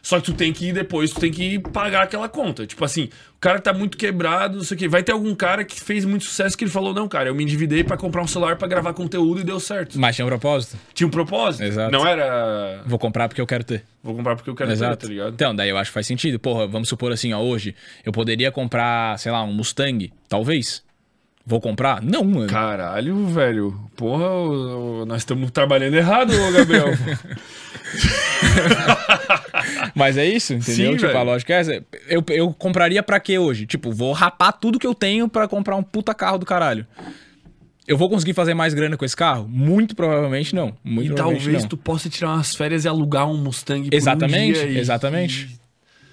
[0.01, 2.65] Só que tu tem que ir depois, tu tem que pagar aquela conta.
[2.65, 4.87] Tipo assim, o cara tá muito quebrado, não sei o quê.
[4.87, 7.43] Vai ter algum cara que fez muito sucesso que ele falou: não, cara, eu me
[7.43, 9.99] endividei pra comprar um celular pra gravar conteúdo e deu certo.
[9.99, 10.77] Mas tinha um propósito.
[10.93, 11.63] Tinha um propósito.
[11.63, 11.91] Exato.
[11.91, 12.81] Não era.
[12.85, 13.83] Vou comprar porque eu quero ter.
[14.03, 15.05] Vou comprar porque eu quero ter, Exato.
[15.05, 15.33] tá ligado?
[15.33, 16.39] Então, daí eu acho que faz sentido.
[16.39, 20.83] Porra, vamos supor assim, ó, hoje eu poderia comprar, sei lá, um Mustang, talvez.
[21.45, 22.01] Vou comprar?
[22.01, 22.47] Não, mano.
[22.47, 23.79] Caralho, velho.
[23.95, 26.89] Porra, nós estamos trabalhando errado, Gabriel.
[29.95, 30.93] Mas é isso, entendeu?
[30.93, 31.85] Sim, tipo, a lógica é essa.
[32.07, 33.65] Eu, eu compraria pra quê hoje?
[33.65, 36.85] Tipo, vou rapar tudo que eu tenho pra comprar um puta carro do caralho.
[37.87, 39.47] Eu vou conseguir fazer mais grana com esse carro?
[39.49, 40.73] Muito provavelmente não.
[40.83, 41.69] Muito e provavelmente talvez não.
[41.69, 45.59] tu possa tirar umas férias e alugar um Mustang por Exatamente, um dia e- exatamente.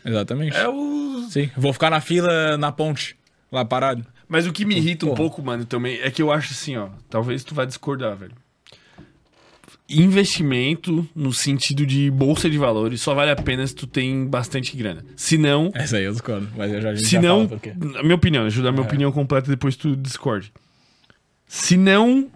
[0.05, 0.56] Exatamente.
[0.56, 1.26] É o...
[1.30, 3.16] Sim, vou ficar na fila na ponte,
[3.52, 4.05] lá parado.
[4.26, 5.16] Mas o que me irrita um Porra.
[5.18, 6.88] pouco, mano, também, é que eu acho assim, ó.
[7.09, 8.32] Talvez tu vai discordar, velho.
[9.89, 14.77] Investimento no sentido de bolsa de valores só vale a pena se tu tem bastante
[14.77, 15.05] grana.
[15.16, 17.48] Se não, Essa aí eu discordo, mas eu já, Se já não,
[17.94, 18.86] na minha opinião, deixa eu dar minha É.
[18.86, 20.52] opinião completa depois tu discorde.
[21.47, 22.28] Se não,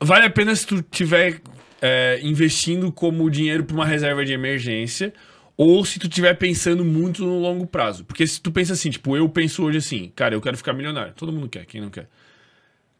[0.00, 1.40] vale a pena se tu tiver
[1.80, 5.14] é, investindo como dinheiro para uma reserva de emergência
[5.56, 8.04] ou se tu tiver pensando muito no longo prazo.
[8.04, 11.14] Porque se tu pensa assim, tipo, eu penso hoje assim, cara, eu quero ficar milionário.
[11.16, 12.06] Todo mundo quer, quem não quer?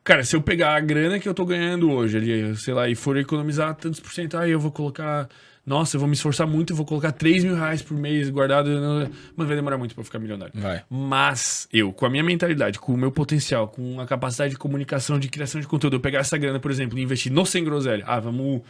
[0.09, 2.95] Cara, se eu pegar a grana que eu tô ganhando hoje ali, sei lá, e
[2.95, 5.29] for economizar tantos por cento, aí eu vou colocar.
[5.67, 8.71] Nossa, eu vou me esforçar muito, eu vou colocar 3 mil reais por mês guardado.
[8.71, 10.55] Mano, vai demorar muito pra ficar milionário.
[10.57, 10.83] Vai.
[10.89, 15.19] Mas eu, com a minha mentalidade, com o meu potencial, com a capacidade de comunicação,
[15.19, 18.03] de criação de conteúdo, eu pegar essa grana, por exemplo, e investir no Sem Groselha.
[18.07, 18.63] Ah, vamos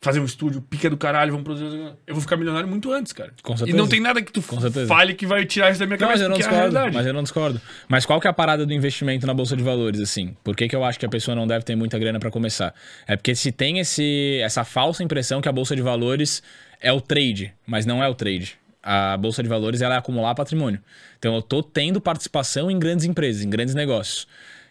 [0.00, 1.76] fazer um estúdio, pica do caralho, vamos produzir.
[2.06, 3.32] Eu vou ficar milionário muito antes, cara.
[3.42, 3.76] Com E certeza.
[3.76, 6.24] não tem nada que tu fale que vai tirar isso da minha Não, mas cabeça,
[6.24, 6.58] eu não é discordo.
[6.60, 6.94] realidade.
[6.96, 7.60] Mas eu não discordo.
[7.88, 10.34] Mas qual que é a parada do investimento na bolsa de valores, assim?
[10.42, 12.74] Por que, que eu acho que a pessoa não deve ter muita grana pra começar?
[13.06, 16.42] É porque se tem esse, essa falsa impressão que a bolsa de valores
[16.80, 18.58] é o trade, mas não é o trade.
[18.82, 20.80] A bolsa de valores ela é acumular patrimônio.
[21.18, 24.26] Então eu tô tendo participação em grandes empresas, em grandes negócios.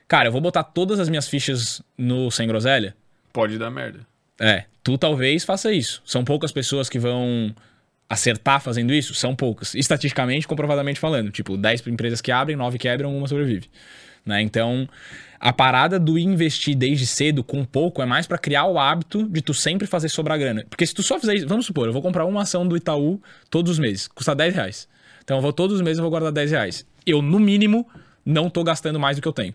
[0.07, 2.95] Cara, eu vou botar todas as minhas fichas no Sem Groselha?
[3.31, 4.08] Pode dar merda.
[4.39, 6.01] É, tu talvez faça isso.
[6.05, 7.53] São poucas pessoas que vão
[8.09, 9.13] acertar fazendo isso?
[9.13, 9.75] São poucas.
[9.75, 11.31] Estatisticamente, comprovadamente falando.
[11.31, 13.69] Tipo, 10 empresas que abrem, 9 quebram, uma sobrevive.
[14.25, 14.41] Né?
[14.41, 14.87] Então,
[15.39, 19.41] a parada do investir desde cedo com pouco é mais pra criar o hábito de
[19.41, 20.65] tu sempre fazer sobrar grana.
[20.69, 23.21] Porque se tu só fizer isso, vamos supor, eu vou comprar uma ação do Itaú
[23.49, 24.87] todos os meses, custa 10 reais.
[25.23, 26.85] Então, eu vou todos os meses eu vou guardar 10 reais.
[27.05, 27.87] Eu, no mínimo,
[28.25, 29.53] não tô gastando mais do que eu tenho.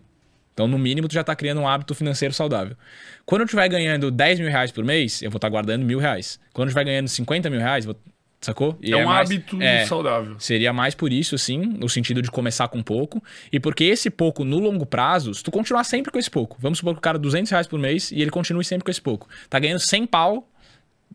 [0.55, 2.77] Então, no mínimo, tu já tá criando um hábito financeiro saudável.
[3.25, 6.39] Quando eu estiver ganhando 10 mil reais por mês, eu vou estar guardando mil reais.
[6.53, 7.95] Quando eu estiver ganhando 50 mil reais, vou
[8.39, 8.77] Sacou?
[8.79, 10.35] E é um mais- hábito é, saudável.
[10.39, 13.21] Seria mais por isso, sim, no sentido de começar com pouco.
[13.51, 16.77] E porque esse pouco, no longo prazo, se tu continuar sempre com esse pouco, vamos
[16.77, 19.27] supor que o cara 200 reais por mês e ele continue sempre com esse pouco.
[19.49, 20.47] Tá ganhando 100 pau,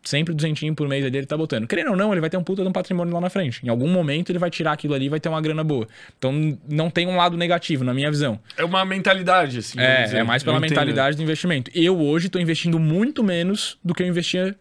[0.03, 1.67] sempre 200 por mês ali ele tá botando.
[1.67, 3.65] Querendo ou não, ele vai ter um puta de um patrimônio lá na frente.
[3.65, 5.87] Em algum momento ele vai tirar aquilo ali e vai ter uma grana boa.
[6.17, 8.39] Então não tem um lado negativo, na minha visão.
[8.57, 9.79] É uma mentalidade, assim.
[9.79, 10.69] É, é mais pela Eu entendo.
[10.71, 11.71] mentalidade do investimento.
[11.73, 14.55] Eu hoje tô investindo muito menos do que eu investia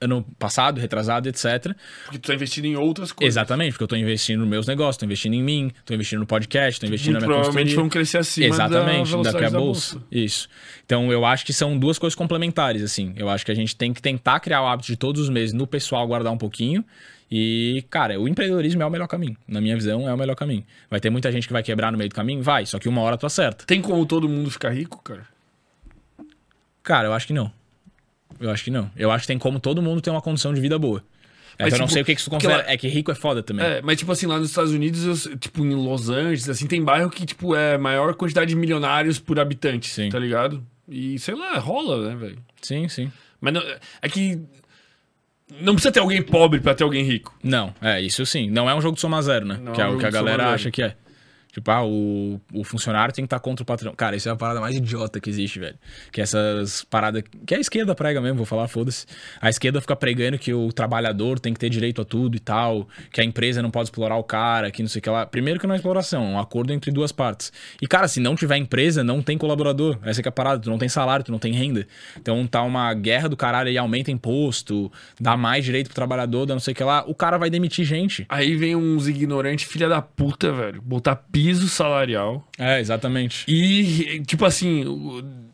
[0.00, 1.74] ano passado, retrasado, etc.
[2.04, 3.32] Porque tu tá investindo em outras coisas.
[3.34, 6.26] Exatamente, porque eu tô investindo nos meus negócios, tô investindo em mim, tô investindo no
[6.26, 9.44] podcast, tô investindo Muito na minha provavelmente vão crescer acima Exatamente, da da velocidade que
[9.44, 9.94] a da bolsa.
[9.94, 10.06] bolsa.
[10.12, 10.48] Isso.
[10.84, 13.14] Então eu acho que são duas coisas complementares, assim.
[13.16, 15.52] Eu acho que a gente tem que tentar criar o hábito de todos os meses
[15.54, 16.84] no pessoal guardar um pouquinho.
[17.30, 19.36] E, cara, o empreendedorismo é o melhor caminho.
[19.48, 20.64] Na minha visão, é o melhor caminho.
[20.88, 22.40] Vai ter muita gente que vai quebrar no meio do caminho?
[22.40, 23.64] Vai, só que uma hora tu acerta.
[23.64, 25.26] Tem como todo mundo ficar rico, cara?
[26.84, 27.50] Cara, eu acho que não.
[28.40, 28.90] Eu acho que não.
[28.96, 31.02] Eu acho que tem como todo mundo ter uma condição de vida boa.
[31.58, 32.62] É Mas, que eu não tipo, sei o que, que tu que considera.
[32.62, 33.64] ela- É que rico é foda também.
[33.64, 36.82] É, mas tipo assim, lá nos Estados Unidos, eu- tipo em Los Angeles, assim, tem
[36.84, 40.10] bairro que, tipo, é maior quantidade de milionários por habitante, Sim.
[40.10, 40.62] tá ligado?
[40.86, 42.38] E, sei lá, rola, né, velho?
[42.60, 43.10] Sim, sim.
[43.40, 43.62] Mas não-
[44.02, 44.38] é que
[45.60, 47.34] não precisa ter alguém pobre pra ter alguém rico.
[47.42, 48.50] Não, é, isso sim.
[48.50, 49.58] Não é um jogo de soma zero, né?
[49.62, 50.94] Não que é é um o que a galera acha que é.
[51.56, 53.94] Tipo, ah, o, o funcionário tem que estar contra o patrão.
[53.94, 55.78] Cara, isso é a parada mais idiota que existe, velho.
[56.12, 57.24] Que essas paradas.
[57.46, 59.06] Que a esquerda prega mesmo, vou falar, foda-se.
[59.40, 62.86] A esquerda fica pregando que o trabalhador tem que ter direito a tudo e tal.
[63.10, 65.24] Que a empresa não pode explorar o cara, que não sei o que lá.
[65.24, 67.50] Primeiro que não é exploração, é um acordo entre duas partes.
[67.80, 69.98] E, cara, se não tiver empresa, não tem colaborador.
[70.04, 70.60] Essa que é a parada.
[70.60, 71.86] Tu não tem salário, tu não tem renda.
[72.20, 76.52] Então tá uma guerra do caralho aí, aumenta imposto, dá mais direito pro trabalhador, dá
[76.52, 77.02] não sei o que lá.
[77.06, 78.26] O cara vai demitir gente.
[78.28, 81.16] Aí vem uns ignorantes, filha da puta, velho, botar
[81.46, 82.44] piso salarial.
[82.58, 83.44] É, exatamente.
[83.48, 84.82] E, tipo assim,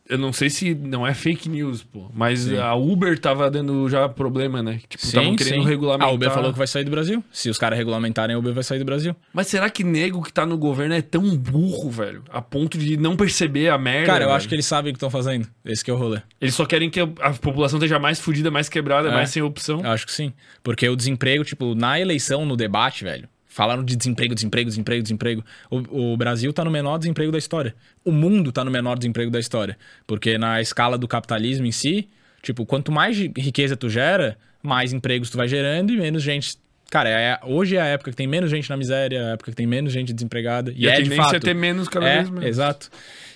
[0.09, 4.09] eu não sei se não é fake news, pô, mas a Uber tava dando já
[4.09, 4.81] problema, né?
[4.89, 6.09] Tipo, estavam querendo regulamentar.
[6.09, 7.23] A Uber falou que vai sair do Brasil.
[7.31, 9.15] Se os caras regulamentarem, a Uber vai sair do Brasil.
[9.35, 12.23] Mas será que nego que tá no governo é tão burro, velho?
[12.31, 14.07] A ponto de não perceber a merda?
[14.07, 14.37] Cara, eu velho?
[14.37, 15.47] acho que eles sabem o que estão fazendo.
[15.65, 16.21] Esse que é o rolê.
[16.41, 19.13] Eles só querem que a população esteja mais fudida, mais quebrada, É.
[19.13, 19.81] mais sem opção.
[19.85, 20.33] Eu acho que sim.
[20.63, 25.45] Porque o desemprego, tipo, na eleição, no debate, velho, falaram de desemprego, desemprego, desemprego, desemprego.
[25.71, 27.75] O, o Brasil tá no menor desemprego da história.
[28.05, 29.77] O mundo tá no menor desemprego da história.
[30.07, 32.09] Porque na escala do capitalismo em si,
[32.43, 36.57] tipo, quanto mais riqueza tu gera, mais empregos tu vai gerando e menos gente.
[36.91, 39.51] Cara, é- hoje é a época que tem menos gente na miséria, é a época
[39.51, 40.73] que tem menos gente desempregada.
[40.73, 41.37] E, E a é de tendência fato.
[41.37, 42.45] é ter menos cada é, vez menos.
[42.47, 42.91] Exato.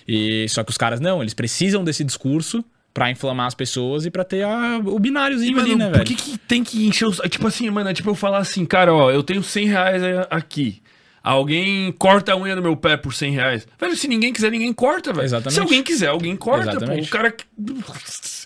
[0.07, 2.63] E só que os caras não, eles precisam desse discurso
[2.97, 5.93] pra inflamar as pessoas e pra ter a- o E, bináriozinho mano, ali, né, por
[5.97, 6.05] velho?
[6.05, 7.17] que, que tem que encher os.
[7.29, 10.01] Tipo assim, mano, é tipo eu falar assim, cara, ó, eu tenho 100 reais
[10.31, 10.81] aqui.
[11.21, 13.67] Alguém corta a unha do meu pé por 100 reais.
[13.79, 15.25] Velho, se ninguém quiser, ninguém corta, velho.
[15.25, 15.53] Exatamente.
[15.53, 16.77] Se alguém quiser, alguém corta, pô.
[16.77, 17.07] Exatamente.
[17.07, 17.35] O cara.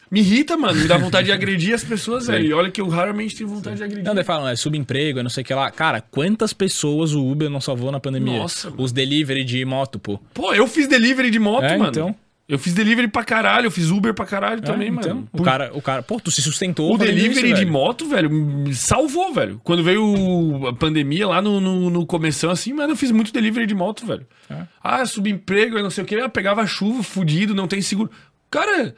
[0.10, 0.78] Me irrita, mano.
[0.82, 2.32] Me dá vontade de agredir as pessoas, Sim.
[2.34, 2.46] velho.
[2.48, 4.04] E olha que eu raramente tenho vontade de agredir.
[4.04, 5.72] Não, daí falam, é subemprego, é não sei o que lá.
[5.72, 8.40] Cara, quantas pessoas o Uber não salvou na pandemia?
[8.40, 8.84] Nossa, mano.
[8.84, 10.20] Os delivery de moto, pô.
[10.34, 11.90] Pô, eu fiz delivery de moto, É, mano.
[11.92, 12.16] então.
[12.52, 15.02] Eu fiz delivery pra caralho, eu fiz Uber pra caralho também, É, mano.
[15.08, 17.72] então, o Por- cara, o cara, pô, tu se sustentou O delivery isso, de velho.
[17.72, 19.62] moto, velho, me salvou, velho.
[19.64, 23.66] Quando veio a pandemia lá no, no, no começo, assim, mano, eu fiz muito delivery
[23.66, 24.28] de moto, velho.
[24.50, 24.64] É.
[24.84, 28.12] Ah, subemprego, eu não sei o que, eu pegava chuva, fudido, não tem seguro.
[28.50, 28.94] Cara,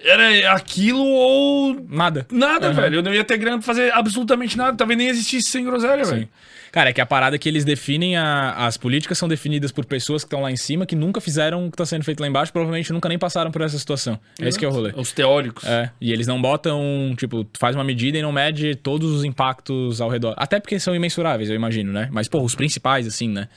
[0.00, 2.26] era aquilo ou Nada.
[2.30, 2.74] nada, Aham.
[2.74, 2.96] velho.
[2.96, 4.76] Eu não ia ter grana pra fazer absolutamente nada.
[4.76, 6.10] Talvez nem existisse sem groselha, Sim.
[6.12, 6.28] velho.
[6.72, 9.84] Cara, é que a parada é que eles definem a- as políticas são definidas por
[9.84, 12.28] pessoas que estão lá em cima, que nunca fizeram o que tá sendo feito lá
[12.28, 14.18] embaixo, provavelmente nunca nem passaram por essa situação.
[14.40, 14.92] É esse que é o rolê.
[14.96, 15.64] Os teóricos.
[15.64, 20.00] É, e eles não botam, tipo, faz uma medida e não mede todos os impactos
[20.00, 20.34] ao redor.
[20.36, 22.08] Até porque são imensuráveis, eu imagino, né?
[22.12, 23.48] Mas, pô, os principais, assim, né?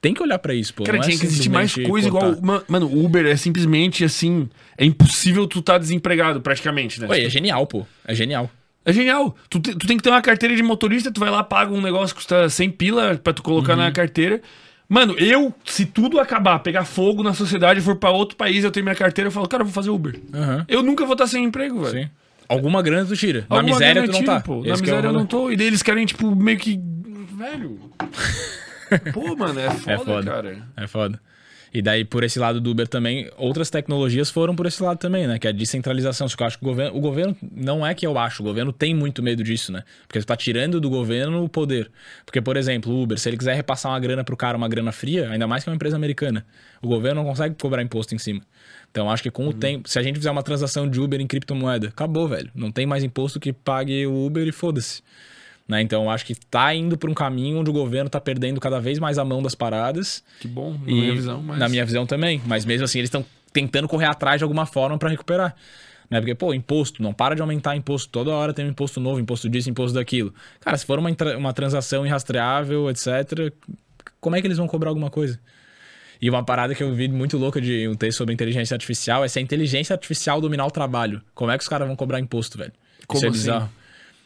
[0.00, 0.84] Tem que olhar pra isso, pô.
[0.84, 2.36] Cara, não é tinha que existir mais coisa igual.
[2.40, 4.48] Ma- Mano, Uber é simplesmente assim.
[4.78, 7.06] É impossível tu tá desempregado, praticamente, né?
[7.06, 7.86] Ué, é genial, pô.
[8.06, 8.50] É genial.
[8.84, 9.36] É genial.
[9.48, 11.80] Tu, te- tu tem que ter uma carteira de motorista, tu vai lá, paga um
[11.82, 13.78] negócio que custa 100 pila pra tu colocar Uhum.
[13.80, 14.40] na carteira.
[14.88, 18.82] Mano, eu, se tudo acabar, pegar fogo na sociedade for pra outro país, eu tenho
[18.84, 20.18] minha carteira, eu falo, cara, eu vou fazer Uber.
[20.34, 20.64] Aham.
[20.66, 22.04] Eu nunca vou estar sem emprego, velho.
[22.04, 22.10] Sim.
[22.48, 23.46] Alguma grana tu tira.
[23.48, 24.40] Na Alguma miséria grana tu não tá.
[24.40, 24.60] Pô.
[24.60, 25.50] Esse Na é miséria eu não tô.
[25.52, 26.80] E daí eles querem, tipo, meio que.
[27.36, 27.78] Velho.
[29.12, 30.30] Pô, mano, é foda, É foda.
[30.30, 30.58] cara.
[30.76, 31.20] É foda.
[31.72, 35.26] E daí, por esse lado do Uber também, outras tecnologias foram por esse lado também,
[35.26, 35.38] né?
[35.38, 36.28] Que é a descentralização.
[36.28, 36.96] Só que eu acho que o governo.
[36.96, 39.84] O governo não é que eu acho, o governo tem muito medo disso, né?
[40.06, 41.90] Porque tu tá tirando do governo o poder.
[42.26, 44.90] Porque, por exemplo, o Uber, se ele quiser repassar uma grana pro cara, uma grana
[44.90, 46.44] fria, ainda mais que é uma empresa americana,
[46.82, 48.40] o governo não consegue cobrar imposto em cima.
[48.90, 51.26] Então, acho que com o tempo, se a gente fizer uma transação de Uber em
[51.26, 52.50] criptomoeda, acabou, velho.
[52.52, 55.02] Não tem mais imposto que pague o Uber e foda-se.
[55.70, 55.80] Né?
[55.82, 58.98] Então, acho que tá indo pra um caminho onde o governo tá perdendo cada vez
[58.98, 60.20] mais a mão das paradas.
[60.40, 61.58] Que bom, na E minha visão, mas.
[61.60, 62.42] Na minha visão também.
[62.44, 65.54] Mas mesmo assim, eles estão tentando correr atrás de alguma forma pra recuperar.
[66.10, 66.18] Né?
[66.20, 68.10] Porque, pô, imposto, não para de aumentar imposto.
[68.10, 70.34] Toda hora tem um imposto novo, imposto disso, imposto daquilo.
[70.58, 73.52] Cara, se for uma, uma transação irrastreável, etc.,
[74.20, 75.38] como é que eles vão cobrar alguma coisa?
[76.20, 79.28] E uma parada que eu vi muito louca de um texto sobre inteligência artificial é
[79.28, 81.22] se a inteligência artificial dominar o trabalho.
[81.32, 82.72] Como é que os caras vão cobrar imposto, velho?
[83.06, 83.38] Como Isso é assim?
[83.38, 83.79] bizarro.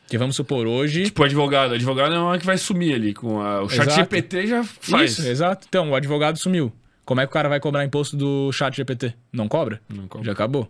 [0.04, 1.04] Porque vamos supor, hoje.
[1.04, 1.74] Tipo, advogado.
[1.74, 3.62] Advogado é uma que vai sumir ali com a...
[3.62, 3.96] O chat Exato.
[3.96, 5.12] GPT já faz.
[5.18, 5.66] Isso, exato.
[5.68, 6.72] Então, o advogado sumiu.
[7.04, 9.14] Como é que o cara vai cobrar imposto do chat GPT?
[9.32, 9.80] Não cobra?
[9.88, 10.26] Não cobra.
[10.26, 10.68] Já acabou.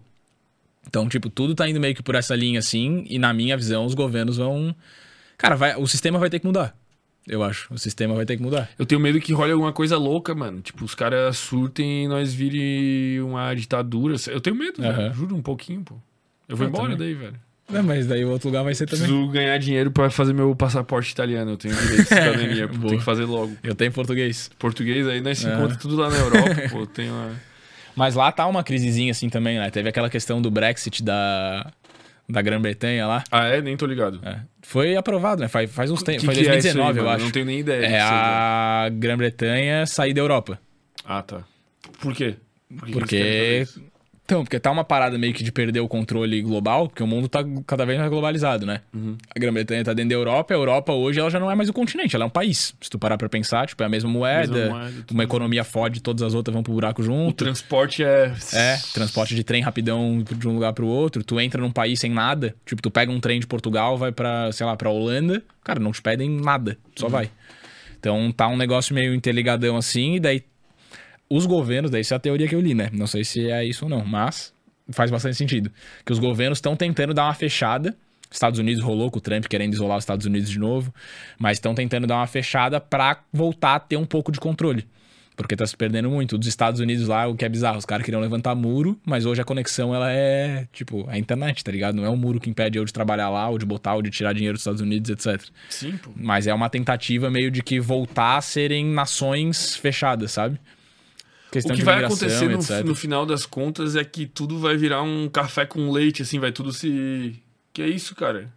[0.87, 3.85] Então, tipo, tudo tá indo meio que por essa linha assim, e na minha visão,
[3.87, 4.75] os governos vão.
[5.37, 6.77] Cara, vai, o sistema vai ter que mudar.
[7.27, 7.73] Eu acho.
[7.73, 8.69] O sistema vai ter que mudar.
[8.79, 10.61] Eu tenho medo que role alguma coisa louca, mano.
[10.61, 14.15] Tipo, os caras surtem e nós vire uma ditadura.
[14.29, 14.95] Eu tenho medo, velho.
[14.95, 15.13] Aham.
[15.15, 15.95] Juro um pouquinho, pô.
[16.47, 16.99] Eu vou Eu embora também.
[16.99, 17.41] daí, velho.
[17.69, 19.07] Não, mas daí o outro lugar vai ser também.
[19.07, 21.53] Preciso ganhar dinheiro pra fazer meu passaporte italiano.
[21.53, 22.89] Eu tenho direito de cidadania, pô.
[22.89, 23.57] Tem que fazer logo.
[23.63, 24.51] Eu tenho português.
[24.59, 25.55] Português aí nós se É.
[25.55, 26.87] encontra tudo lá na Europa, pô.
[26.87, 27.33] Tem uma...
[27.97, 29.71] Mas lá tá uma crisezinha assim também, né?
[29.71, 31.71] Teve aquela questão do Brexit da,
[32.29, 33.25] da Grã-Bretanha lá.
[33.31, 33.63] Ah, é?
[33.63, 34.21] Nem tô ligado.
[34.25, 34.41] É.
[34.63, 35.49] Foi aprovado, né?
[35.49, 36.25] Faz, faz uns tempos.
[36.25, 37.25] Foi que é isso aí, 2019, eu acho.
[37.25, 37.87] Não tenho nem ideia.
[37.87, 40.59] É a Grã-Bretanha sair da Europa.
[41.05, 41.45] Ah, tá.
[42.01, 42.35] Por quê?
[42.69, 43.67] Por que Porque.
[44.25, 47.29] Então, porque tá uma parada meio que de perder o controle global, porque o mundo
[47.29, 48.81] tá cada vez mais globalizado, né?
[48.95, 49.19] Uhum.
[49.29, 51.75] A Grã-Bretanha tá dentro da Europa, a Europa hoje ela já não é mais o
[51.75, 52.75] continente, ela é um país.
[52.81, 55.11] Se tu parar pra pensar, tipo, é a mesma moeda, Mesma moeda, tudo.
[55.15, 57.45] uma economia fode, todas as outras vão pro buraco O junto.
[57.45, 58.33] transporte é...
[58.55, 61.23] É, transporte de trem rapidão de um lugar pro outro.
[61.23, 62.55] Tu entra num país sem nada.
[62.65, 65.43] Tipo, tu pega um trem de Portugal, vai pra, sei lá, pra Holanda.
[65.63, 66.79] Cara, não te pedem nada.
[66.97, 67.31] Só vai.
[68.01, 70.15] Então tá um negócio meio interligadão assim.
[70.15, 70.43] E daí
[71.37, 72.91] os governos, daí isso é a teoria que eu li, né?
[72.93, 74.53] Não sei se é isso ou não, mas
[74.91, 75.69] faz bastante sentido.
[76.07, 77.97] Que os governos estão tentando dar uma fechada.
[78.31, 80.95] Estados Unidos rolou com o Trump querendo isolar os Estados Unidos de novo,
[81.37, 84.87] mas estão tentando dar uma fechada pra voltar a ter um pouco de controle.
[85.37, 86.39] Porque tá se perdendo muito.
[86.39, 89.41] Dos Estados Unidos lá, o que é bizarro, os caras queriam levantar muro, mas hoje
[89.41, 91.97] a conexão ela é, tipo, a internet, tá ligado?
[91.97, 94.11] Não é um muro que impede eu de trabalhar lá, ou de botar, ou de
[94.11, 95.43] tirar dinheiro dos Estados Unidos, etc.
[95.69, 96.11] Sim, pô.
[96.15, 100.61] Mas é uma tentativa meio de que voltar a serem nações fechadas, sabe?
[101.55, 104.77] O Questão que de vai acontecer no, no final das contas é que tudo vai
[104.77, 107.41] virar um café com leite, assim, vai tudo se.
[107.73, 108.53] Que é isso, cara?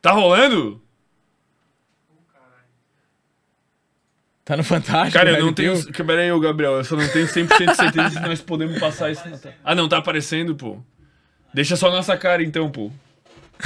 [0.00, 0.80] Tá rolando?
[4.44, 5.92] Tá no Fantástico, Cara, eu Red não tenho.
[5.92, 9.22] Pera aí, Gabriel, eu só não tenho 100% de certeza se nós podemos passar isso.
[9.64, 10.78] Ah, não, tá aparecendo, pô.
[11.52, 12.92] Deixa só nossa cara então, pô.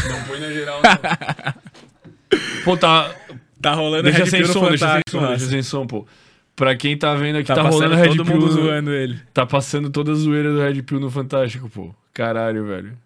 [0.09, 1.53] Não põe na geral, não.
[2.65, 3.15] Pô, tá.
[3.61, 6.07] Tá rolando Deixa sem som, deixa sem som, deixa sem som, pô.
[6.55, 8.35] Pra quem tá vendo aqui, Tá, tá, rolando Red todo Pill.
[8.35, 9.19] mundo no- zoando ele.
[9.33, 11.95] Tá passando toda a zoeira do Red Pill no Fantástico, pô.
[12.13, 12.99] Caralho, velho.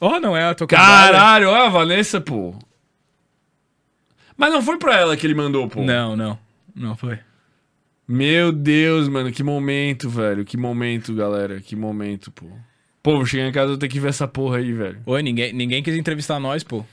[0.00, 2.54] Oh, não é a tua Caralho, ó a Vanessa, pô.
[4.36, 5.82] Mas não foi pra ela que ele mandou, pô.
[5.82, 6.38] Não, não.
[6.74, 7.18] Não foi.
[8.06, 10.44] Meu Deus, mano, que momento, velho.
[10.44, 11.60] Que momento, galera.
[11.60, 12.46] Que momento, pô.
[13.02, 15.00] Pô, vou chegar em casa e vou ter que ver essa porra aí, velho.
[15.04, 16.84] Oi, ninguém, ninguém quis entrevistar nós, pô.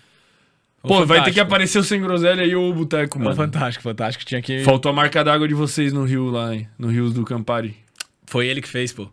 [0.85, 1.41] Pô, vai ter que Fantástico.
[1.41, 3.35] aparecer o Sem Groselha ou o Boteco, mano.
[3.35, 4.25] Fantástico, Fantástico.
[4.25, 4.63] Tinha que...
[4.63, 6.67] Faltou a marca d'água de vocês no rio lá, hein?
[6.77, 7.75] No rio do Campari.
[8.25, 9.09] Foi ele que fez, pô.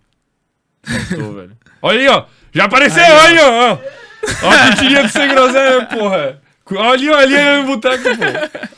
[0.84, 1.56] Faltou, velho.
[1.80, 2.24] Olha aí, ó.
[2.52, 3.78] Já apareceu, olha aí, ó.
[4.42, 6.42] Ó a curtinha do Sem Groselha, porra.
[6.70, 7.22] Olha ali, olha
[7.56, 8.68] ali no Boteco, pô.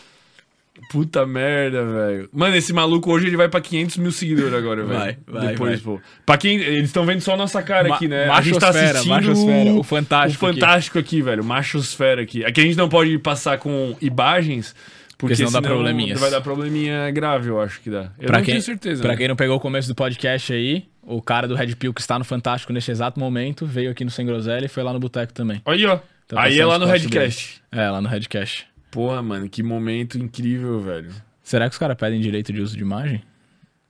[0.94, 2.28] Puta merda, velho.
[2.32, 4.96] Mano, esse maluco hoje ele vai pra 500 mil seguidores agora, velho.
[5.00, 5.96] Vai, vai, Depois, vai.
[5.96, 6.00] pô.
[6.24, 6.58] Pra quem.
[6.60, 8.28] Eles estão vendo só a nossa cara Ma- aqui, né?
[8.30, 10.60] A gente tá machosfera, assistindo machosfera, o, Fantástico O aqui.
[10.60, 11.42] fantástico aqui, velho.
[11.42, 12.44] Machosfera aqui.
[12.44, 14.72] Aqui a gente não pode passar com imagens.
[15.18, 16.20] Porque, senão dá senão probleminhas.
[16.20, 18.12] Vai dar probleminha grave, eu acho que dá.
[18.20, 19.02] Eu Pra não quem, tenho certeza.
[19.02, 19.16] Pra né?
[19.16, 22.18] quem não pegou o começo do podcast aí, o cara do Red Pill que está
[22.18, 25.32] no Fantástico neste exato momento veio aqui no Sem Groselha e foi lá no Boteco
[25.32, 25.60] também.
[25.66, 25.98] Aí, ó.
[26.28, 27.62] Tá aí é lá no cortes Redcast.
[27.72, 28.66] É, lá no Redcast.
[28.94, 31.12] Porra, mano, que momento incrível, velho.
[31.42, 33.24] Será que os caras pedem direito de uso de imagem?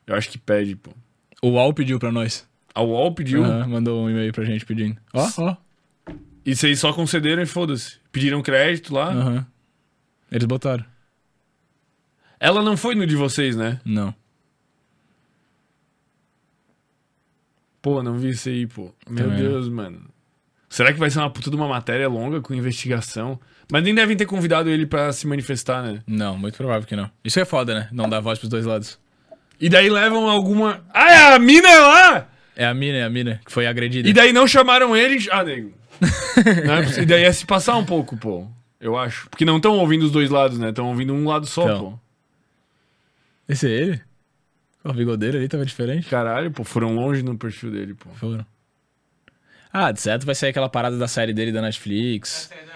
[0.07, 0.93] Eu acho que pede, pô.
[1.43, 2.49] O UOL pediu pra nós.
[2.75, 3.45] A UOL pediu.
[3.45, 4.97] Aham, mandou um e-mail pra gente pedindo.
[5.13, 5.57] Ó, ó.
[6.43, 7.99] E vocês só concederam e foda-se.
[8.11, 9.11] Pediram crédito lá.
[9.11, 9.47] Aham.
[10.33, 10.87] Eles botaram.
[12.41, 13.83] Ela não foi no de vocês, né?
[13.85, 14.15] Não.
[17.83, 18.95] Pô, não vi isso aí, pô.
[19.07, 19.43] Meu Também.
[19.43, 20.01] Deus, mano.
[20.71, 23.39] Será que vai ser uma puta de uma matéria longa com investigação?
[23.71, 26.01] Mas nem devem ter convidado ele pra se manifestar, né?
[26.07, 27.11] Não, muito provável que não.
[27.25, 27.89] Isso é foda, né?
[27.93, 28.99] Não dar voz pros dois lados.
[29.61, 30.85] E daí levam alguma.
[30.93, 32.29] Ah, é a mina lá!
[32.57, 34.09] É a mina, é a mina que foi agredida.
[34.09, 35.27] E daí não chamaram ele.
[35.31, 35.73] Ah, nego.
[36.67, 37.03] Não é possível.
[37.03, 38.47] e daí é se passar um pouco, pô.
[38.81, 39.29] Eu acho.
[39.31, 40.69] Porque não estão ouvindo os dois lados, né?
[40.69, 41.93] Estão ouvindo um lado só, Então.
[41.93, 41.99] pô.
[43.49, 44.01] Esse é ele?
[44.85, 46.09] O bigodeiro ali tava diferente?
[46.09, 46.63] Caralho, pô.
[46.65, 48.11] Foram longe no perfil dele, pô.
[48.15, 48.45] Foram.
[49.73, 52.51] Ah, de certo vai sair aquela parada da série dele da Netflix.
[52.53, 52.74] É.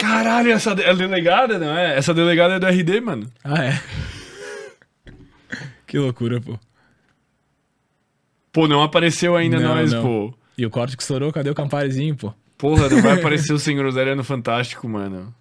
[0.00, 1.96] Caralho, essa de- é delegada, não é?
[1.96, 3.30] Essa delegada é do RD, mano.
[3.44, 3.80] Ah, é?
[5.86, 6.58] que loucura, pô.
[8.52, 10.02] Pô, não apareceu ainda Não, nós, não.
[10.02, 10.34] pô.
[10.56, 12.32] E o corte que estourou, cadê o Camparizinho, pô?
[12.58, 15.34] Porra, não vai aparecer o Sem Groselha no Fantástico, mano.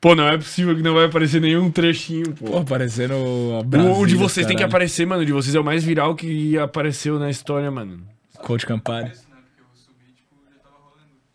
[0.00, 2.44] Pô, não é possível que não vai aparecer nenhum trechinho, pô.
[2.46, 3.18] Pô, parecendo a
[3.98, 4.68] o, de vocês tem que caralho.
[4.76, 5.22] aparecer, mano.
[5.22, 8.00] O de vocês é o mais viral que apareceu na história, mano.
[8.38, 9.10] Coach Campari.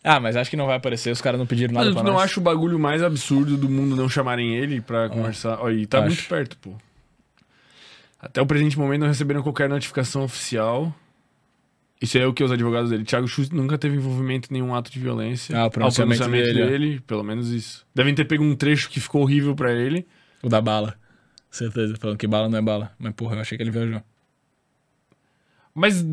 [0.04, 2.14] Ah, mas acho que não vai aparecer, os caras não pediram nada Mano, pra não
[2.14, 2.24] nós.
[2.24, 5.60] acha o bagulho mais absurdo do mundo não chamarem ele pra conversar?
[5.60, 6.08] Olha, e tá Acho.
[6.08, 6.74] muito perto, pô.
[8.20, 10.92] Até o presente momento não receberam qualquer notificação oficial.
[12.00, 13.04] Isso é o que os advogados dele.
[13.04, 15.56] Thiago Schultz nunca teve envolvimento em nenhum ato de violência.
[15.56, 17.86] Ah, o Ao pronunciamento dele, dele, pelo menos isso.
[17.94, 20.04] Devem ter pego um trecho que ficou horrível pra ele.
[20.42, 20.96] O da bala.
[21.48, 22.90] Certeza, falando que bala não é bala.
[22.98, 24.02] Mas porra, eu achei que ele viajou.
[25.74, 26.04] Mas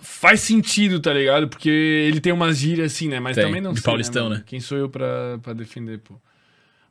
[0.00, 1.48] faz sentido, tá ligado?
[1.48, 3.18] Porque ele tem umas gírias assim, né?
[3.18, 4.36] Mas Tem, também não de sei, paulistão, mano?
[4.36, 4.42] né?
[4.46, 6.14] Quem sou eu pra, pra defender, pô?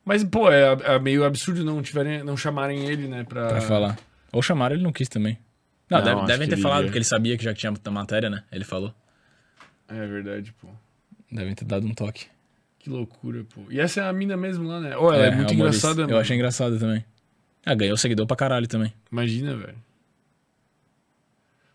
[0.04, 3.24] Mas, pô, é, é meio absurdo não, tiverem, não chamarem ele, né?
[3.24, 3.98] Pra, Pra falar.
[4.34, 5.38] Ou chamaram, ele não quis também.
[5.90, 6.86] Não, Não, deve- devem ter ele falado, ia.
[6.86, 8.44] porque ele sabia que já tinha a matéria, né?
[8.52, 8.94] Ele falou.
[9.88, 10.68] É verdade, pô.
[11.32, 12.26] Devem ter dado um toque.
[12.80, 13.62] Que loucura, pô.
[13.70, 14.98] E essa é a mina mesmo lá, né?
[14.98, 15.56] Ô, ela é, muito a humorista.
[15.88, 16.20] engraçada, Eu mano.
[16.20, 17.06] achei engraçado também.
[17.66, 18.92] Ah, ganhou seguidor pra caralho também.
[19.12, 19.76] Imagina, velho.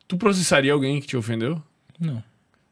[0.09, 1.63] Tu processaria alguém que te ofendeu?
[1.99, 2.23] Não.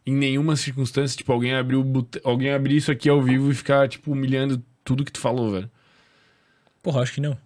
[0.07, 3.55] Em nenhuma circunstância, tipo, alguém abriu o bot- alguém abrir isso aqui ao vivo e
[3.55, 5.71] ficar, tipo, humilhando tudo que tu falou, velho.
[6.83, 7.37] Porra, acho que não.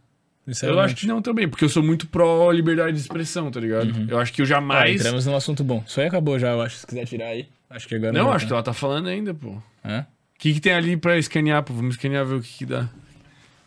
[0.63, 3.93] Eu acho que não também, porque eu sou muito pró liberdade de expressão, tá ligado?
[4.11, 4.99] Eu acho que eu Ah, jamais.
[5.01, 5.85] entramos num assunto bom.
[5.87, 6.79] Isso aí acabou já, eu acho.
[6.79, 7.47] Se quiser tirar aí.
[7.69, 8.55] Acho que agora não, já acho que tá.
[8.57, 9.49] ela tá falando ainda, pô.
[9.51, 10.07] O Hã?
[10.39, 11.75] que, que tem ali pra escanear, pô?
[11.75, 12.89] Vamos escanear ver o que, que dá.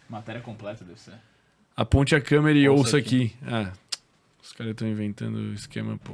[0.10, 1.14] Matéria completa deve ser.
[1.77, 3.31] Aponte a câmera e Ouça ouça aqui.
[3.45, 3.80] Ah, os
[4.61, 6.13] caras estão inventando o esquema, pô.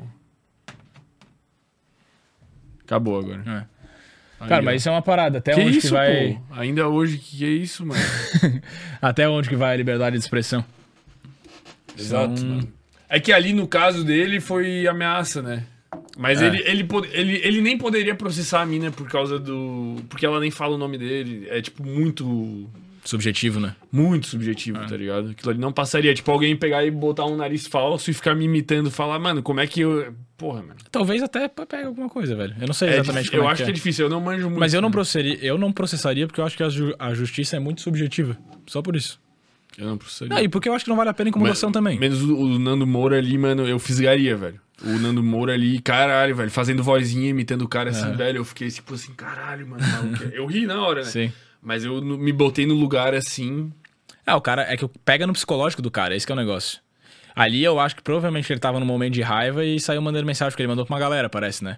[2.84, 3.44] Acabou agora.
[3.46, 3.78] É.
[4.40, 4.66] Aí, Cara, ó.
[4.66, 5.40] mas isso é uma parada.
[5.40, 6.40] Até que onde isso, que vai.
[6.48, 6.54] pô?
[6.56, 8.00] Ainda hoje, que, é isso, mano?
[9.02, 10.64] Até onde que vai a liberdade de expressão?
[11.98, 12.74] Exato, São- mano.
[13.10, 15.66] É que ali no caso dele foi ameaça, né?
[16.18, 16.48] Mas É.
[16.48, 19.96] ele, ele, ele, ele nem poderia processar a mina por causa do.
[20.10, 21.48] Porque ela nem fala o nome dele.
[21.50, 22.70] É, tipo, muito.
[23.08, 23.74] Subjetivo, né?
[23.92, 25.30] Muito subjetivo, tá ligado?
[25.30, 26.14] Aquilo ali não passaria.
[26.14, 29.60] Tipo, alguém pegar e botar um nariz falso e ficar me imitando, falar, mano, como
[29.62, 30.14] é que eu.
[30.38, 30.76] Porra, mano.
[30.92, 32.54] Talvez até pega alguma coisa, velho.
[32.60, 34.10] Eu não sei É exatamente difí- como eu é acho que que é difícil, eu
[34.10, 34.60] não manjo muito.
[34.60, 34.94] Mas eu não, né?
[34.94, 38.38] processaria, eu não processaria porque eu acho que a, ju- a justiça é muito subjetiva.
[38.68, 39.20] Só por isso.
[39.78, 40.36] Eu não processaria.
[40.36, 41.98] Ah, e porque eu acho que não vale a pena incomodação também.
[42.00, 44.60] Menos o, o Nando Moura ali, mano, eu fisgaria, velho.
[44.84, 48.14] O Nando Moura ali, caralho, velho, fazendo vozinha, imitando o cara assim, É.
[48.16, 48.38] velho.
[48.40, 49.82] Eu fiquei tipo assim, caralho, mano.
[49.88, 50.24] maluco.
[50.34, 51.08] Eu ri na hora, né?
[51.08, 51.32] Sim.
[51.62, 53.72] Mas eu me botei no lugar assim.
[54.26, 56.80] Ah, o cara é que pega no psicológico do cara, esse que é o negócio.
[57.36, 60.56] Ali eu acho que provavelmente ele tava num momento de raiva e saiu mandando mensagem
[60.56, 61.78] que ele mandou pra uma galera, parece, né?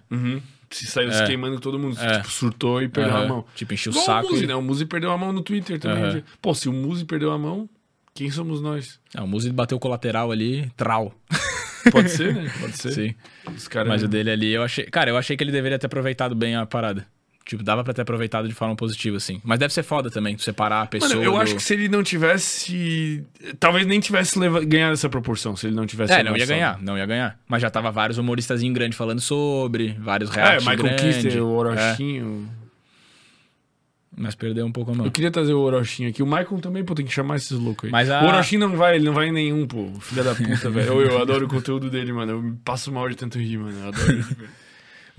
[0.70, 1.26] Se saiu se É.
[1.26, 1.98] queimando todo mundo.
[2.00, 2.16] É.
[2.18, 3.24] Tipo, surtou e perdeu Aham.
[3.24, 3.44] a mão.
[3.54, 4.54] Tipo, encheu o saco O Muzi, e- né?
[4.54, 6.04] O Muzi perdeu a mão no Twitter também.
[6.04, 6.22] Aham.
[6.40, 7.68] Pô, se o Muzi perdeu a mão,
[8.14, 8.98] quem somos nós?
[9.14, 11.12] Ah, o Muzi bateu o colateral ali, trau.
[11.92, 12.50] Pode ser, né?
[12.60, 12.92] Pode ser.
[12.92, 13.14] Sim.
[13.54, 13.88] Os caras.
[13.88, 14.84] Mas o dele ali, eu achei.
[14.86, 17.06] Cara, eu achei que ele deveria ter aproveitado bem a parada.
[17.50, 19.40] Tipo, dava pra ter aproveitado de forma positiva, assim.
[19.42, 21.08] Mas deve ser foda também, separar a pessoa.
[21.16, 23.24] Mano, eu do- acho que se ele não tivesse.
[23.58, 24.64] Talvez nem tivesse leva...
[24.64, 26.12] ganhado essa proporção, se ele não tivesse.
[26.12, 27.36] É, não ia ganhar, não ia ganhar.
[27.48, 30.64] Mas já tava vários humoristas grandes falando sobre, vários É, reais.
[30.64, 32.48] Michael Kister, o Orochinho.
[34.16, 35.06] Mas perdeu um pouco a mão.
[35.06, 36.22] Eu queria trazer o Orochinho aqui.
[36.22, 37.90] O Michael também, pô, tem que chamar esses loucos aí.
[37.90, 39.90] Mas a- O Orochinho não vai, ele não vai em nenhum, pô.
[40.00, 40.86] Filha da puta, velho.
[40.86, 42.30] Eu, eu adoro o conteúdo dele, mano.
[42.32, 43.76] Eu me passo mal de tanto rir, mano.
[43.76, 44.24] Eu adoro.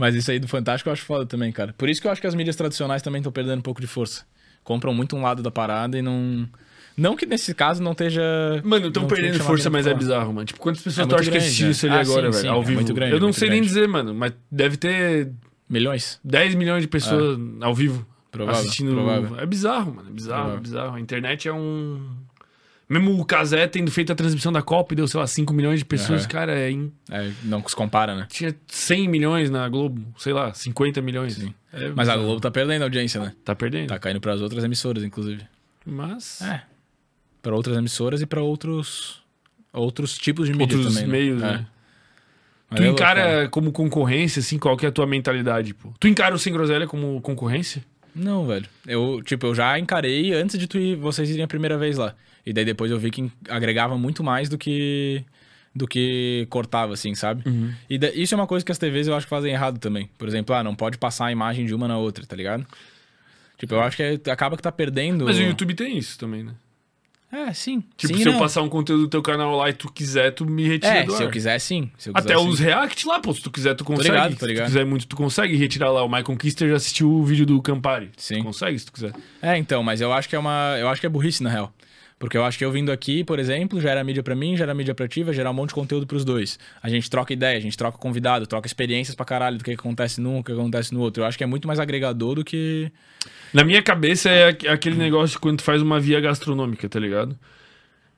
[0.01, 1.75] Mas isso aí do Fantástico eu acho foda também, cara.
[1.77, 3.85] Por isso que eu acho que as mídias tradicionais também estão perdendo um pouco de
[3.85, 4.25] força.
[4.63, 6.49] Compram muito um lado da parada e não.
[6.97, 8.19] Não que nesse caso não esteja.
[8.63, 10.43] Mano, estão perdendo força, mas é bizarro, mano.
[10.45, 11.71] Tipo, quantas pessoas É tu muito acha que assistiram né?
[11.71, 12.41] isso ali Ah, agora, sim, velho?
[12.41, 12.73] sim, Ao é vivo.
[12.79, 13.73] muito grande, eu não sei nem grande.
[13.75, 15.31] dizer, mano, mas deve ter
[15.69, 16.19] Milhões?
[16.23, 18.91] 10 milhões de pessoas ao vivo Provável, assistindo.
[18.93, 19.39] provável.
[19.39, 20.09] É bizarro, mano.
[20.09, 20.61] É bizarro, é Provável.
[20.61, 20.95] bizarro.
[20.95, 22.01] A internet é um.
[22.91, 25.79] Mesmo o Casé tendo feito a transmissão da Copa e deu, sei lá, 5 milhões
[25.79, 26.29] de pessoas, Aham.
[26.29, 28.27] cara, é in- É, não se compara, né?
[28.29, 31.35] tinha 100 milhões na Globo, sei lá, 50 milhões.
[31.35, 31.53] Sim.
[31.71, 32.17] É Mas a.
[32.17, 33.33] Globo tá perdendo a audiência, né?
[33.45, 33.87] tá perdendo.
[33.87, 35.41] Tá caindo pras outras emissoras, inclusive.
[35.85, 36.41] Mas.
[36.41, 36.63] É.
[37.41, 39.21] Pra outras emissoras e pra outros.
[39.73, 41.07] Outros tipos de mídia Outros também.
[41.07, 41.11] né?
[41.17, 41.45] meios, É.
[41.45, 41.65] né?
[42.75, 43.49] Tu é louco, encara cara.
[43.49, 45.93] como concorrência, assim, qual que é a tua mentalidade, pô?
[45.99, 47.83] Tu encara o Sem Groselha como concorrência?
[48.13, 48.65] Não, velho.
[48.85, 52.13] Eu, tipo, eu já encarei antes de tu ir, vocês irem a primeira vez lá.
[52.45, 55.23] E daí depois eu vi que agregava muito mais do que
[55.73, 57.47] do que cortava, assim, sabe?
[57.47, 57.71] Uhum.
[57.89, 60.09] E da- isso é uma coisa que as TVs eu acho que fazem errado também.
[60.17, 62.65] Por exemplo, ah, não pode passar a imagem de uma na outra, tá ligado?
[63.57, 65.23] Tipo, eu acho que é- acaba que tá perdendo.
[65.25, 66.51] Mas o YouTube tem isso também, né?
[67.31, 67.81] É, sim.
[67.95, 68.39] Tipo, sim, se eu não.
[68.39, 71.13] passar um conteúdo do teu canal lá e tu quiser, tu me retira É, do
[71.13, 71.27] se ar.
[71.27, 71.89] eu quiser, sim.
[71.97, 72.49] Se eu quiser, Até sim.
[72.49, 74.09] os react lá, pô, se tu quiser, tu consegue.
[74.09, 74.65] ligado, tô Se ligado.
[74.65, 76.03] tu quiser muito, tu consegue retirar lá.
[76.03, 78.09] O Michael Kister já assistiu o vídeo do Campari.
[78.17, 78.39] Sim.
[78.39, 79.13] Tu consegue, se tu quiser.
[79.41, 80.75] É, então, mas eu acho que é uma.
[80.77, 81.73] Eu acho que é burrice, na real.
[82.21, 84.93] Porque eu acho que eu vindo aqui, por exemplo, gera mídia pra mim, gera mídia
[84.93, 86.59] pra ti, vai gerar um monte de conteúdo pros dois.
[86.81, 90.21] A gente troca ideia, a gente troca convidado, troca experiências pra caralho do que acontece
[90.21, 91.23] num, do que acontece no outro.
[91.23, 92.91] Eu acho que é muito mais agregador do que.
[93.51, 97.35] Na minha cabeça é aqu- aquele negócio quando tu faz uma via gastronômica, tá ligado?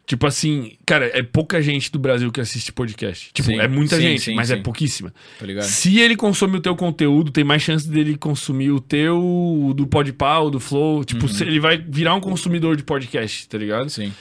[0.05, 3.29] Tipo assim, cara, é pouca gente do Brasil que assiste podcast.
[3.33, 4.61] Tipo, Sim, é muita sim, gente, sim, mas é sim.
[4.61, 5.13] pouquíssima.
[5.39, 5.61] Tá?
[5.61, 9.87] Se ele consome o teu conteúdo, tem mais chance dele consumir o teu, o do
[9.87, 11.05] Podpah, do Flow.
[11.05, 11.27] Tipo, Uhum.
[11.29, 13.89] se ele vai virar um consumidor de podcast, tá ligado?
[13.89, 14.11] Sim.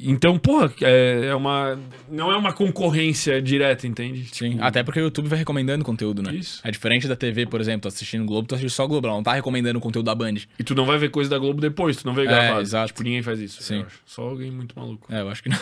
[0.00, 1.76] Então, porra, é, é uma.
[2.08, 4.26] Não é uma concorrência direta, entende?
[4.32, 6.32] Sim, Tipo, até porque o YouTube vai recomendando conteúdo, né?
[6.34, 6.60] Isso.
[6.62, 9.22] É diferente da TV, por exemplo, tu assistindo Globo, tu assiste só Globo, ela não
[9.24, 10.34] tá recomendando o conteúdo da Band.
[10.58, 12.60] E tu não vai ver coisa da Globo depois, tu não vê É, gravado.
[12.60, 12.86] exato.
[12.88, 13.60] Tipo, ninguém faz isso.
[13.62, 13.84] Sim.
[14.06, 15.12] Só alguém muito maluco.
[15.12, 15.58] É, eu acho que não.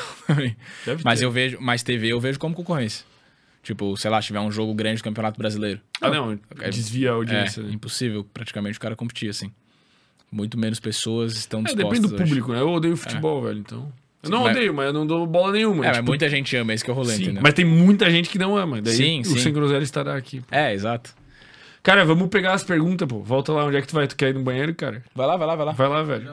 [0.84, 1.24] Deve Mas ter.
[1.24, 3.06] eu vejo, mas TV eu vejo como concorrência.
[3.62, 5.80] Tipo, sei lá, se tiver um jogo grande do Campeonato Brasileiro.
[6.00, 7.60] Ah, não, É- desvia a audiência.
[7.60, 7.72] É, né?
[7.72, 9.50] impossível praticamente o cara competir assim.
[10.30, 11.88] Muito menos pessoas estão É, dispostas.
[11.90, 12.28] depende do eu acho.
[12.28, 12.60] público, né?
[12.60, 13.90] Eu odeio futebol, velho, então.
[14.22, 15.84] Eu não mas- odeio, mas eu não dou bola nenhuma.
[15.84, 17.42] É, mas tipo, muita gente ama, esse que é o rolê, sim, entendeu?
[17.42, 18.80] mas tem muita gente que não ama.
[18.82, 19.38] Daí Sim, o sim.
[19.38, 20.42] Sem Groselha estará aqui.
[20.50, 21.14] É, exato.
[21.82, 23.20] Cara, vamos pegar as perguntas, pô.
[23.22, 24.08] Volta lá, onde é que tu vai?
[24.08, 25.04] Tu quer ir no banheiro, cara?
[25.14, 25.72] Vai lá, vai lá, vai lá.
[25.72, 26.28] Vai lá, velho.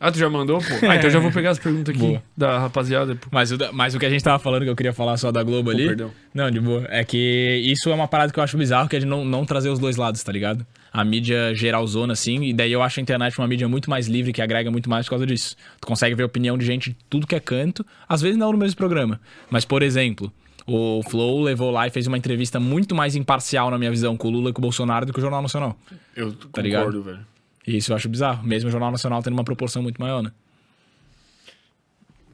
[0.00, 0.64] Ah, tu já mandou, pô?
[0.88, 2.22] Ah, então eu já vou pegar as perguntas aqui Boa.
[2.36, 3.28] da rapaziada, pô.
[3.30, 5.42] Mas o, mas o que a gente tava falando que eu queria falar só da
[5.44, 5.86] Globo ali.
[5.86, 6.10] perdão.
[6.34, 6.84] Não, de boa.
[6.88, 9.44] É que isso é uma parada que eu acho bizarro, que é de não, não
[9.44, 10.66] trazer os dois lados, tá ligado?
[10.92, 14.32] A mídia geralzona, assim, e daí eu acho a internet uma mídia muito mais livre,
[14.32, 15.54] que agrega muito mais por causa disso.
[15.80, 18.50] Tu consegue ver a opinião de gente de tudo que é canto, às vezes não
[18.52, 19.20] no mesmo programa.
[19.50, 20.32] Mas, por exemplo,
[20.66, 24.28] o Flow levou lá e fez uma entrevista muito mais imparcial, na minha visão, com
[24.28, 25.78] o Lula e com o Bolsonaro do que o Jornal Nacional.
[26.16, 26.86] Eu Tá ligado?
[26.86, 27.26] concordo, velho.
[27.66, 30.32] E isso eu acho bizarro, mesmo o Jornal Nacional tendo uma proporção muito maior, né?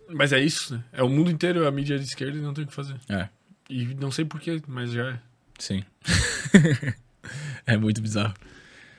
[0.08, 0.84] Mas é isso, né?
[0.92, 2.96] É o mundo inteiro a mídia de esquerda e não tem o que fazer.
[3.08, 3.28] É,
[3.68, 5.18] E não sei porquê, mas já é.
[5.58, 5.82] sim.
[7.66, 8.34] é muito bizarro.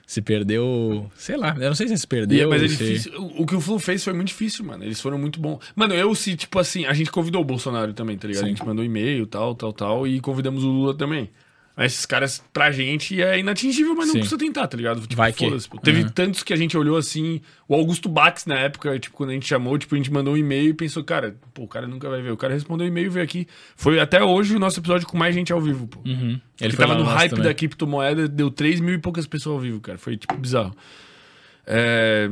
[0.08, 1.10] Se perdeu.
[1.16, 2.48] Sei lá, eu não sei se se perdeu.
[2.48, 3.12] E- mas é difícil.
[3.20, 4.84] O, o que o Flu fez foi muito difícil, mano.
[4.84, 5.60] Eles foram muito bons.
[5.76, 8.42] Mano, eu se, tipo assim, a gente convidou o Bolsonaro também, tá ligado?
[8.44, 8.48] Sim.
[8.48, 11.30] A gente mandou e-mail, tal, tal, tal, e convidamos o Lula também.
[11.78, 14.20] Mas esses caras, pra gente, é inatingível, mas não Sim.
[14.20, 15.02] precisa tentar, tá ligado?
[15.02, 15.78] Tipo, Vai que- pô.
[15.80, 16.10] Teve Uhum.
[16.10, 17.42] tantos que a gente olhou assim.
[17.68, 20.38] O Augusto Bax, na época, tipo, quando a gente chamou, tipo, a gente mandou um
[20.38, 22.32] e-mail e pensou, cara, pô, o cara nunca vai ver.
[22.32, 23.46] O cara respondeu o e-mail e veio aqui.
[23.76, 26.00] Foi até hoje o nosso episódio com mais gente ao vivo, pô.
[26.06, 26.40] Uhum.
[26.62, 27.46] Ele foi tava no hype também.
[27.46, 29.98] da criptomoeda, deu 3 mil e poucas pessoas ao vivo, cara.
[29.98, 30.74] Foi, tipo, bizarro.
[31.68, 32.30] É...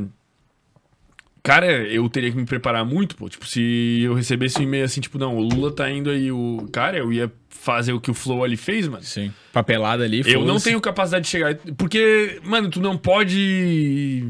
[1.44, 3.28] Cara, eu teria que me preparar muito, pô.
[3.28, 6.66] Tipo, se eu recebesse um e-mail assim, tipo, não, o Lula tá indo aí, o...
[6.72, 9.04] Cara, eu ia fazer o que o Flow ali fez, mano.
[9.04, 9.30] Sim.
[9.52, 10.22] Papelada ali.
[10.24, 11.54] Eu não tenho capacidade de chegar...
[11.76, 14.24] Porque, mano, tu não pode...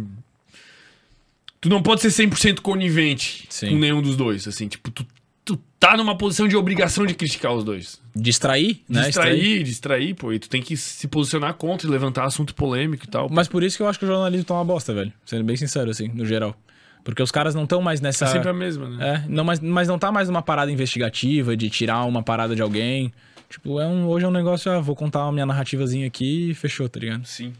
[1.60, 3.70] Tu não pode ser 100% conivente Sim.
[3.70, 4.66] com nenhum dos dois, assim.
[4.66, 5.06] Tipo, tu,
[5.44, 8.00] tu tá numa posição de obrigação de criticar os dois.
[8.14, 9.04] Distrair, né?
[9.04, 10.32] Distrair, distrair, pô.
[10.32, 13.28] E tu tem que se posicionar contra e levantar assunto polêmico e tal.
[13.30, 15.12] Mas por isso que eu acho que o jornalismo tá uma bosta, velho.
[15.24, 16.56] Sendo bem sincero, assim, no geral.
[17.04, 18.24] Porque os caras não estão mais nessa.
[18.24, 19.22] É sempre a mesma, né?
[19.26, 22.62] É, não, mas, mas não tá mais numa parada investigativa, de tirar uma parada de
[22.62, 23.12] alguém.
[23.48, 26.54] Tipo, é um, hoje é um negócio, ah, vou contar a minha narrativazinha aqui e
[26.54, 27.26] fechou, tá ligado?
[27.26, 27.52] Sim.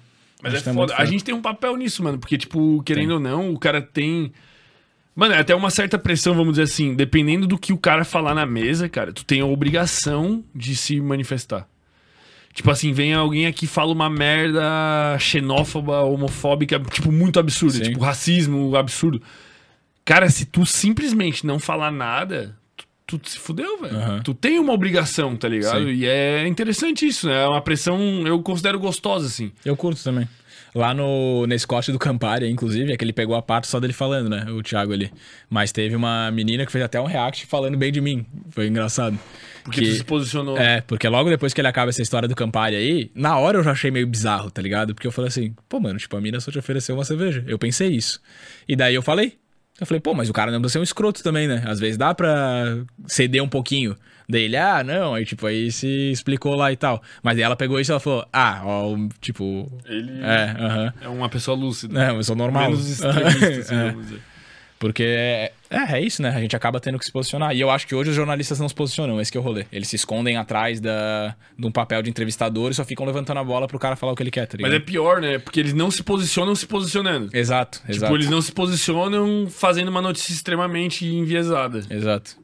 [0.43, 0.95] Mas é que tá foda.
[0.97, 2.19] A gente tem um papel nisso, mano.
[2.19, 4.33] Porque, tipo, querendo ou não, o cara tem.
[5.15, 6.94] Mano, é até uma certa pressão, vamos dizer assim.
[6.94, 11.01] Dependendo do que o cara falar na mesa, cara, tu tem a obrigação de se
[11.01, 11.68] manifestar.
[12.52, 17.81] Tipo assim, vem alguém aqui e fala uma merda xenófoba, homofóbica, tipo, muito absurda.
[17.81, 19.20] Tipo, racismo absurdo.
[20.05, 22.55] Cara, se tu simplesmente não falar nada,
[23.07, 23.97] tu, tu se fudeu, velho.
[23.97, 24.20] Aham.
[24.23, 25.78] Tu tem uma obrigação, tá ligado?
[25.84, 25.92] Sim.
[25.92, 27.42] E é interessante isso, né?
[27.44, 29.50] É uma pressão, eu considero gostosa, assim.
[29.65, 30.28] Eu curto também.
[30.74, 33.92] Lá no, nesse corte do Campari, inclusive, é que ele pegou a parte só dele
[33.92, 34.44] falando, né?
[34.50, 35.08] O Thiago ali.
[35.49, 38.26] Mas teve uma menina que fez até um react falando bem de mim.
[38.50, 39.16] Foi engraçado.
[39.62, 40.58] Porque Que- tu se posicionou.
[40.58, 43.62] É, porque logo depois que ele acaba essa história do Campari aí, na hora eu
[43.62, 44.97] já achei meio bizarro, tá ligado?
[44.97, 47.44] Porque eu falei assim, pô, mano, tipo, a mina só te ofereceu uma cerveja.
[47.47, 48.20] Eu pensei isso.
[48.68, 49.39] E daí eu falei.
[49.81, 51.65] Eu falei, pô, mas o cara não precisa ser um escroto também, né?
[51.67, 53.97] Às vezes dá pra ceder um pouquinho.
[54.28, 57.03] Daí ele, ah, não, aí tipo, aí se explicou lá e tal.
[57.23, 59.70] Mas ela pegou isso e ela falou, ah, ó, tipo.
[59.85, 60.93] Ele É, aham.
[61.01, 61.93] é uma pessoa lúcida.
[61.93, 62.70] Não, eu sou normal.
[62.70, 63.91] Menos extremista, assim, É.
[63.91, 64.20] vamos dizer.
[64.78, 66.31] Porque é, é, é isso, né?
[66.31, 67.55] A gente acaba tendo que se posicionar.
[67.55, 69.65] E eu acho que hoje os jornalistas não se posicionam, esse que é o rolê.
[69.73, 73.44] Eles se escondem atrás da, de um papel de entrevistador e só ficam levantando a
[73.44, 74.59] bola pro cara falar o que ele quer, tá?
[74.61, 75.39] Mas é pior, né?
[75.39, 77.31] Porque eles não se posicionam se posicionando.
[77.33, 78.15] Exato, Tipo, exato.
[78.15, 81.83] eles não se posicionam fazendo uma notícia extremamente enviesada.
[81.89, 82.36] Exato.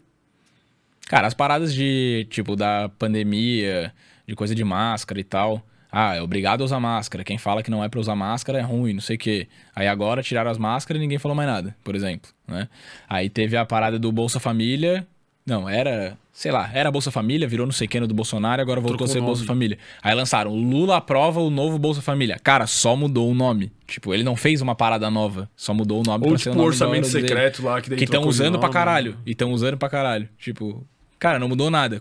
[1.07, 3.93] Cara, as paradas de, tipo, da pandemia,
[4.27, 5.67] de coisa de máscara e tal.
[5.93, 7.25] Ah, é obrigado a usar máscara.
[7.25, 9.49] Quem fala que não é pra usar máscara é ruim, não sei o quê.
[9.75, 12.69] Aí agora tiraram as máscaras e ninguém falou mais nada, por exemplo, né?
[13.09, 15.07] Aí teve a parada do Bolsa Família.
[15.45, 18.99] Não, era, sei lá, era Bolsa Família, virou não sei quem do Bolsonaro, agora voltou
[18.99, 19.45] Trocou a ser Bolsa.
[19.45, 19.79] Família.
[20.03, 22.39] Aí lançaram Lula aprova o novo Bolsa Família.
[22.39, 23.73] Cara, só mudou o nome.
[23.87, 26.51] Tipo, ele não fez uma parada nova, só mudou o nome Ou pra tipo ser
[26.51, 27.29] o o nome orçamento hora dele.
[27.29, 29.17] secreto lá, que daí Que estão usando pra caralho.
[29.27, 30.29] E estão usando pra caralho.
[30.39, 30.87] Tipo,
[31.21, 32.01] cara, não mudou nada.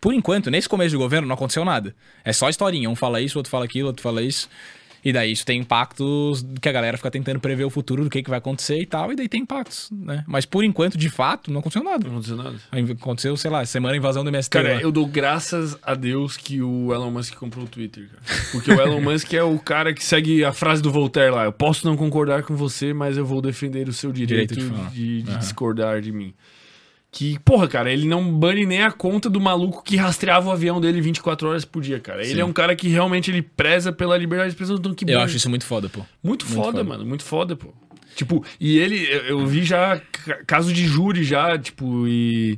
[0.00, 1.94] Por enquanto, nesse começo de governo, não aconteceu nada.
[2.24, 2.88] É só historinha.
[2.88, 4.48] Um fala isso, outro fala aquilo, outro fala isso.
[5.04, 8.22] E daí isso tem impactos que a galera fica tentando prever o futuro do que,
[8.22, 9.12] que vai acontecer e tal.
[9.12, 10.24] E daí tem impactos, né?
[10.26, 12.04] Mas por enquanto, de fato, não aconteceu nada.
[12.04, 12.56] Não aconteceu nada.
[13.00, 14.50] Aconteceu, sei lá, semana invasão do MST.
[14.50, 14.80] Cara, lá.
[14.82, 18.42] eu dou graças a Deus que o Elon Musk comprou o Twitter, cara.
[18.50, 21.44] Porque o Elon Musk é o cara que segue a frase do Voltaire lá.
[21.44, 24.90] Eu posso não concordar com você, mas eu vou defender o seu direito, Direito de
[24.90, 25.38] de, de Aham.
[25.38, 26.34] discordar de mim.
[27.18, 30.80] Que, porra, cara, ele não bane nem a conta do maluco que rastreava o avião
[30.80, 32.22] dele 24 horas por dia, cara.
[32.22, 32.40] Ele Sim.
[32.42, 34.76] é um cara que realmente ele preza pela liberdade de expressão.
[34.76, 36.00] Então, que Eu acho isso muito foda, pô.
[36.22, 36.84] Muito, Muito foda, foda.
[36.84, 37.04] mano.
[37.04, 37.74] Muito foda, pô.
[38.14, 42.56] Tipo, e ele, eu, vi já ca- caso de júri já, tipo, e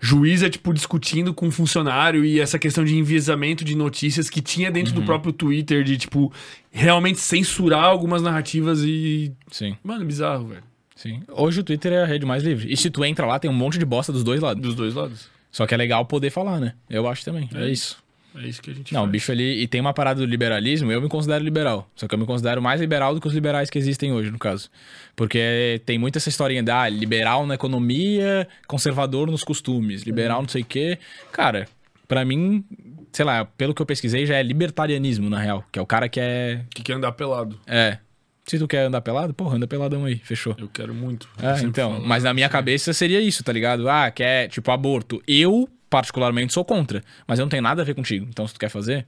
[0.00, 4.70] juíza, tipo, discutindo com um funcionário e essa questão de enviesamento de notícias que tinha
[4.70, 5.00] dentro Uhum.
[5.00, 6.32] do próprio Twitter, de, tipo,
[6.70, 9.32] realmente censurar algumas narrativas e.
[9.50, 10.62] Sim, Mano, bizarro, velho.
[10.96, 11.22] Sim.
[11.28, 12.72] Hoje o Twitter é a rede mais livre.
[12.72, 14.62] E se tu entra lá, tem um monte de bosta dos dois lados.
[14.62, 15.28] Dos dois lados.
[15.50, 16.74] Só que é legal poder falar, né?
[16.90, 17.48] Eu acho também.
[17.54, 17.70] É, É.
[17.70, 18.02] isso.
[18.36, 19.12] É isso que a gente Não, o faz.
[19.12, 19.62] bicho ali.
[19.62, 21.88] E tem uma parada do liberalismo, eu me considero liberal.
[21.94, 24.38] Só que eu me considero mais liberal do que os liberais que existem hoje, no
[24.40, 24.68] caso.
[25.14, 30.48] Porque tem muito essa historinha da ah, liberal na economia, conservador nos costumes, liberal não
[30.48, 30.98] sei o quê.
[31.30, 31.68] Cara,
[32.08, 32.64] pra mim,
[33.12, 35.64] sei lá, pelo que eu pesquisei, já é libertarianismo, na real.
[35.70, 36.62] Que é o cara que é.
[36.74, 37.56] Que quer andar pelado.
[37.68, 37.98] É.
[38.46, 40.54] Se tu quer andar pelado, porra, anda peladão aí, fechou.
[40.58, 41.28] Eu quero muito.
[41.42, 42.06] É, Eu então, falo.
[42.06, 43.88] mas na minha cabeça seria isso, tá ligado?
[43.88, 45.22] Ah, quer, tipo, aborto.
[45.26, 48.26] Eu, particularmente, sou contra, mas eu não tenho nada a ver contigo.
[48.28, 49.06] Então, se tu quer fazer.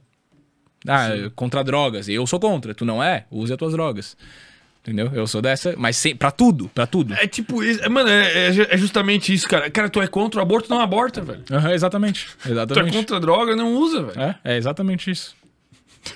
[0.87, 2.07] Ah, contra drogas.
[2.09, 2.73] Eu sou contra.
[2.73, 3.25] Tu não é?
[3.29, 4.17] Use as tuas drogas.
[4.81, 5.11] Entendeu?
[5.13, 7.13] Eu sou dessa, mas sem, pra tudo, pra tudo.
[7.15, 7.83] É tipo isso.
[7.83, 9.69] é, Mano, é, é- é justamente isso, cara.
[9.69, 11.43] Cara, tu é contra o aborto, não aborta, velho.
[11.51, 12.27] Aham, exatamente.
[12.41, 12.95] Tu é Exatamente.
[12.97, 14.19] contra a droga, não usa, velho.
[14.21, 15.35] É, é exatamente isso.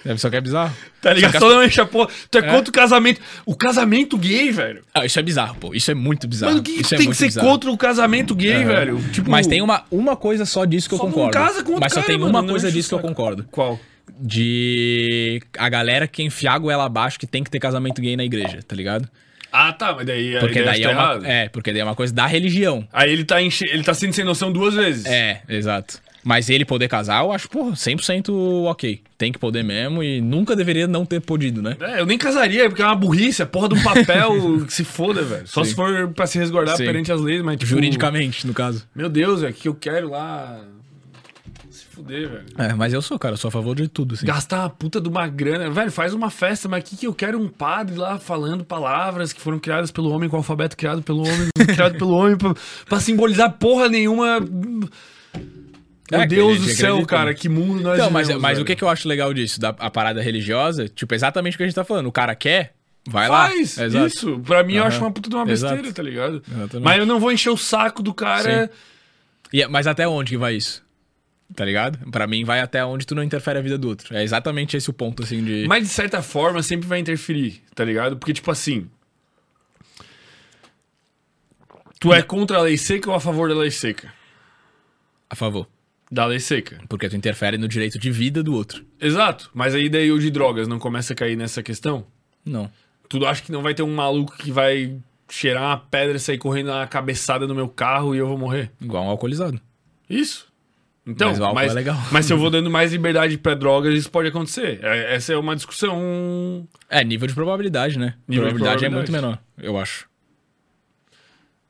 [0.05, 0.75] É, só que é bizarro.
[1.01, 1.31] Tá ligado?
[1.31, 2.09] Só as- Totalmente a porra.
[2.29, 2.43] Tu é, É.
[2.51, 3.21] contra o casamento.
[3.45, 4.83] O casamento gay, velho.
[4.93, 5.73] Ah, isso é bizarro, pô.
[5.73, 6.53] Isso é muito bizarro.
[6.53, 7.47] Mano, que, isso é tem que ser bizarro.
[7.47, 9.01] contra o casamento gay, velho?
[9.11, 11.33] Tipo, Mas tem uma, uma coisa só disso que eu Só não concordo.
[11.37, 13.45] casa com Mas só cara, tem mano, uma não coisa enche disso que eu concordo.
[13.51, 13.79] Qual?
[14.23, 18.23] de a galera que enfiar a goela abaixo que tem que ter casamento gay na
[18.23, 19.07] igreja, tá ligado?
[19.51, 21.27] Ah, tá, mas daí Porque daí tá é uma, errada.
[21.27, 22.87] é, porque daí é uma coisa da religião.
[22.93, 23.65] Aí ele tá, enche...
[23.65, 25.05] ele tá sendo sem noção duas vezes.
[25.05, 25.99] É, exato.
[26.23, 28.29] Mas ele poder casar, eu acho, porra, 100%
[28.65, 29.01] ok.
[29.17, 31.75] Tem que poder mesmo e nunca deveria não ter podido, né?
[31.79, 35.21] É, eu nem casaria, porque é uma burrice, é porra um papel que se foda,
[35.23, 35.47] velho.
[35.47, 35.69] Só Sim.
[35.69, 36.85] se for pra se resguardar Sim.
[36.85, 37.69] perante as leis, mas tipo...
[37.69, 38.87] Juridicamente, no caso.
[38.95, 40.61] Meu Deus, é que eu quero lá...
[41.69, 42.45] Se fuder, velho.
[42.57, 44.25] É, mas eu sou, cara, eu sou a favor de tudo, assim.
[44.25, 45.69] Gastar uma puta de uma grana.
[45.69, 49.39] Velho, faz uma festa, mas aqui que eu quero um padre lá falando palavras que
[49.39, 52.53] foram criadas pelo homem, com o alfabeto criado pelo homem, criado pelo homem, pra,
[52.87, 54.39] pra simbolizar porra nenhuma.
[56.11, 57.33] Meu É, que a Deus do céu, acredita, cara, né?
[57.33, 58.65] que mundo nós Então, mas, vivemos, mas o velho.
[58.67, 61.65] que, que eu acho legal disso, da a parada religiosa, tipo, exatamente o que a
[61.67, 62.07] gente tá falando.
[62.07, 62.73] O cara quer,
[63.07, 63.85] vai Faz, lá.
[63.85, 64.05] Exato.
[64.07, 64.39] isso.
[64.41, 64.87] Pra mim, eu Aham.
[64.89, 65.93] acho uma puta de uma besteira, Exato.
[65.93, 66.43] tá ligado?
[66.47, 66.83] Exatamente.
[66.83, 68.69] Mas eu não vou encher o saco do cara.
[69.53, 70.83] E- mas até onde que vai isso?
[71.55, 71.97] Tá ligado?
[72.11, 74.15] Pra mim, vai até onde tu não interfere a vida do outro.
[74.15, 75.65] É exatamente esse o ponto, assim, de.
[75.67, 78.15] Mas de certa forma sempre vai interferir, tá ligado?
[78.17, 78.87] Porque, tipo assim.
[81.99, 84.11] Tu é contra a lei seca ou a favor da lei seca?
[85.29, 85.67] A favor.
[86.11, 86.77] Da lei seca.
[86.89, 88.83] Porque tu interfere no direito de vida do outro.
[88.99, 89.49] Exato.
[89.53, 92.05] Mas aí daí o de drogas não começa a cair nessa questão?
[92.45, 92.69] Não.
[93.07, 94.97] Tu acha que não vai ter um maluco que vai
[95.29, 98.69] cheirar uma pedra e sair correndo na cabeçada no meu carro e eu vou morrer?
[98.81, 99.59] Igual um alcoolizado.
[100.09, 100.47] Isso.
[101.07, 101.97] Então, Mas o álcool é legal.
[102.11, 104.79] mas se eu vou dando mais liberdade pra drogas, isso pode acontecer.
[104.83, 106.67] É- Essa é uma discussão.
[106.89, 108.15] É, nível de probabilidade, né?
[108.27, 109.39] Nível de probabilidade, é muito probabilidade.
[109.57, 110.07] menor, eu acho.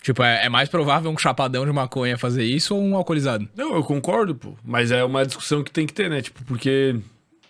[0.01, 3.47] Tipo, é, é mais provável um chapadão de maconha fazer isso ou um alcoolizado?
[3.55, 4.55] Não, eu concordo, pô.
[4.63, 6.21] Mas é uma discussão que tem que ter, né?
[6.21, 6.99] Tipo, porque.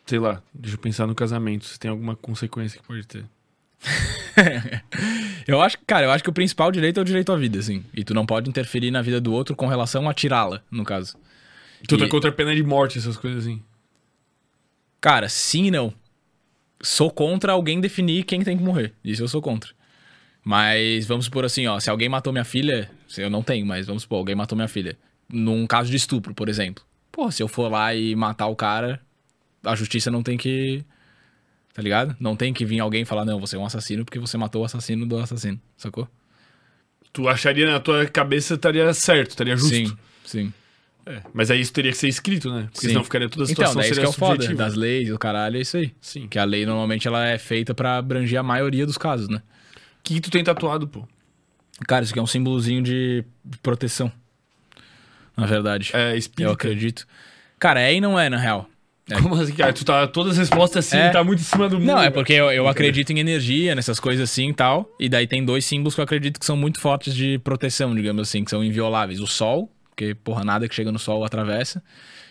[0.05, 3.23] Sei lá, deixa eu pensar no casamento, se tem alguma consequência que pode ter.
[5.47, 7.83] eu acho, cara, eu acho que o principal direito é o direito à vida, assim.
[7.93, 11.17] E tu não pode interferir na vida do outro com relação a tirá-la, no caso.
[11.87, 13.61] Tu tá E- contra a pena de morte, essas coisas assim.
[14.99, 15.93] Cara, sim e não.
[16.81, 18.93] Sou contra alguém definir quem tem que morrer.
[19.03, 19.71] Isso eu sou contra.
[20.43, 23.85] Mas vamos supor assim, ó, se alguém matou minha filha, se eu não tenho, mas
[23.85, 24.97] vamos supor, alguém matou minha filha.
[25.31, 26.83] Num caso de estupro, por exemplo.
[27.11, 28.99] Pô, se eu for lá e matar o cara,
[29.63, 30.83] a justiça não tem que.
[31.73, 32.15] Tá ligado?
[32.19, 34.65] Não tem que vir alguém falar, não, você é um assassino porque você matou o
[34.65, 36.07] assassino do assassino, sacou?
[37.13, 39.75] Tu acharia na tua cabeça estaria certo, estaria justo.
[39.75, 40.53] Sim, sim.
[41.05, 42.63] É, mas aí isso teria que ser escrito, né?
[42.71, 42.87] Porque Sim.
[42.89, 45.09] senão ficaria toda a Então, situação é isso que seria é o foda, das leis,
[45.09, 45.91] do caralho, é isso aí.
[45.99, 46.27] Sim.
[46.27, 49.41] Que a lei normalmente ela é feita pra abranger a maioria dos casos, né?
[50.03, 51.07] Que, que tu tem tatuado, pô?
[51.87, 53.23] Cara, isso aqui é um símbolozinho de
[53.63, 54.11] proteção.
[55.35, 55.91] na verdade.
[55.93, 56.53] É eu espírita.
[56.53, 57.07] acredito.
[57.59, 58.67] Cara, é e não é, na real.
[59.09, 59.19] É.
[59.21, 59.73] Como assim, cara?
[59.73, 61.09] Tu tá todas as respostas assim, É.
[61.09, 61.87] tá muito em cima do mundo.
[61.87, 64.89] Não, é porque eu, eu acredito em energia, nessas coisas assim e tal.
[64.99, 68.21] E daí tem dois símbolos que eu acredito que são muito fortes de proteção, digamos
[68.27, 69.19] assim, que são invioláveis.
[69.19, 71.83] O Sol, porque, porra, nada que chega no Sol atravessa.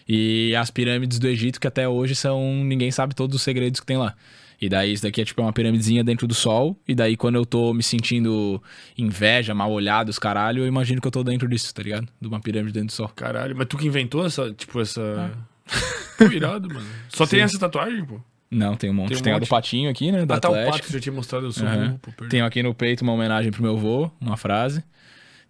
[0.08, 2.40] E as pirâmides do Egito, que até hoje são.
[2.64, 4.14] ninguém sabe todos os segredos que tem lá.
[4.60, 6.78] E daí isso daqui é tipo uma piramidezinha dentro do Sol.
[6.86, 8.62] E daí quando eu tô me sentindo
[8.98, 12.06] inveja, mal olhado, os caralho, eu imagino que eu tô dentro disso, tá ligado?
[12.20, 13.08] De uma pirâmide dentro do Sol.
[13.08, 15.30] Caralho, mas tu que inventou essa, tipo, essa...
[16.18, 16.86] Pô, irado, mano.
[17.08, 18.20] Só tem essa tatuagem, pô?
[18.50, 19.14] Não, tem um monte.
[19.14, 19.48] Tem Tem, um a do monte.
[19.48, 20.26] patinho aqui, né?
[20.26, 20.76] Da Ah, tá o Atlético.
[20.76, 22.26] pato que já tinha mostrado, eu sou burro, pô.
[22.28, 24.82] Tenho aqui no peito uma homenagem pro meu avô, uma frase.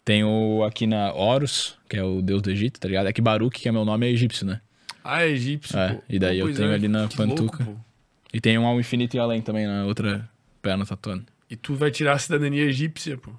[0.04, 3.06] Tenho aqui na Horus, que é o deus do Egito, tá ligado?
[3.08, 4.60] É que Baruch, que é meu nome, é egípcio, né?
[5.02, 6.02] Ah, é egípcio, É, pô.
[6.08, 7.64] e daí eu Pois tenho ali na pantuca.
[7.64, 7.89] louco, pô.
[8.32, 10.28] E tem um ao infinito e além também na outra
[10.62, 11.24] perna tatuando.
[11.50, 13.30] E tu vai tirar a cidadania egípcia, pô.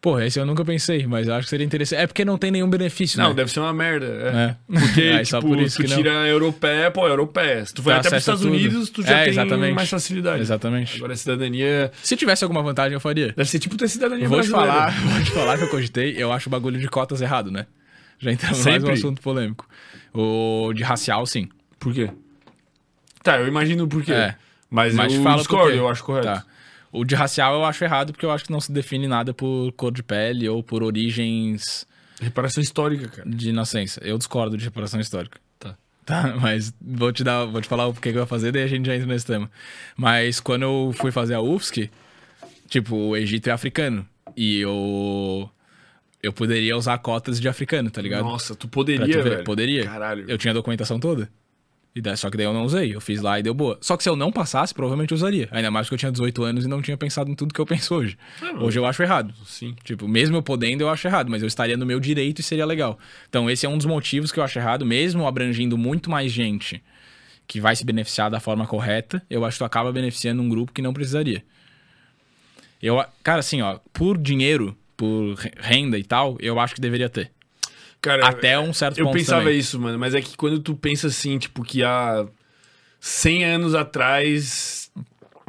[0.00, 2.00] Porra, esse eu nunca pensei, mas eu acho que seria interessante.
[2.00, 3.34] É porque não tem nenhum benefício, Não, né?
[3.34, 4.06] deve ser uma merda.
[4.06, 4.28] É.
[4.76, 4.78] É.
[4.80, 7.64] Porque, Aí tipo, só por isso tu tira a europeia, pô, europeia.
[7.64, 8.52] Se tu Dá até pros a Estados tudo.
[8.52, 9.74] Unidos, tu já É, tem exatamente.
[9.74, 10.42] mais facilidade.
[10.42, 10.96] Exatamente.
[10.96, 11.90] Agora a cidadania...
[12.02, 13.32] Se tivesse alguma vantagem, eu faria.
[13.32, 14.92] Deve ser tipo ter cidadania vou te brasileira.
[14.92, 17.66] falar, vou te falar que eu cogitei, eu acho o bagulho de cotas errado, né?
[18.18, 19.66] Já entramos mais um assunto polêmico.
[20.14, 21.48] O de racial, sim.
[21.80, 22.10] Por quê?
[23.26, 24.12] Tá, eu imagino por quê.
[24.12, 24.36] É.
[24.70, 26.26] Mas, Mas eu fala discordo, eu acho correto.
[26.26, 26.44] Tá.
[26.92, 29.72] O de racial eu acho errado porque eu acho que não se define nada por
[29.72, 31.84] cor de pele ou por origens
[32.20, 33.28] Reparação histórica, cara.
[33.28, 34.00] de nascença.
[34.04, 35.40] Eu discordo de reparação histórica.
[35.58, 35.76] Tá.
[36.04, 38.62] Tá, mas vou te dar, vou te falar o porquê que eu vou fazer, daí
[38.62, 39.50] a gente já entra nesse tema.
[39.96, 41.90] Mas quando eu fui fazer a UFSC,
[42.68, 44.06] tipo, o Egito é africano.
[44.36, 45.50] E eu.
[46.22, 48.24] Eu poderia usar cotas de africano, tá ligado?
[48.24, 49.44] Nossa, tu poderia, tu velho.
[49.44, 49.84] Poderia.
[49.84, 50.24] Caralho.
[50.28, 51.28] Eu tinha a documentação toda.
[51.96, 52.94] E daí, só que daí eu não usei.
[52.94, 53.78] Eu fiz lá e deu boa.
[53.80, 55.48] Só que se eu não passasse, provavelmente eu usaria.
[55.50, 57.64] Ainda mais porque eu tinha 18 anos e não tinha pensado em tudo que eu
[57.64, 58.18] penso hoje.
[58.60, 59.32] Hoje eu acho errado.
[59.46, 59.74] Sim.
[59.82, 62.66] Tipo, mesmo eu podendo, eu acho errado, mas eu estaria no meu direito e seria
[62.66, 62.98] legal.
[63.30, 66.82] Então, esse é um dos motivos que eu acho errado, mesmo abrangindo muito mais gente
[67.48, 70.72] que vai se beneficiar da forma correta, eu acho que tu acaba beneficiando um grupo
[70.72, 71.42] que não precisaria.
[72.82, 77.08] Eu, cara, assim, ó, por dinheiro, por re- renda e tal, eu acho que deveria
[77.08, 77.30] ter.
[78.06, 79.58] Cara, Até um certo eu ponto pensava também.
[79.58, 82.24] isso, mano, mas é que quando tu pensa assim, tipo, que há
[83.00, 84.90] 100 anos atrás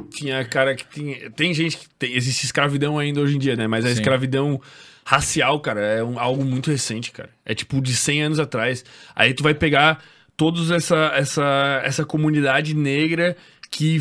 [0.09, 1.29] tinha cara que tinha.
[1.31, 1.85] Tem gente que.
[1.99, 3.67] Tem, existe escravidão ainda hoje em dia, né?
[3.67, 3.93] Mas a Sim.
[3.93, 4.59] escravidão
[5.05, 7.29] racial, cara, é um- algo muito recente, cara.
[7.45, 8.83] É tipo de 100 anos atrás.
[9.15, 10.03] Aí tu vai pegar
[10.35, 13.37] toda essa, essa, essa comunidade negra
[13.69, 13.99] que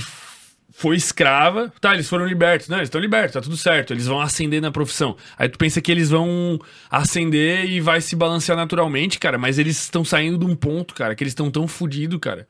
[0.79, 1.73] foi escrava.
[1.81, 2.69] Tá, eles foram libertos.
[2.69, 3.95] Não, eles estão libertos, tá tudo certo.
[3.95, 5.17] Eles vão ascender na profissão.
[5.39, 9.39] Aí tu pensa que eles vão ascender e vai se balancear naturalmente, cara.
[9.39, 12.47] Mas eles estão saindo de um ponto, cara, que eles estão tão fodidos, cara.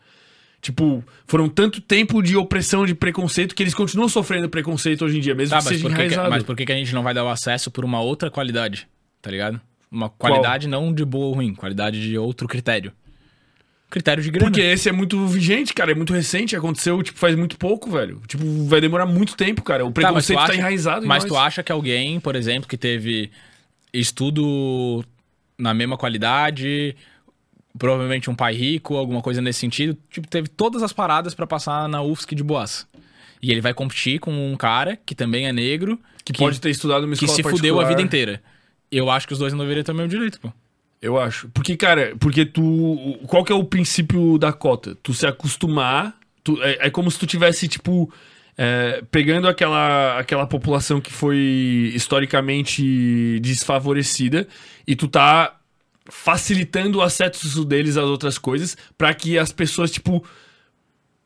[0.61, 5.21] Tipo, foram tanto tempo de opressão, de preconceito, que eles continuam sofrendo preconceito hoje em
[5.21, 6.31] dia, mesmo Tá, que mas seja por, que, enraizado.
[6.31, 8.89] mas por que, que a gente não vai dar o acesso por uma outra qualidade?
[9.23, 9.61] Tá ligado?
[9.89, 12.93] Uma qualidade não de boa ou ruim, qualidade de outro critério.
[13.97, 14.51] Critério de grana.
[14.51, 18.21] Porque esse é muito vigente, cara, é muito recente, aconteceu, tipo, faz muito pouco, velho.
[18.27, 19.87] Tipo, vai demorar muito tempo, cara.
[19.87, 21.33] O Tá, preconceito tá, acha- enraizado em Mas nós.
[21.33, 23.31] tu acha que alguém, por exemplo, que teve
[23.93, 25.03] estudo
[25.59, 26.95] na mesma qualidade,
[27.79, 31.89] provavelmente um pai rico, alguma coisa nesse sentido, tipo, teve todas as paradas pra passar
[31.89, 32.87] na UFSC de boas.
[33.43, 37.07] E ele vai competir com um cara que também é negro, Que, pode ter estudado
[37.07, 37.89] que escola se fudeu a particular.
[37.89, 38.43] vida inteira.
[38.93, 40.53] Eu acho que os dois não deveriam ter o mesmo direito, pô.
[41.07, 41.49] Eu acho.
[41.51, 43.19] Porque, cara, porque tu.
[43.27, 44.97] Qual que é o princípio da cota?
[45.03, 46.19] Tu se acostumar.
[46.43, 48.13] Tu, é, é como se tu tivesse, tipo.
[48.59, 54.49] é, pegando aquela, aquela população que foi historicamente desfavorecida
[54.87, 55.57] e tu tá
[56.09, 60.25] facilitando o acesso deles às outras coisas pra que as pessoas, tipo,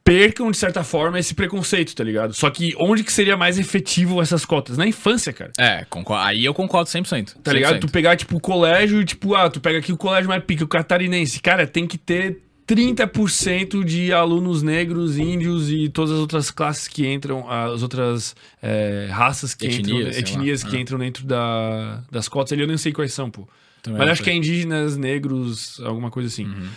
[0.04, 2.32] percam, de certa forma, esse preconceito, tá ligado?
[2.34, 4.76] Só que onde que seria mais efetivo essas cotas?
[4.76, 5.52] Na infância, cara.
[5.58, 6.24] É, concordo.
[6.26, 7.36] aí eu concordo 100%.
[7.42, 7.76] Tá ligado?
[7.76, 7.80] 100%.
[7.80, 10.64] Tu pegar, tipo, o colégio e, tipo, ah, tu pega aqui o colégio mais pica,
[10.64, 11.40] o catarinense.
[11.40, 17.06] Cara, tem que ter 30% de alunos negros, índios e todas as outras classes que
[17.06, 20.18] entram, as outras é, raças que Etnias, entram, lá.
[20.18, 20.80] etnias que É.
[20.80, 23.46] entram dentro da, das cotas ali, eu nem sei quais são, pô.
[23.82, 26.44] Também Mas acho que é indígenas, negros, alguma coisa assim.
[26.44, 26.68] Uhum.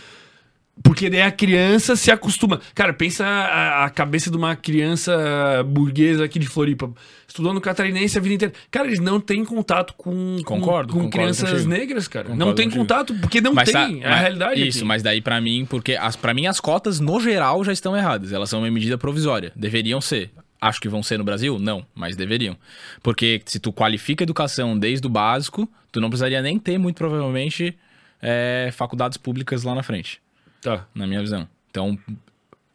[0.82, 2.60] Porque daí a criança se acostuma.
[2.74, 6.92] Cara, pensa a, a cabeça de uma criança burguesa aqui de Floripa.
[7.28, 8.54] Estudando catarinense a vida inteira.
[8.72, 11.70] Cara, eles não têm contato com, com- Concordo, com, concordo crianças contigo.
[11.70, 12.26] negras, cara.
[12.26, 12.82] Concordo não tem contigo.
[12.84, 14.00] contato, porque não Mas tem.
[14.02, 14.68] tá- é a realidade.
[14.68, 14.88] Isso, aqui.
[14.88, 18.32] mas daí pra mim, porque as, pra mim as cotas no geral já estão erradas.
[18.34, 19.52] Elas são uma medida provisória.
[19.56, 20.32] Deveriam ser.
[20.60, 21.60] Acho que vão ser no Brasil?
[21.60, 22.56] Não, mas deveriam.
[23.02, 26.96] Porque se tu qualifica a educação desde o básico, tu não precisaria nem ter, muito
[26.98, 27.76] provavelmente,
[28.22, 30.22] é, faculdades públicas lá na frente,
[30.64, 30.86] Tá.
[30.96, 31.48] na minha visão.
[31.70, 32.16] Então, o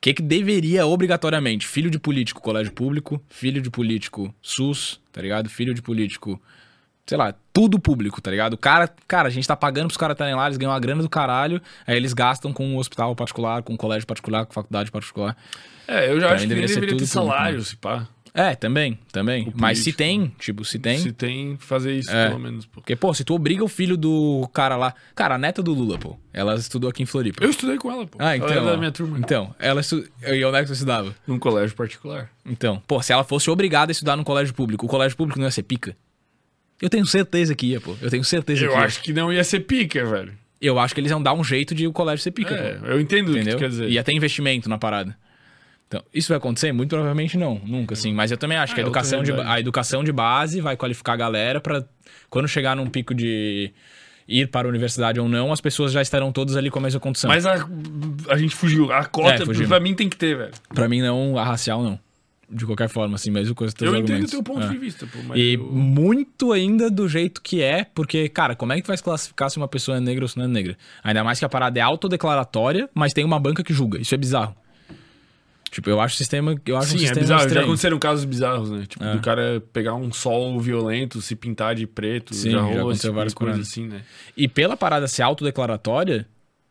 [0.00, 1.66] que, que deveria obrigatoriamente?
[1.66, 3.20] Filho de político, colégio público.
[3.28, 5.48] Filho de político, SUS, tá ligado?
[5.48, 6.40] Filho de político,
[7.06, 8.52] sei lá, tudo público, tá ligado?
[8.54, 11.02] O cara, cara, a gente tá pagando pros caras estarem lá, eles ganham uma grana
[11.02, 14.90] do caralho, aí eles gastam com um hospital particular, com um colégio particular, com faculdade
[14.90, 15.36] particular.
[15.88, 17.64] É, eu já Pra acho que deveria ser deveria ter tudo público, salário, né?
[17.64, 18.06] se pá.
[18.34, 19.52] É, também, também.
[19.54, 20.98] Mas se tem, tipo, se tem.
[20.98, 22.28] Se tem, fazer isso, É.
[22.28, 22.80] pelo menos, pô.
[22.80, 24.94] Porque, pô, se tu obriga o filho do cara lá.
[25.14, 26.16] Cara, a neta do Lula, pô.
[26.32, 27.42] Ela estudou aqui em Floripa.
[27.42, 28.18] Eu estudei com ela, pô.
[28.20, 28.48] Ah, então.
[28.48, 28.70] Ela era ó.
[28.72, 29.18] da minha turma.
[29.18, 30.06] Então, ela estudou.
[30.26, 31.14] E onde é que tu estudava?
[31.26, 32.30] Num colégio particular.
[32.46, 35.46] Então, pô, se ela fosse obrigada a estudar num colégio público, o colégio público não
[35.46, 35.96] ia ser pica?
[36.80, 37.96] Eu tenho certeza que ia, pô.
[38.00, 38.84] Eu tenho certeza Eu que ia.
[38.84, 40.32] acho que não ia ser pica, velho.
[40.60, 42.86] Eu acho que eles iam dar um jeito de o colégio ser pica, É, pô.
[42.86, 43.56] eu entendo o que Entendeu?
[43.56, 43.88] tu quer dizer.
[43.88, 45.16] Ia ter investimento na parada.
[45.88, 46.70] Então, isso vai acontecer?
[46.70, 48.12] Muito provavelmente não, nunca, assim.
[48.12, 51.14] Mas eu também acho Ah, que a educação, de, a educação de base vai qualificar
[51.14, 51.82] a galera pra
[52.28, 53.72] quando chegar num pico de
[54.28, 57.00] ir para a universidade ou não, as pessoas já estarão todas ali com a mesma
[57.00, 57.28] condição.
[57.28, 57.66] Mas a,
[58.28, 58.92] a gente fugiu.
[58.92, 60.52] A cota, É, pra mim, tem que ter, velho.
[60.74, 61.98] Pra mim, não, a racial não.
[62.50, 64.68] De qualquer forma, assim, mesmo teus Eu entendo o teu ponto É.
[64.68, 65.18] de vista, pô.
[65.26, 68.88] Mas E eu- muito ainda do jeito que é, porque, cara, como é que tu
[68.88, 70.76] vai classificar se uma pessoa é negra ou se não é negra?
[71.02, 73.98] Ainda mais que a parada é autodeclaratória, mas tem uma banca que julga.
[74.00, 74.54] Isso é bizarro.
[75.70, 76.54] Tipo, eu acho o sistema.
[76.66, 77.40] Eu acho um Sim, é sistema bizarro.
[77.40, 77.66] Já estranho.
[77.66, 78.84] aconteceram casos bizarros, né?
[78.88, 79.12] Tipo, É.
[79.12, 82.34] do cara pegar um sol violento, se pintar de preto.
[82.34, 83.60] Sim, já já rolou aconteceu tipo várias coisas.
[83.68, 84.02] assim, né?
[84.36, 86.26] E pela parada ser autodeclaratória,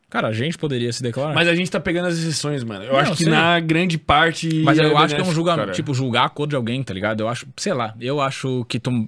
[0.10, 1.34] cara, a gente poderia se declarar.
[1.36, 2.84] Mas a gente tá pegando as exceções, mano.
[2.86, 3.32] Eu Não, acho que sei.
[3.32, 4.62] na grande parte.
[4.64, 5.72] Mas eu é acho que é um benéfico, julgamento.
[5.74, 7.22] Tipo, julgar a cor de alguém, tá ligado?
[7.22, 9.08] Eu acho, sei lá, eu acho que tu.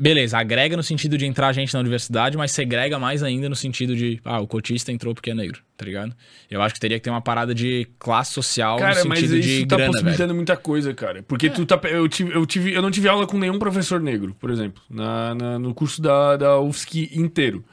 [0.00, 3.96] Beleza, agrega no sentido de entrar gente na universidade, mas segrega mais ainda no sentido
[3.96, 6.14] de, ah, o cotista entrou porque é negro, tá ligado?
[6.48, 9.36] Eu acho que teria que ter uma parada de classe social Cara, no mas sentido
[9.38, 10.32] isso de tá grana, possibilitando velho.
[10.32, 10.36] É.
[10.36, 11.22] muita coisa, cara.
[11.24, 11.80] Porque tu tá.
[11.88, 15.34] Eu, tive, eu, tive, eu não tive aula com nenhum professor negro, por exemplo, na,
[15.34, 17.64] na- no curso da, da UFSC inteiro.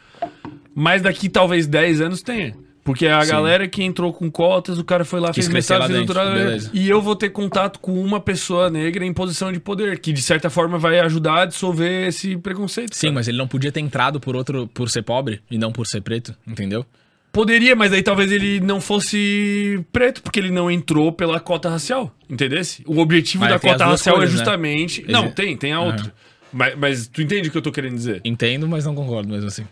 [0.74, 2.56] Mas daqui talvez 10 anos tenha.
[2.86, 3.32] Porque a Sim.
[3.32, 6.36] galera que entrou com cotas, o cara foi lá, Quis fez mestrado, fez doutorado.
[6.36, 6.60] né?
[6.72, 10.22] E eu vou ter contato com uma pessoa negra em posição de poder, que de
[10.22, 12.96] certa forma vai ajudar a dissolver esse preconceito.
[12.96, 13.14] Sim, cara.
[13.16, 16.00] mas ele não podia ter entrado por outro por ser pobre e não por ser
[16.02, 16.86] preto, entendeu?
[17.32, 22.16] Poderia, mas aí talvez ele não fosse preto, porque ele não entrou pela cota racial,
[22.30, 22.84] entendesse?
[22.86, 24.44] O objetivo Mas da cota racial coisas, é né?
[24.46, 25.02] justamente.
[25.02, 26.14] Exi- Não, tem, tem a outra.
[26.58, 28.22] Mas, mas tu entende o que eu tô querendo dizer?
[28.24, 29.66] Entendo, mas não concordo mesmo assim.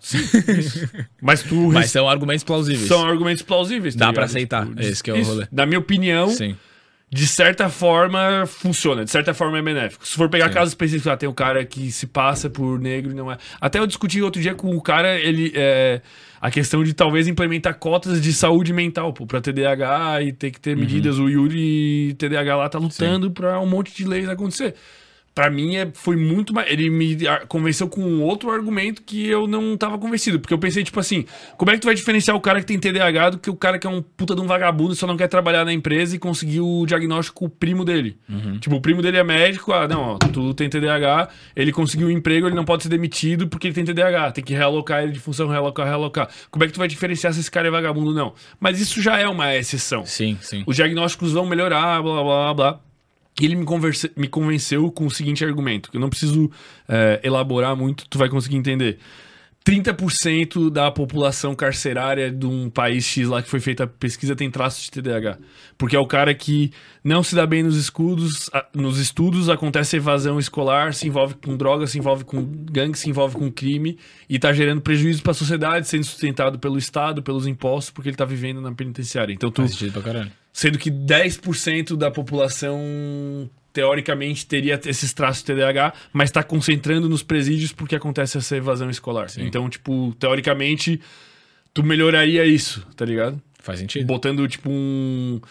[1.22, 1.56] Mas tu.
[1.72, 2.90] Mas são argumentos plausíveis.
[2.90, 3.96] são argumentos plausíveis.
[3.96, 5.48] tá Dá pra aceitar, esse que é o rolê.
[5.50, 6.58] Na minha opinião, Sim.
[7.10, 9.06] de certa forma, funciona.
[9.06, 10.06] De certa forma é benéfico.
[10.06, 10.56] Se for pegar Sim.
[10.56, 13.38] casos específicos, ah, tem um cara que se passa por negro e não é.
[13.62, 15.54] Até eu discuti outro dia com o cara, ele.
[15.56, 16.02] É,
[16.42, 20.60] a questão de talvez implementar cotas de saúde mental, pô, pra TDAH e ter que
[20.60, 21.18] ter medidas.
[21.18, 24.76] O Yuri TDAH lá tá lutando pra um monte de leis acontecer.
[25.36, 26.72] Pra mim, é, foi muito mais.
[26.72, 30.40] Ele me convenceu com um outro argumento que eu não tava convencido.
[30.40, 31.26] Porque eu pensei, tipo assim,
[31.58, 33.80] como é que tu vai diferenciar o cara que tem TDAH do que o cara
[33.80, 36.20] que é um puta de um vagabundo e só não quer trabalhar na empresa e
[36.20, 38.18] conseguir o diagnóstico com o primo dele?
[38.60, 42.12] Tipo, o primo dele é médico, ah, não, ó, tu tem TDAH, ele conseguiu um
[42.12, 44.34] emprego, ele não pode ser demitido porque ele tem TDAH.
[44.34, 46.30] Tem que realocar ele de função, realocar, realocar.
[46.52, 48.34] Como é que tu vai diferenciar se esse cara é vagabundo ou não?
[48.60, 50.06] Mas isso já é uma exceção.
[50.06, 50.64] Sim, sim.
[50.68, 52.80] Os diagnósticos vão melhorar, blá blá blá blá.
[53.42, 56.52] E ele me, converse- me convenceu com o seguinte argumento, que eu não preciso
[56.88, 59.00] é, elaborar muito, tu vai conseguir entender.
[59.66, 64.52] 30% da população carcerária de um país X lá que foi feita a pesquisa tem
[64.52, 65.38] traços de TDAH.
[65.78, 66.72] Porque é o cara que
[67.04, 71.56] não se dá bem nos estudos, a- nos estudos, acontece evasão escolar, se envolve com
[71.56, 73.98] drogas, se envolve com gangue, se envolve com crime
[74.30, 78.18] e tá gerando prejuízo para a sociedade, sendo sustentado pelo Estado, pelos impostos, porque ele
[78.18, 79.34] tá vivendo na penitenciária.
[79.34, 80.32] Então tu Faz pra caralho.
[80.54, 87.24] Sendo que 10% da população, teoricamente, teria esses traços de TDAH, mas está concentrando nos
[87.24, 89.28] presídios porque acontece essa evasão escolar.
[89.38, 91.02] Então, tipo, teoricamente,
[91.74, 93.42] tu melhoraria isso, tá ligado?
[93.60, 94.06] Faz sentido.
[94.06, 95.42] Botando, tipo, um-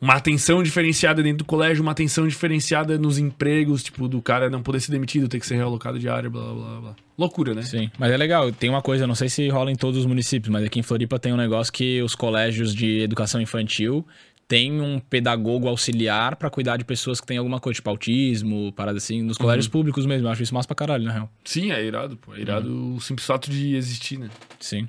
[0.00, 4.62] uma atenção diferenciada dentro do colégio, uma atenção diferenciada nos empregos, tipo, do cara não
[4.62, 6.96] poder ser demitido, ter que ser realocado de área, blá, blá, blá.
[7.16, 7.62] Loucura, né?
[7.62, 8.50] Sim, mas é legal.
[8.52, 11.18] Tem uma coisa, não sei se rola em todos os municípios, mas aqui em Floripa
[11.18, 14.04] tem um negócio que os colégios de educação infantil
[14.52, 18.98] têm um pedagogo auxiliar pra cuidar de pessoas que têm alguma coisa, tipo autismo, parada
[18.98, 20.28] assim, nos colégios públicos mesmo.
[20.28, 21.32] Eu acho isso massa pra caralho, na real.
[21.42, 22.34] Sim, é irado, pô.
[22.34, 24.28] É irado o simples fato de existir, né?
[24.60, 24.86] Sim.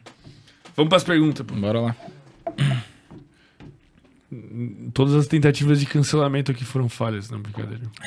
[0.75, 1.56] Vamos pras perguntas, pô.
[1.56, 1.95] Bora lá.
[4.93, 7.90] Todas as tentativas de cancelamento aqui foram falhas, não brincadeira.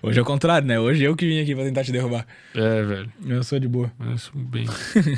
[0.00, 0.78] Hoje é o contrário, né?
[0.78, 2.24] Hoje eu que vim aqui pra tentar te derrubar.
[2.54, 3.12] É, velho.
[3.26, 3.90] Eu sou de boa.
[3.98, 4.66] Mas bem.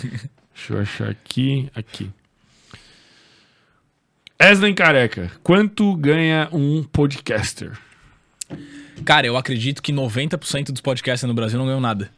[0.54, 1.68] Deixa eu achar aqui.
[1.74, 2.10] Aqui.
[4.38, 7.72] Eslen Careca, quanto ganha um podcaster?
[9.04, 12.10] Cara, eu acredito que 90% dos podcasts no Brasil não ganham nada.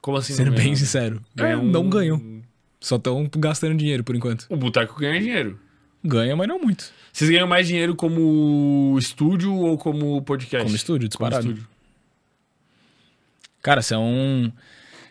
[0.00, 0.32] Como assim?
[0.32, 0.76] Sendo bem nada?
[0.76, 1.24] sincero.
[1.36, 2.40] É, um- Não ganham.
[2.80, 4.46] Só estão gastando dinheiro por enquanto.
[4.48, 5.58] O Boteco ganha dinheiro.
[6.02, 6.90] Ganha, mas não muito.
[7.12, 10.64] Vocês ganham mais dinheiro como estúdio ou como podcast?
[10.64, 11.46] Como estúdio, Como disparado.
[11.50, 11.68] estúdio.
[13.62, 14.50] Cara, são.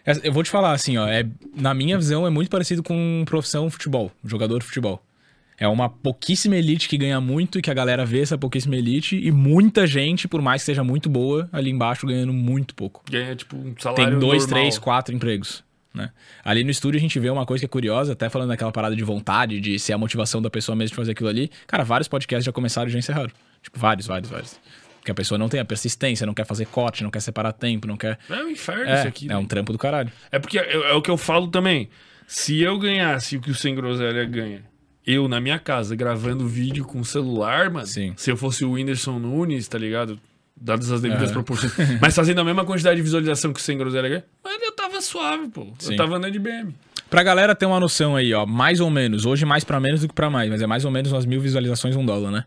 [0.03, 1.07] é- Eu vou te falar assim, ó.
[1.07, 5.03] É, na minha visão, é muito parecido com profissão futebol, jogador de futebol.
[5.59, 9.19] É uma pouquíssima elite que ganha muito e que a galera vê essa pouquíssima elite
[9.21, 13.03] e muita gente, por mais que seja muito boa, ali embaixo ganhando muito pouco.
[13.09, 14.61] Ganha, tipo, um salário Tem dois, normal.
[14.61, 15.63] três, quatro empregos.
[15.93, 16.11] Né?
[16.45, 18.95] Ali no estúdio a gente vê uma coisa que é curiosa, até falando daquela parada
[18.95, 21.51] de vontade, de ser a motivação da pessoa mesmo de fazer aquilo ali.
[21.67, 23.31] Cara, vários podcasts já começaram e já encerraram.
[23.61, 24.59] Tipo, vários, vários, vários.
[24.99, 27.87] Porque a pessoa não tem a persistência, não quer fazer corte, não quer separar tempo,
[27.87, 28.17] não quer.
[28.29, 29.25] É um inferno É, isso aqui.
[29.25, 29.37] é né?
[29.37, 30.11] um trampo do caralho.
[30.31, 31.89] É porque é, é o que eu falo também.
[32.27, 34.63] Se eu ganhasse o que o Sem Groselha ganha,
[35.11, 38.13] eu na minha casa gravando vídeo com celular, mano, Sim.
[38.17, 40.19] se eu fosse o Whindersson Nunes, tá ligado?
[40.61, 41.33] Dadas as devidas Aham.
[41.33, 41.73] proporções.
[42.01, 45.47] Mas fazendo a mesma quantidade de visualização que o Sem Groselha mano, eu tava suave,
[45.47, 45.67] pô.
[45.79, 45.93] Sim.
[45.93, 46.75] Eu tava andando de BM.
[47.09, 50.07] Pra galera ter uma noção aí, ó, mais ou menos, hoje mais pra menos do
[50.07, 52.45] que pra mais, mas é mais ou menos umas mil visualizações um dólar, né?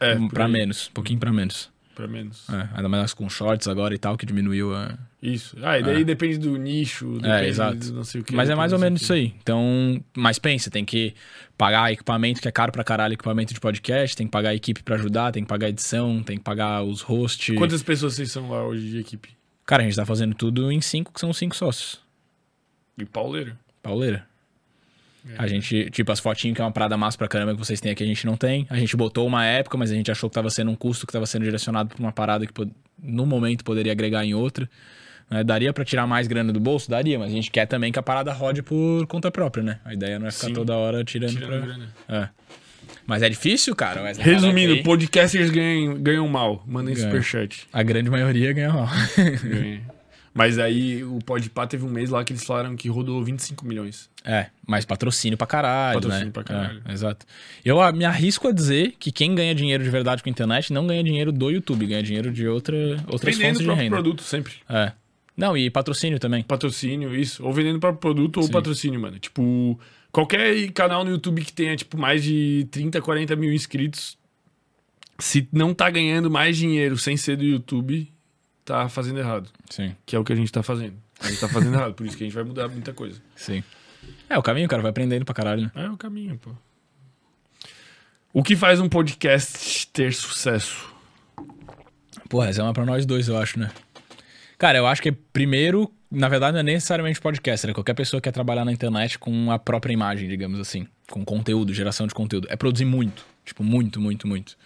[0.00, 0.52] É, Um- pra aí.
[0.52, 1.70] menos, um pouquinho pra menos.
[1.94, 2.46] Pra menos.
[2.50, 4.98] É, ainda mais com shorts agora e tal, que diminuiu a.
[5.22, 5.56] Isso.
[5.62, 7.76] Ah, e daí depende do nicho, depende É, exato.
[7.76, 8.34] do não sei o que.
[8.34, 9.32] Mas é mais ou menos isso aí.
[9.40, 11.14] Então, mas pensa, tem que
[11.56, 14.82] pagar equipamento, que é caro pra caralho, equipamento de podcast, tem que pagar a equipe
[14.82, 17.56] pra ajudar, tem que pagar a edição, tem que pagar os hosts.
[17.56, 19.30] Quantas pessoas vocês são lá hoje de equipe?
[19.64, 22.00] Cara, a gente tá fazendo tudo em cinco, que são cinco sócios.
[22.98, 23.56] E pauleiro.
[23.80, 24.26] Pauleira.
[25.28, 25.34] É.
[25.38, 27.92] A gente, tipo, as fotinhas que é uma parada massa pra caramba que vocês têm
[27.92, 28.66] aqui, a gente não tem.
[28.68, 31.12] A gente botou uma época, mas a gente achou que tava sendo um custo que
[31.12, 32.52] tava sendo direcionado pra uma parada que
[33.00, 34.68] no momento poderia agregar em outra.
[35.30, 35.42] Né?
[35.44, 36.90] Daria pra tirar mais grana do bolso?
[36.90, 39.78] Daria, mas a gente quer também que a parada rode por conta própria, né?
[39.84, 40.54] A ideia não é ficar Sim.
[40.54, 41.60] toda hora tirando, Tirando pra...
[41.60, 41.88] grana.
[42.08, 42.28] É.
[43.06, 44.02] Mas é difícil, cara.
[44.02, 44.24] Wesley.
[44.24, 44.82] Resumindo, aí.
[44.82, 46.62] podcasters ganham, ganham mal.
[46.66, 47.10] Mandem Ganham.
[47.10, 47.66] superchat.
[47.72, 48.88] a grande maioria ganha mal.
[49.42, 49.80] Ganha.
[50.34, 54.08] Mas aí o Podpah teve um mês lá que eles falaram que rodou 25 milhões.
[54.24, 56.32] É, mas patrocínio pra caralho, Patrocínio né?
[56.32, 56.82] pra caralho.
[56.86, 57.26] É, exato.
[57.62, 60.72] Eu ah, me arrisco a dizer que quem ganha dinheiro de verdade com a internet
[60.72, 62.74] não ganha dinheiro do YouTube, ganha dinheiro de outra,
[63.08, 63.90] outras Vendendo fontes de renda.
[63.96, 64.54] produto sempre.
[64.70, 64.92] É.
[65.36, 66.42] Não, e patrocínio também.
[66.42, 67.44] Patrocínio, isso.
[67.44, 68.52] Ou vendendo o próprio produto ou Sim.
[68.52, 69.18] patrocínio, mano.
[69.18, 69.78] Tipo,
[70.10, 74.18] qualquer canal no YouTube que tenha, tipo, mais de 30, 40 mil inscritos,
[75.18, 78.10] se não tá ganhando mais dinheiro sem ser do YouTube,
[78.64, 79.48] tá fazendo errado.
[79.70, 80.94] Sim, Que é o que a gente tá fazendo.
[81.20, 83.20] A gente tá fazendo errado, por isso que a gente vai mudar muita coisa.
[83.36, 83.62] sim.
[84.28, 85.62] É, o caminho, cara, vai aprendendo pra caralho.
[85.62, 85.70] né?
[85.86, 86.50] É o caminho, pô.
[88.32, 90.92] O que faz um podcast ter sucesso?
[92.28, 93.70] Porra, essa é uma pra nós dois, eu acho, né?
[94.62, 98.28] Cara, eu acho que primeiro, na verdade, não é necessariamente podcaster, é qualquer pessoa que
[98.28, 102.46] quer trabalhar na internet com a própria imagem, digamos assim, com conteúdo, geração de conteúdo.
[102.48, 104.56] É produzir muito, tipo, muito, muito, muito.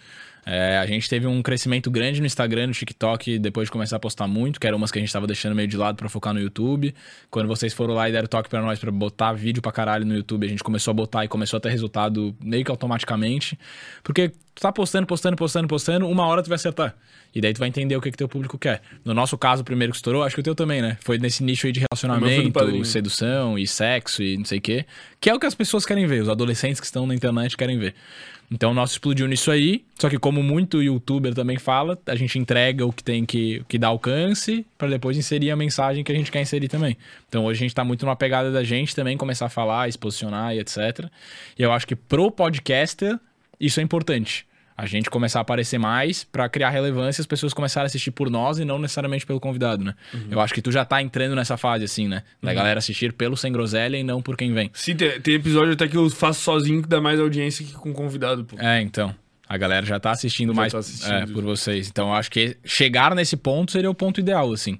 [0.49, 3.99] É, a gente teve um crescimento grande no Instagram, no TikTok, depois de começar a
[3.99, 6.33] postar muito, que eram umas que a gente tava deixando meio de lado pra focar
[6.33, 6.95] no YouTube.
[7.29, 10.15] Quando vocês foram lá e deram toque pra nós pra botar vídeo pra caralho no
[10.15, 13.59] YouTube, a gente começou a botar e começou a ter resultado meio que automaticamente.
[14.01, 16.95] Porque tu tá postando, postando, postando, postando, uma hora tu vai acertar.
[17.35, 18.81] E daí tu vai entender o que que teu público quer.
[19.03, 20.97] No nosso caso, o primeiro que estourou, acho que o teu também, né?
[21.01, 24.85] Foi nesse nicho aí de relacionamento, sedução e sexo e não sei o quê.
[25.19, 27.77] Que é o que as pessoas querem ver, os adolescentes que estão na internet querem
[27.77, 27.93] ver.
[28.49, 32.39] Então o nosso explodiu nisso aí, só que como muito youtuber também fala, a gente
[32.39, 36.15] entrega o que tem que, que dá alcance pra depois inserir a mensagem que a
[36.15, 36.95] gente quer inserir também.
[37.27, 39.97] Então hoje a gente tá muito numa pegada da gente também começar a falar, se
[39.97, 41.09] posicionar e etc.
[41.59, 43.19] E eu acho que pro podcaster
[43.59, 44.45] isso é importante.
[44.79, 48.11] A gente começar a aparecer mais pra criar relevância e as pessoas começarem a assistir
[48.11, 49.95] por nós e não necessariamente pelo convidado, né?
[50.29, 52.21] Eu acho que tu já tá entrando nessa fase, assim, né?
[52.43, 54.69] Da galera assistir pelo Sem Groselha e não por quem vem.
[54.75, 57.91] Sim, tem, tem episódio até que eu faço sozinho que dá mais audiência que com
[57.91, 58.55] convidado, pô.
[58.59, 59.15] É, então.
[59.49, 61.11] A galera já tá assistindo Já mais tá assistindo.
[61.11, 61.87] é, por vocês.
[61.87, 64.77] Então eu acho que chegar nesse ponto seria o ponto ideal, assim.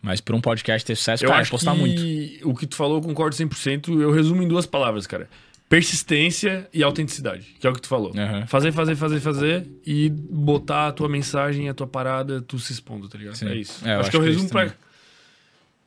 [0.00, 2.48] Mas pra um podcast ter sucesso, Eu cara, é acho postar que muito.
[2.48, 4.00] o que tu falou eu concordo 100%.
[4.00, 5.28] Eu resumo em duas palavras, cara.
[5.68, 8.12] Persistência e autenticidade, que é o que tu falou.
[8.16, 8.46] Aham.
[8.46, 13.06] Fazer, fazer, fazer, fazer e botar a tua mensagem, a tua parada, tu se expondo,
[13.08, 13.34] tá ligado?
[13.34, 13.48] Sim.
[13.48, 13.86] É isso.
[13.86, 14.76] É, eu acho, acho que eu que é resumo isso pra também.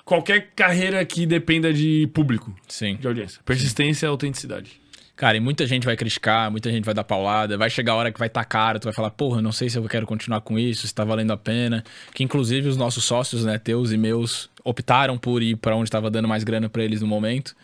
[0.05, 2.95] qualquer carreira que dependa de público, Sim.
[2.97, 3.41] de audiência.
[3.43, 4.79] Persistência e autenticidade.
[5.15, 8.11] Cara, e muita gente vai criticar, muita gente vai dar paulada, vai chegar a hora
[8.11, 10.41] que vai estar caro, tu vai falar, porra, eu não sei se eu quero continuar
[10.41, 11.83] com isso, se tá valendo a pena.
[12.13, 16.09] Que inclusive os nossos sócios, né, teus e meus, optaram por ir pra onde tava
[16.09, 17.55] dando mais grana pra eles no momento.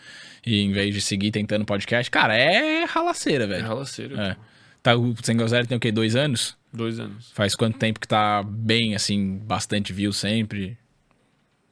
[0.47, 3.67] E em vez de seguir tentando podcast, cara, é ralaceira, É velho.
[3.67, 4.19] ralaceiro.
[4.19, 4.37] É.
[4.81, 5.91] Tá, o Sem Groselha tem o quê?
[5.91, 6.55] Dois anos?
[6.71, 7.31] Dois anos.
[7.33, 10.77] Faz quanto tempo que tá bem, assim, bastante view sempre?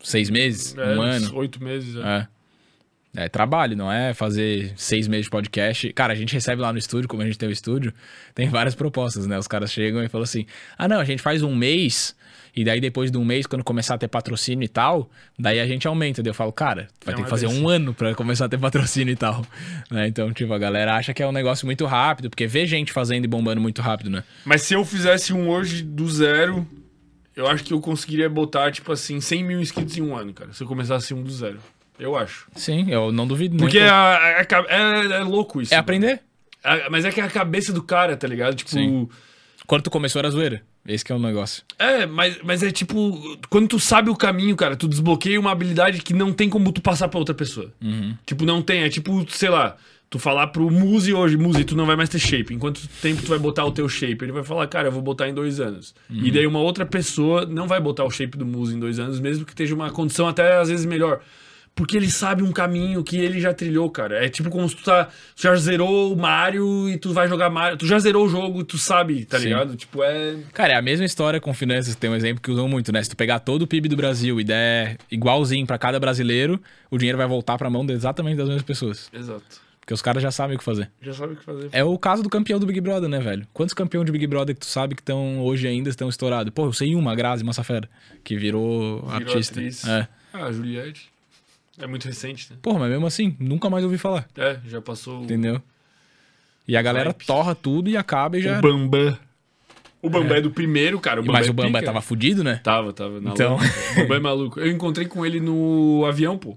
[0.03, 0.75] Seis meses?
[0.77, 1.35] É, um ano?
[1.37, 1.95] Oito meses.
[1.95, 2.27] É.
[3.17, 3.25] É.
[3.25, 5.93] É trabalho, não é fazer seis meses de podcast.
[5.93, 7.93] Cara, a gente recebe lá no estúdio, como a gente tem o estúdio,
[8.33, 9.39] tem várias propostas, né?
[9.39, 10.45] Os caras chegam e falam assim:
[10.77, 12.13] ah, não, a gente faz um mês,
[12.55, 15.67] e daí depois de um mês, quando começar a ter patrocínio e tal, daí a
[15.67, 16.23] gente aumenta.
[16.23, 18.45] Daí eu falo, cara, vai Não ter é que fazer bem um ano pra começar
[18.45, 19.45] a ter patrocínio e tal.
[19.91, 20.07] Né?
[20.07, 23.25] Então, tipo, a galera acha que é um negócio muito rápido, porque vê gente fazendo
[23.25, 24.23] e bombando muito rápido, né?
[24.45, 26.65] Mas se eu fizesse um hoje do zero,
[27.35, 30.53] eu acho que eu conseguiria botar, tipo assim, 100 mil inscritos em um ano, cara.
[30.53, 31.59] Se eu começasse um do zero.
[31.99, 32.47] Eu acho.
[32.55, 33.57] Sim, eu não duvido.
[33.57, 35.73] Porque nem é, é, é louco isso.
[35.73, 36.21] é aprender.
[36.89, 38.55] Mas é que é a cabeça do cara, tá ligado?
[38.55, 38.71] Tipo.
[38.71, 39.07] Sim.
[39.67, 40.61] Quando tu começou era zoeira.
[40.87, 41.63] Esse que é o negócio.
[41.79, 43.37] É, mas, mas é tipo.
[43.49, 46.81] Quando tu sabe o caminho, cara, tu desbloqueia uma habilidade que não tem como tu
[46.81, 47.71] passar pra outra pessoa.
[48.25, 48.83] Tipo, não tem.
[48.83, 49.75] É tipo, sei lá.
[50.07, 52.53] Tu falar pro Muzi hoje, Muzi, tu não vai mais ter shape.
[52.53, 54.23] Em quanto tempo tu vai botar o teu shape?
[54.23, 55.95] Ele vai falar, cara, eu vou botar em dois anos.
[56.09, 59.19] E daí uma outra pessoa não vai botar o shape do Muzi em dois anos,
[59.19, 61.21] mesmo que esteja uma condição até às vezes melhor.
[61.75, 64.25] Porque ele sabe um caminho que ele já trilhou, cara.
[64.25, 67.49] É tipo como se tu, tá, tu já zerou o Mario e tu vai jogar
[67.49, 67.77] Mario.
[67.77, 69.45] Tu já zerou o jogo e tu sabe, tá Sim.
[69.45, 69.75] ligado?
[69.75, 70.37] Tipo, é.
[70.53, 71.93] Cara, é a mesma história com finanças.
[71.93, 73.03] Tem um exemplo que usam muito, né?
[73.03, 76.97] Se tu pegar todo o PIB do Brasil e der igualzinho pra cada brasileiro, o
[76.97, 79.09] dinheiro vai voltar pra mão exatamente das mesmas pessoas.
[79.11, 79.65] Exato.
[79.81, 80.89] Porque os caras já sabem o que fazer.
[81.01, 81.69] Já sabe o que fazer.
[81.73, 83.45] É o caso do campeão do Big Brother, né, velho?
[83.53, 86.51] Quantos campeões de Big Brother que tu sabe que estão hoje ainda estão estourados?
[86.55, 87.87] Pô, eu sei uma, Grazi Massafera,
[88.23, 89.59] que virou, Virou artista.
[89.59, 89.85] atriz.
[89.85, 90.07] É.
[90.33, 91.13] Ah, a Juliette.
[91.79, 92.57] É muito recente, né?
[92.61, 95.61] Porra, mas mesmo assim, nunca mais ouvi falar, É, já passou entendeu?
[96.67, 97.25] E a galera Hype.
[97.25, 98.57] torra tudo e acaba e já.
[98.57, 98.61] o.
[98.61, 99.17] Bambam.
[100.01, 100.41] O Bambam é.
[100.41, 101.19] do primeiro, cara.
[101.19, 101.85] O Bambam Mas é o Bamba pica.
[101.91, 102.59] tava fudido, né?
[102.63, 103.19] Tava, tava.
[103.23, 103.55] Então.
[103.57, 104.59] O Bambam é maluco.
[104.59, 106.55] Eu encontrei com ele no avião, pô.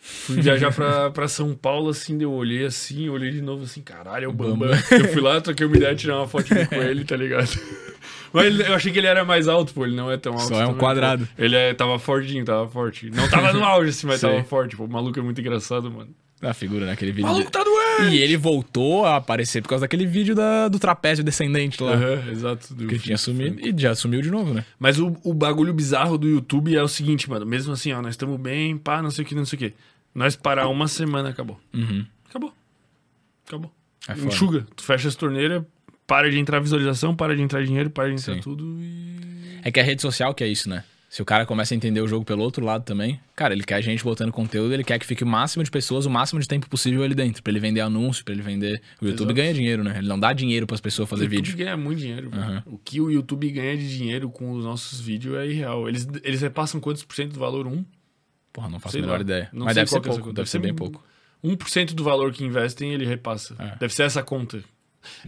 [0.00, 4.24] Fui viajar pra, pra São Paulo, assim, eu olhei assim, olhei de novo assim, caralho,
[4.26, 4.68] é o Bambam.
[4.68, 4.78] Bambam.
[4.90, 7.50] Eu fui lá, troquei uma ideia, tirar uma fotinha com ele, tá ligado?
[8.36, 10.48] Mas eu achei que ele era mais alto, pô, ele não é tão alto.
[10.48, 11.26] Só é um também, quadrado.
[11.26, 11.42] pô.
[11.42, 13.10] Ele é, tava fortinho, tava forte.
[13.10, 14.30] Não tava no auge, assim, mas Sei.
[14.30, 14.84] tava forte, pô.
[14.84, 16.10] O maluco é muito engraçado, mano.
[16.42, 17.24] A figura naquele vídeo.
[17.28, 18.14] O maluco tá doente!
[18.14, 21.92] E ele voltou a aparecer por causa daquele vídeo da, do trapézio descendente lá.
[21.92, 22.74] Aham, exato.
[22.74, 23.58] do Que tinha sumido.
[23.66, 24.62] E já sumiu de novo, né?
[24.78, 27.46] Mas o, o bagulho bizarro do YouTube é o seguinte, mano.
[27.46, 29.74] Mesmo assim, ó, nós estamos bem, pá, não sei o que, não sei o que.
[30.14, 31.58] Nós parar uma semana, acabou.
[31.72, 32.04] Uhum.
[32.28, 32.52] Acabou.
[33.46, 33.72] Acabou.
[34.06, 34.12] É.
[34.12, 34.66] Enxuga.
[34.76, 35.62] Tu fecha as torneiras,
[36.06, 38.40] para de entrar visualização, para de entrar dinheiro, para de entrar Sim.
[38.40, 39.58] tudo e.
[39.62, 40.84] É que a rede social que é isso, né?
[41.08, 43.76] Se o cara começa a entender o jogo pelo outro lado também, cara, ele quer
[43.76, 46.48] a gente botando conteúdo, ele quer que fique o máximo de pessoas, o máximo de
[46.48, 48.82] tempo possível ali dentro, pra ele vender anúncio, pra ele vender.
[49.00, 49.34] O YouTube Exato.
[49.34, 49.94] ganha dinheiro, né?
[49.98, 51.56] Ele não dá dinheiro pras pessoas O fazer YouTube vídeo.
[51.56, 52.30] ganha muito dinheiro.
[52.34, 52.62] Aham.
[52.66, 55.88] O que o YouTube ganha de dinheiro com os nossos vídeos é irreal.
[55.88, 57.66] Eles, eles repassam quantos por cento do valor?
[57.66, 57.84] Um?
[58.52, 59.20] Porra, não faço Sei a menor lá.
[59.22, 59.48] ideia.
[59.52, 61.02] Não Mas deve ser é pouco, deve ser bem pouco.
[61.42, 63.54] 1% do valor que investem, ele repassa.
[63.58, 63.76] É.
[63.78, 64.62] Deve ser essa conta.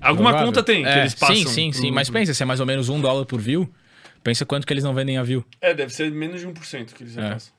[0.00, 0.46] Alguma Provável.
[0.48, 1.36] conta tem, que É, eles passam.
[1.36, 1.82] Sim, sim, sim.
[1.86, 3.68] pro- Mas pensa, se é mais ou menos um dólar por view,
[4.22, 5.44] pensa quanto que eles não vendem a view.
[5.60, 7.22] É, deve ser menos de 1% que eles É.
[7.22, 7.52] repassam.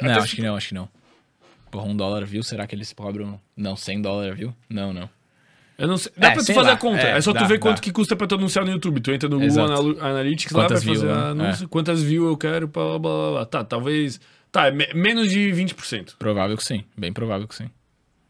[0.00, 0.88] Não, Até acho se- que não, acho que não.
[1.70, 3.40] Porra, um dólar view, será que eles cobram.
[3.56, 4.54] Não, 100 dólares view?
[4.68, 5.08] Não, não.
[5.78, 6.12] Eu não sei.
[6.16, 6.74] Dá É, pra tu sei fazer lá.
[6.74, 7.00] a conta.
[7.02, 7.60] É, É, só tu dá, ver dá.
[7.60, 9.00] quanto que custa pra tu anunciar no YouTube.
[9.00, 9.72] Tu entra no Google Exato.
[9.72, 11.30] Analu- Analytics Quantas lá, vai fazer né?
[11.30, 11.68] anúncio.
[11.68, 13.46] Quantas views eu quero, blá, blá, blá, blá.
[13.46, 14.20] Tá, talvez...
[14.52, 16.14] Tá, é me- menos de 20%.
[16.18, 16.84] Provável que sim.
[16.96, 17.70] Bem provável que sim.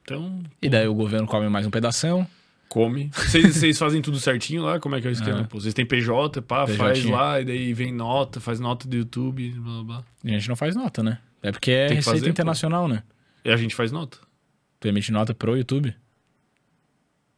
[0.03, 2.27] Então, E daí o governo come mais um pedação.
[2.69, 3.11] come.
[3.15, 4.81] Vocês fazem tudo certinho lá?
[4.81, 5.41] Como é que é o esquema?
[5.41, 5.45] É.
[5.45, 6.77] Pô, vocês têm PJ, pá, PJ.
[6.79, 10.05] faz lá, e daí vem nota, faz nota do YouTube, blá, blá, blá.
[10.25, 11.19] E a gente não faz nota, né?
[11.43, 12.31] É porque é receita fazer, pô.
[12.31, 13.03] internacional, né?
[13.45, 14.17] E a gente faz nota.
[14.81, 15.95] Tu emite nota pro YouTube.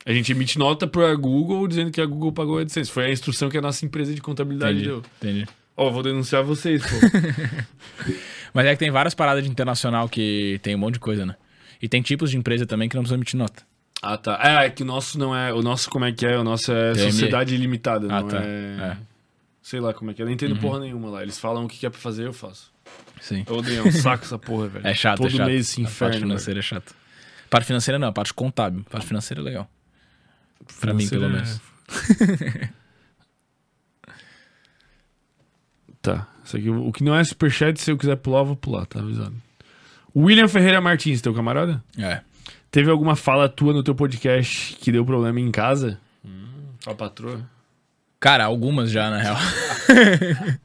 [0.06, 2.90] A gente emite nota pra Google dizendo que a Google pagou a AdSense.
[2.90, 4.88] Foi a instrução que a nossa empresa de contabilidade Entendi.
[4.88, 5.02] deu.
[5.20, 5.48] Entendi.
[5.76, 6.96] Ó, vou denunciar vocês, pô.
[8.52, 11.34] Mas é que tem várias paradas de internacional que tem um monte de coisa, né?
[11.84, 13.62] E tem tipos de empresa também que não precisam emitir nota.
[14.00, 14.40] Ah, tá.
[14.42, 15.52] É, é que o nosso não é.
[15.52, 16.38] O nosso, como é que é?
[16.38, 17.12] O nosso é TME.
[17.12, 18.38] sociedade limitada, Ah, não tá.
[18.42, 18.42] é.
[18.92, 18.96] É.
[19.60, 20.22] Sei lá como é que é.
[20.22, 21.22] Eu não entendo porra nenhuma lá.
[21.22, 22.72] Eles falam o que é pra fazer, eu faço.
[23.20, 23.44] Sim.
[23.46, 24.84] Eu odeio, é um saco essa porra, velho.
[24.88, 25.46] É chato, Todo é chato.
[25.46, 26.20] mês esse a parte inferno.
[26.20, 26.94] financeira é chato.
[27.50, 28.82] Parte financeira não, a parte contábil.
[28.86, 29.70] A parte financeira é legal.
[30.60, 30.80] velho.
[30.80, 31.60] Pra mim, pelo Financeira
[32.18, 32.60] menos.
[32.62, 32.70] é-
[36.00, 36.26] Tá.
[36.44, 39.00] Isso aqui, o que não é superchat, se eu quiser pular, eu vou pular, tá
[39.00, 39.34] avisado.
[40.16, 41.82] William Ferreira Martins, teu camarada?
[41.98, 42.20] É.
[42.70, 45.98] Teve alguma fala tua no teu podcast que deu problema em casa?
[46.24, 46.46] Hum,
[46.86, 47.40] a patroa.
[48.20, 49.36] Cara, algumas já, na real.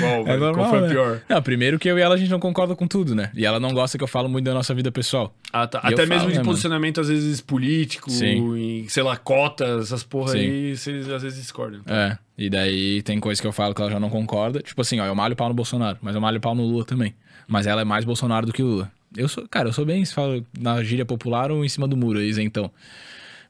[0.00, 0.88] Qual, É normal, Qual foi a né?
[0.88, 1.20] pior?
[1.28, 3.30] Não, primeiro que eu e ela a gente não concorda com tudo, né?
[3.34, 5.34] E ela não gosta que eu falo muito da nossa vida pessoal.
[5.52, 5.78] Ah, tá.
[5.78, 6.44] Até falo, mesmo de né, mano?
[6.50, 8.56] posicionamento, às vezes, político, Sim.
[8.56, 10.38] em, sei lá, cotas, essas porra Sim.
[10.38, 11.80] aí, vocês às vezes discordam.
[11.86, 12.18] É.
[12.36, 14.60] E daí tem coisa que eu falo que ela já não concorda.
[14.60, 17.14] Tipo assim, ó, eu malho pau no Bolsonaro, mas eu malho pau no Lula também.
[17.52, 18.90] Mas ela é mais Bolsonaro do que Lula.
[19.14, 21.94] Eu sou, cara, eu sou bem, se fala na gíria popular ou em cima do
[21.94, 22.70] muro, então.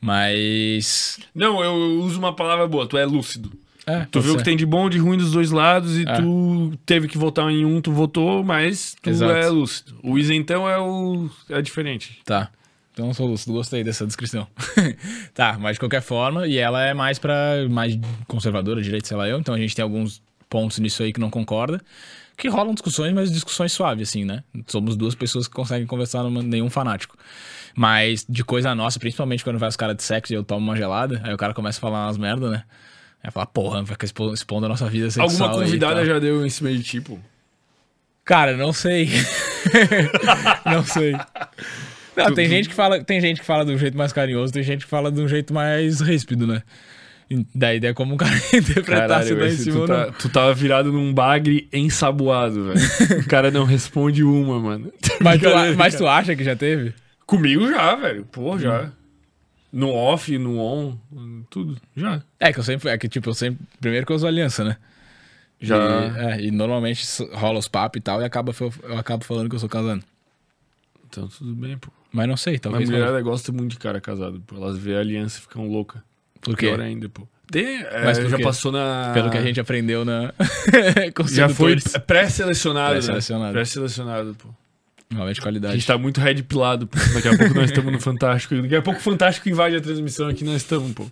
[0.01, 1.21] Mas.
[1.33, 3.53] Não, eu uso uma palavra boa, tu é lúcido.
[3.87, 6.17] É, Tu viu o que tem de bom, de ruim dos dois lados e É.
[6.17, 9.33] tu teve que votar em um, tu votou, mas tu Exato.
[9.33, 9.95] é lúcido.
[10.03, 12.19] O isentão é o é diferente.
[12.25, 12.51] Tá.
[12.93, 14.49] Então eu sou lúcido, gostei dessa descrição.
[15.33, 17.69] tá, mas de qualquer forma, e ela é mais pra.
[17.71, 19.39] mais conservadora, direito, sei lá eu.
[19.39, 21.81] Então a gente tem alguns pontos nisso aí que não concorda.
[22.37, 24.43] Que rolam discussões, mas discussões suaves, assim, né?
[24.67, 27.17] Somos duas pessoas que conseguem conversar, numa, nenhum fanático.
[27.75, 30.77] Mas de coisa nossa, principalmente quando vai os caras de sexo e eu tomo uma
[30.77, 32.65] gelada, aí o cara começa a falar umas merda, né?
[33.23, 35.29] Aí falar, porra, vai ficar expo- expondo a nossa vida sexual.
[35.29, 36.05] Alguma aí convidada tal.
[36.05, 37.21] já deu esse meio de tipo?
[38.25, 39.09] Cara, não sei.
[40.67, 41.13] não sei.
[42.17, 44.85] Não, tem gente que fala, tem gente que fala um jeito mais carinhoso, tem gente
[44.85, 46.63] que fala um jeito mais ríspido, né?
[47.55, 50.55] Daí é como o cara interpretar se dá em velho, cima tu, tá, tu tava
[50.55, 53.21] virado num bagre ensaboado, velho.
[53.21, 54.93] o cara não responde uma, mano.
[55.21, 56.93] Mas, tu, mas tu acha que já teve?
[57.25, 58.25] Comigo já, velho.
[58.25, 58.59] Pô, Hum.
[58.59, 58.91] já.
[59.73, 60.97] No off, no on,
[61.49, 61.79] tudo.
[61.97, 62.21] Já.
[62.41, 64.77] É que eu sempre, é que tipo, eu sempre, primeiro que eu uso aliança, né?
[65.61, 65.77] Já.
[65.77, 69.55] E, é, e normalmente rola os papos e tal e acaba, eu, acabo falando que
[69.55, 70.03] eu sou casando.
[71.09, 71.89] Então tudo bem, pô.
[72.13, 72.89] Mas não sei, Mas a talvez.
[72.91, 73.01] role.
[73.01, 74.57] mulherada gosta muito de cara casado, pô.
[74.57, 76.03] Elas vê a aliança e ficam loucas.
[76.43, 76.67] Por quê?
[76.67, 77.27] Pior ainda, pô.
[77.51, 78.43] De, é, Mas por já quê?
[78.43, 79.11] passou na.
[79.15, 80.33] Pelo que a gente aprendeu na.
[81.31, 82.05] Já foi sedutores.
[82.07, 82.95] pré-selecionado.
[82.95, 83.01] né?
[83.01, 83.53] Pré-selecionado.
[83.53, 84.49] Pré-selecionado, pô.
[85.11, 85.75] Realmente A qualidade.
[85.75, 86.99] gente tá muito red pilado, pô.
[87.15, 88.55] Daqui a pouco nós estamos no Fantástico.
[88.63, 91.07] Daqui a pouco o Fantástico invade a transmissão aqui, nós estamos, pô.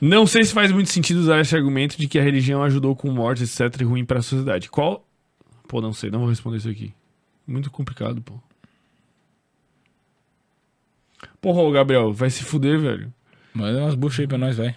[0.00, 3.10] Não sei se faz muito sentido usar esse argumento de que a religião ajudou com
[3.10, 4.70] mortes, etc, e ruim pra sociedade.
[4.70, 5.04] Qual.
[5.68, 6.94] Pô, não sei, não vou responder isso aqui.
[7.46, 8.34] Muito complicado, pô.
[11.40, 13.12] Porra, ô Gabriel, vai se fuder, velho.
[13.54, 14.74] Manda umas buchas aí pra nós, vai.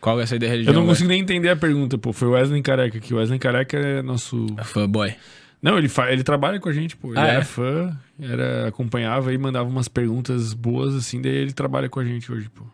[0.00, 0.80] Qual é essa ideia da Eu religião?
[0.82, 2.12] não consigo nem entender a pergunta, pô.
[2.12, 3.14] Foi o Wesley Careca aqui.
[3.14, 4.46] O Wesley Careca é nosso.
[4.64, 5.14] Fanboy.
[5.62, 6.12] Não, ele, fa...
[6.12, 7.08] ele trabalha com a gente, pô.
[7.12, 7.44] Ele Ah, era é?
[7.44, 8.68] fã, era...
[8.68, 12.64] acompanhava e mandava umas perguntas boas, assim, daí ele trabalha com a gente hoje, pô.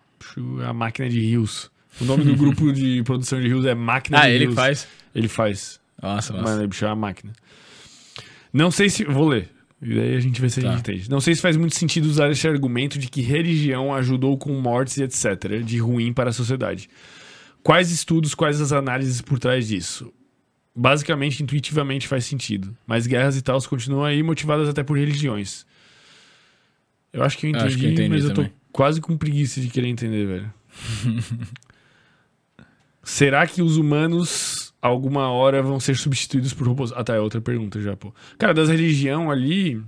[0.66, 1.70] A máquina de rios.
[2.00, 4.54] O nome do grupo de produção de rios é Máquina Ah, de ele Rios.
[4.56, 4.88] faz.
[5.14, 5.80] Ele faz.
[6.02, 6.44] Nossa, nossa.
[6.56, 7.32] Mano, bicho, é a máquina.
[8.52, 9.04] Não sei se.
[9.04, 9.48] Vou ler.
[9.84, 10.70] E daí a gente vê se a Tá.
[10.70, 11.10] gente entende.
[11.10, 14.96] Não sei se faz muito sentido usar esse argumento de que religião ajudou com mortes
[14.98, 15.60] e etc.
[15.64, 16.88] de ruim para a sociedade.
[17.64, 20.12] Quais estudos, quais as análises por trás disso?
[20.74, 22.76] Basicamente, intuitivamente faz sentido.
[22.86, 25.66] Mas guerras e tal continuam aí, motivadas até por religiões.
[27.12, 28.52] Eu acho que eu entendi, Acho que eu entendi mas eu tô também.
[28.72, 30.54] quase com preguiça de querer entender, velho.
[33.02, 36.92] Será que os humanos, alguma hora, vão ser substituídos por robôs?
[36.94, 38.12] Ah, tá, é outra pergunta já, pô.
[38.36, 39.80] Cara, das religião ali.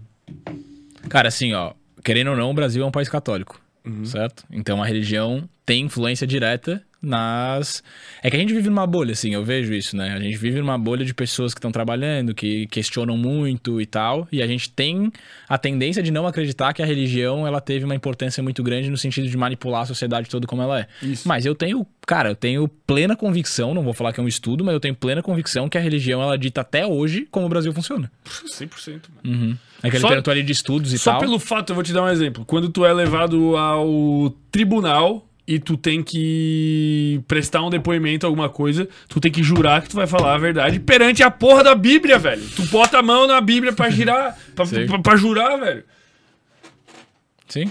[1.08, 4.04] Cara, assim, ó, querendo ou não, o Brasil é um país católico, Uhum.
[4.04, 4.44] certo?
[4.50, 7.82] Então a religião tem influência direta nas.
[8.22, 10.12] É que a gente vive numa bolha, assim, eu vejo isso, né?
[10.14, 14.26] A gente vive numa bolha de pessoas que estão trabalhando, que questionam muito e tal,
[14.32, 15.12] e a gente tem
[15.48, 18.96] a tendência de não acreditar que a religião ela teve uma importância muito grande no
[18.96, 20.86] sentido de manipular a sociedade toda como ela é.
[21.02, 21.28] Isso.
[21.28, 24.64] Mas eu tenho, cara, eu tenho plena convicção, não vou falar que é um estudo,
[24.64, 27.72] mas eu tenho plena convicção que a religião ela dita até hoje como o Brasil
[27.72, 28.10] funciona.
[28.26, 29.38] 100%, mano.
[29.38, 29.56] Uhum.
[29.82, 31.20] É que a Só- literatura ali de estudos e Só tal.
[31.20, 32.44] pelo fato, eu vou te dar um exemplo.
[32.46, 38.88] Quando tu é levado ao tribunal e tu tem que prestar um depoimento, alguma coisa,
[39.08, 42.18] tu tem que jurar que tu vai falar a verdade perante a porra da Bíblia,
[42.18, 42.42] velho.
[42.56, 45.84] Tu bota a mão na Bíblia pra girar, pra, pra, pra jurar, velho.
[47.48, 47.70] Sim.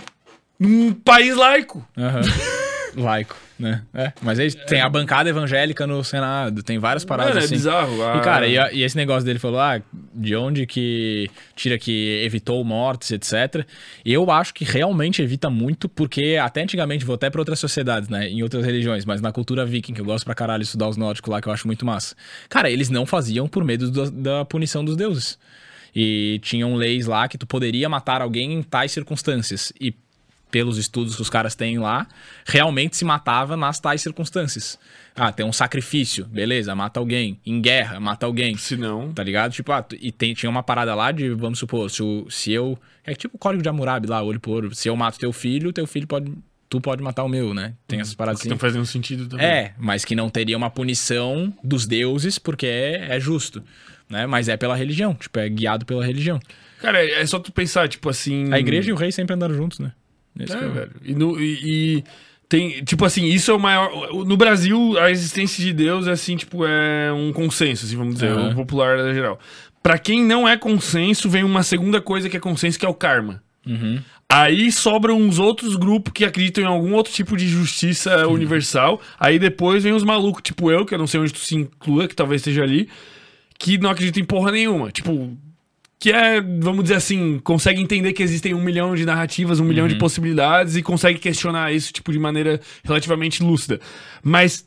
[0.60, 1.85] Num país laico.
[1.98, 2.22] Aham.
[2.95, 3.83] Laico, né?
[3.93, 4.11] É.
[4.22, 7.56] Mas aí tem a bancada evangélica no Senado, tem várias paradas Mano, é assim.
[7.56, 7.98] bizarro.
[7.98, 9.82] E Ah, cara, e, e esse negócio dele falou, ah,
[10.14, 13.65] de onde que tira que evitou mortes, etc.
[14.06, 18.27] Eu acho que realmente evita muito, porque até antigamente, vou até pra outras sociedades, né,
[18.27, 21.32] em outras religiões, mas na cultura viking, que eu gosto pra caralho estudar os nórdicos
[21.32, 22.15] lá, que eu acho muito massa.
[22.49, 25.38] Cara, eles não faziam por medo do- da punição dos deuses.
[25.95, 29.72] E tinham leis lá que tu poderia matar alguém em tais circunstâncias.
[29.80, 29.93] E
[30.53, 32.07] pelos estudos que os caras têm lá,
[32.45, 34.77] realmente se matava nas tais circunstâncias.
[35.15, 37.40] Ah, tem um sacrifício, beleza, mata alguém.
[37.43, 38.56] Em guerra, mata alguém.
[38.56, 39.11] Se não.
[39.11, 39.51] Tá ligado?
[39.51, 42.77] Tipo, ah, e tem, tinha uma parada lá de, vamos supor, se, o- se eu.
[43.03, 44.75] É tipo o código de Hammurabi lá, olho por olho.
[44.75, 46.32] Se eu mato teu filho, teu filho pode.
[46.69, 47.73] Tu pode matar o meu, né?
[47.88, 48.49] Tem essas paradas Que assim.
[48.51, 49.45] não faz nenhum sentido também.
[49.45, 53.64] É, mas que não teria uma punição dos deuses, porque é, é justo.
[54.09, 54.25] Né?
[54.27, 56.40] Mas é pela religião, tipo, é guiado pela religião.
[56.80, 58.51] Cara, é é só tu pensar, tipo assim.
[58.53, 59.91] A igreja e o rei sempre andaram juntos, né?
[60.40, 60.92] É, que é velho.
[61.03, 61.60] E, no- e-
[61.98, 62.03] e
[62.50, 63.92] tem, tipo assim, isso é o maior.
[64.26, 68.32] No Brasil, a existência de Deus é assim, tipo, é um consenso, assim, vamos dizer,
[68.32, 68.52] Aham.
[68.52, 69.40] o popular é geral.
[69.82, 72.94] Pra quem não é consenso, vem uma segunda coisa que é consenso, que é o
[72.94, 73.44] karma.
[73.66, 74.00] Uhum.
[74.30, 79.00] Aí sobram uns outros grupos que acreditam em algum outro tipo de justiça universal.
[79.20, 82.08] Aí depois vem os malucos, tipo eu, que eu não sei onde tu se inclua,
[82.08, 82.90] que talvez esteja ali,
[83.60, 84.90] que não acreditam em porra nenhuma.
[84.92, 85.38] Tipo,
[86.03, 89.88] que é, vamos dizer assim, consegue entender que existem um milhão de narrativas, um milhão
[89.88, 93.80] de possibilidades e consegue questionar isso, tipo, de maneira relativamente lúcida.
[94.22, 94.65] Mas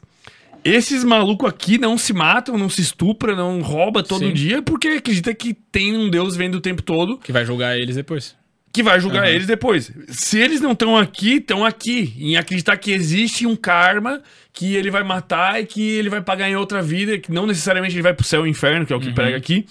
[0.64, 4.32] esses malucos aqui não se matam, não se estupram, não rouba todo Sim.
[4.32, 7.96] dia, porque acredita que tem um Deus vendo o tempo todo Que vai julgar eles
[7.96, 8.34] depois.
[8.72, 9.32] que vai julgar Aham.
[9.34, 9.92] eles depois.
[10.08, 12.14] Se eles não estão aqui, estão aqui.
[12.18, 14.22] Em acreditar que existe um karma
[14.54, 17.94] que ele vai matar e que ele vai pagar em outra vida, que não necessariamente
[17.94, 19.04] ele vai pro céu ou inferno, que é o Uhum.
[19.04, 19.66] que prega aqui.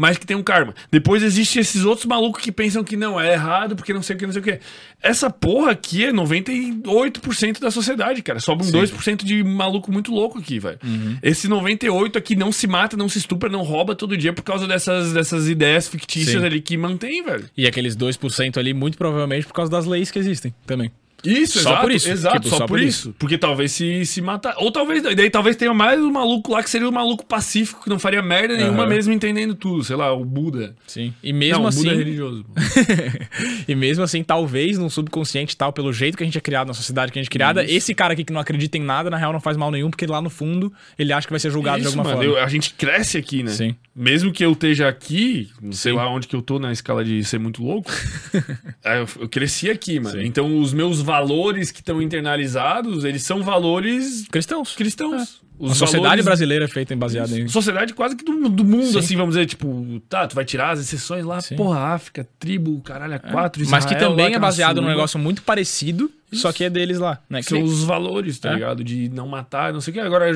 [0.00, 0.74] Mas que tem um karma.
[0.90, 4.18] Depois existe esses outros malucos que pensam que não, é errado porque não sei o
[4.18, 4.58] que, não sei o que.
[5.02, 8.40] Essa porra aqui é 98% da sociedade, cara.
[8.40, 10.78] Sobra um 2% de maluco muito louco aqui, velho.
[11.22, 14.66] Esse 98 aqui não se mata, não se estupra, não rouba todo dia por causa
[14.66, 16.46] dessas, dessas ideias fictícias Sim.
[16.46, 17.44] ali que mantém, velho.
[17.54, 20.90] E aqueles 2% ali, muito provavelmente por causa das leis que existem também.
[21.24, 22.10] Isso, Só exato, por isso.
[22.10, 23.14] Exato, Tipo, só, só por por isso.
[23.18, 24.54] Porque talvez se, se matar.
[24.58, 25.02] Ou talvez.
[25.02, 28.22] Daí talvez tenha mais um maluco lá que seria um maluco pacífico, que não faria
[28.22, 28.86] merda nenhuma Aham.
[28.88, 29.84] mesmo entendendo tudo.
[29.84, 30.74] Sei lá, o Buda.
[30.86, 31.12] Sim.
[31.22, 31.80] E mesmo não, assim.
[31.80, 32.44] o Buda é religioso.
[32.44, 32.52] pô.
[33.68, 36.74] e mesmo assim, talvez no subconsciente tal, pelo jeito que a gente é criado, na
[36.74, 39.16] sociedade que a gente é criada, esse cara aqui que não acredita em nada, na
[39.16, 41.78] real não faz mal nenhum, porque lá no fundo ele acha que vai ser julgado
[41.82, 42.38] de Isso, alguma mano, forma.
[42.40, 43.50] eu- a gente cresce aqui, né?
[43.50, 43.74] Sim.
[43.94, 45.98] Mesmo que eu esteja aqui, não sei Sim.
[45.98, 47.90] lá onde que eu tô na escala de ser muito louco,
[48.84, 50.18] é, eu, eu cresci aqui, mano.
[50.20, 50.26] Sim.
[50.26, 54.74] Então os meus valores que estão internalizados, eles são valores Cristãos.
[54.76, 55.40] cristãos.
[55.58, 57.46] Os a sociedade valores- brasileira é feita baseada em.
[57.48, 58.98] Sociedade quase que do, do mundo, Sim.
[58.98, 61.54] assim, vamos dizer, tipo, tá, tu vai tirar as exceções lá, Sim.
[61.56, 65.18] porra, África, tribo, caralho, a quatro, Mas que Israel, lá, também é baseado num negócio
[65.18, 67.40] muito parecido, só que é deles lá, né?
[67.40, 68.54] Que São os valores, tá É.
[68.54, 68.82] ligado?
[68.82, 70.00] De não matar, não sei o que.
[70.00, 70.30] Agora,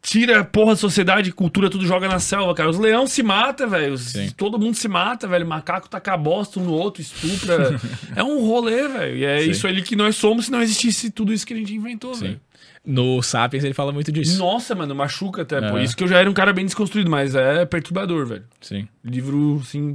[0.00, 2.70] tira a porra de sociedade, cultura, tudo joga na selva, cara.
[2.70, 3.96] Os leão se mata, velho.
[4.36, 5.46] Todo mundo se mata, velho.
[5.46, 7.80] Macaco taca a bosta um no outro, estupra.
[8.14, 9.16] é um rolê, velho.
[9.16, 9.50] E é Sim.
[9.50, 12.40] isso ali que nós somos se não existisse tudo isso que a gente inventou, velho.
[12.84, 14.38] No Sapiens ele fala muito disso.
[14.38, 15.58] Nossa, mano, machuca até.
[15.58, 15.84] É.
[15.84, 18.44] Isso que eu já era um cara bem desconstruído, mas é perturbador, velho.
[18.60, 18.88] Sim.
[19.04, 19.94] Livro, assim,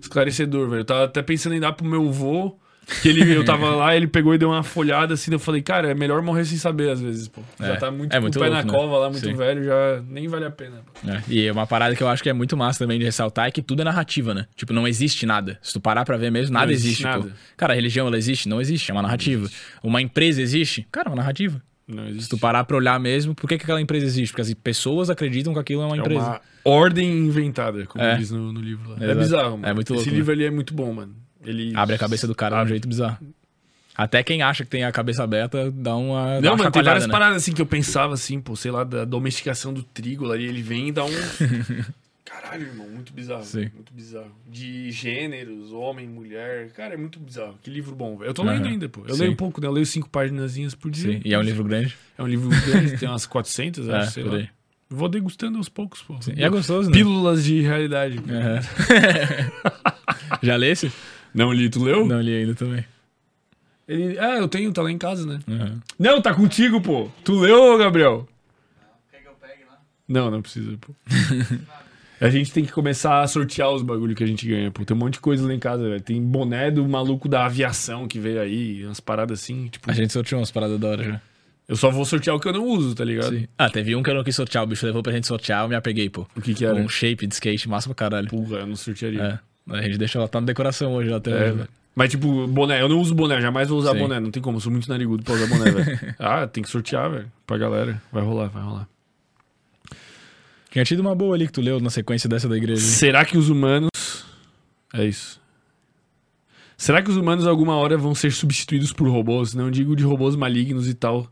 [0.00, 0.80] esclarecedor, velho.
[0.80, 2.58] Eu tava até pensando em dar pro meu avô,
[3.02, 5.90] que ele, eu tava lá, ele pegou e deu uma folhada assim, eu falei, cara,
[5.90, 7.40] é melhor morrer sem saber, às vezes, pô.
[7.58, 7.76] Já É.
[7.76, 8.78] tá muito É com muito o pé louco, na né?
[8.78, 9.34] cova lá, muito Sim.
[9.34, 10.82] velho, já nem vale a pena.
[11.06, 11.20] É.
[11.28, 13.62] E uma parada que eu acho que é muito massa também de ressaltar é que
[13.62, 14.46] tudo é narrativa, né?
[14.56, 15.58] Tipo, não existe nada.
[15.62, 17.08] Se tu parar pra ver mesmo, nada Não existe existe, pô.
[17.26, 17.32] nada.
[17.56, 18.48] Cara, a religião, ela existe?
[18.48, 19.48] Não existe, é uma narrativa.
[19.82, 20.86] Uma empresa existe?
[20.90, 21.62] Cara, é uma narrativa.
[21.88, 22.24] Não existe.
[22.24, 24.30] Se tu parar pra olhar mesmo, por que, que aquela empresa existe?
[24.32, 26.20] Porque as pessoas acreditam que aquilo é uma é empresa.
[26.20, 28.16] uma ordem inventada, como É.
[28.16, 28.96] diz no, no livro lá.
[29.00, 29.18] É Exato.
[29.18, 29.66] bizarro, mano.
[29.66, 30.16] É muito louco, Esse né?
[30.16, 31.16] livro ali é muito bom, mano.
[31.44, 31.72] Ele...
[31.76, 33.18] Abre a cabeça do cara de um jeito bizarro.
[33.96, 36.36] Até quem acha que tem a cabeça aberta dá uma.
[36.36, 37.12] dá Não, uma mano, tem várias né?
[37.12, 40.44] paradas assim que eu pensava assim, pô, sei lá, da domesticação do trigo lá, e
[40.44, 41.10] ele vem e dá um.
[42.24, 43.44] Caralho, irmão, muito bizarro.
[43.44, 43.68] Sim.
[43.74, 44.30] Muito bizarro.
[44.46, 46.70] De gêneros, homem, mulher.
[46.70, 47.58] Cara, é muito bizarro.
[47.62, 48.30] Que livro bom, velho.
[48.30, 48.52] Eu tô Aham.
[48.52, 49.02] lendo ainda, pô.
[49.06, 49.20] Eu Sim.
[49.20, 49.66] leio um pouco, né?
[49.66, 51.12] Eu leio cinco páginas por dia.
[51.14, 51.96] Sim, e é um livro grande.
[52.16, 54.36] É um livro grande, tem umas 400, É, acho, sei lá.
[54.36, 54.48] aí.
[54.88, 56.18] Vou degustando aos poucos, pô.
[56.36, 56.96] E é gostoso, né?
[56.96, 58.18] Pílulas de realidade.
[58.28, 58.60] Aham.
[60.42, 60.90] Já lê esse?
[61.34, 62.06] Não li, tu leu?
[62.06, 62.84] Não li ainda também.
[63.86, 64.18] Ele...
[64.18, 65.40] Ah, eu tenho, tá lá em casa, né?
[65.48, 65.80] Aham.
[65.98, 67.08] Não, tá contigo, pô.
[67.24, 68.28] Tu leu, Gabriel?
[69.10, 69.78] Quer que eu pegue lá?
[70.08, 70.94] Não, não precisa, pô.
[72.20, 74.84] A gente tem que começar a sortear os bagulho que a gente ganha, pô.
[74.84, 76.02] Tem um monte de coisa lá em casa, velho.
[76.02, 79.90] Tem boné do maluco da aviação que veio aí, umas paradas assim, tipo.
[79.90, 81.20] A gente sorteou umas paradas da hora já.
[81.66, 83.34] Eu só vou sortear o que eu não uso, tá ligado?
[83.34, 83.46] Sim.
[83.56, 85.68] Ah, teve um que eu não quis sortear, o bicho levou pra gente sortear, eu
[85.68, 86.26] me apeguei, pô.
[86.36, 86.74] O que que era?
[86.74, 88.28] Um shape de skate, massa pra caralho.
[88.28, 89.22] Porra, eu não sortearia.
[89.22, 89.38] É.
[89.68, 91.68] A gente deixa ela tá na decoração hoje até É, hoje.
[91.94, 93.98] Mas, tipo, boné, eu não uso boné, jamais vou usar Sim.
[93.98, 94.20] boné.
[94.20, 96.14] Não tem como, sou muito narigudo pra usar boné, velho.
[96.18, 97.30] Ah, tem que sortear, velho.
[97.46, 98.00] Pra galera.
[98.12, 98.88] Vai rolar, vai rolar.
[100.70, 102.80] Tinha tido uma boa ali que tu leu na sequência dessa da igreja.
[102.80, 103.90] Será que os humanos.
[104.94, 105.40] É isso.
[106.76, 109.52] Será que os humanos alguma hora vão ser substituídos por robôs?
[109.52, 111.26] Não digo de robôs malignos e tal.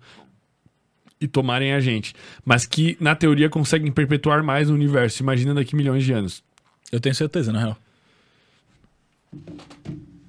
[1.21, 2.15] E tomarem a gente.
[2.45, 5.23] Mas que, na teoria, conseguem perpetuar mais o universo.
[5.23, 6.43] Imagina daqui milhões de anos.
[6.93, 7.77] Eu tenho certeza, na real.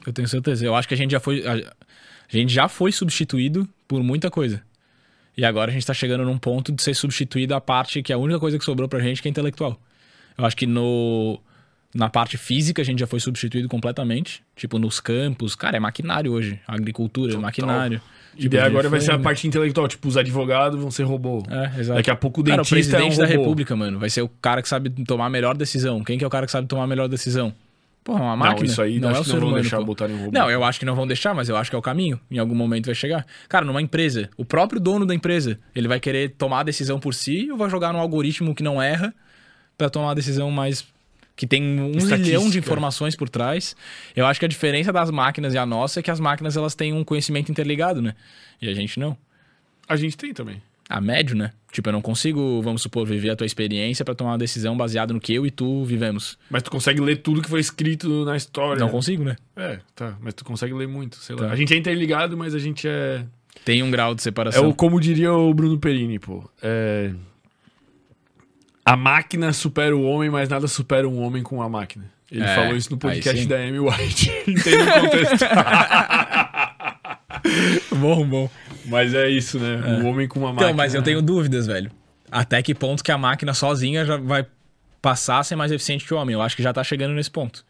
[0.06, 0.66] Eu tenho certeza.
[0.66, 1.46] Eu acho que a gente já foi.
[1.46, 4.62] A, a gente já foi substituído por muita coisa.
[5.38, 8.16] E agora a gente tá chegando num ponto de ser substituído a parte que é
[8.16, 9.80] a única coisa que sobrou pra gente, que é intelectual.
[10.38, 11.40] Eu acho que no.
[11.92, 14.44] Na parte física a gente já foi substituído completamente.
[14.56, 15.56] Tipo, nos campos.
[15.56, 16.60] Cara, é maquinário hoje.
[16.68, 18.00] Agricultura, é maquinário.
[18.38, 19.88] E daí Tipo, agora vai ser a parte intelectual.
[19.88, 21.42] Tipo, os advogados vão ser robô.
[21.50, 21.98] É, exato.
[21.98, 23.42] Daqui a pouco o Cara, o dentista é um presidente da robô.
[23.42, 26.04] república, mano, vai ser o cara que sabe tomar a melhor decisão.
[26.04, 27.54] Quem que é o cara que sabe tomar a melhor decisão?
[28.04, 28.66] Porra, uma máquina.
[28.66, 29.62] Não, isso aí não é o ser não vão humano.
[29.62, 29.86] deixar pô.
[29.86, 30.32] botarem um robô.
[30.32, 32.20] Não, eu acho que não vão deixar, mas eu acho que é o caminho.
[32.32, 33.26] Em algum momento vai chegar.
[33.48, 37.14] Cara, numa empresa, o próprio dono da empresa, ele vai querer tomar a decisão por
[37.14, 39.14] si ou vai jogar num algoritmo que não erra
[39.78, 40.86] pra tomar a decisão mais
[41.36, 43.74] que tem um zilhão de informações por trás.
[44.14, 46.76] Eu acho que a diferença das máquinas e a nossa é que as máquinas elas
[46.76, 48.14] têm um conhecimento interligado, né?
[48.62, 49.18] E a gente não.
[49.88, 50.62] A gente tem também.
[50.90, 51.52] A médio, né?
[51.72, 55.14] Tipo, eu não consigo, vamos supor, viver a tua experiência pra tomar uma decisão baseada
[55.14, 56.36] no que eu e tu vivemos.
[56.50, 58.80] Mas tu consegue ler tudo que foi escrito na história.
[58.80, 59.36] Não consigo, né?
[59.56, 60.18] É, tá.
[60.20, 61.46] Mas tu consegue ler muito, sei lá.
[61.48, 61.54] Tá.
[61.54, 63.24] A gente é interligado, mas a gente é...
[63.64, 64.68] Tem um grau de É separação.
[64.68, 66.44] o, como diria o Bruno Perini, pô.
[66.62, 67.12] É...
[68.84, 72.06] A máquina supera o homem, mas nada supera um homem com a máquina.
[72.32, 74.32] Ele É, falou isso no podcast da Amy White.
[74.50, 75.46] Entende o contexto.
[77.96, 78.50] bom, bom.
[78.90, 80.02] Mas é isso, né?
[80.02, 80.68] O homem com uma máquina.
[80.70, 81.92] Então, mas eu tenho dúvidas, velho.
[82.32, 84.46] Até que ponto que a máquina sozinha já vai
[85.02, 86.34] passar a ser mais eficiente que o homem.
[86.34, 87.66] Eu acho que já tá chegando nesse ponto.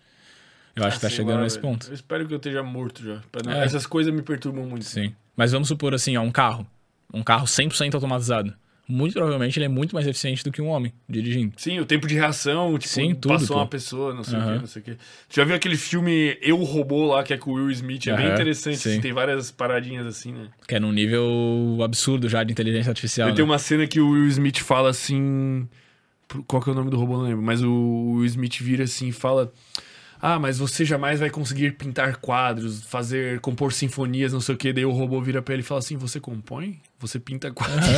[0.76, 1.68] Eu acho que tá Ah, chegando lá, nesse velho.
[1.70, 1.88] ponto.
[1.88, 3.22] Eu espero que eu esteja morto já.
[3.54, 3.64] É.
[3.66, 4.86] Essas coisas me perturbam muito.
[4.86, 5.14] Sim.
[5.36, 6.66] Mas vamos supor assim, ó, um carro.
[7.14, 8.54] Um carro 100% automatizado.
[8.92, 11.54] Muito provavelmente ele é muito mais eficiente do que um homem dirigindo.
[11.58, 13.62] Sim, o tempo de reação, tipo, Sim, tudo, passou pô.
[13.62, 14.54] uma pessoa, não sei o Aham.
[14.54, 14.98] que, não sei o que.
[15.30, 18.08] Já viu aquele filme Eu, Robô lá, que é com o Will Smith?
[18.08, 19.00] É bem Aham, interessante, sim.
[19.00, 20.48] tem várias paradinhas assim, né?
[20.68, 23.28] Que é num nível absurdo já de inteligência artificial.
[23.28, 23.36] Ele né?
[23.36, 25.70] tem uma cena que o Will Smith fala assim.
[26.48, 27.18] Qual que é o nome do robô?
[27.18, 27.44] Não lembro.
[27.44, 29.54] Mas o Will Smith vira assim e fala.
[30.22, 34.74] Ah, mas você jamais vai conseguir pintar quadros, fazer, compor sinfonias, não sei o que.
[34.74, 36.80] Daí o robô vira pra ele e fala assim: Você compõe?
[37.00, 37.80] Você pinta quadros?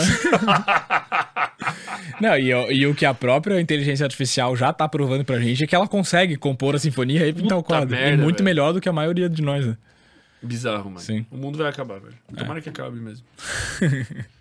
[2.19, 5.64] Não, e, o- e o que a própria inteligência artificial já tá provando pra gente
[5.64, 7.95] é que ela consegue compor a sinfonia e pintar o Puta quadro.
[7.95, 8.45] e merda, muito velho.
[8.45, 9.77] melhor do que a maioria de nós, né?
[10.41, 11.00] Bizarro, mano.
[11.00, 11.25] Sim.
[11.32, 12.16] O mundo vai acabar, velho.
[12.35, 13.25] Tomara que acabe mesmo.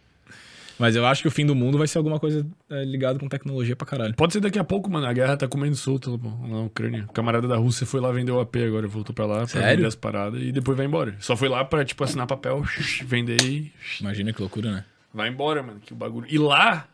[0.81, 3.29] Mas eu acho que o fim do mundo vai ser alguma coisa é, ligada com
[3.29, 4.15] tecnologia pra caralho.
[4.15, 5.07] Pode ser daqui a pouco, mano.
[5.07, 6.19] A guerra tá comendo solto
[6.49, 7.05] na Ucrânia.
[7.07, 9.69] O camarada da Rússia foi lá vender o AP agora, voltou pra lá pra Sério?
[9.77, 11.15] vender as paradas e depois vai embora.
[11.21, 12.65] Só foi lá pra, tipo, assinar papel,
[13.05, 14.85] vender e Imagina que loucura, né?
[15.13, 15.81] vai embora, mano.
[15.81, 16.27] Que o bagulho.
[16.31, 16.89] E lá,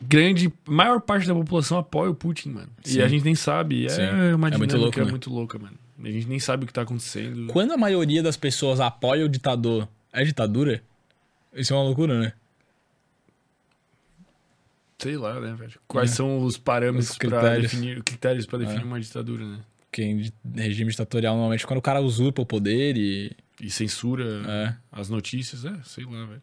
[0.00, 2.68] grande, maior parte da população apoia o Putin, mano.
[2.84, 2.98] Sim.
[2.98, 3.86] E a gente nem sabe.
[3.86, 4.02] É Sim.
[4.34, 5.10] uma É dinâmica muito louco, é né?
[5.10, 5.76] muito louca, mano.
[6.02, 7.46] A gente nem sabe o que tá acontecendo.
[7.52, 10.82] Quando a maioria das pessoas apoia o ditador, é ditadura?
[11.54, 12.32] Isso é uma loucura, né?
[15.04, 15.72] Sei lá, né, velho?
[15.86, 16.14] Quais É.
[16.14, 17.62] são os parâmetros critérios.
[17.70, 18.84] definir, critérios pra definir É.
[18.84, 19.58] uma ditadura, né?
[19.90, 23.30] Porque em regime ditatorial, normalmente, quando o cara usurpa o poder e.
[23.60, 24.74] E censura É.
[24.90, 26.42] as notícias, é, sei lá, velho.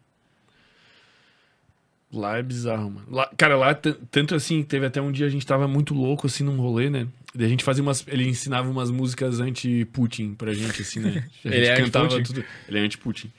[2.14, 3.08] Lá é bizarro, mano.
[3.10, 6.44] Lá, cara, lá, tanto assim, teve até um dia a gente tava muito louco, assim,
[6.44, 7.08] num rolê, né?
[7.34, 8.06] Daí a gente fazia umas.
[8.08, 11.10] Ele ensinava umas músicas anti-Putin pra gente, assim, né?
[11.46, 12.44] A gente Ele é cantava tudo.
[12.68, 13.32] Ele é anti-Putin.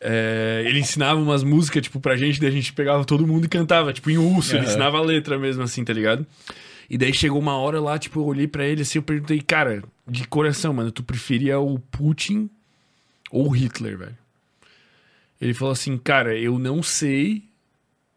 [0.00, 3.48] É, ele ensinava umas músicas, tipo, pra gente, daí a gente pegava todo mundo e
[3.48, 4.68] cantava, tipo, em urso, ele Aham.
[4.68, 6.26] ensinava a letra mesmo, assim, tá ligado?
[6.88, 9.82] E daí chegou uma hora lá, tipo, eu olhei pra ele assim, eu perguntei, cara,
[10.06, 12.48] de coração, mano, tu preferia o Putin
[13.30, 14.16] ou o Hitler, velho?
[15.40, 17.42] Ele falou assim, cara, eu não sei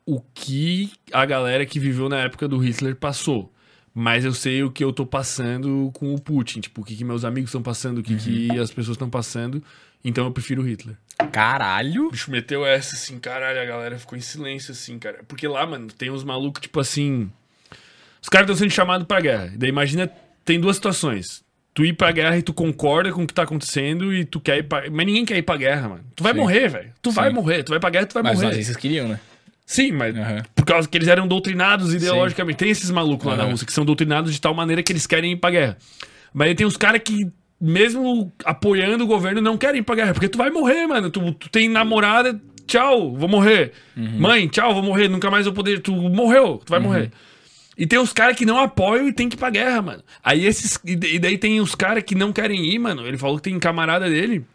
[0.06, 3.51] o que a galera que viveu na época do Hitler passou.
[3.93, 6.61] Mas eu sei o que eu tô passando com o Putin.
[6.61, 9.61] Tipo, o que, que meus amigos estão passando, o que, que as pessoas estão passando.
[10.03, 10.95] Então eu prefiro o Hitler.
[11.31, 12.07] Caralho!
[12.07, 15.19] O bicho meteu essa assim, caralho, a galera ficou em silêncio assim, cara.
[15.27, 17.30] Porque lá, mano, tem uns malucos, tipo assim.
[18.22, 19.51] Os caras estão sendo chamados pra guerra.
[19.56, 20.09] Daí imagina,
[20.43, 21.43] tem duas situações.
[21.73, 24.57] Tu ir pra guerra e tu concorda com o que tá acontecendo e tu quer
[24.57, 24.89] ir pra.
[24.89, 26.03] Mas ninguém quer ir pra guerra, mano.
[26.15, 26.39] Tu vai Sim.
[26.39, 26.91] morrer, velho.
[27.01, 27.35] Tu vai Sim.
[27.35, 27.64] morrer.
[27.64, 28.48] Tu vai pra guerra, tu vai Mas morrer.
[28.49, 29.19] nazistas queriam, né?
[29.65, 30.43] Sim, mas Aham.
[30.56, 32.57] por causa que eles eram doutrinados ideologicamente.
[32.57, 33.43] Tem esses malucos lá na.
[33.43, 35.77] Rússia que são doutrinados de tal maneira que eles querem ir pra guerra.
[36.33, 40.13] Mas aí tem os caras que, mesmo apoiando o governo, não querem ir pra guerra.
[40.13, 41.09] Porque tu vai morrer, mano.
[41.09, 43.73] Tu, tu tem namorada, tchau, vou morrer.
[43.95, 44.19] Uhum.
[44.19, 45.07] Mãe, tchau, vou morrer.
[45.07, 45.81] Nunca mais vou poder.
[45.81, 47.11] Tu morreu, tu vai morrer.
[47.77, 50.03] E tem os caras que não apoiam e tem que ir pra guerra, mano.
[50.23, 50.79] Aí esses.
[50.83, 53.07] E daí tem os caras que não querem ir, mano.
[53.07, 54.45] Ele falou que tem camarada dele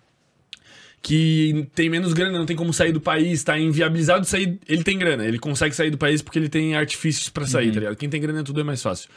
[1.05, 4.59] que tem menos grana, não tem como sair do país, tá inviabilizado sair.
[4.67, 7.79] Ele tem grana, ele consegue sair do país porque ele tem artifícios pra sair, tá
[7.79, 7.97] ligado?
[7.97, 9.11] Quem tem grana tudo é mais fácil.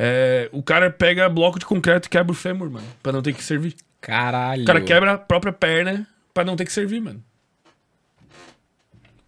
[0.00, 3.32] É, o cara pega bloco de concreto e quebra o fêmur, mano, pra não ter
[3.32, 3.74] que servir.
[4.00, 4.62] Caralho.
[4.62, 7.20] O cara quebra a própria perna pra não ter que servir, mano.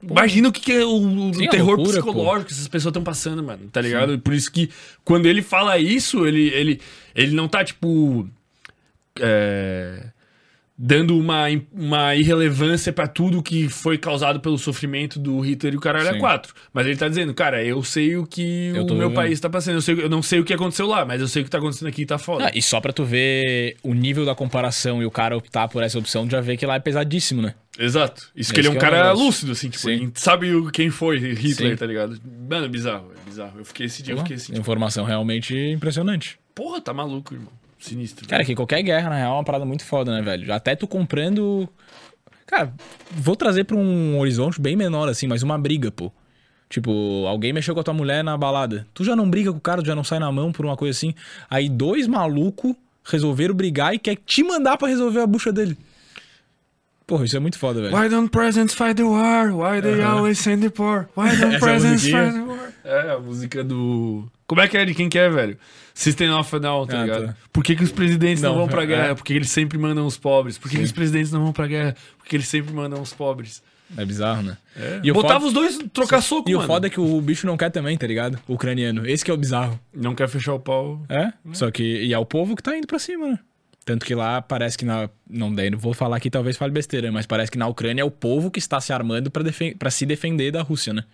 [0.00, 2.92] Imagina o que, que é o, o Sim, é terror loucura, psicológico que essas pessoas
[2.92, 3.68] estão passando, mano.
[3.68, 4.16] Tá ligado?
[4.20, 4.70] Por isso que
[5.04, 6.80] quando ele fala isso, ele, ele,
[7.16, 8.28] ele não tá, tipo.
[9.20, 10.04] é,
[10.82, 15.80] dando uma, uma irrelevância pra tudo que foi causado pelo sofrimento do Hitler e o
[15.80, 16.18] caralho a Sim.
[16.18, 16.54] quatro.
[16.72, 19.14] Mas ele tá dizendo, cara, eu sei o que Eu o meu vivendo.
[19.14, 19.74] país tá passando.
[19.74, 21.58] Eu, sei, eu não sei o que aconteceu lá, mas eu sei o que tá
[21.58, 22.46] acontecendo aqui e tá foda.
[22.46, 25.82] Ah, e só pra tu ver o nível da comparação e o cara optar por
[25.82, 27.54] essa opção, já vê que lá é pesadíssimo, né?
[27.78, 28.22] Exato.
[28.34, 29.24] Isso Esse que ele é um que é o cara negócio.
[29.26, 30.10] lúcido, assim, tipo, Sim.
[30.14, 31.76] sabe o- quem foi Hitler, Sim.
[31.76, 32.18] tá ligado?
[32.48, 33.52] Mano, é bizarro, é bizarro.
[33.58, 36.38] Eu fiquei esse dia, eu fiquei assim, tipo, Informação realmente impressionante.
[36.54, 37.52] porra, tá maluco, irmão.
[37.80, 38.28] Sinistro.
[38.28, 40.52] Cara, que qualquer guerra, na real, é uma parada muito foda, né, velho?
[40.52, 41.68] Até tu comprando.
[42.46, 42.72] Cara,
[43.10, 46.12] vou trazer pra um horizonte bem menor, assim, mas uma briga, pô.
[46.68, 48.86] Tipo, alguém mexeu com a tua mulher na balada.
[48.94, 50.76] Tu já não briga com o cara, tu já não sai na mão por uma
[50.76, 51.14] coisa assim.
[51.48, 55.76] Aí dois malucos resolveram brigar e quer te mandar pra resolver a bucha dele.
[57.06, 57.96] Porra, isso é muito foda, velho.
[57.96, 59.50] Why don't presidents fight the war?
[59.50, 61.08] Why they always send the poor?
[61.16, 62.72] Why don't presidents fight the war?
[62.84, 64.30] É, a música do...
[64.50, 64.84] Como é que é?
[64.84, 65.56] De quem que é, velho?
[65.94, 67.26] System of a Down, tá Ah, ligado?
[67.28, 67.36] tá.
[67.52, 68.86] Por que, que os presidentes não, Não, vão pra é.
[68.86, 69.14] guerra?
[69.14, 70.58] Porque eles sempre mandam os pobres.
[70.58, 71.94] Por que, que os presidentes não vão pra guerra?
[72.18, 73.62] Porque eles sempre mandam os pobres.
[73.96, 74.56] É bizarro, né?
[74.76, 75.00] É.
[75.04, 76.64] E Botava foda- os dois trocar soco, E mano.
[76.64, 78.40] o foda é que o bicho não quer também, tá ligado?
[78.48, 79.06] O ucraniano.
[79.08, 79.78] Esse que é o bizarro.
[79.94, 81.00] Não quer fechar o pau.
[81.08, 81.32] É?
[81.52, 81.82] Só que.
[81.84, 83.38] E é o povo que tá indo pra cima, né?
[83.84, 85.08] Tanto que lá parece que na.
[85.28, 88.04] Não, daí não vou falar aqui, talvez fale besteira, mas parece que na Ucrânia é
[88.04, 91.04] o povo que está se armando defen- pra se defender da Rússia, né?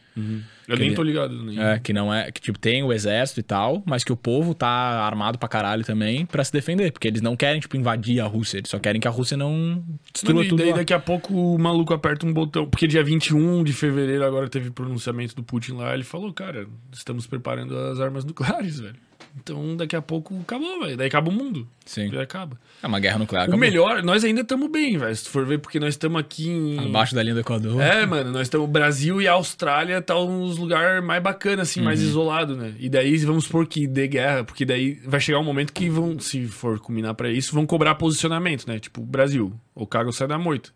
[0.67, 1.43] Eu nem tô ligado.
[1.45, 1.61] Nem.
[1.63, 2.31] É, que não é.
[2.33, 5.85] Que, tipo, tem o exército e tal, mas que o povo tá armado pra caralho
[5.85, 6.91] também pra se defender.
[6.91, 8.59] Porque eles não querem, tipo, invadir a Rússia.
[8.59, 10.59] Eles só querem que a Rússia não destrua Mano, e tudo.
[10.59, 10.77] daí lá.
[10.79, 12.67] daqui a pouco o maluco aperta um botão.
[12.69, 15.95] Porque dia 21 de fevereiro agora teve pronunciamento do Putin lá.
[15.95, 18.97] Ele falou, cara, estamos preparando as armas nucleares, velho.
[19.39, 20.97] Então daqui a pouco acabou, velho.
[20.97, 21.69] Daí acaba o mundo.
[21.85, 22.09] Sim.
[22.11, 22.59] Já acaba.
[22.83, 23.43] É uma guerra nuclear.
[23.43, 23.61] O acabou.
[23.61, 25.15] melhor, nós ainda estamos bem, velho.
[25.15, 26.79] Se tu for ver, porque nós estamos aqui em.
[26.79, 27.81] Abaixo da linha do Equador.
[27.81, 28.69] É, mano, nós estamos.
[28.69, 31.85] Brasil e Austrália tá uns lugares mais bacanas, assim, Uhum.
[31.87, 32.75] mais isolado, né?
[32.79, 36.19] E daí vamos supor que dê guerra, porque daí vai chegar um momento que vão,
[36.19, 38.79] se for combinar pra isso, vão cobrar posicionamento, né?
[38.79, 40.71] Tipo, Brasil, o cargo sai da moita.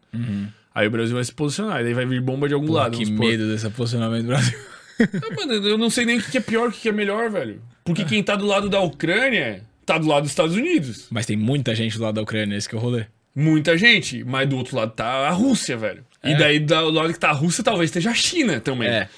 [0.74, 2.72] Aí o Brasil vai se posicionar, e daí vai vir bomba de algum Uhum.
[2.74, 2.98] Porra, lado.
[2.98, 4.58] que medo desse posicionamento do Brasil.
[5.00, 7.62] Ah, mano, eu não sei nem o que é pior, o que é melhor, velho.
[7.94, 11.06] Porque quem tá do lado da Ucrânia tá do lado dos Estados Unidos.
[11.10, 13.06] Mas tem muita gente do lado da Ucrânia, esse que é o rolê.
[13.34, 16.04] Muita gente, mas do outro lado tá a Rússia, velho.
[16.24, 16.36] E É.
[16.36, 18.88] daí do lado que tá a Rússia, talvez esteja a China também.
[18.88, 19.08] É.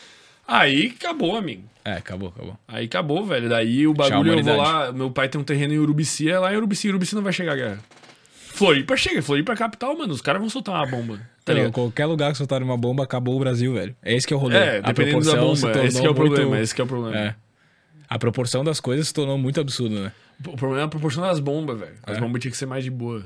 [0.47, 1.63] Aí acabou, amigo.
[1.85, 2.57] É, acabou, acabou.
[2.69, 3.49] Aí acabou, velho.
[3.49, 4.93] Daí o bagulho eu vou lá.
[4.93, 6.89] Meu pai tem um terreno em Urubici, é lá em Urubici.
[6.89, 7.79] Urubici não vai chegar a guerra.
[8.55, 10.13] Floripa chega, Floripa é capital, mano.
[10.13, 11.21] Os caras vão soltar uma bomba.
[11.45, 13.97] Tá Não, qualquer lugar que soltarem uma bomba, acabou o Brasil, velho.
[14.03, 14.57] É esse que é o rolê.
[14.57, 15.61] É, A dependendo da bomba.
[15.61, 16.61] tornou Esse que é o muito- problema.
[16.61, 17.17] Esse que é o problema.
[17.19, 17.35] É.
[18.15, 20.13] A proporção das coisas se tornou muito absurda, né?
[20.47, 21.95] O problema é a proporção das bombas, velho.
[22.03, 22.21] As É.
[22.21, 23.25] bombas tinham que ser mais de boa.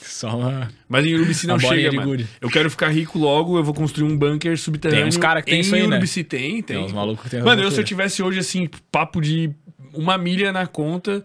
[0.00, 0.70] Só uma...
[0.88, 2.08] Mas em Urubici não chega, mano.
[2.08, 2.26] gude.
[2.40, 5.02] Eu quero ficar rico logo, eu vou construir um bunker subterrâneo.
[5.04, 5.88] Tem uns cara que tem em isso aí, né?
[5.88, 6.62] Urubici tem, tem.
[6.62, 9.50] Tem uns malucos que tem Mano, eu se eu tivesse hoje, assim, papo de
[9.92, 11.22] uma milha na conta,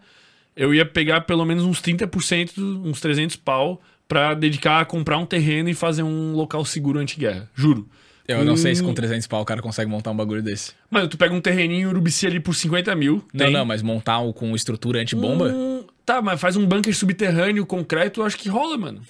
[0.55, 2.51] eu ia pegar pelo menos uns 30%,
[2.83, 7.49] uns 300 pau, pra dedicar a comprar um terreno e fazer um local seguro anti-guerra.
[7.55, 7.87] Juro.
[8.27, 8.87] Eu não sei se Hum.
[8.87, 10.73] com 300 pau o cara consegue montar um bagulho desse.
[10.91, 13.23] Mano, tu pega um terreninho Urubici ali por 50 mil.
[13.33, 13.53] Não, tem.
[13.53, 15.49] não, mas montar um com estrutura antibomba?
[15.49, 19.01] Hum, tá, mas faz um bunker subterrâneo, concreto, eu acho que rola, mano.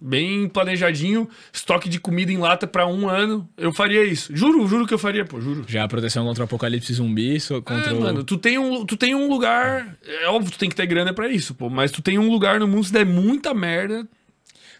[0.00, 3.48] Bem planejadinho, estoque de comida em lata pra um ano.
[3.56, 4.34] Eu faria isso.
[4.34, 5.64] Juro, juro que eu faria, pô, juro.
[5.68, 8.00] Já a proteção contra o apocalipse zumbi, so- contra É, o...
[8.00, 9.96] mano, tu tem, um, tu tem um lugar.
[10.22, 11.68] É óbvio, tu tem que ter grana pra isso, pô.
[11.70, 14.06] Mas tu tem um lugar no mundo, se der muita merda.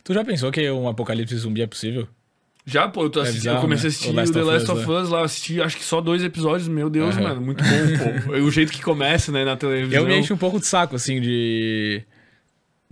[0.05, 2.09] Tu já pensou que um apocalipse zumbi é possível?
[2.65, 3.89] Já, pô, eu, tô assistindo, bizarro, eu comecei né?
[3.89, 5.01] a assistir O o The Last Us, of né?
[5.01, 7.23] Us lá, eu assisti acho que só dois episódios, meu Deus, Aham.
[7.29, 8.33] mano, muito bom, pô.
[8.39, 10.01] o jeito que começa, né, na televisão.
[10.03, 12.03] Eu me encho um pouco de saco, assim, de...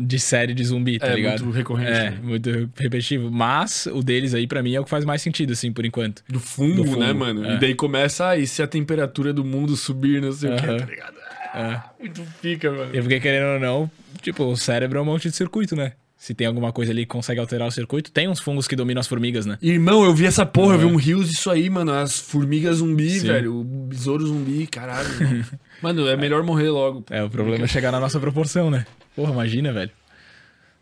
[0.02, 1.44] De série de zumbi, tá É, ligado?
[1.44, 2.18] muito recorrente, É, né?
[2.22, 3.30] muito repetitivo.
[3.30, 6.24] Mas o deles aí, pra mim, é o que faz mais sentido, assim, por enquanto.
[6.26, 7.44] Do fungo, Do fungo, né, mano?
[7.44, 7.56] é.
[7.56, 10.66] E daí começa, ah, e se a temperatura do mundo subir, não sei o que,
[10.66, 11.16] tá ligado?
[11.18, 11.48] É.
[11.52, 12.96] Ah, muito fica, mano.
[12.96, 13.90] E porque, querendo ou não,
[14.22, 15.92] tipo, o cérebro é um monte de circuito, né?
[16.20, 19.00] Se tem alguma coisa ali que consegue alterar o circuito, tem uns fungos que dominam
[19.00, 19.56] as formigas, né?
[19.62, 20.92] Irmão, eu vi essa porra, eu vi Aham.
[20.92, 21.92] um rios disso aí, mano.
[21.94, 23.26] As formigas zumbi, Sim.
[23.28, 23.58] velho.
[23.60, 25.08] O besouro zumbi, caralho.
[25.18, 25.44] Mano,
[25.80, 27.00] mano é melhor morrer logo.
[27.00, 27.14] pô.
[27.14, 28.84] É, o problema é chegar na nossa proporção, né?
[29.16, 29.90] Porra, imagina, velho.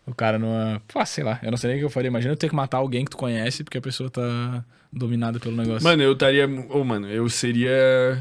[0.05, 0.83] O cara numa.
[0.89, 2.08] Pô, sei lá, eu não sei nem o que eu faria.
[2.08, 5.55] Imagina eu ter que matar alguém que tu conhece porque a pessoa tá dominada pelo
[5.55, 5.84] negócio.
[5.84, 6.49] Mano, eu estaria.
[6.68, 8.18] Ô, mano, eu seria.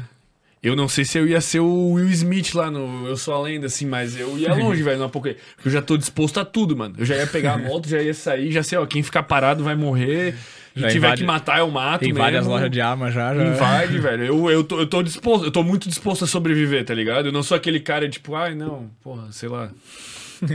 [0.62, 3.40] Eu não sei se eu ia ser o Will Smith lá no Eu Sou a
[3.42, 5.42] Lenda, assim, mas eu ia longe, velho, Apocalipse.
[5.54, 6.94] Porque eu já tô disposto a tudo, mano.
[6.98, 9.62] Eu já ia pegar a moto, já ia sair, já sei, ó, quem ficar parado
[9.62, 10.34] vai morrer.
[10.76, 12.22] E Já tiver invade- que matar, eu mato tem mesmo.
[12.22, 13.44] várias lojas de arma já, já.
[13.44, 14.24] Invade, velho.
[14.24, 17.26] Eu, eu, tô, eu tô disposto, eu tô muito disposto a sobreviver, tá ligado?
[17.26, 19.70] Eu não sou aquele cara, tipo, ai, não, porra, sei lá.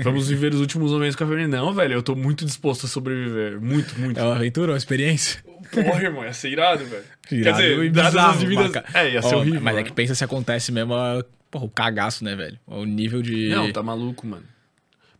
[0.01, 1.47] Vamos viver os últimos momentos com a família.
[1.47, 3.59] Não, velho, eu tô muito disposto a sobreviver.
[3.59, 4.17] Muito, muito.
[4.17, 5.43] É uma aventura, uma experiência.
[5.73, 7.03] Porra, irmão, ia ser irado, velho.
[7.31, 8.65] Irado Quer e dizer, dadas bizarro, as devidas...
[8.71, 9.61] maca- É, ia ser Ó, horrível.
[9.61, 9.83] Mas é né?
[9.83, 11.23] que pensa se acontece mesmo a...
[11.49, 12.59] Porra, o cagaço, né, velho?
[12.65, 13.49] O nível de.
[13.49, 14.43] Não, tá maluco, mano.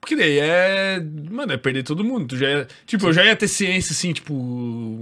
[0.02, 1.00] Porque daí é.
[1.30, 2.26] Mano, é perder todo mundo.
[2.28, 4.34] Tu já ia- Tipo, eu já ia ter ciência assim, tipo,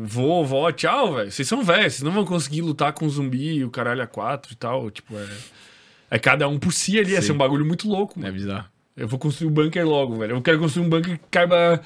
[0.04, 1.32] vô, vó, tchau, velho.
[1.32, 4.52] Vocês são velhos, vocês não vão conseguir lutar com zumbi e o caralho a quatro
[4.52, 4.92] e tal.
[4.92, 5.28] Tipo, é.
[6.12, 7.28] É cada um por si ali, ia Sim.
[7.28, 8.34] ser um bagulho muito louco, É mano.
[8.34, 8.66] bizarro.
[8.98, 10.36] Eu vou construir um bunker logo, velho.
[10.36, 11.82] Eu quero construir um bunker que caiba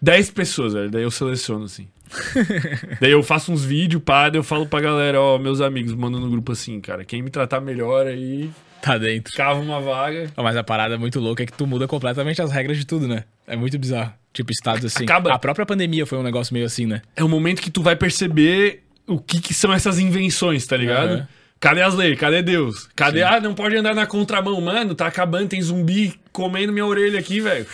[0.00, 0.88] 10 pessoas, velho.
[0.88, 1.88] Daí eu seleciono, assim.
[3.00, 6.18] daí eu faço uns vídeos, pá, daí eu falo pra galera, ó, meus amigos, mando
[6.20, 7.04] no grupo assim, cara.
[7.04, 8.50] Quem me tratar melhor aí,
[8.82, 9.32] Tá dentro.
[9.34, 10.30] cava uma vaga.
[10.36, 13.24] Mas a parada muito louca é que tu muda completamente as regras de tudo, né?
[13.46, 14.12] É muito bizarro.
[14.32, 15.04] Tipo, estados assim.
[15.04, 17.02] Acaba- A própria pandemia foi um negócio meio assim, né?
[17.16, 21.10] é o momento que tu vai perceber o que, que são essas invenções, tá ligado?
[21.14, 21.28] Aham.
[21.60, 22.18] Cadê as leis?
[22.18, 22.88] Cadê Deus?
[22.94, 23.20] Cadê?
[23.20, 23.24] Sim.
[23.24, 24.94] Ah, não pode andar na contramão, mano.
[24.94, 27.64] Tá acabando, tem zumbi comendo minha orelha aqui, velho.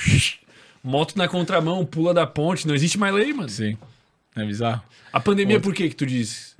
[0.84, 2.68] Moto na contramão, pula da ponte.
[2.68, 3.48] Não existe mais lei, mano.
[3.48, 3.76] Sim.
[4.36, 4.83] É bizarro.
[5.12, 5.70] A pandemia, Outro.
[5.70, 6.55] por que que tu disse?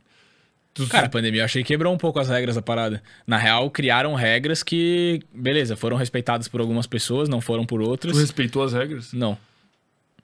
[0.75, 3.03] Tu- Cara, a pandemia eu achei que quebrou um pouco as regras da parada.
[3.27, 7.89] Na real, criaram regras que, beleza, foram respeitadas por algumas pessoas, não foram por tu
[7.89, 8.19] outras.
[8.19, 9.13] respeitou as regras?
[9.13, 9.37] Não.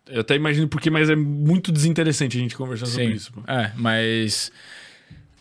[0.09, 3.13] Eu até imagino por quê, mas é muito desinteressante a gente conversar sobre Sim.
[3.13, 3.33] isso.
[3.33, 3.41] pô.
[3.51, 4.53] É, mas.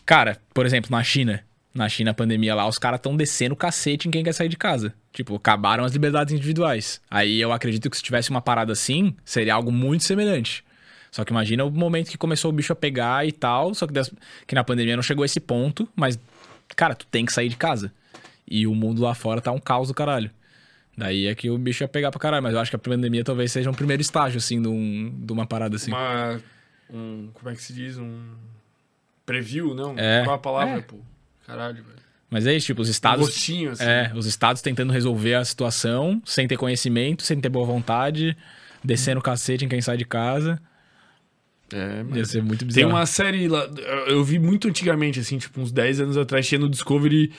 [0.04, 1.42] Cara, por exemplo, na China.
[1.74, 4.48] Na China, a pandemia lá, os caras estão descendo o cacete em quem quer sair
[4.48, 4.94] de casa.
[5.12, 7.00] Tipo, acabaram as liberdades individuais.
[7.10, 10.64] Aí eu acredito que se tivesse uma parada assim, seria algo muito semelhante.
[11.16, 13.92] Só que imagina o momento que começou o bicho a pegar e tal, só que,
[13.94, 14.12] das-
[14.46, 16.18] que na pandemia não chegou a esse ponto, mas,
[16.76, 17.90] cara, tu tem que sair de casa.
[18.46, 20.30] E o mundo lá fora tá um caos do caralho.
[20.94, 23.24] Daí é que o bicho ia pegar pra caralho, mas eu acho que a pandemia
[23.24, 25.90] talvez seja um primeiro estágio, assim, de, um- de uma parada assim.
[25.90, 26.38] Uma.
[26.92, 27.96] Um, como é que se diz?
[27.96, 28.34] Um.
[29.24, 29.94] Preview, não?
[29.98, 30.22] É.
[30.22, 30.80] Qual a palavra, É.
[30.82, 30.96] pô?
[31.46, 31.96] Caralho, velho.
[32.30, 33.24] Mas é isso, tipo, os Um estados.
[33.26, 33.84] gostinho, assim.
[33.84, 38.36] É, os estados tentando resolver a situação sem ter conhecimento, sem ter boa vontade,
[38.84, 40.60] descendo o cacete em quem sai de casa.
[41.72, 42.16] É, mano.
[42.16, 42.88] Ia ser muito Tem bizarro.
[42.90, 43.68] uma série lá,
[44.06, 47.32] eu vi muito antigamente, assim, tipo, uns 10 anos atrás, tinha no Discovery.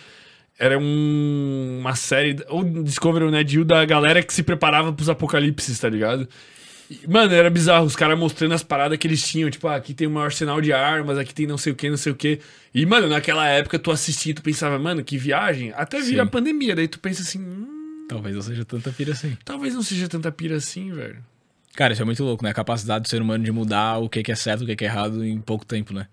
[0.59, 5.07] Era um, uma série, ou Discovery ou Ned Hill, da galera que se preparava pros
[5.07, 6.27] apocalipses, tá ligado?
[6.89, 9.93] E, Mano, era bizarro, os caras mostrando as paradas que eles tinham, tipo, ah, aqui
[9.93, 12.39] tem um arsenal de armas, aqui tem não sei o que, não sei o que.
[12.73, 15.71] E, mano, naquela época tu assistia e tu pensava, mano, que viagem.
[15.75, 19.37] Até vira a pandemia, daí tu pensa assim, hum, Talvez não seja tanta pira assim.
[19.43, 21.17] talvez não seja tanta pira assim, velho.
[21.77, 22.49] Cara, isso é muito louco, né?
[22.49, 24.87] A capacidade do ser humano de mudar o que é certo e o que é
[24.87, 26.07] errado em pouco tempo, né?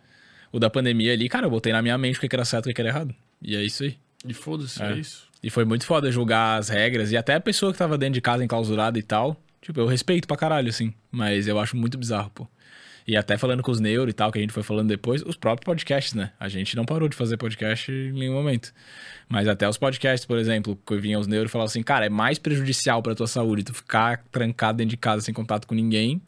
[0.53, 2.69] O da pandemia ali, cara, eu botei na minha mente o que era certo e
[2.69, 3.15] o que que era errado.
[3.41, 3.97] E é isso aí.
[4.29, 4.93] E foda-se, É.
[4.93, 5.27] é isso.
[5.43, 7.11] E foi muito foda julgar as regras.
[7.13, 9.41] E até a pessoa que tava dentro de casa enclausurada e tal.
[9.63, 10.93] Tipo, eu respeito pra caralho, assim.
[11.11, 12.47] Mas eu acho muito bizarro, pô.
[13.07, 15.37] E até falando com os neuro e tal, que a gente foi falando depois, os
[15.37, 16.31] próprios podcasts, né?
[16.41, 18.73] A gente não parou de fazer podcast em nenhum momento.
[19.29, 22.09] Mas até os podcasts, por exemplo, que vinham os neuro e falavam assim, cara, é
[22.09, 26.21] mais prejudicial pra tua saúde tu ficar trancado dentro de casa sem contato com ninguém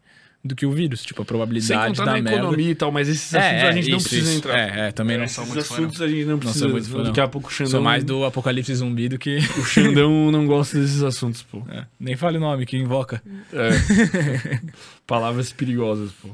[0.44, 1.02] do que o vírus.
[1.02, 2.32] Tipo, a probabilidade da na merda.
[2.34, 4.38] economia e tal, mas esses É, assuntos é, a gente não isso, precisa isso.
[4.38, 4.58] entrar.
[4.58, 5.82] É, é, também não Esses sou muito fã, não.
[5.84, 6.60] assuntos a gente não precisa.
[6.60, 7.04] sou muito fã, não.
[7.04, 9.38] Daqui a pouco o Xandão, Sou mais do apocalipse zumbi do que...
[9.38, 11.62] o Xandão não gosta desses assuntos, pô.
[11.70, 13.22] É, nem fale o nome, que invoca.
[13.52, 14.60] É.
[15.06, 16.28] Palavras perigosas, pô.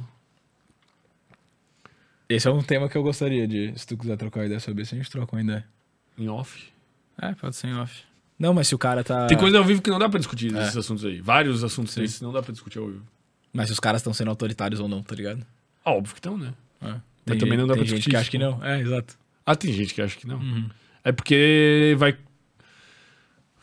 [2.34, 4.94] Esse é um tema que eu gostaria de, se tu quiser trocar ideia sobre isso,
[4.94, 5.64] a gente troca uma ideia.
[6.18, 6.68] Em off.
[7.20, 8.02] É, pode ser em off.
[8.38, 9.26] Não, mas se o cara tá.
[9.26, 10.62] Tem coisa ao vivo que não dá pra discutir É.
[10.62, 11.20] esses assuntos aí.
[11.20, 12.00] Vários assuntos Sim.
[12.02, 13.04] desses não dá pra discutir ao vivo.
[13.52, 15.44] Mas se os caras estão sendo autoritários ou não, tá ligado?
[15.84, 16.52] Ah, óbvio que estão, né?
[16.80, 16.86] É.
[16.86, 18.44] Mas Tem também não dá tem pra gente discutir que isso, acha que pô.
[18.44, 18.64] não.
[18.66, 19.18] É, exato.
[19.46, 20.38] Ah, tem gente que acha que não.
[20.38, 20.68] Uhum.
[21.04, 22.16] É porque vai.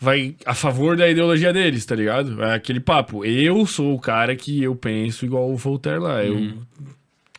[0.01, 2.41] Vai a favor da ideologia deles, tá ligado?
[2.41, 3.25] É aquele papo.
[3.25, 6.23] Eu sou o cara que eu penso igual o Voltaire lá.
[6.23, 6.61] Eu Uhum.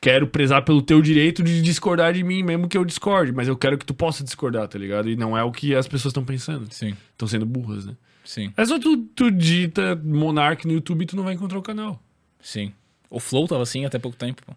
[0.01, 3.33] Quero prezar pelo teu direito de discordar de mim, mesmo que eu discorde.
[3.33, 5.09] Mas eu quero que tu possa discordar, tá ligado?
[5.11, 6.67] E não é o que as pessoas estão pensando.
[6.73, 7.97] Sim, Estão sendo burras, né?
[8.25, 11.63] sim, É só tu, tu digita Monark no YouTube e tu não vai encontrar o
[11.63, 12.01] canal.
[12.41, 12.73] sim.
[13.13, 14.53] O Flow tava assim até pouco tempo, pô.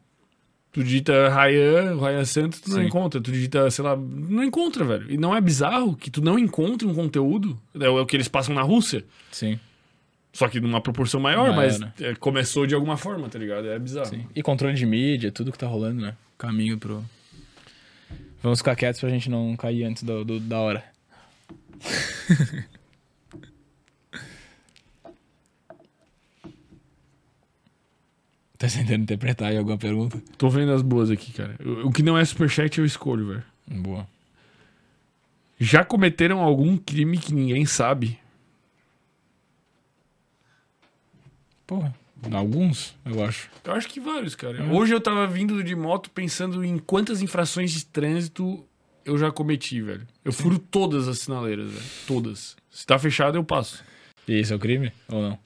[0.72, 2.85] Tu digita Ryan, Ryan Santos, tu não Sim.
[2.85, 3.19] encontra.
[3.19, 5.11] Tu digita, sei lá, não encontra, velho.
[5.11, 7.59] E não é bizarro que tu não encontre um conteúdo.
[7.80, 9.03] É o é o que eles passam na Rússia.
[9.31, 9.59] Sim,
[10.34, 11.94] Só que numa proporção maior, Maior, mas né?
[12.02, 13.68] é, começou de alguma forma, tá ligado?
[13.70, 14.08] É bizarro.
[14.10, 14.26] sim.
[14.36, 16.16] E controle de mídia, tudo que tá rolando, né?
[16.40, 17.06] Caminho pro.
[18.42, 20.84] Vamos ficar quietos pra gente não cair antes do, do- da hora.
[28.58, 30.22] tá tentando interpretar aí alguma pergunta?
[30.38, 31.56] Tô vendo as boas aqui, cara.
[31.64, 33.44] O o que não é superchat eu escolho, velho.
[33.82, 34.08] Boa.
[35.60, 38.20] Já cometeram algum crime que ninguém sabe?
[41.74, 41.93] Porra,
[42.38, 43.50] alguns, eu acho.
[43.64, 44.64] Eu acho que vários, cara.
[44.64, 44.72] É.
[44.72, 48.66] Hoje eu tava vindo de moto pensando em quantas infrações de trânsito
[49.06, 50.08] eu já cometi, velho.
[50.24, 51.85] Eu furo todas as sinaleiras, velho.
[52.08, 52.56] Todas.
[52.69, 53.84] Se tá fechado, eu passo.
[54.27, 55.40] E esse é o crime ou não?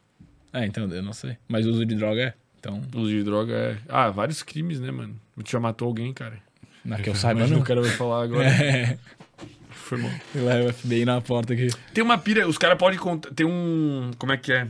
[0.53, 1.37] É, então, eu não sei.
[1.47, 2.33] Mas uso de droga é.
[2.59, 3.77] Então, Uso de droga é.
[3.87, 5.15] Ah, vários crimes, né, mano?
[5.43, 6.39] Tu já matou alguém, cara.
[6.83, 7.59] na que eu saiba, não.
[7.59, 8.47] o cara vai falar agora.
[8.47, 8.97] É,
[9.69, 10.11] Foi bom.
[10.35, 11.69] leva o FBI na porta aqui.
[11.93, 13.31] Tem uma pira, os caras podem contar.
[13.33, 14.11] Tem um.
[14.17, 14.67] Como é que é?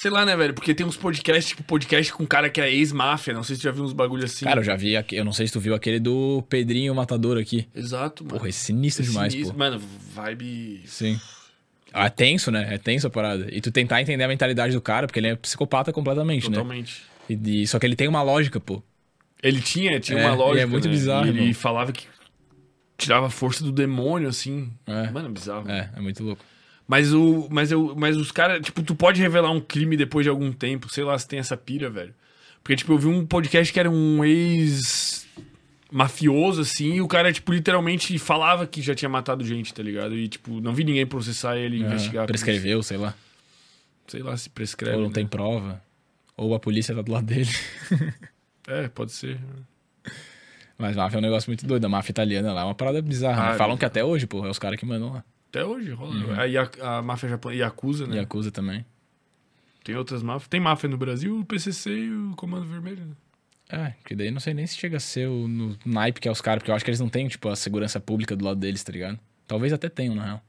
[0.00, 0.54] Sei lá, né, velho?
[0.54, 3.34] Porque tem uns podcasts, tipo podcast com um cara que é ex-máfia.
[3.34, 4.44] Não sei se tu já viu uns bagulho assim.
[4.44, 7.66] Cara, eu já vi, eu não sei se tu viu aquele do Pedrinho Matador aqui.
[7.74, 8.36] Exato, mano.
[8.36, 9.54] Porra, é sinistro demais, Sinistro.
[9.54, 9.58] pô.
[9.58, 9.82] Mano,
[10.14, 10.82] vibe.
[10.86, 11.20] Sim.
[11.92, 12.72] Ah, é tenso, né?
[12.74, 13.48] É tenso a parada.
[13.50, 16.58] E tu tentar entender a mentalidade do cara, porque ele é psicopata completamente, né?
[16.58, 17.02] Totalmente.
[17.28, 18.80] E, e- só que ele tem uma lógica, pô.
[19.42, 20.60] Ele tinha, tinha É, uma lógica.
[20.60, 20.90] e é muito né?
[20.92, 21.54] bizarro, E ele irmão.
[21.54, 22.06] falava que
[22.96, 24.70] tirava a força do demônio, assim.
[24.86, 25.10] É.
[25.10, 25.68] Mano, bizarro.
[25.68, 26.44] É, é muito louco.
[26.88, 30.30] Mas, o, mas, eu, mas os caras, tipo, tu pode revelar um crime depois de
[30.30, 32.14] algum tempo, sei lá se tem essa pira, velho.
[32.62, 35.26] Porque, tipo, eu vi um podcast que era um ex
[35.92, 40.16] mafioso, assim, e o cara, tipo, literalmente falava que já tinha matado gente, tá ligado?
[40.16, 42.24] E, tipo, não vi ninguém processar ele, investigar.
[42.24, 43.14] Ah, prescreveu, sei lá.
[44.06, 44.96] Sei lá se prescreve.
[44.96, 45.14] Ou não né?
[45.14, 45.82] tem prova.
[46.38, 47.50] Ou a polícia tá do lado dele.
[48.70, 49.38] É, pode ser.
[50.76, 51.86] Mas máfia é um negócio muito doido.
[51.86, 53.42] A máfia italiana lá é uma parada bizarra.
[53.42, 53.50] né?
[53.52, 53.78] Ah, Falam é.
[53.78, 55.24] que até hoje, pô, é os caras que mandam lá.
[55.50, 56.14] Até hoje rola.
[56.14, 56.40] Uhum.
[56.40, 58.20] Aí a, a máfia japonesa, Yakuza, né?
[58.20, 58.84] Acusa também.
[59.84, 60.48] Tem outras máfias.
[60.48, 63.14] Tem máfia no Brasil, o PCC e o Comando Vermelho, né?
[63.70, 66.30] É, que daí não sei nem se chega a ser o no naipe que é
[66.30, 68.58] os caras, porque eu acho que eles não têm, tipo, a segurança pública do lado
[68.58, 69.18] deles, tá ligado?
[69.46, 70.44] Talvez até tenham, na real.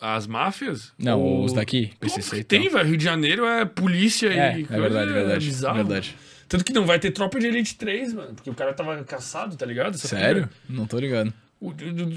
[0.00, 0.92] As máfias?
[0.98, 2.60] Não, Ou- os daqui, PCC e tal.
[2.60, 2.88] tem, velho.
[2.88, 4.62] Rio de Janeiro é polícia É, e.
[4.62, 5.44] é verdade, verdade.
[5.44, 5.76] É bizarro.
[5.76, 6.16] verdade.
[6.48, 8.34] Tanto que não vai ter tropa de Elite 3, mano.
[8.34, 9.94] Porque o cara tava caçado, tá ligado?
[9.94, 10.42] Essa Sério?
[10.48, 10.50] pira.
[10.68, 11.32] Não tô ligado.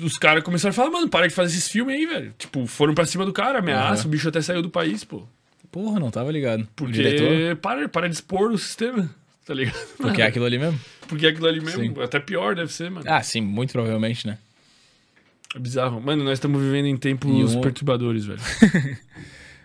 [0.04, 2.34] Os caras começaram a falar, mano, para de fazer esses filmes aí, velho.
[2.38, 4.08] Tipo, foram pra cima do cara, ameaça, Aham.
[4.08, 5.24] o bicho até saiu do país, pô.
[5.72, 6.68] Porra, não tava ligado.
[6.76, 7.56] Porque diretor?
[7.58, 9.10] para, para de expor o sistema,
[9.46, 9.78] tá ligado?
[9.98, 10.80] Porque é aquilo ali mesmo?
[11.08, 11.82] Porque é aquilo ali mesmo.
[11.84, 12.02] Sim.
[12.02, 13.06] Até pior deve ser, mano.
[13.10, 14.38] Ah, sim, muito provavelmente, né?
[15.56, 16.02] É bizarro.
[16.02, 18.40] Mano, nós estamos vivendo em tempos um- perturbadores, velho.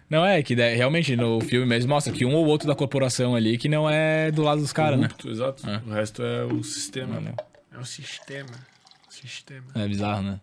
[0.08, 3.56] Não, é que realmente no filme mesmo mostra que um ou outro da corporação ali
[3.56, 5.08] que não é do lado dos caras, né?
[5.24, 5.66] Exato.
[5.68, 5.80] É.
[5.86, 7.14] O resto é o sistema.
[7.14, 7.34] Mano,
[7.74, 8.50] É o sistema.
[9.22, 9.66] Sistema.
[9.74, 10.40] é bizarro, né?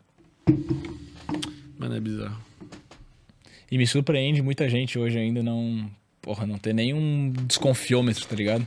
[1.78, 2.40] Mano, é bizarro.
[3.72, 5.90] E me surpreende muita gente hoje ainda não.
[6.22, 8.66] Porra, não ter nenhum desconfiômetro, tá ligado?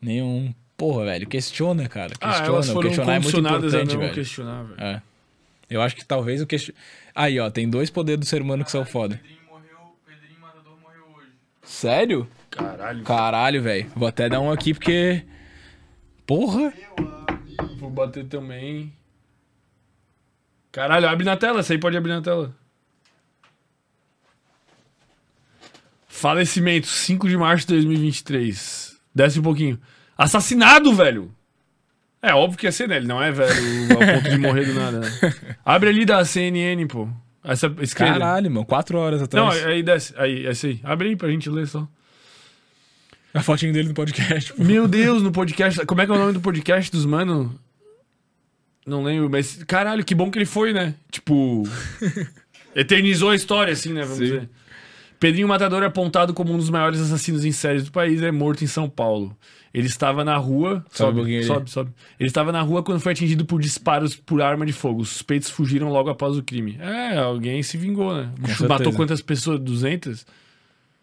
[0.00, 0.52] Nenhum.
[0.76, 2.12] Porra, velho, questiona, cara.
[2.20, 2.52] Ah, Questiona.
[2.54, 4.14] elas o foram questionar é muito importante, não velho.
[4.14, 4.80] questionar, velho.
[4.80, 5.02] É.
[5.68, 6.74] Eu acho que talvez o question...
[7.14, 9.16] Aí, ó, tem dois poderes do ser humano que são foda.
[9.16, 11.28] Pedrinho morreu, Pedrinho Matador morreu hoje.
[11.62, 12.28] Sério?
[12.50, 13.04] Caralho.
[13.04, 13.90] Caralho, velho.
[13.94, 15.22] Vou até dar um aqui porque.
[16.26, 16.72] Porra!
[17.78, 18.92] Vou bater também.
[20.72, 21.60] Caralho, abre na tela.
[21.60, 22.54] Essa aí pode abrir na tela.
[26.08, 28.96] Falecimento, 5 de março de 2023.
[29.14, 29.80] Desce um pouquinho.
[30.16, 31.34] Assassinado, velho!
[32.22, 32.98] É óbvio que ia ser, né?
[32.98, 33.52] Ele não é velho
[33.94, 35.08] a ponto de morrer do nada, né?
[35.64, 37.08] Abre ali da CNN, pô.
[37.42, 38.12] Essa esquerda.
[38.18, 38.66] Caralho, mano.
[38.66, 39.64] Quatro horas Não, atrás.
[39.64, 40.12] aí desce.
[40.18, 40.78] Aí, essa aí.
[40.84, 41.88] Abre aí pra gente ler só.
[43.32, 44.52] A fotinho dele no podcast.
[44.52, 44.62] pô.
[44.62, 45.86] Meu Deus, no podcast.
[45.86, 47.58] Como é que é o nome do podcast dos mano?
[48.86, 50.94] Não lembro, mas caralho, que bom que ele foi, né?
[51.10, 51.64] Tipo.
[52.74, 54.02] eternizou a história, assim, né?
[54.02, 54.24] Vamos Sim.
[54.24, 54.48] dizer.
[55.18, 58.64] Pedrinho Matador é apontado como um dos maiores assassinos em séries do país, é morto
[58.64, 59.36] em São Paulo.
[59.72, 60.84] Ele estava na rua.
[60.90, 61.44] Sobe um pouquinho aí.
[61.44, 61.92] sobe, sobe.
[62.18, 65.02] Ele estava na rua quando foi atingido por disparos por arma de fogo.
[65.02, 66.76] Os suspeitos fugiram logo após o crime.
[66.80, 68.32] É, alguém se vingou, né?
[68.68, 69.60] Matou quantas pessoas?
[69.60, 70.26] 200?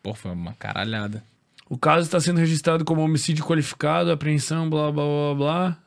[0.04, 1.24] Pô, foi uma caralhada.
[1.70, 5.78] O caso está sendo registrado como homicídio qualificado, apreensão, blá blá blá blá.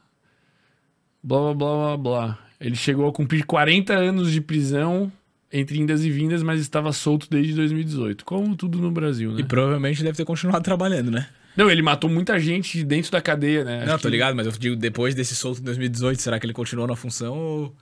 [1.22, 2.38] Blá blá blá blá blá.
[2.60, 5.10] Ele chegou a cumprir 40 anos de prisão
[5.52, 8.24] entre indas e vindas, mas estava solto desde 2018.
[8.24, 9.40] Como tudo no Brasil, né?
[9.40, 11.28] E provavelmente deve ter continuado trabalhando, né?
[11.56, 13.84] Não, ele matou muita gente dentro da cadeia, né?
[13.84, 16.46] não, Acho tô que- ligado, mas eu digo, depois desse solto em 2018, será que
[16.46, 17.76] ele continuou na função ou.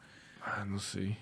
[0.45, 1.15] Ah, não sei.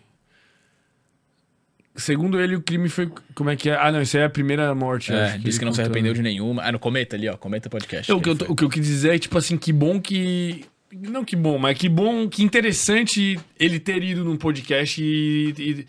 [1.96, 3.10] Segundo ele, o crime foi.
[3.34, 3.76] Como é que é?
[3.76, 5.12] Ah, não, isso aí é a primeira morte.
[5.12, 6.62] É, acho disse que não se arrependeu de nenhuma.
[6.62, 7.36] Ah, no Cometa ali, ó.
[7.38, 8.12] Cometa Podcast.
[8.12, 10.64] O, que eu, o que eu quis dizer é, tipo assim, que bom que.
[10.92, 15.54] Não que bom, mas que bom, que interessante ele ter ido num podcast e.
[15.58, 15.86] e-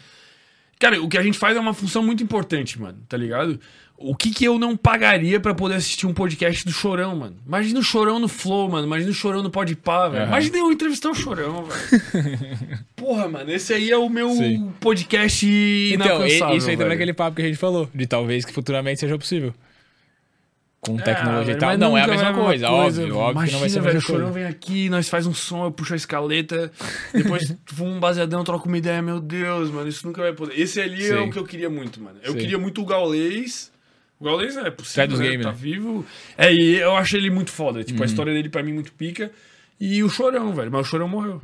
[0.80, 3.60] Cara, o que a gente faz é uma função muito importante, mano, tá ligado?
[4.00, 7.36] O que que eu não pagaria pra poder assistir um podcast do Chorão, mano?
[7.48, 8.86] Imagina o Chorão no Flow, mano.
[8.86, 10.22] Imagina o Chorão no Podpah, velho.
[10.26, 10.28] Aham.
[10.34, 12.80] Imagina eu entrevistar o Chorão, velho.
[12.96, 14.72] Porra, mano, esse aí é o meu Sim.
[14.80, 15.48] podcast
[15.94, 16.92] Então, isso aí também é velho.
[16.94, 19.56] aquele papo que a gente falou, de talvez que futuramente seja possível.
[20.88, 21.78] Com tecnologia velho, e tal.
[21.78, 24.02] Não é a mesma vai coisa, óbvio, óbvio Imagina, que não vai ser a velho,
[24.02, 24.34] Chorão coisa.
[24.40, 26.72] vem aqui, nós faz um som, eu puxo a escaleta,
[27.14, 30.60] depois fumo um baseadão, troco uma ideia, meu Deus, mano, isso nunca vai poder.
[30.60, 31.28] Esse ali é Sim.
[31.28, 32.18] o que eu queria muito, mano.
[32.24, 32.40] Eu Sim.
[32.40, 33.72] queria muito o Gaulês.
[34.20, 35.30] O Gaulês é possível, dos né?
[35.30, 35.56] game, tá né?
[35.56, 35.62] Uhum.
[35.62, 36.06] vivo.
[36.38, 39.32] É, e eu achei ele muito foda, tipo, a história dele pra mim muito pica.
[39.80, 41.42] E o Chorão, velho, mas o Chorão morreu.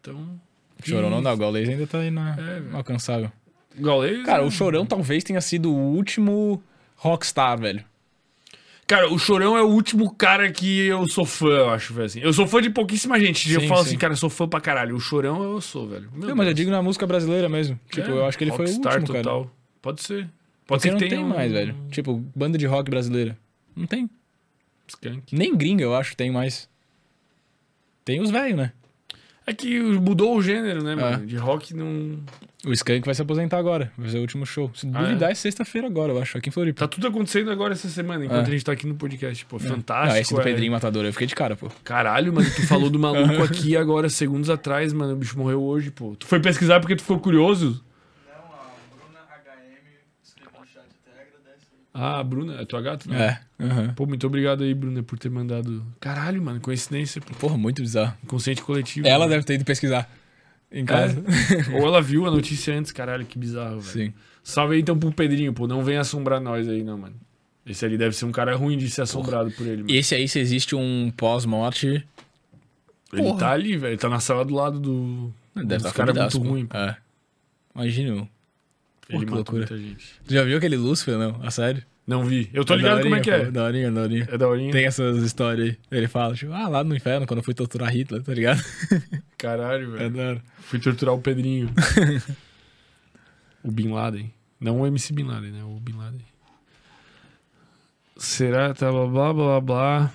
[0.00, 0.40] Então...
[0.82, 2.36] Chorão não dá, o Gaules ainda tá aí na...
[2.36, 3.30] É, alcançável.
[3.78, 4.24] O Gaulês...
[4.26, 6.60] Cara, é- o Chorão talvez tenha sido o último
[6.96, 7.84] rockstar, velho.
[8.94, 12.04] Cara, o Chorão é o último cara que eu sou fã, eu acho, velho.
[12.06, 12.20] Assim.
[12.20, 13.50] Eu sou fã de pouquíssima gente.
[13.50, 13.88] eu Sim, falo sim.
[13.88, 14.94] assim, cara, eu sou fã pra caralho.
[14.94, 16.10] O Chorão eu sou, velho.
[16.12, 17.80] Meu Não, mas eu digo na música brasileira mesmo.
[17.90, 19.00] Tipo, É, eu acho que ele foi o último, cara.
[19.02, 19.50] total.
[19.80, 20.28] Pode ser.
[20.66, 21.76] Pode Porque ser não que tem tenha mais, um- velho.
[21.90, 23.38] Tipo, banda de rock brasileira.
[23.74, 24.10] Não tem.
[25.32, 26.68] Nem gringa, eu acho, tem mais.
[28.04, 28.72] Tem os velhos, né?
[29.46, 30.96] É que mudou o gênero, né, É.
[30.96, 31.26] mano?
[31.26, 32.18] De rock não.
[32.64, 33.90] O Skank vai se aposentar agora.
[33.98, 34.70] Vai ser o último show.
[34.72, 36.78] Se Ah, duvidar, é, sexta-feira agora, eu acho, aqui em Floripa.
[36.78, 38.50] Tá tudo acontecendo agora essa semana, enquanto É.
[38.50, 39.44] a gente tá aqui no podcast.
[39.46, 40.20] Pô, Não, fantástico.
[40.20, 40.44] esse do é.
[40.44, 41.68] Pedrinho Matador, eu fiquei de cara, pô.
[41.82, 45.14] Caralho, mano, tu falou do maluco aqui agora, segundos atrás, mano.
[45.14, 46.14] O bicho morreu hoje, pô.
[46.14, 47.82] Tu foi pesquisar porque tu ficou curioso?
[48.28, 49.88] Não, a Bruna HM
[50.22, 51.78] escreveu no chat até agradece aí.
[51.92, 53.10] Ah, a Bruna, é tua gata?
[53.10, 53.40] né?
[53.58, 53.64] É.
[53.64, 53.92] aham.
[53.94, 55.84] Pô, muito obrigado aí, Bruna, por ter mandado.
[55.98, 57.34] Caralho, mano, coincidência, pô.
[57.34, 58.14] Porra, muito bizarro.
[58.22, 59.04] Inconsciente coletivo.
[59.08, 59.32] Ela né?
[59.32, 60.08] deve ter ido pesquisar
[60.72, 61.22] em casa.
[61.74, 64.08] Ou ela viu a notícia antes, caralho, que bizarro, velho.
[64.08, 64.14] Sim.
[64.42, 65.66] Salve aí então pro Pedrinho, pô.
[65.66, 67.14] Não vem assombrar nós aí, não, mano.
[67.64, 69.94] Esse ali deve ser um cara ruim de ser assombrado por ele, mano.
[69.94, 72.04] Esse aí, se existe um pós-morte,
[73.12, 73.38] Ele porra.
[73.38, 73.92] tá ali, velho.
[73.92, 75.32] Ele tá na sala do lado do.
[75.54, 76.76] deve dos estar caras fudidaço, muito ruim, pô.
[76.76, 76.96] É.
[77.74, 78.28] Imagina, meu.
[79.08, 79.58] Ele que matou loucura.
[79.58, 80.06] muita gente.
[80.26, 81.40] Tu já viu aquele Lúcifer, não?
[81.42, 81.84] A sério?
[82.06, 82.50] Não vi.
[82.52, 83.50] Eu tô ligado como é que é.
[83.50, 84.28] Daorinha, daorinha.
[84.30, 84.72] É daorinha.
[84.72, 85.78] Tem essas histórias aí.
[85.98, 88.60] Ele fala, tipo, ah, lá no inferno, quando eu fui torturar Hitler, tá ligado?
[89.38, 90.10] Caralho, É velho.
[90.10, 90.42] da hora.
[90.62, 91.70] Fui torturar o Pedrinho.
[93.62, 94.32] o Bin Laden.
[94.60, 95.62] Não o MC Bin Laden, né?
[95.64, 96.20] O Bin Laden.
[98.16, 98.74] Será?
[98.74, 100.12] Tá, blá, blá, blá, blá.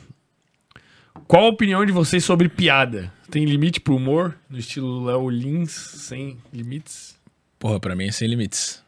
[1.27, 3.11] Qual a opinião de vocês sobre piada?
[3.30, 4.38] Tem limite pro humor?
[4.49, 7.17] No estilo Léo Lins, sem limites?
[7.59, 8.82] Porra, pra mim é sem limites.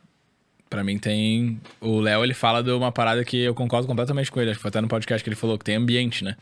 [0.70, 1.60] Pra mim tem.
[1.82, 4.52] O Léo, ele fala de uma parada que eu concordo completamente com ele.
[4.52, 6.36] Acho que foi até no podcast que ele falou que tem ambiente, né?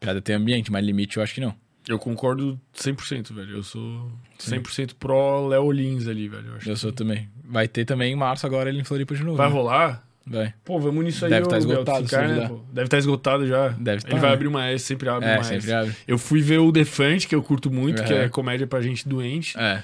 [0.00, 1.54] Piada tem ambiente, mas limite eu acho que não.
[1.86, 3.56] Eu concordo 100%, velho.
[3.56, 6.48] Eu sou 100% pró Léo Lins ali, velho.
[6.48, 7.28] Eu Eu que sou também.
[7.44, 9.36] Vai ter também em março agora ele em Floripa de novo.
[9.36, 9.54] Vai né?
[9.54, 10.04] rolar?
[10.26, 10.52] Vai.
[10.62, 12.50] Pô, vamos nisso aí, Deve tá esgotado, ficar, né?
[12.70, 13.68] Deve estar esgotado já.
[13.68, 14.34] Deve Ele tá, vai né?
[14.34, 15.72] abrir uma S, sempre abre É, uma sempre S.
[15.72, 15.94] abre.
[16.06, 19.58] Eu fui ver o Defante, que eu curto muito, que é comédia pra gente doente.
[19.58, 19.82] É.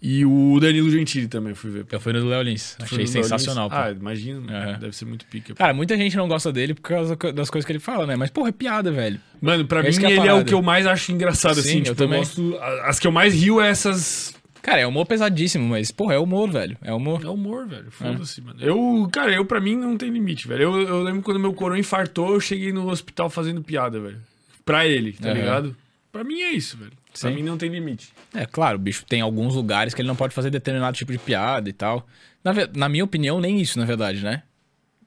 [0.00, 1.86] E o Danilo Gentili também fui ver.
[1.90, 2.76] Eu fui no do Léo Lins.
[2.78, 3.68] Foi Achei sensacional.
[3.72, 4.40] Ah, imagina.
[4.48, 4.78] Aham.
[4.78, 5.48] Deve ser muito pica.
[5.48, 5.56] pô.
[5.58, 8.14] Cara, muita gente não gosta dele por causa das coisas que ele fala, né?
[8.14, 9.20] Mas, porra, é piada, velho.
[9.42, 10.44] Mano, pra mim essa que é ele é o parada.
[10.44, 11.78] que eu mais acho engraçado, Sim, assim.
[11.78, 12.18] eu Tipo, eu, também.
[12.20, 12.56] gosto...
[12.60, 14.34] a- As que eu mais rio é essas...
[14.62, 16.76] Cara, é humor pesadíssimo, mas, porra, é humor, velho.
[16.82, 17.20] É humor.
[17.24, 17.90] É humor, velho.
[17.90, 18.58] Foda-se, mano.
[18.60, 20.62] Eu, cara, eu pra mim não tem limite, velho.
[20.62, 24.18] Eu, eu lembro quando meu coroa infartou, eu cheguei no hospital fazendo piada, velho.
[24.64, 25.38] Pra ele, tá Aham.
[25.38, 25.76] ligado?
[26.12, 26.92] Pra mim é isso, velho.
[27.20, 27.36] Pra Sim.
[27.36, 28.12] mim não tem limite.
[28.34, 31.18] É, claro, o bicho tem alguns lugares que ele não pode fazer determinado tipo de
[31.18, 32.06] piada e tal.
[32.44, 34.42] Na, na minha opinião, nem isso, na verdade, né?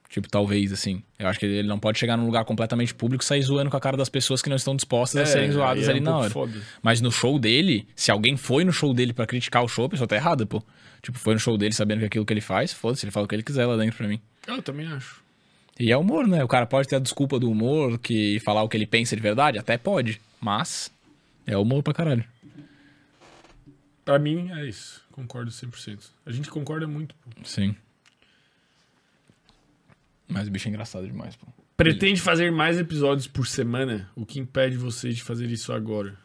[0.10, 1.02] Tipo, talvez, assim.
[1.18, 3.78] Eu acho que ele não pode chegar num lugar completamente público e sair zoando com
[3.78, 6.18] a cara das pessoas que não estão dispostas a serem zoadas é ali um na
[6.18, 6.30] hora.
[6.30, 6.62] Foda.
[6.84, 9.90] Mas no show dele, se alguém foi no show dele pra criticar o show, a
[9.90, 10.62] pessoa tá errada, pô.
[11.02, 13.30] Tipo, foi no show dele sabendo que aquilo que ele faz, foda-se, ele fala o
[13.30, 14.20] que ele quiser lá dentro pra mim.
[14.46, 15.22] Eu também acho.
[15.80, 16.44] E é humor, né?
[16.44, 19.22] O cara pode ter a desculpa do humor, que falar o que ele pensa de
[19.22, 20.20] verdade, até pode.
[20.42, 20.92] Mas
[21.46, 22.26] é humor pra caralho.
[24.04, 25.04] Pra mim é isso.
[25.12, 26.10] Concordo 100%.
[26.26, 27.30] A gente concorda muito, pô.
[27.44, 27.76] Sim.
[30.28, 31.48] Mas o bicho é engraçado demais, pô.
[31.78, 34.10] Pretende fazer mais episódios por semana?
[34.16, 36.16] O que impede vocês de fazer isso agora?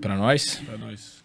[0.00, 0.56] Pra nós?
[0.56, 1.22] Pra nós.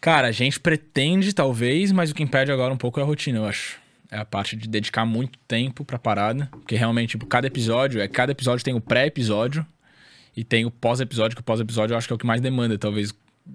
[0.00, 3.38] Cara, a gente pretende, talvez, mas o que impede agora um pouco é a rotina,
[3.38, 3.80] eu acho.
[4.10, 6.46] É a parte de dedicar muito tempo pra parada.
[6.50, 9.66] Porque realmente, tipo, cada episódio, é cada episódio tem o pré-episódio
[10.36, 12.76] e tem o pós-episódio, que o pós-episódio eu acho que é o que mais demanda,
[12.78, 13.14] talvez.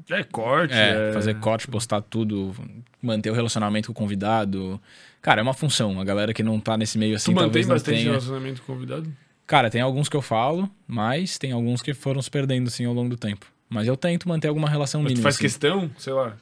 [0.09, 1.14] É corte, É, é...
[1.14, 2.56] fazer corte, postar tudo,
[3.01, 4.80] manter o relacionamento com o convidado.
[5.22, 5.99] Cara, é uma função.
[5.99, 8.09] A galera que não tá nesse meio assim, Tu mantém talvez não bastante tenha.
[8.11, 9.11] relacionamento com o convidado?
[9.48, 12.93] Cara, tem alguns que eu falo, mas tem alguns que foram se perdendo, assim, ao
[12.93, 13.48] longo do tempo.
[13.67, 15.24] Mas eu tento manter alguma relação Mas tu mínima.
[15.24, 15.41] faz assim.
[15.43, 15.90] questão?
[15.98, 16.35] Sei lá.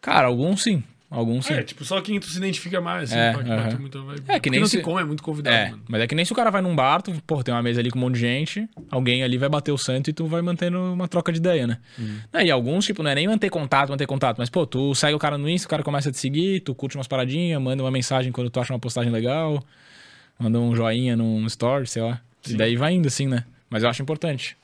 [0.00, 0.82] Cara, alguns sim.
[1.08, 1.54] Alguns sim.
[1.54, 3.10] É, tipo, só quem tu se identifica mais.
[3.12, 3.86] Assim, É, pá, que bate vibe.
[3.86, 5.82] É, que Porque nem não se- como, é muito convidado, É, mano.
[5.88, 7.80] mas é que nem se o cara vai num bar, tu, pô, tem uma mesa
[7.80, 10.42] ali com um monte de gente, alguém ali vai bater o santo e tu vai
[10.42, 11.78] mantendo uma troca de ideia, né?
[11.96, 12.18] Uhum.
[12.32, 15.18] Aí alguns, tipo, não é nem manter contato, manter contato, mas, pô, tu segue o
[15.18, 17.90] cara no Insta, o cara começa a te seguir, tu curte umas paradinhas, manda uma
[17.92, 19.62] mensagem quando tu acha uma postagem legal,
[20.38, 22.20] manda um joinha num story, sei lá.
[22.42, 22.54] Sim.
[22.54, 23.44] E daí vai indo, assim, né?
[23.70, 24.56] Mas eu acho importante.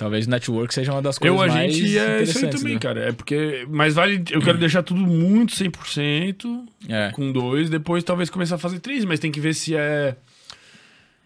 [0.00, 2.72] Talvez o network seja uma das coisas Eu, a mais gente, é isso aí também,
[2.72, 2.80] né?
[2.80, 3.00] cara.
[3.10, 3.66] É porque.
[3.68, 4.24] Mas vale.
[4.30, 7.10] Eu quero deixar tudo muito 100% É.
[7.12, 10.16] com dois, depois talvez começar a fazer três, mas tem que ver se é.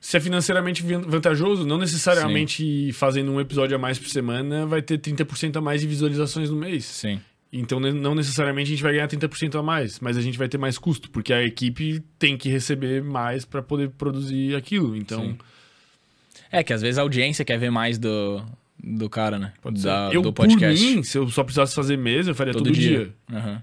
[0.01, 4.83] Se é financeiramente van- vantajoso, não necessariamente fazendo um episódio a mais por semana vai
[4.83, 6.85] ter 30% a mais de visualizações no mês.
[6.85, 7.21] Sim.
[7.53, 10.59] Então, não necessariamente a gente vai ganhar 30% a mais, mas a gente vai ter
[10.59, 14.97] mais custo, porque a equipe tem que receber mais para poder produzir aquilo.
[14.97, 15.39] Então, Sim.
[16.51, 18.45] É que às vezes a audiência quer ver mais do,
[18.87, 19.53] do cara, né?
[19.63, 19.83] pode.
[19.83, 20.85] Da- eu, do por podcast.
[20.85, 23.11] mim, se eu só precisasse fazer mesa, eu faria todo, dia.
[23.33, 23.63] Aham.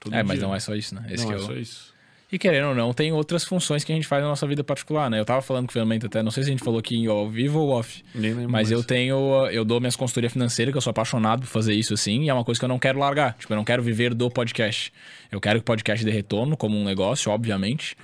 [0.00, 0.46] Todo É, mas dia.
[0.46, 1.06] não é só isso, né?
[1.10, 1.96] Esse não que é é só isso.
[2.30, 5.08] E querendo ou não, tem outras funções que a gente faz na nossa vida particular,
[5.10, 5.18] né?
[5.18, 7.26] Eu tava falando com o Fernando até, não sei se a gente falou aqui ao
[7.30, 8.70] vivo ou off, Nem lembro mas mais.
[8.70, 12.24] eu tenho, eu dou minhas consultoria financeira, que eu sou apaixonado por fazer isso assim,
[12.24, 13.34] e é uma coisa que eu não quero largar.
[13.38, 14.92] Tipo, eu não quero viver do podcast.
[15.32, 17.96] Eu quero que o podcast dê retorno como um negócio, obviamente.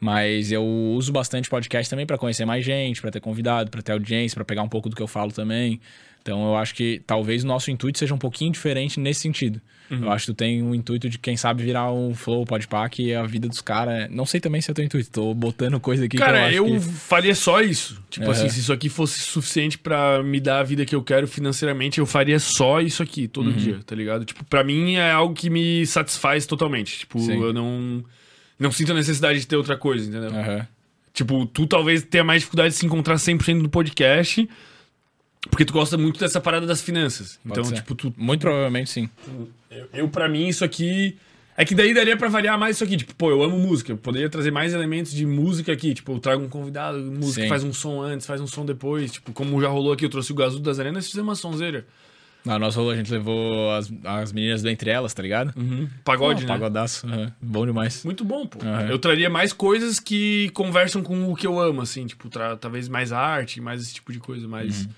[0.00, 3.92] Mas eu uso bastante podcast também pra conhecer mais gente, pra ter convidado, pra ter
[3.92, 5.78] audiência, pra pegar um pouco do que eu falo também.
[6.22, 9.60] Então eu acho que talvez o nosso intuito seja um pouquinho diferente nesse sentido.
[9.90, 10.04] Uhum.
[10.04, 13.12] Eu acho que tu tem um intuito de, quem sabe, virar um flow, podpah, que
[13.12, 14.08] a vida dos caras...
[14.10, 16.74] Não sei também se é teu intuito, tô botando coisa aqui Cara, que eu eu,
[16.74, 16.80] que...
[16.80, 18.00] faria só isso.
[18.08, 18.32] Tipo Aham.
[18.32, 21.98] assim, se isso aqui fosse suficiente pra me dar a vida que eu quero financeiramente,
[21.98, 23.56] eu faria só isso aqui, todo Uhum.
[23.56, 24.24] dia, tá ligado?
[24.24, 27.00] Tipo, pra mim é algo que me satisfaz totalmente.
[27.00, 27.42] Tipo, Sim.
[27.42, 28.04] eu não.
[28.60, 30.28] Não sinto a necessidade de ter outra coisa, entendeu?
[30.30, 30.66] Aham.
[31.14, 34.48] Tipo, tu talvez tenha mais dificuldade de se encontrar 100% no podcast,
[35.50, 37.40] porque tu gosta muito dessa parada das finanças.
[37.42, 37.74] Pode então, ser.
[37.76, 39.08] tipo, tu, Muito provavelmente sim.
[39.70, 41.16] eu, eu para mim, isso aqui.
[41.56, 42.96] É que daí daria pra variar mais isso aqui.
[42.96, 43.92] Tipo, pô, eu amo música.
[43.92, 45.92] Eu poderia trazer mais elementos de música aqui.
[45.92, 47.48] Tipo, eu trago um convidado, música, Sim.
[47.48, 49.12] faz um som antes, faz um som depois.
[49.12, 51.86] Tipo, como já rolou aqui, eu trouxe o Gazu das Arenas e fizemos uma sonzeira.
[52.44, 55.52] Na nossa rolou, a gente levou as, as meninas do Entre Elas, tá ligado?
[56.04, 56.52] Pagode, Ah, né?
[56.54, 57.06] Pagodaço.
[57.06, 57.32] aham.
[57.40, 58.02] Bom demais.
[58.04, 58.58] Muito bom, pô.
[58.64, 58.88] Aham.
[58.88, 62.88] Eu traria mais coisas que conversam com o que eu amo, assim, tipo, tra- talvez
[62.88, 64.88] mais arte, mais esse tipo de coisa, mas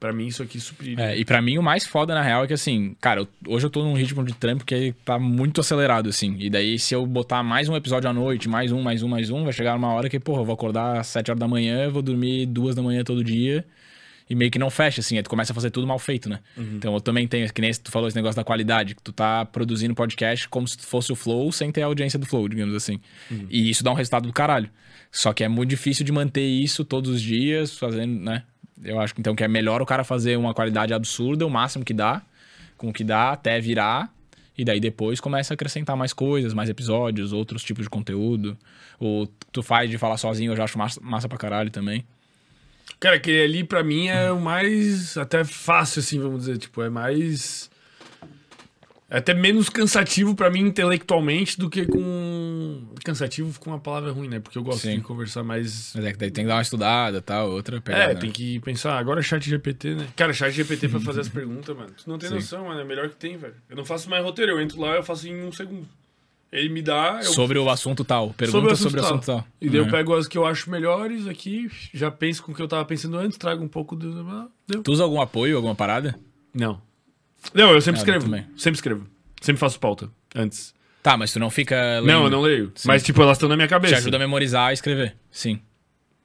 [0.00, 1.00] pra mim isso aqui supriria.
[1.00, 3.64] É, e pra mim o mais foda, na real, é que assim, cara, eu- hoje
[3.66, 6.36] eu tô num ritmo de trampo que tá muito acelerado, assim.
[6.40, 9.30] E daí, se eu botar mais um episódio à noite, mais um, mais um, mais
[9.30, 11.88] um, vai chegar uma hora que, porra, eu vou acordar às 7 horas da manhã,
[11.88, 13.64] vou dormir duas da manhã todo dia.
[14.28, 16.40] E meio que não fecha, assim, aí tu começa a fazer tudo mal feito, né?
[16.76, 19.44] Então eu também tenho, que nem tu falou esse negócio da qualidade, que tu tá
[19.44, 23.00] produzindo podcast como se fosse o Flow sem ter a audiência do Flow, digamos assim.
[23.50, 24.70] E isso dá um resultado do caralho.
[25.12, 28.44] Só que é muito difícil de manter isso todos os dias, fazendo, né?
[28.82, 31.84] Eu acho que então que é melhor o cara fazer uma qualidade absurda, o máximo
[31.84, 32.22] que dá,
[32.76, 34.12] com o que dá até virar,
[34.56, 38.56] e daí depois começa a acrescentar mais coisas, mais episódios, outros tipos de conteúdo.
[38.98, 42.04] O que tu faz de falar sozinho, eu já acho massa, massa pra caralho também.
[43.00, 46.58] Cara, aquele ali pra mim é o mais até fácil, assim, vamos dizer.
[46.58, 47.70] Tipo, é mais.
[49.10, 52.82] É até menos cansativo pra mim intelectualmente do que com.
[53.04, 54.40] Cansativo com uma palavra ruim, né?
[54.40, 54.96] Porque eu gosto Sim.
[54.96, 55.92] de conversar mais.
[55.94, 58.04] Mas é que daí tem que dar uma estudada tal, outra pegada.
[58.12, 58.20] É, né?
[58.20, 58.98] tem que pensar.
[58.98, 60.08] Agora é chat GPT, né?
[60.16, 61.90] Cara, chat GPT pra fazer as perguntas, mano.
[61.90, 62.36] Tu não tem Sim.
[62.36, 62.80] noção, mano.
[62.80, 63.54] É melhor que tem, velho.
[63.68, 64.52] Eu não faço mais roteiro.
[64.52, 65.86] Eu entro lá eu faço em um segundo.
[66.56, 67.18] Ele me dá.
[67.24, 68.30] Eu Sobre o assunto tal.
[68.34, 69.44] Pergunta sobre o assunto, tal.
[69.60, 69.90] E daí eu É.
[69.90, 73.16] pego as que eu acho melhores aqui, já penso com o que eu tava pensando
[73.18, 74.48] antes, trago um pouco do.
[74.68, 74.82] Deu.
[74.82, 76.14] Tu usa algum apoio, alguma parada?
[76.54, 76.80] Não.
[77.52, 78.24] Não, eu sempre Ah, eu escrevo.
[78.26, 78.46] também.
[78.56, 79.06] Sempre escrevo.
[79.40, 80.72] Sempre faço pauta antes.
[81.02, 82.06] Tá, mas tu não fica lendo.
[82.06, 82.72] Não, eu não leio.
[82.76, 82.88] Sim.
[82.88, 83.94] Mas, tipo, elas estão na minha cabeça.
[83.96, 85.16] Te ajuda a memorizar e escrever.
[85.30, 85.60] Sim,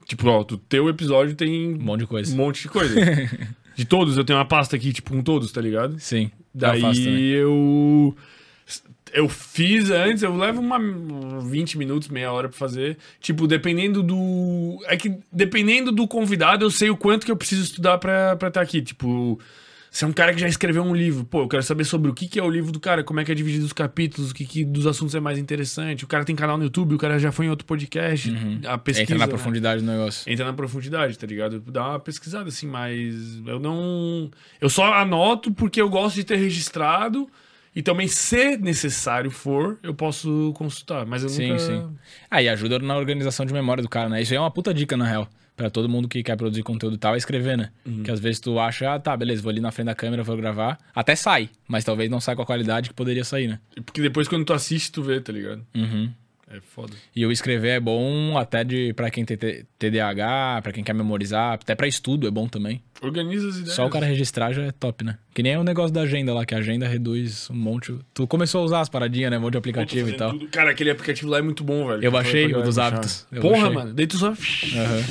[0.05, 2.35] Tipo, ó, o teu episódio tem um monte de um coisa.
[2.35, 2.95] monte de coisa.
[3.75, 5.99] de todos, eu tenho uma pasta aqui, tipo, com todos, tá ligado?
[5.99, 6.31] Sim.
[6.55, 8.15] eu faço Daí eu.
[9.13, 10.79] Eu fiz antes, eu levo uma
[11.41, 12.97] 20 minutos, meia hora pra fazer.
[13.19, 14.79] Tipo, dependendo do.
[14.85, 18.51] É que dependendo do convidado, eu sei o quanto que eu preciso estudar pra estar
[18.51, 18.81] tá aqui.
[18.81, 19.39] Tipo,
[19.91, 22.13] se é um cara que já escreveu um livro, pô, eu quero saber sobre o
[22.13, 24.33] que, que é o livro do cara, como é que é dividido os capítulos, o
[24.35, 26.03] que, que dos assuntos é mais interessante.
[26.03, 28.31] O cara tem canal no YouTube, o cara já foi em outro podcast.
[28.67, 29.01] A pesquisa.
[29.01, 29.03] Uhum.
[29.03, 29.29] Entra na né?
[29.29, 30.31] profundidade do negócio.
[30.31, 31.59] entra na profundidade, tá ligado?
[31.59, 34.29] Dá uma pesquisada assim, mas eu não.
[34.61, 37.27] Eu só anoto porque eu gosto de ter registrado
[37.75, 41.05] e também, se necessário for, eu posso consultar.
[41.05, 41.59] Mas eu Sim, nunca.
[41.59, 41.89] sim.
[42.29, 44.21] Ah, e ajuda na organização de memória do cara, né?
[44.21, 45.27] Isso aí é uma puta dica, na real.
[45.55, 47.69] Pra todo mundo que quer produzir conteúdo e tal, é escrever, né?
[47.85, 48.01] Uhum.
[48.03, 50.37] Que às vezes tu acha, ah, tá, beleza, vou ali na frente da câmera, vou
[50.37, 50.77] gravar.
[50.95, 53.59] Até sai, mas talvez não saia com a qualidade que poderia sair, né?
[53.85, 55.65] Porque depois, quando tu assiste, tu vê, tá ligado?
[55.75, 56.09] Uhum.
[56.51, 56.93] É foda.
[57.15, 59.37] E o escrever é bom até de para quem tem
[59.77, 62.81] TDAH, pra quem quer memorizar, até pra estudo é bom também.
[63.01, 63.75] Organiza as ideias.
[63.75, 65.17] Só o cara registrar já é top, né?
[65.33, 67.95] Que nem o negócio da agenda lá, que a agenda reduz um monte.
[68.13, 69.37] Tu começou a usar as paradinhas, né?
[69.37, 70.31] Um monte de Pô, aplicativo e fazendo tal.
[70.31, 70.47] tudo.
[70.49, 72.03] Cara, aquele aplicativo lá é muito bom, velho.
[72.03, 73.27] Eu baixei o dos hábitos.
[73.39, 73.69] Porra, baixei.
[73.75, 73.93] mano.
[73.93, 74.29] Daí tu só.
[74.29, 75.03] Aham.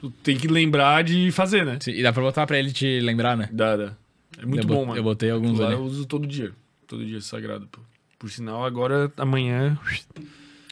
[0.00, 1.78] Tu tem que lembrar de fazer, né?
[1.80, 3.48] Sim, E dá pra botar pra ele te lembrar, né?
[3.52, 3.92] Dá, dá.
[4.38, 4.98] É muito eu bom, mano.
[4.98, 5.74] Eu botei alguns Lá ali.
[5.76, 6.50] eu uso todo dia.
[6.88, 7.80] Todo dia é sagrado, pô.
[8.18, 9.78] Por sinal, agora, amanhã.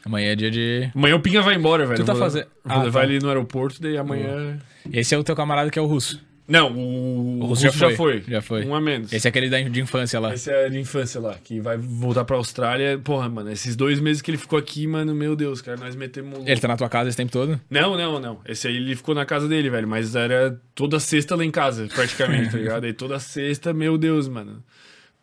[0.04, 0.90] Amanhã é dia de.
[0.94, 1.98] Amanhã o Pinga vai embora, velho.
[2.00, 3.06] Tu tá fazendo- Vou Ah, levar tá.
[3.06, 4.58] ele no aeroporto, daí amanhã.
[4.92, 6.26] Esse é o teu camarada que é o russo.
[6.46, 8.64] Não, o, O russo já já foi, já foi.
[8.64, 9.12] Um a menos.
[9.12, 10.32] Esse é aquele da, de infância lá.
[10.32, 12.98] Esse é de infância lá, que vai voltar pra Austrália.
[13.04, 16.38] Porra, mano, esses dois meses que ele ficou aqui, mano, meu Deus, cara, nós metemos.
[16.46, 17.60] Ele tá na tua casa esse tempo todo?
[17.68, 18.40] Não, não, não.
[18.46, 19.86] Esse aí ele ficou na casa dele, velho.
[19.86, 22.84] Mas era toda sexta lá em casa, praticamente, tá ligado?
[22.84, 24.62] Aí toda sexta, meu Deus, mano.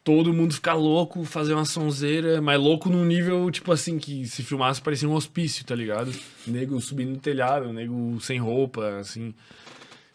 [0.06, 4.44] Todo mundo ficar louco, fazer uma sonzeira, mas louco num nível, tipo assim, que se
[4.44, 6.14] filmasse parecia um hospício, tá ligado?
[6.46, 9.34] Nego subindo no telhado, nego sem roupa, assim.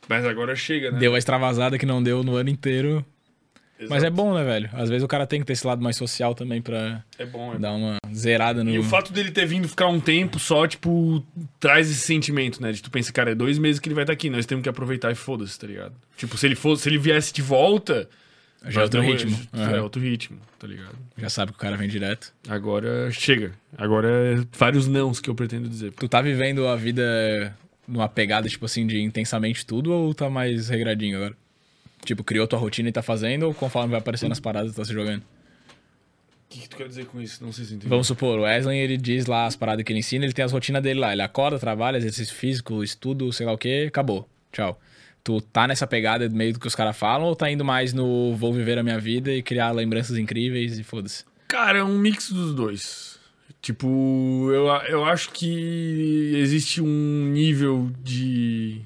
[0.09, 0.99] Mas agora chega, né?
[1.01, 3.05] Deu a extravasada que não deu no ano inteiro.
[3.89, 4.07] Mas Exato.
[4.07, 4.71] é bom, né, velho?
[4.73, 7.55] Às vezes o cara tem que ter esse lado mais social também pra É bom,
[7.55, 8.71] é dar uma zerada no.
[8.71, 11.25] E o fato dele ter vindo ficar um tempo só, tipo,
[11.59, 12.73] traz esse sentimento, né?
[12.73, 14.69] De tu pensa, cara, é dois meses que ele vai estar aqui, nós temos que
[14.69, 15.95] aproveitar e foda-se, tá ligado?
[16.17, 18.09] Tipo, se ele fosse, se ele viesse de volta.
[18.69, 19.39] Já é outro ritmo.
[19.55, 19.77] Aham.
[19.77, 20.95] É outro ritmo, tá ligado?
[21.17, 22.33] Já sabe que o cara vem direto.
[22.49, 23.53] Agora chega.
[23.77, 25.93] Agora é vários nãos que eu pretendo dizer.
[25.93, 27.57] Tu tá vivendo a vida
[27.89, 31.35] numa pegada, tipo assim, de intensamente tudo ou tá mais regradinho agora?
[32.05, 34.93] Tipo, criou tua rotina e tá fazendo ou conforme vai aparecendo as paradas, tá se
[34.93, 35.21] jogando?
[35.21, 37.43] O que, que tu quer dizer com isso?
[37.45, 37.91] Não sei se entendeu.
[37.91, 40.53] Vamos supor, o Wesley, ele diz lá as paradas que ele ensina, ele tem as
[40.53, 41.13] rotinas dele lá.
[41.13, 44.29] Ele acorda, trabalha, exercício físico, estudo, sei lá o que, acabou.
[44.53, 44.81] Tchau.
[45.23, 48.35] Tu tá nessa pegada meio do que os caras falam ou tá indo mais no
[48.35, 51.25] vou viver a minha vida e criar lembranças incríveis e foda-se?
[51.47, 53.19] Cara, é um mix dos dois.
[53.61, 58.81] Tipo, eu, eu acho que existe um nível de.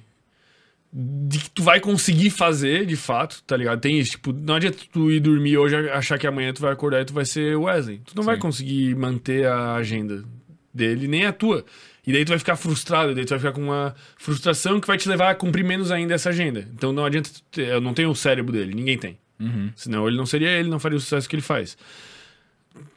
[0.92, 3.80] de que tu vai conseguir fazer, de fato, tá ligado?
[3.80, 6.72] Tem isso, tipo, não adianta tu ir dormir hoje e achar que amanhã tu vai
[6.72, 8.00] acordar e tu vai ser Wesley.
[8.04, 8.42] Tu não vai Sim.
[8.42, 10.24] conseguir manter a agenda
[10.72, 11.64] dele, nem a tua.
[12.06, 14.98] E daí tu vai ficar frustrado, daí tu vai ficar com uma frustração que vai
[14.98, 16.68] te levar a cumprir menos ainda essa agenda.
[16.74, 19.18] Então não adianta eu não tenho o cérebro dele, ninguém tem.
[19.40, 19.70] Uhum.
[19.74, 21.76] Senão ele não seria ele, não faria o sucesso que ele faz.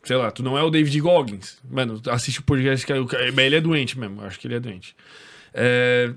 [0.04, 1.58] Sei lá, tu não é o David Goggins.
[1.70, 2.98] Mano, assiste o podcast que é
[3.46, 4.22] ele é doente mesmo.
[4.24, 4.96] Acho que ele é doente.
[5.54, 6.14] É,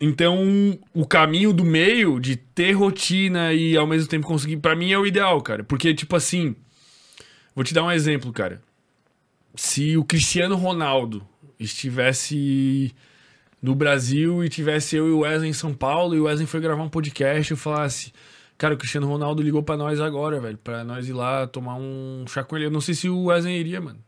[0.00, 4.90] então, o caminho do meio de ter rotina e ao mesmo tempo conseguir, pra mim
[4.90, 5.62] é o ideal, cara.
[5.62, 6.56] Porque, tipo assim,
[7.54, 8.60] vou te dar um exemplo, cara.
[9.54, 11.24] Se o Cristiano Ronaldo
[11.64, 12.94] estivesse
[13.60, 16.60] no Brasil e tivesse eu e o Wesley em São Paulo e o Wesley foi
[16.60, 18.12] gravar um podcast e eu falasse,
[18.58, 22.24] cara, o Cristiano Ronaldo ligou pra nós agora, velho, pra nós ir lá tomar um
[22.28, 22.66] chá com ele.
[22.66, 23.98] Eu não sei se o Wesley iria, mano.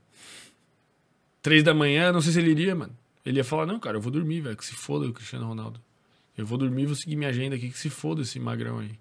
[1.40, 2.96] Três da manhã, não sei se ele iria, mano.
[3.24, 5.80] Ele ia falar, não, cara, eu vou dormir, velho, que se foda o Cristiano Ronaldo.
[6.36, 8.98] Eu vou dormir, vou seguir minha agenda aqui, que se foda esse magrão aí.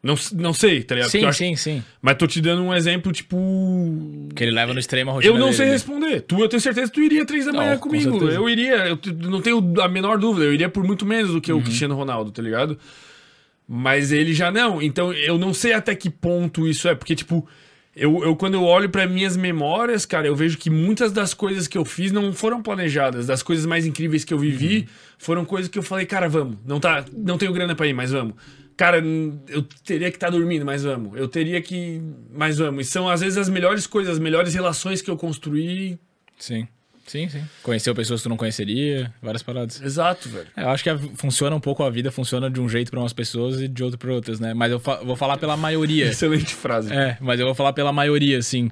[0.00, 1.10] Não, não sei, tá ligado?
[1.10, 1.82] Sim, acho- sim, sim.
[2.00, 3.36] Mas tô te dando um exemplo, tipo.
[4.34, 5.72] Que ele leva no extremo a rotina Eu não dele, sei né?
[5.72, 6.20] responder.
[6.20, 8.12] Tu, eu tenho certeza que tu iria três da Não, manhã com comigo.
[8.12, 8.32] certeza.
[8.38, 10.46] Eu iria, eu não tenho a menor dúvida.
[10.46, 11.58] Eu iria por muito menos do que Uhum.
[11.58, 12.78] o Cristiano Ronaldo, tá ligado?
[13.66, 14.80] Mas ele já não.
[14.80, 16.94] Então eu não sei até que ponto isso é.
[16.94, 17.46] Porque, tipo,
[17.94, 21.66] eu, eu quando eu olho pra minhas memórias, cara, eu vejo que muitas das coisas
[21.66, 23.26] que eu fiz não foram planejadas.
[23.26, 24.84] Das coisas mais incríveis que eu vivi Uhum.
[25.18, 26.56] foram coisas que eu falei, cara, vamos.
[26.64, 28.34] Não, tá, não tenho grana pra ir, mas vamos.
[28.78, 29.02] Cara,
[29.48, 31.18] eu teria que estar dormindo, mas vamos.
[31.18, 32.00] Eu teria que.
[32.32, 32.86] Mas vamos.
[32.86, 35.98] E são, às vezes, as melhores coisas, as melhores relações que eu construí.
[36.38, 36.66] Sim.
[37.06, 37.42] Sim, sim.
[37.62, 39.80] Conheceu pessoas que tu não conheceria, várias paradas.
[39.82, 40.46] Exato, velho.
[40.56, 43.00] É, eu acho que a- funciona um pouco a vida, funciona de um jeito pra
[43.00, 44.52] umas pessoas e de outro pra outras, né?
[44.54, 46.04] Mas eu fa- vou falar pela maioria.
[46.12, 46.92] Excelente frase.
[46.92, 48.70] É, mas eu vou falar pela maioria, assim.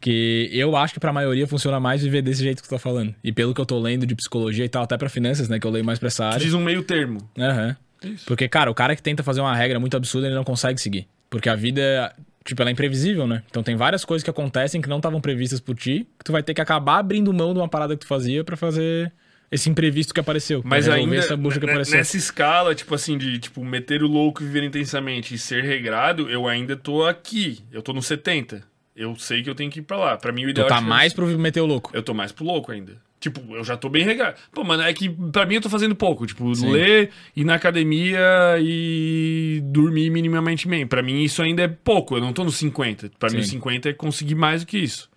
[0.00, 3.12] Que eu acho que pra maioria funciona mais viver desse jeito que tu tá falando.
[3.24, 5.58] E pelo que eu tô lendo de psicologia e tal, até pra finanças, né?
[5.58, 6.38] Que eu leio mais pra essa área.
[6.38, 7.18] diz um meio termo.
[7.36, 7.74] Aham.
[8.04, 8.24] Isso.
[8.26, 11.06] Porque, cara, o cara que tenta fazer uma regra muito absurda, ele não consegue seguir.
[11.30, 13.42] Porque a vida, tipo, ela é imprevisível, né?
[13.50, 16.42] Então tem várias coisas que acontecem que não estavam previstas por ti, que tu vai
[16.42, 19.12] ter que acabar abrindo mão de uma parada que tu fazia pra fazer
[19.50, 20.60] esse imprevisto que apareceu.
[20.64, 21.96] Mas ainda, essa bucha que apareceu.
[21.96, 26.28] nessa escala, tipo assim, de tipo, meter o louco e viver intensamente e ser regrado,
[26.30, 27.60] eu ainda tô aqui.
[27.72, 28.62] Eu tô no 70.
[28.94, 30.16] Eu sei que eu tenho que ir pra lá.
[30.16, 31.90] Pra mim, o Tu ideal tá é que- mais pro meter o louco.
[31.94, 32.96] Eu tô mais pro louco ainda.
[33.20, 34.36] Tipo, eu já tô bem regrado.
[34.52, 36.26] Pô, mano, é que pra mim eu tô fazendo pouco.
[36.26, 36.70] Tipo, Sim.
[36.70, 38.20] ler, ir na academia
[38.60, 40.86] e dormir minimamente bem.
[40.86, 42.16] Pra mim isso ainda é pouco.
[42.16, 43.10] Eu não tô no 50.
[43.18, 43.48] Pra mim, Sim.
[43.48, 45.10] o 50 é conseguir mais do que isso.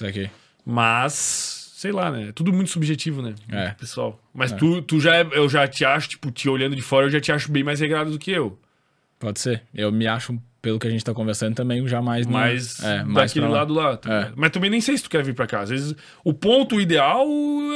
[0.00, 0.30] Aqui.
[0.64, 2.28] Mas, sei lá, né?
[2.28, 3.34] É tudo muito subjetivo, né?
[3.50, 3.70] É.
[3.70, 4.20] Pessoal.
[4.32, 7.10] Mas tu, tu já é, eu já te acho, tipo, te olhando de fora, eu
[7.10, 8.58] já te acho bem mais regrado do que eu.
[9.18, 9.62] Pode ser.
[9.74, 12.26] Eu me acho, pelo que a gente tá conversando, também já mais...
[12.26, 13.58] no- é, mais daquele lá.
[13.58, 13.96] lado lá.
[13.98, 14.32] tá É.
[14.34, 15.60] Mas também nem sei se tu quer vir pra cá.
[15.60, 15.94] Às vezes,
[16.24, 17.26] o ponto ideal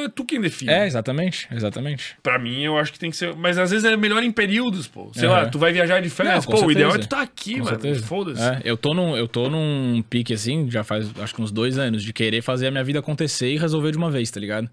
[0.04, 0.70] é tu quem define.
[0.72, 1.46] É, exatamente.
[1.52, 2.16] Exatamente.
[2.22, 3.36] Pra mim, eu acho que tem que ser.
[3.36, 5.10] Mas às vezes é melhor em períodos, pô.
[5.12, 5.36] Sei Aham.
[5.42, 6.46] lá, tu vai viajar de férias.
[6.46, 7.08] Não, pô, o ideal é certeza.
[7.08, 7.68] tu tá aqui, Com mano.
[7.68, 8.06] certeza.
[8.06, 8.42] Foda-se.
[8.42, 11.76] É, eu, tô num, eu tô num pique assim, já faz acho que uns dois
[11.76, 14.70] anos, de querer fazer a minha vida acontecer e resolver de uma vez, tá ligado?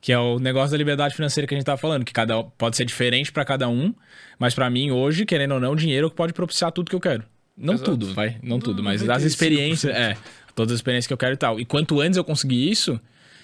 [0.00, 2.74] Que é o negócio da liberdade financeira que a gente tava falando, que cada pode
[2.74, 3.94] ser diferente pra cada um,
[4.38, 6.96] mas pra mim hoje, querendo ou não, dinheiro é o que pode propiciar tudo que
[6.96, 7.22] eu quero.
[7.60, 7.90] Não Exato.
[7.90, 9.10] tudo, vai, não tudo, mas 95%.
[9.16, 10.16] as experiências, é,
[10.54, 11.60] todas as experiências que eu quero e tal.
[11.60, 12.98] E quanto antes eu conseguir isso,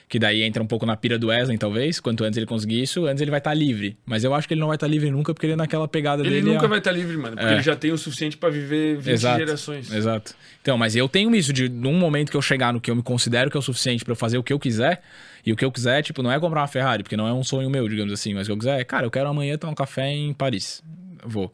[0.08, 3.06] que daí entra um pouco na pira do Wesley, talvez, quanto antes ele conseguir isso,
[3.06, 3.96] antes ele vai estar livre.
[4.06, 6.22] Mas eu acho que ele não vai estar livre nunca, porque ele é naquela pegada
[6.22, 6.52] Ele dele.
[6.52, 7.36] nunca ah, vai estar livre, mano.
[7.36, 7.54] Porque É.
[7.54, 9.92] ele já tem o suficiente pra viver 20 Exato, gerações.
[9.92, 10.34] Exato.
[10.62, 13.02] Então, mas eu tenho isso de num momento que eu chegar no que eu me
[13.02, 15.02] considero que é o suficiente pra eu fazer o que eu quiser,
[15.44, 17.42] e o que eu quiser, tipo, não é comprar uma Ferrari, porque não é um
[17.44, 19.72] sonho meu, digamos assim, mas o que eu quiser é, cara, eu quero amanhã tomar
[19.72, 20.82] um café em Paris.
[21.24, 21.52] Vou.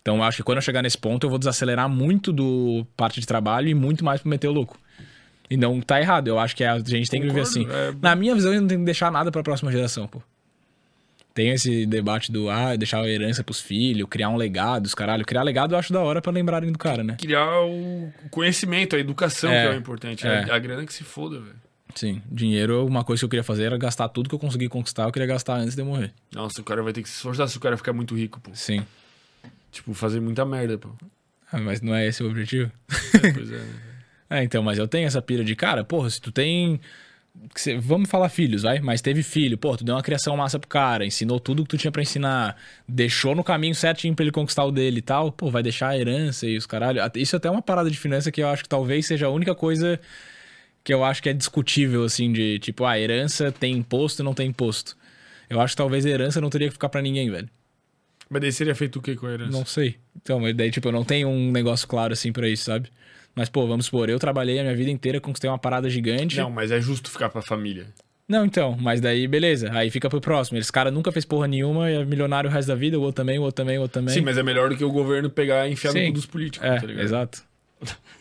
[0.00, 3.20] Então, eu acho que quando eu chegar nesse ponto, eu vou desacelerar muito do parte
[3.20, 4.78] de trabalho e muito mais pro meter o louco.
[5.50, 7.64] E não tá errado, eu acho que a gente tem que viver assim.
[7.64, 8.02] Concordo, é.
[8.02, 10.22] Na minha visão, eu não tenho que deixar nada pra próxima geração, pô.
[11.34, 15.24] Tem esse debate do, ah, deixar a herança pros filhos, criar um legado, os caralho.
[15.24, 17.16] Criar legado eu acho da hora pra lembrarem do cara, né?
[17.18, 19.62] Criar o conhecimento, a educação É.
[19.62, 20.26] que é o importante.
[20.26, 20.50] É.
[20.50, 21.56] A, a grana que se foda, velho.
[21.94, 25.04] Sim, dinheiro, uma coisa que eu queria fazer era gastar tudo que eu consegui conquistar,
[25.04, 26.12] eu queria gastar antes de eu morrer.
[26.34, 28.50] Nossa, o cara vai ter que se esforçar se o cara ficar muito rico, pô.
[28.52, 28.84] Sim.
[29.70, 30.88] Tipo, fazer muita merda, pô.
[31.52, 32.70] Ah, mas não é esse o objetivo?
[33.22, 33.56] É, pois é.
[33.56, 33.74] né?
[34.30, 36.78] É, então, mas eu tenho essa pira de, cara, porra, se tu tem.
[37.54, 38.78] cê- Vamos falar filhos, vai?
[38.78, 41.78] Mas teve filho, pô, tu deu uma criação massa pro cara, ensinou tudo que tu
[41.78, 42.54] tinha pra ensinar,
[42.86, 45.98] deixou no caminho certinho pra ele conquistar o dele e tal, pô, vai deixar a
[45.98, 47.00] herança e os caralho.
[47.14, 49.54] Isso até é uma parada de finança que eu acho que talvez seja a única
[49.54, 49.98] coisa
[50.84, 54.34] que eu acho que é discutível, assim, de tipo, ah, herança tem imposto e não
[54.34, 54.94] tem imposto.
[55.48, 57.48] Eu acho que talvez a herança não teria que ficar pra ninguém, velho.
[58.30, 59.50] Mas daí seria feito o que com a herança?
[59.52, 59.96] Não sei.
[60.20, 62.90] Então, mas daí, tipo, eu não tenho um negócio claro assim pra isso, sabe?
[63.34, 66.36] Mas, pô, vamos supor, eu trabalhei a minha vida inteira, conquistei uma parada gigante.
[66.36, 67.86] Não, mas é justo ficar pra família.
[68.28, 69.70] Não, então, mas daí, beleza.
[69.72, 70.58] Aí fica pro próximo.
[70.58, 73.22] Esse cara nunca fez porra nenhuma e é milionário o resto da vida, o outro
[73.22, 74.12] também, o outro também, o outro também.
[74.12, 76.06] Sim, mas é melhor do que o governo pegar e enfiar no Sim.
[76.08, 77.04] cu dos políticos, É, tá ligado?
[77.04, 77.42] exato.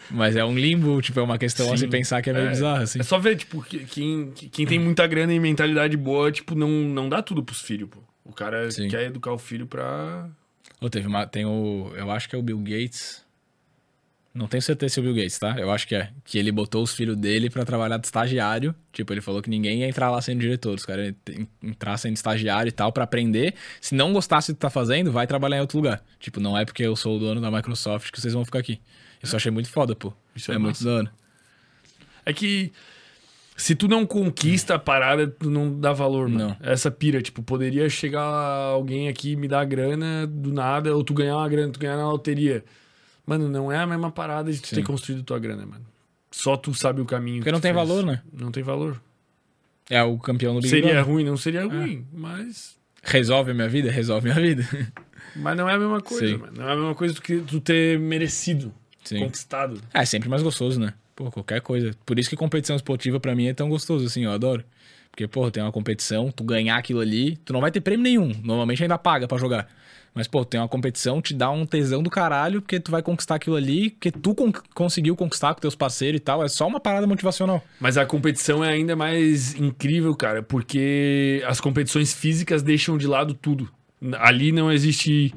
[0.10, 1.90] Mas é um limbo, tipo, é uma questão a se Sim.
[1.90, 2.50] pensar que é meio É.
[2.52, 3.00] bizarro, assim.
[3.00, 6.70] É só ver, tipo, que- quem, quem tem muita grana e mentalidade boa, tipo, não,
[6.70, 8.00] não dá tudo pros filhos, pô.
[8.28, 8.88] O cara Sim.
[8.90, 10.30] quer educar o filho pra.
[10.82, 13.26] Ou teve uma, tem o, eu acho que é o Bill Gates,
[14.34, 15.56] Não tenho certeza se é o Bill Gates, tá?
[15.58, 16.12] Eu acho que é.
[16.24, 18.76] Que ele botou os filhos dele pra trabalhar de estagiário.
[18.92, 20.76] Tipo, ele falou que ninguém ia entrar lá sendo diretor.
[20.76, 23.56] Os caras iam entrar sendo estagiário e tal pra aprender.
[23.82, 26.04] Se não gostasse do que tá fazendo, vai trabalhar em outro lugar.
[26.20, 28.80] Tipo, não é porque eu sou o dono da Microsoft que vocês vão ficar aqui.
[29.24, 30.14] Isso eu achei muito foda, pô.
[30.36, 31.10] Isso é, é muito dono.
[32.24, 32.72] É que
[33.58, 36.50] se tu não conquista a parada, tu não dá valor, mano.
[36.50, 36.72] Não.
[36.72, 41.12] Essa pira, tipo, poderia chegar alguém aqui e me dar grana do nada, ou tu
[41.16, 42.64] ganhar uma grana, tu ganhar na loteria.
[43.26, 44.76] Mano, não é a mesma parada de tu Sim.
[44.76, 45.84] ter construído tua grana, mano.
[46.30, 47.38] Só tu sabe o caminho.
[47.40, 47.88] Porque que não tem fez.
[47.88, 48.22] valor, né?
[48.32, 49.02] Não tem valor.
[49.90, 52.78] É o campeão do Big Seria ruim, não seria ruim, mas.
[53.02, 53.90] Resolve a minha vida?
[53.90, 54.68] Resolve a minha vida.
[55.36, 56.38] Mas não é a mesma coisa, Sim.
[56.38, 56.54] mano.
[56.58, 58.72] Não é a mesma coisa do que tu ter merecido,
[59.04, 59.20] Sim.
[59.20, 59.82] conquistado.
[59.94, 60.94] Ah, é sempre mais gostoso, né?
[61.18, 61.96] Pô, qualquer coisa.
[62.06, 64.64] Por isso que competição esportiva pra mim é tão gostoso, assim, eu adoro.
[65.10, 68.32] Porque, pô, tem uma competição, tu ganhar aquilo ali, tu não vai ter prêmio nenhum.
[68.44, 69.68] Normalmente ainda paga pra jogar.
[70.14, 73.34] Mas, pô, tem uma competição, te dá um tesão do caralho, porque tu vai conquistar
[73.34, 76.44] aquilo ali, que tu con- conseguiu conquistar com teus parceiros e tal.
[76.44, 77.64] É só uma parada motivacional.
[77.80, 83.34] Mas a competição é ainda mais incrível, cara, porque as competições físicas deixam de lado
[83.34, 83.68] tudo.
[84.20, 85.34] Ali não existe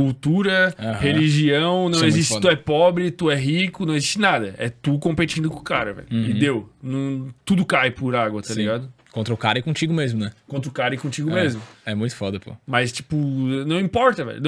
[0.00, 0.92] cultura, Aham.
[0.98, 2.40] religião, não Isso é existe foda.
[2.42, 4.54] tu é pobre, tu é rico, não existe nada.
[4.58, 6.06] É tu competindo com o cara, velho.
[6.10, 6.68] E deu.
[6.82, 8.54] Não- tudo cai por água, tá Uhum.
[8.54, 8.60] Sim.
[8.60, 8.92] ligado?
[9.10, 10.32] Contra o cara e contigo mesmo, né?
[10.46, 11.62] Contra o cara e contigo mesmo.
[11.86, 12.54] É muito foda, pô.
[12.66, 14.42] Mas, tipo, não importa, velho.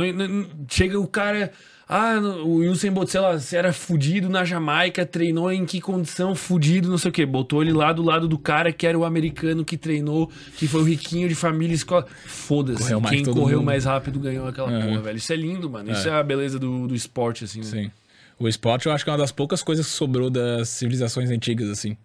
[0.69, 1.51] Chega o cara.
[1.89, 6.91] Ah, o Usain Bolt, sei lá, era fudido na Jamaica, treinou em que condição, fudido,
[6.91, 7.25] não sei o quê.
[7.25, 10.83] Botou ele lá do lado do cara que era o americano que treinou, que foi
[10.83, 12.07] o riquinho de família, escola.
[12.27, 12.95] Foda-se.
[13.09, 13.67] Quem correu mundo.
[13.67, 14.87] mais rápido ganhou aquela Aham.
[14.87, 15.17] porra, velho.
[15.17, 15.91] Isso é lindo, mano.
[15.91, 17.65] Isso é, a beleza do, do esporte, assim, né?
[17.65, 17.91] Sim.
[18.39, 21.71] O esporte eu acho que é uma das poucas coisas que sobrou das civilizações antigas,
[21.71, 21.97] assim.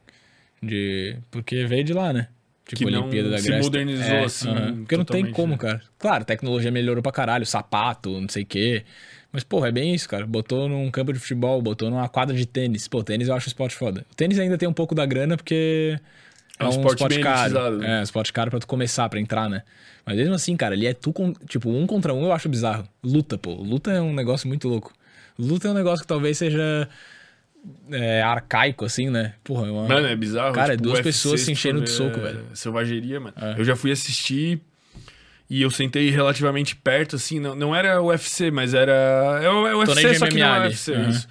[0.62, 1.18] De...
[1.30, 2.30] Porque veio de lá, né?
[2.66, 3.64] Tipo, Que não Olimpíada da se Grécia.
[3.64, 4.76] modernizou, assim, aham.
[4.78, 5.58] Porque não tem como, né?
[5.58, 5.82] cara.
[6.00, 8.84] Claro, a tecnologia melhorou pra caralho, sapato, não sei o quê.
[9.34, 10.28] Mas, porra, é bem isso, cara.
[10.28, 12.88] Botou num campo de futebol, botou numa quadra de tênis.
[12.88, 14.06] Pô, tênis eu acho esporte foda.
[14.12, 16.00] O tênis ainda tem um pouco da grana porque
[16.60, 17.80] É um esporte bem caro.
[17.80, 17.98] né?
[17.98, 19.64] É, um esporte caro pra tu começar, pra entrar, né?
[20.06, 21.34] Mas mesmo assim, cara, ali é tu com.
[21.48, 22.88] Tipo, um contra um eu acho bizarro.
[23.04, 23.54] Luta, pô.
[23.56, 24.94] Luta é um negócio muito louco.
[25.40, 26.88] Luta é um negócio que talvez seja.
[27.90, 29.34] é, arcaico, assim, né?
[29.44, 29.88] Porra, é uma...
[29.88, 30.54] Mano, é bizarro.
[30.54, 32.46] Cara, é tipo, duas UFC, pessoas se enchendo de soco, é velho.
[32.54, 33.34] Selvageria, mano.
[33.42, 33.56] É.
[33.60, 34.62] Eu já fui assistir
[35.56, 37.40] e eu sentei relativamente perto, assim.
[37.40, 38.92] Não, não era UFC, mas era.
[39.44, 40.60] É o é o UFC, só que não é.
[40.68, 40.92] UFC.
[40.94, 41.10] Uhum.
[41.10, 41.28] isso.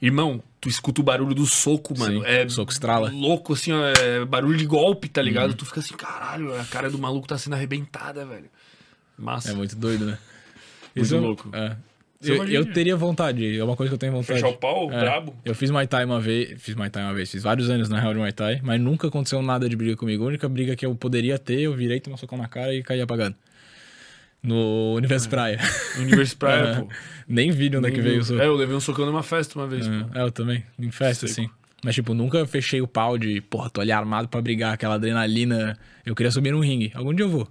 [0.00, 2.20] Irmão, tu escuta o barulho do soco, mano.
[2.20, 3.10] Sim, é soco estrala.
[3.10, 5.50] louco, assim, ó, é barulho de golpe, tá ligado?
[5.50, 5.56] Uhum.
[5.56, 8.46] Tu fica assim, caralho, a cara do maluco tá sendo arrebentada, velho.
[9.18, 9.50] Massa.
[9.50, 10.18] É muito doido, né?
[10.94, 11.50] Muito louco.
[11.52, 11.76] É.
[12.18, 12.58] Você Eu, imagina.
[12.58, 14.40] eu teria vontade, é uma coisa que eu tenho vontade.
[14.40, 14.98] Fechar o pau, É.
[15.00, 15.36] brabo.
[15.44, 18.00] Eu fiz Muay Thai uma vez, fiz Muay Thai uma vez, fiz vários anos na
[18.00, 20.24] real de Muay Thai, mas nunca aconteceu nada de briga comigo.
[20.24, 22.82] A única briga que eu poderia ter, eu virei, tomei um socão na cara e
[22.82, 23.36] caí apagando.
[24.46, 25.58] No Universo Praia.
[25.96, 26.88] No Universo Praia, pô.
[27.28, 28.40] Nem vi de onde é que veio o soco.
[28.40, 30.18] É, eu levei um socão numa festa uma vez, pô.
[30.18, 31.50] É, eu também, em festa, assim.
[31.84, 35.76] Mas, tipo, nunca fechei o pau de, porra, tô ali armado pra brigar, aquela adrenalina.
[36.04, 36.90] Eu queria subir num ringue.
[36.94, 37.48] Algum dia eu vou.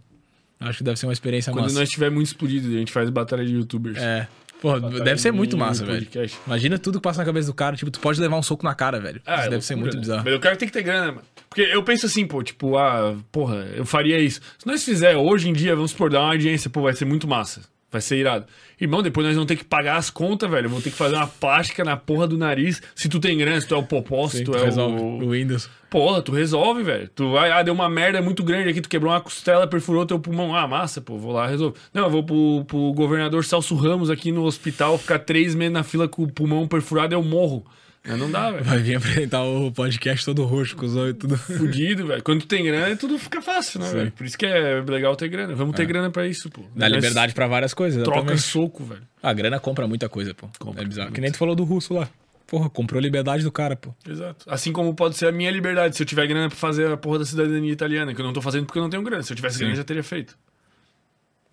[0.59, 1.79] Acho que deve ser uma experiência Quando massa.
[1.79, 3.97] nós estiver muito explodido, a gente faz batalha de youtubers.
[3.97, 4.27] É.
[4.61, 5.99] Porra, Batalha deve ser muito massa, velho.
[5.99, 6.39] podcast.
[6.47, 7.75] Imagina tudo que passa na cabeça do cara.
[7.75, 9.21] Tipo, tu pode levar um soco na cara, velho.
[9.25, 10.01] Ah, Isso é deve ser loucura, muito né?
[10.01, 10.23] bizarro.
[10.25, 11.21] Mas o cara tem que ter grana, mano.
[11.49, 14.41] Porque eu penso assim, pô, tipo, ah, porra, eu faria isso.
[14.57, 17.27] Se nós fizer hoje em dia, vamos supor, dar uma audiência, pô, vai ser muito
[17.27, 17.61] massa.
[17.95, 18.45] Vai ser irado.
[18.79, 20.67] Irmão, depois nós vamos ter que pagar as contas, velho.
[20.67, 22.81] Vamos ter que fazer uma plástica na porra do nariz.
[22.93, 24.99] Se tu tem grana, se tu é o popó, se tu é resolve.
[24.99, 25.25] o.
[25.25, 25.69] O Windows.
[25.89, 27.07] Porra, tu resolve, velho.
[27.15, 30.19] Tu vai, ah, deu uma merda muito grande aqui, tu quebrou uma costela, perfurou teu
[30.19, 30.53] pulmão.
[30.53, 31.77] Ah, massa, pô, vou lá, resolvo.
[31.93, 35.83] Não, eu vou pro, pro governador Celso Ramos aqui no hospital, ficar três meses na
[35.83, 37.65] fila com o pulmão perfurado, eu morro.
[38.07, 38.63] Mas não dá, velho.
[38.63, 41.35] Vai vir apresentar o podcast todo roxo, com os olhos tudo.
[41.37, 42.21] fudido, velho.
[42.21, 44.11] Quando tu tem grana, tudo fica fácil, né, velho?
[44.11, 45.55] Por isso que é legal ter grana.
[45.55, 46.61] Vamos ter grana pra isso, pô.
[46.75, 48.03] Dá Nós liberdade pra várias coisas.
[48.03, 48.41] Troca exatamente.
[48.43, 49.01] soco, velho.
[49.23, 50.47] A grana compra muita coisa, pô.
[50.59, 51.07] Compra é bizarro.
[51.07, 51.15] muito.
[51.15, 52.07] Que nem tu falou do russo lá.
[52.47, 53.91] Porra, comprou a liberdade do cara, pô.
[54.07, 54.45] Exato.
[54.47, 55.95] Assim como pode ser a minha liberdade.
[55.95, 58.41] Se eu tiver grana pra fazer a porra da cidadania italiana, que eu não tô
[58.41, 59.23] fazendo porque eu não tenho grana.
[59.23, 59.61] Se eu tivesse Sim.
[59.61, 60.37] grana, eu já teria feito.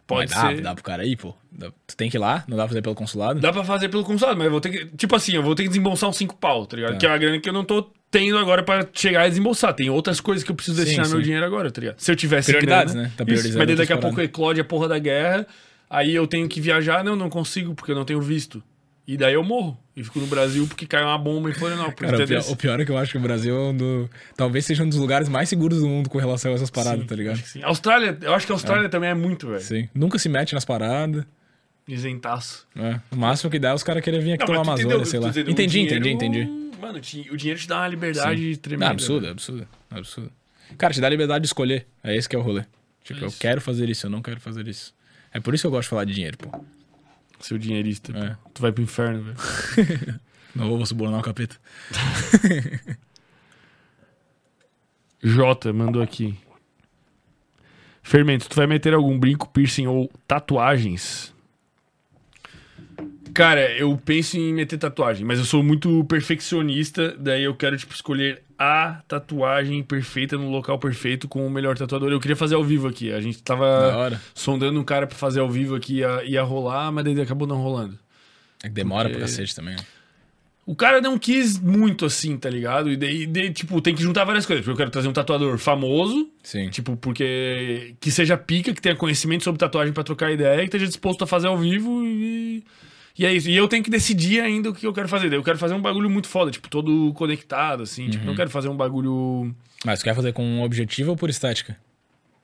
[0.06, 0.60] Pode Mas dá, ser.
[0.60, 1.34] dá pro cara aí, pô.
[1.50, 3.40] Dá- Tu tem que ir lá, não dá pra fazer pelo consulado?
[3.40, 4.96] Dá pra fazer pelo consulado, mas eu vou ter que.
[4.96, 6.92] Tipo assim, eu vou ter que desembolsar uns 5 pau, tá ligado?
[6.92, 6.98] Tá.
[6.98, 9.72] Que é uma grana que eu não tô tendo agora pra chegar e desembolsar.
[9.74, 11.22] Tem outras coisas que eu preciso Sim, destinar meu sim.
[11.24, 11.98] dinheiro agora, tá ligado?
[12.00, 13.14] Se eu tivesse Prioridades, grana, né?
[13.16, 15.46] Tá isso, priorizando mas daí daqui a pouco eclode a porra da guerra,
[15.88, 18.62] aí eu tenho que viajar, não, não consigo porque eu não tenho visto.
[19.06, 19.76] E daí eu morro.
[19.96, 22.10] E fico no Brasil porque caiu uma bomba em Florianópolis.
[22.10, 24.10] Cara, o pior, o pior é que eu acho que o Brasil é um do...
[24.36, 27.06] talvez seja um dos lugares mais seguros do mundo com relação a essas paradas, Sim,
[27.06, 27.36] tá ligado?
[27.38, 27.62] sim.
[27.62, 29.60] Austrália, eu acho que a Austrália também é muito, velho.
[29.60, 29.88] Sim.
[29.94, 31.24] Nunca se mete nas paradas.
[31.86, 32.66] Isentaço.
[32.74, 33.00] né?
[33.10, 35.18] O máximo que dá é os caras querem vir aqui Não, tu Amazônia, entendeu, sei
[35.20, 35.28] lá.
[35.30, 35.66] Entendi, entendi,
[35.98, 36.72] dinheiro- entendi.
[36.80, 38.86] Mano, ti- o dinheiro te dá uma liberdade tremenda.
[38.86, 39.32] Não, absurdo, velho.
[39.32, 40.32] absurdo, absurdo.
[40.78, 41.86] Cara, te dá a liberdade de escolher.
[42.04, 42.62] É esse que é o rolê.
[43.04, 44.94] Tipo, É eu quero fazer isso, eu não quero fazer isso.
[45.34, 46.64] É por isso que eu gosto de falar de dinheiro, pô.
[47.42, 48.16] Seu dinheirista.
[48.16, 48.36] É.
[48.54, 50.20] Tu vai pro inferno, velho.
[50.54, 51.56] Não vou subornar o capeta.
[55.22, 56.38] Jota mandou aqui.
[58.02, 61.31] Fermento, tu vai meter algum brinco, piercing ou tatuagens?
[63.34, 67.94] Cara, eu penso em meter tatuagem, mas eu sou muito perfeccionista, daí eu quero, tipo,
[67.94, 72.10] escolher a tatuagem perfeita no local perfeito com o melhor tatuador.
[72.12, 73.12] Eu queria fazer ao vivo aqui.
[73.12, 73.64] A gente tava
[74.34, 77.56] sondando um cara pra fazer ao vivo aqui, ia, ia rolar, mas daí acabou não
[77.62, 77.98] rolando.
[78.62, 79.74] É que demora Porque- pra cacete também.
[79.76, 79.82] né?
[80.64, 82.88] O cara não quis muito assim, tá ligado?
[82.88, 84.64] E daí, daí, tipo, tem que juntar várias coisas.
[84.64, 86.68] Porque eu quero trazer um tatuador famoso, Sim.
[86.70, 87.96] Tipo, porque.
[87.98, 91.26] Que seja pica, que tenha conhecimento sobre tatuagem pra trocar ideia, que esteja disposto a
[91.26, 92.62] fazer ao vivo e.
[93.18, 93.48] E é isso.
[93.50, 95.32] E eu tenho que decidir ainda o que eu quero fazer.
[95.32, 98.08] Eu quero fazer um bagulho muito foda, tipo, todo conectado, assim.
[98.08, 99.54] Tipo, não quero fazer um bagulho.
[99.84, 101.76] Mas tu quer fazer com um objetivo ou por estética?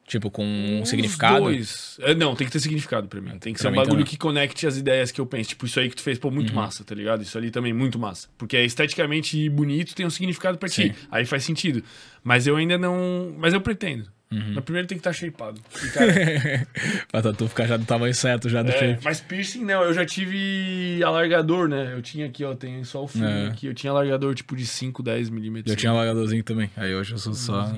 [0.06, 1.40] Tipo, com um Os significado?
[1.44, 1.98] Dois.
[2.00, 3.38] É, não, tem que ter significado pra mim.
[3.38, 4.04] Tem que Pra ser um bagulho também.
[4.06, 5.50] que conecte as ideias que eu penso.
[5.50, 7.22] Tipo, isso aí que tu fez, pô, muito massa, tá ligado?
[7.22, 8.26] Isso ali também, muito massa.
[8.38, 10.94] Porque é esteticamente bonito, tem um significado pra ti.
[11.10, 11.84] Aí faz sentido.
[12.24, 13.34] Mas eu ainda não.
[13.38, 14.06] Mas eu pretendo.
[14.30, 14.52] Uhum.
[14.54, 15.60] Mas primeiro tem que estar shapeado.
[15.82, 16.66] E, cara,
[17.10, 19.00] pra tatu ficar já do tamanho certo, já do É, shape.
[19.04, 21.94] mas piercing não, eu já tive alargador, né?
[21.94, 23.46] Eu tinha aqui, ó, tem só o fio É.
[23.48, 23.66] aqui.
[23.66, 25.70] Eu tinha alargador tipo de 5, 10 milímetros.
[25.72, 26.70] Eu tinha alagadorzinho também.
[26.76, 27.72] Aí hoje eu sou só.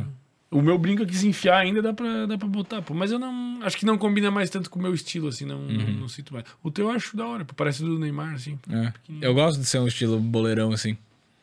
[0.50, 2.92] O meu brinco aqui se enfiar ainda dá pra, dá pra botar, pô.
[2.92, 3.60] Mas eu não.
[3.62, 5.92] Acho que não combina mais tanto com o meu estilo, assim, não, não, Uhum.
[6.00, 6.44] não sinto mais.
[6.60, 8.58] O teu eu acho da hora, pô, parece do Neymar, assim.
[8.68, 8.92] É.
[9.20, 10.98] Eu gosto de ser um estilo boleirão, assim.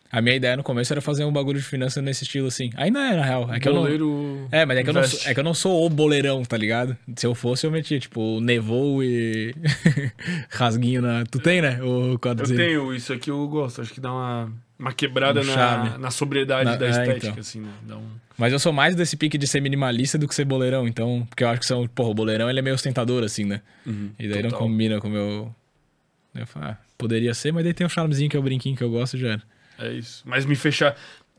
[0.09, 2.69] A minha ideia no começo era fazer um bagulho de finança nesse estilo, assim.
[2.77, 3.53] Ainda é, na real.
[3.53, 4.47] É que eu não.
[4.51, 6.55] É, mas é que, eu não sou, é que eu não sou o boleirão, tá
[6.55, 6.95] ligado?
[7.15, 9.53] Se eu fosse, eu metia, tipo, nevou e
[10.49, 11.25] rasguinho na.
[11.25, 11.81] Tu tem, né?
[11.81, 12.57] O Eu quadrozinho.
[12.57, 13.81] tenho, isso aqui eu gosto.
[13.81, 17.39] Acho que dá uma, uma quebrada Um na, na sobriedade Na- da é, estética, então.
[17.39, 17.69] assim, né?
[17.85, 18.05] Dá um...
[18.37, 21.25] Mas eu sou mais desse pique de ser minimalista do que ser boleirão, então.
[21.29, 21.87] Porque eu acho que são.
[21.87, 23.61] Porra, o boleirão ele é meio ostentador, assim, né?
[24.19, 24.59] e daí não total.
[24.67, 25.55] combina com o meu.
[26.35, 28.83] Eu falo, ah, poderia ser, mas daí tem um charmezinho que é o brinquinho que
[28.83, 29.41] eu gosto já era.
[29.79, 30.23] É isso.
[30.25, 30.95] Mas me fechar.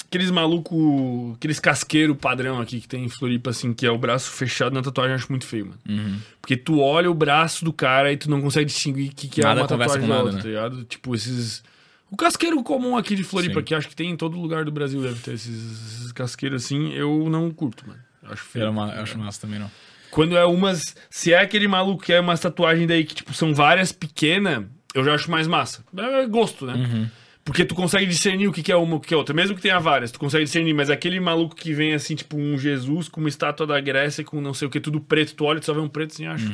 [0.07, 4.31] Aqueles maluco, aqueles casqueiro padrão aqui que tem em Floripa, assim, que é o braço
[4.31, 5.79] fechado na tatuagem, eu acho muito feio, mano.
[5.87, 6.19] Uhum.
[6.41, 9.41] Porque tu olha o braço do cara e tu não consegue distinguir o que, que
[9.41, 10.41] é Nada uma tatuagem da outra, né?
[10.43, 10.85] tá ligado?
[10.85, 11.63] Tipo, esses.
[12.11, 13.65] O casqueiro comum aqui de Floripa, Sim.
[13.67, 16.91] que acho que tem em todo lugar do Brasil, deve ter esses, esses casqueiros assim,
[16.95, 18.01] eu não curto, mano.
[18.23, 18.65] Eu acho feio.
[18.65, 19.71] Eu, uma- eu acho massa também, não.
[20.11, 20.97] Quando é umas.
[21.11, 25.05] Se é aquele maluco que é umas tatuagens daí que, tipo, são várias pequenas, eu
[25.05, 25.85] já acho mais massa.
[25.99, 26.73] É gosto, né?
[26.73, 27.11] Uhum.
[27.49, 29.35] Porque tu consegue discernir o que que é uma e o que é outra.
[29.35, 30.75] Mesmo que tenha várias, tu consegue discernir.
[30.75, 34.39] Mas aquele maluco que vem assim, tipo, um Jesus com uma estátua da Grécia, com
[34.39, 36.27] não sei o que, tudo preto, tu olha e tu só vê um preto assim,
[36.27, 36.47] acho.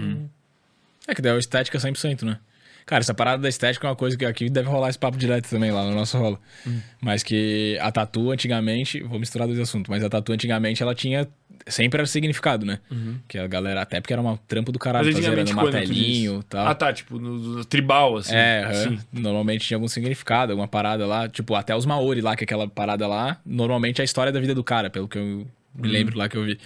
[1.09, 2.39] É que daí é estética 100%, né?
[2.87, 5.49] Cara, essa parada da estética é uma coisa que aqui deve rolar esse papo direto
[5.49, 6.39] também lá no nosso rola.
[7.01, 11.27] Mas que a tatu antigamente, vou misturar dois assuntos, mas a tatu antigamente ela tinha
[11.67, 12.79] sempre era significado, né?
[13.27, 16.35] Que a galera, até porque era uma trampo do caralho, fazer era no tu martelinho
[16.35, 16.45] e diz?
[16.47, 16.67] tal.
[16.67, 18.35] Ah, tá, tipo, no, no tribal, assim.
[18.35, 18.75] É, aham.
[18.75, 18.99] Sim.
[19.13, 21.27] normalmente tinha algum significado, alguma parada lá.
[21.27, 24.41] Tipo, até os Maori lá, que é aquela parada lá, normalmente é a história da
[24.41, 25.47] vida do cara, pelo que eu Uhum.
[25.77, 26.59] me lembro lá que eu vi.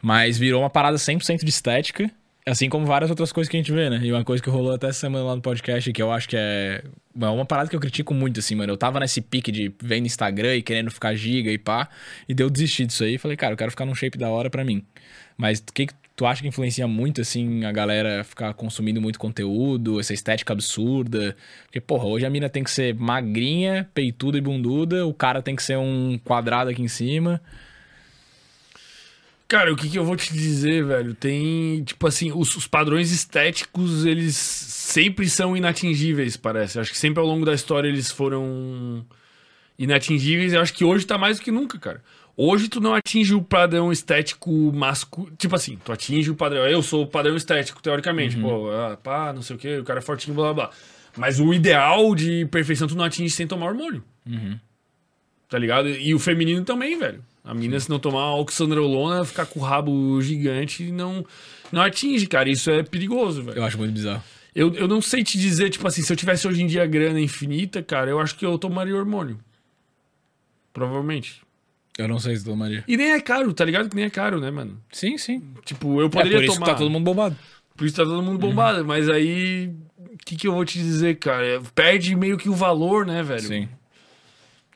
[0.00, 2.10] Mas virou uma parada 100% de estética,
[2.46, 4.00] assim como várias outras coisas que a gente vê, né?
[4.02, 6.36] E uma coisa que rolou até essa semana lá no podcast, que eu acho que
[6.36, 6.82] é
[7.20, 8.72] é uma parada que eu critico muito, assim, mano.
[8.72, 11.88] Eu tava nesse pique de ver no Instagram e querendo ficar giga e pá,
[12.28, 13.18] e deu desistir disso aí.
[13.18, 14.82] Falei, cara, eu quero ficar num shape da hora pra mim.
[15.36, 19.18] Mas o que, que tu acha que influencia muito, assim, a galera ficar consumindo muito
[19.18, 21.36] conteúdo, essa estética absurda?
[21.64, 25.54] Porque, porra, hoje a mina tem que ser magrinha, peituda e bunduda, o cara tem
[25.54, 27.42] que ser um quadrado aqui em cima.
[29.52, 31.14] Cara, o que, que eu vou te dizer, velho?
[31.14, 36.80] Tem, tipo assim, os, os padrões estéticos, eles sempre são inatingíveis, parece.
[36.80, 39.04] Acho que sempre ao longo da história eles foram
[39.78, 40.54] inatingíveis.
[40.54, 42.02] Eu acho que hoje tá mais do que nunca, cara.
[42.34, 45.36] Hoje tu não atinge o padrão estético masculino.
[45.36, 46.66] Tipo assim, tu atinge o padrão.
[46.66, 48.38] Eu sou o padrão estético, teoricamente.
[48.38, 50.74] Pô, ah, pá, não sei o quê, o cara é fortinho, blá blá blá.
[51.14, 54.02] Mas o ideal de perfeição tu não atinge sem tomar hormônio.
[55.46, 55.90] Tá ligado?
[55.90, 57.22] E o feminino também, velho.
[57.44, 61.24] A mina, se não tomar oxandrolona, ficar com o rabo gigante, não,
[61.72, 62.48] não atinge, cara.
[62.48, 63.58] Isso é perigoso, velho.
[63.58, 64.22] Eu acho muito bizarro.
[64.54, 67.20] Eu, eu não sei te dizer, tipo assim, se eu tivesse hoje em dia grana
[67.20, 69.38] infinita, cara, eu acho que eu tomaria hormônio.
[70.72, 71.42] Provavelmente.
[71.98, 72.84] Eu não sei se tomaria.
[72.88, 73.88] E nem é caro, tá ligado?
[73.88, 74.80] Que nem é caro, né, mano?
[74.90, 75.42] Sim, sim.
[75.64, 76.66] Tipo, eu É poderia por isso tomar.
[76.66, 77.36] que tá todo mundo bombado.
[77.76, 78.84] Por isso tá todo mundo bombado.
[78.84, 81.60] Mas aí, o que, que eu vou te dizer, cara?
[81.74, 83.40] Perde meio que o valor, né, velho?
[83.42, 83.68] Sim.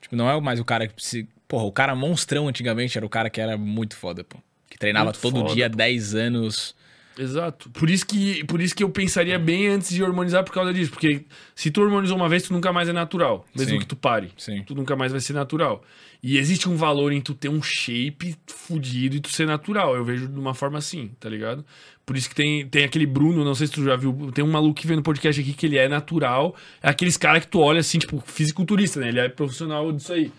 [0.01, 1.27] Tipo, não é mais o cara que se.
[1.49, 4.39] Porra, o cara monstrão antigamente era o cara que era muito foda, pô.
[4.69, 5.77] Que treinava Muito todo foda, dia pô.
[5.77, 6.75] 10 anos
[7.19, 7.71] Exato.
[7.71, 10.91] Por isso, que, por isso que eu pensaria bem antes de hormonizar por causa disso.
[10.91, 13.47] Porque se tu hormonizou uma vez, tu nunca mais é natural.
[13.55, 13.79] Mesmo Sim.
[13.79, 14.31] que tu pare.
[14.37, 14.63] Sim.
[14.65, 15.83] Tu nunca mais vai ser natural.
[16.23, 19.97] E existe um valor em tu ter um shape fudido e tu ser natural.
[19.97, 21.65] Eu vejo de uma forma assim, tá ligado?
[22.05, 24.51] Por isso que tem, tem aquele Bruno, não sei se tu já viu, tem um
[24.51, 26.55] maluco que vem no podcast aqui que ele é natural.
[26.83, 29.09] É aqueles caras que tu olha assim, tipo, fisiculturista, né?
[29.09, 30.31] Ele é profissional disso aí.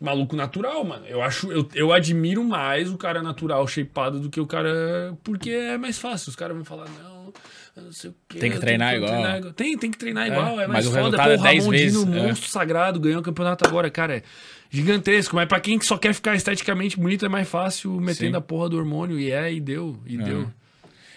[0.00, 1.06] Maluco natural, mano.
[1.06, 5.16] Eu acho, eu, eu admiro mais o cara natural, shapeado, do que o cara.
[5.22, 6.30] Porque é mais fácil.
[6.30, 7.32] Os caras vão falar, não,
[7.76, 8.38] não sei o quê.
[8.38, 9.52] Tem que treinar tenho igual.
[9.52, 10.60] Tem, tem que treinar igual.
[10.60, 11.02] É, mais mas o foda.
[11.02, 12.22] resultado é Pô, 10 Ramon vezes, Dino, é.
[12.26, 14.16] monstro sagrado, ganhou o campeonato agora, cara.
[14.16, 14.22] É
[14.70, 15.36] gigantesco.
[15.36, 18.36] Mas pra quem só quer ficar esteticamente bonito, é mais fácil metendo Sim.
[18.36, 19.18] a porra do hormônio.
[19.18, 20.50] E é, e deu, e deu.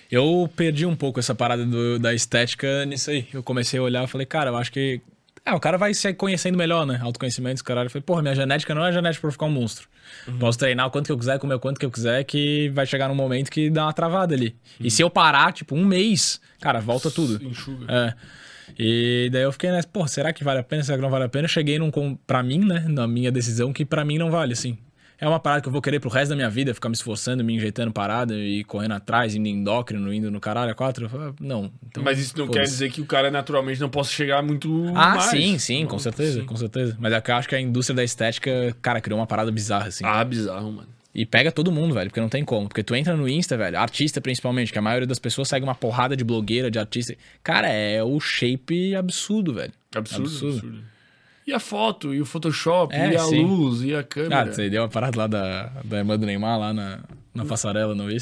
[0.09, 3.27] Eu perdi um pouco essa parada do- da estética nisso aí.
[3.33, 5.01] Eu comecei a olhar e falei, cara, eu acho que.
[5.47, 6.99] Ah, o cara vai se conhecendo melhor, né?
[7.01, 7.87] Autoconhecimento, caralho.
[7.87, 9.87] Eu falei, porra, minha genética não é genética pra eu ficar um monstro.
[10.39, 12.85] Posso treinar o quanto que eu quiser, comer o quanto que eu quiser, que vai
[12.85, 14.57] chegar num momento que dá uma travada ali.
[14.77, 17.41] E se eu parar, tipo, um mês, cara, volta tudo.
[17.41, 17.85] Enxuga.
[17.87, 18.13] É.
[18.77, 20.83] E daí eu fiquei nessa, pô, será que vale a pena?
[20.83, 21.45] Será que não vale a pena?
[21.45, 21.89] Eu cheguei num,
[22.27, 24.77] pra mim, né, na minha decisão, que pra mim não vale, assim.
[25.19, 27.43] É uma parada que eu vou querer pro resto da minha vida, ficar me esforçando,
[27.43, 31.09] me injetando parada e correndo atrás, indo endócrino, indo no caralho a quatro.
[31.13, 31.71] Ah, não.
[31.87, 35.15] Então, Mas isso não quer dizer que o cara naturalmente não possa chegar muito Ah,
[35.15, 35.23] mais.
[35.25, 36.45] sim, sim, com certeza, sim.
[36.45, 36.95] com certeza.
[36.99, 39.87] Mas é que eu acho que a indústria da estética, cara, criou uma parada bizarra,
[39.87, 40.03] assim.
[40.05, 40.87] Ah, bizarro, mano.
[41.15, 42.67] E pega todo mundo, velho, porque não tem como.
[42.67, 45.73] Porque tu entra no Insta, velho, artista principalmente, que a maioria das pessoas segue uma
[45.73, 47.15] porrada de blogueira, de artista.
[47.41, 49.73] Cara, é o shape absurdo, velho.
[49.95, 50.53] Absurdo, Absurdo.
[50.57, 50.79] absurdo.
[51.47, 53.41] E a foto, e o Photoshop, É, e a sim.
[53.45, 54.41] luz, e a câmera.
[54.41, 56.99] Ah, você deu uma parada lá da, da irmã do Neymar, lá na,
[57.33, 58.17] na passarela, não vi?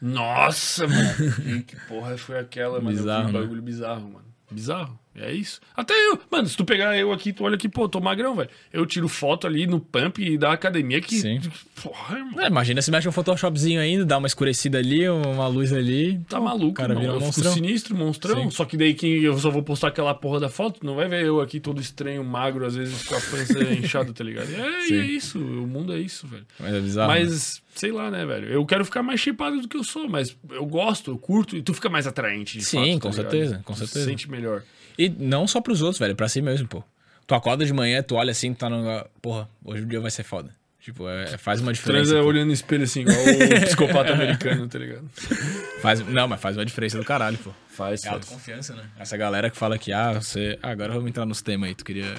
[0.00, 1.62] Nossa, mano.
[1.66, 2.96] que porra foi aquela, mano?
[2.96, 3.40] Bizarro, um né?
[3.40, 4.24] bagulho bizarro, mano.
[4.48, 4.96] Bizarro.
[5.20, 5.60] É isso.
[5.76, 6.18] Até eu.
[6.30, 8.48] Mano, se tu pegar eu aqui, tu olha aqui, pô, tô magrão, velho.
[8.72, 11.16] Eu tiro foto ali no pump da academia que.
[11.18, 11.40] Sim.
[11.82, 12.40] Porra, irmão.
[12.40, 16.18] É, imagina se mexe um Photoshopzinho ainda, dá uma escurecida ali, uma luz ali.
[16.28, 17.00] Tá pô, maluco, cara irmão.
[17.00, 17.52] vira um eu fico monstrão.
[17.52, 18.44] sinistro, monstrão.
[18.44, 18.50] Sim.
[18.50, 21.24] Só que daí que eu só vou postar aquela porra da foto, não vai ver
[21.24, 24.48] eu aqui todo estranho, magro, às vezes com a pança inchada, tá ligado?
[24.52, 25.38] É, é isso.
[25.38, 26.46] O mundo é isso, velho.
[26.58, 27.12] Mas é bizarro.
[27.12, 27.20] né?
[27.20, 28.48] Mas, sei lá, né, velho?
[28.48, 31.62] Eu quero ficar mais shapeado do que eu sou, mas eu gosto, eu curto, e
[31.62, 32.58] tu fica mais atraente.
[32.58, 33.30] de Sim, fato, com tá ligado?
[33.30, 34.00] certeza, com Tu certeza.
[34.00, 34.62] Se sente melhor.
[34.98, 36.82] E não só pros outros, velho, pra si mesmo, pô.
[37.26, 39.04] Tu acorda de manhã, tu olha assim, tu tá no.
[39.22, 40.50] Porra, hoje o dia vai ser foda.
[40.80, 42.04] Tipo, é- faz uma diferença.
[42.10, 42.28] Transa pô.
[42.28, 45.04] olhando no espelho assim, igual o psicopata americano, tá ligado?
[45.82, 47.50] Faz, não, mas faz uma diferença do caralho, pô.
[47.68, 48.14] Faz, É faz.
[48.22, 48.82] autoconfiança, né?
[48.98, 50.58] Essa galera que fala que, ah, você.
[50.62, 52.14] ah, agora vamos entrar nos temas aí, tu queria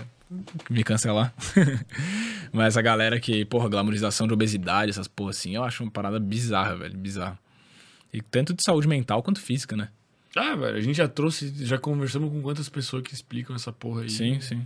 [0.70, 1.34] me cancelar.
[2.54, 6.20] Mas essa galera que, porra, glamorização de obesidade, essas porra assim, eu acho uma parada
[6.20, 7.38] bizarra, velho, bizarra.
[8.14, 9.90] E tanto de saúde mental quanto física, né?
[10.36, 14.02] Ah, velho, a gente já trouxe, já conversamos com quantas pessoas que explicam essa porra
[14.04, 14.10] aí.
[14.10, 14.66] Sim, sim.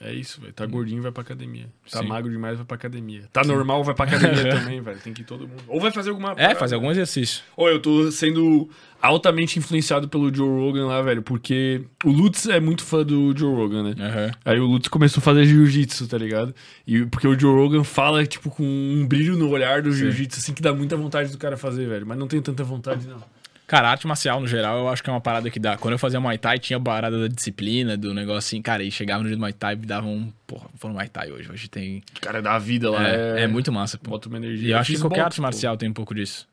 [0.00, 0.52] É isso, velho.
[0.52, 1.66] Tá gordinho, vai pra academia.
[1.90, 2.08] Tá Sim.
[2.08, 3.22] magro demais, vai pra academia.
[3.32, 4.98] Tá normal, vai pra academia também, velho.
[4.98, 5.62] Tem que ir todo mundo.
[5.66, 7.42] Ou vai fazer alguma É, fazer algum exercício.
[7.56, 8.68] Ou eu tô sendo
[9.00, 13.54] altamente influenciado pelo Joe Rogan lá, velho, porque o Lutz é muito fã do Joe
[13.54, 13.94] Rogan, né?
[13.98, 14.30] Aham.
[14.44, 16.54] Aí o Lutz começou a fazer jiu-jitsu, tá ligado?
[16.86, 20.52] E porque o Joe Rogan fala, tipo, com um brilho no olhar do jiu-jitsu, assim,
[20.52, 22.04] que dá muita vontade do cara fazer, velho.
[22.04, 23.22] Mas não tenho tanta vontade, não.
[23.66, 25.76] Cara, arte marcial, no geral, eu acho que é uma parada que dá.
[25.78, 28.90] Quando eu fazia Muay Thai, tinha a parada da disciplina, do negócio assim, cara, e
[28.90, 30.30] chegava no dia do Muay Thai e me dava um.
[30.46, 31.50] Porra, vou no Muay Thai hoje.
[31.50, 32.02] Hoje tem.
[32.16, 33.06] O cara dá a vida lá.
[33.08, 34.10] É, É, é muito massa, pô.
[34.10, 34.68] Bota uma energia.
[34.68, 35.42] E eu acho que qualquer boxe, arte pô.
[35.42, 36.46] marcial tem um pouco disso.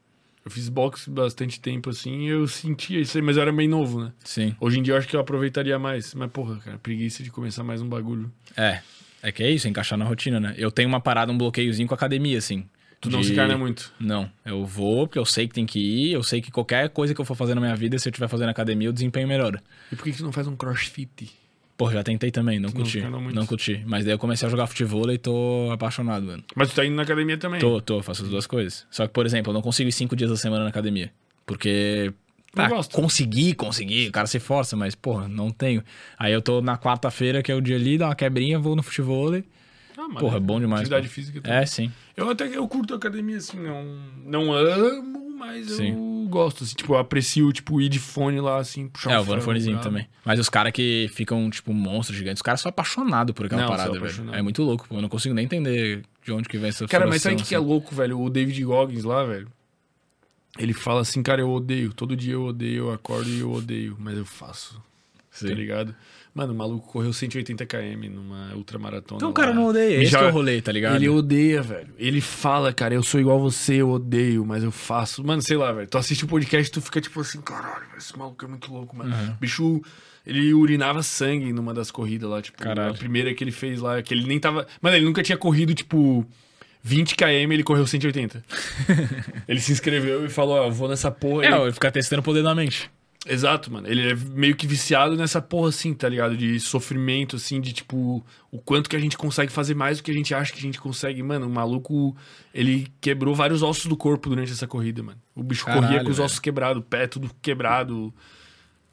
[0.43, 3.67] Eu fiz boxe bastante tempo, assim, e eu sentia isso aí, mas eu era bem
[3.67, 4.11] novo, né?
[4.23, 4.55] Sim.
[4.59, 6.15] Hoje em dia eu acho que eu aproveitaria mais.
[6.15, 8.31] Mas, porra, cara, preguiça de começar mais um bagulho.
[8.57, 8.79] É.
[9.21, 10.55] É que é isso, encaixar na rotina, né?
[10.57, 12.65] Eu tenho uma parada, um bloqueiozinho com a academia, assim.
[13.01, 13.91] Tu não De- se carna muito.
[13.99, 17.15] Não, eu vou porque eu sei que tem que ir, eu sei que qualquer coisa
[17.15, 19.61] que eu for fazer na minha vida, se eu estiver fazendo academia, o desempenho melhora.
[19.91, 21.31] E por que que tu não faz um crossfit?
[21.75, 23.01] Pô, já tentei também, não Tu curti.
[23.01, 23.19] não.
[23.31, 23.81] Não curti.
[23.87, 26.43] Mas daí eu comecei a jogar futebol e tô apaixonado, mano.
[26.55, 27.59] Mas tu tá indo na academia também.
[27.59, 28.85] Tô, tô, faço as duas coisas.
[28.91, 31.11] Só que, por exemplo, eu não consigo ir cinco dias da semana na academia.
[31.43, 32.13] Porque.
[32.53, 32.93] Gosto.
[32.93, 35.81] consegui, consegui, o cara se força, mas, porra, não tenho.
[36.19, 38.83] Aí eu tô na quarta-feira, que é o dia ali, dá uma quebrinha, vou no
[38.83, 39.43] futebol e.
[40.01, 41.13] Ah, mano, Porra, é bom demais, Atividade pô.
[41.13, 41.57] física também.
[41.59, 41.91] É, sim.
[42.17, 43.83] Eu até eu curto a academia, assim, não,
[44.25, 46.27] não amo, mas eu Sim.
[46.27, 49.35] gosto, assim, tipo, eu aprecio, tipo, ir de fone lá, assim, puxar É, eu vou
[49.35, 49.87] no fonezinho brabo.
[49.89, 50.07] também.
[50.25, 53.69] Mas os caras que ficam, tipo, monstros gigantes, os caras são apaixonados por aquela Não,
[53.69, 54.33] parada, velho.
[54.33, 54.95] É muito louco, pô.
[54.95, 57.45] Eu não consigo nem entender de onde que vem essa Cara, mas sabe o que,
[57.45, 57.67] que é assim.
[57.67, 58.19] louco, velho?
[58.19, 59.47] O David Goggins lá, velho,
[60.57, 63.95] ele fala assim, cara, eu odeio, todo dia eu odeio, eu acordo e eu odeio,
[63.99, 64.81] mas eu faço,
[65.31, 65.47] Sim.
[65.47, 65.95] tá ligado?
[66.33, 69.35] Mano, o maluco correu 180 km numa ultramaratona Então o lá.
[69.35, 70.95] cara não odeia, E esse já- que é o rolê, tá ligado?
[70.95, 71.93] Ele odeia, velho.
[71.97, 75.21] Ele fala, cara, eu sou igual você, eu odeio, mas eu faço.
[75.25, 75.87] Mano, sei lá, velho.
[75.89, 78.95] Tu assiste o podcast e tu fica tipo assim, caralho, esse maluco é muito louco,
[78.95, 79.13] mano.
[79.13, 79.35] Uhum.
[79.41, 79.81] Bicho,
[80.25, 82.91] ele urinava sangue numa das corridas lá, tipo, Caralho.
[82.91, 84.65] a primeira que ele fez lá, que ele nem tava.
[84.81, 86.25] Mano, ele nunca tinha corrido, tipo.
[86.83, 88.43] 20 km ele correu 180.
[89.47, 91.45] ele se inscreveu e falou: Ó, eu vou nessa porra.
[91.45, 92.89] É, eu ficar testando o poder da mente.
[93.27, 93.87] Exato, mano.
[93.87, 96.35] Ele é meio que viciado nessa porra assim, tá ligado?
[96.35, 100.09] De sofrimento, assim, de tipo, o quanto que a gente consegue fazer mais do que
[100.09, 101.21] a gente acha que a gente consegue.
[101.21, 102.15] Mano, o maluco,
[102.51, 105.19] ele quebrou vários ossos do corpo durante essa corrida, mano.
[105.35, 106.25] O bicho Caralho, corria com os velho.
[106.25, 108.11] ossos quebrados, o pé tudo quebrado.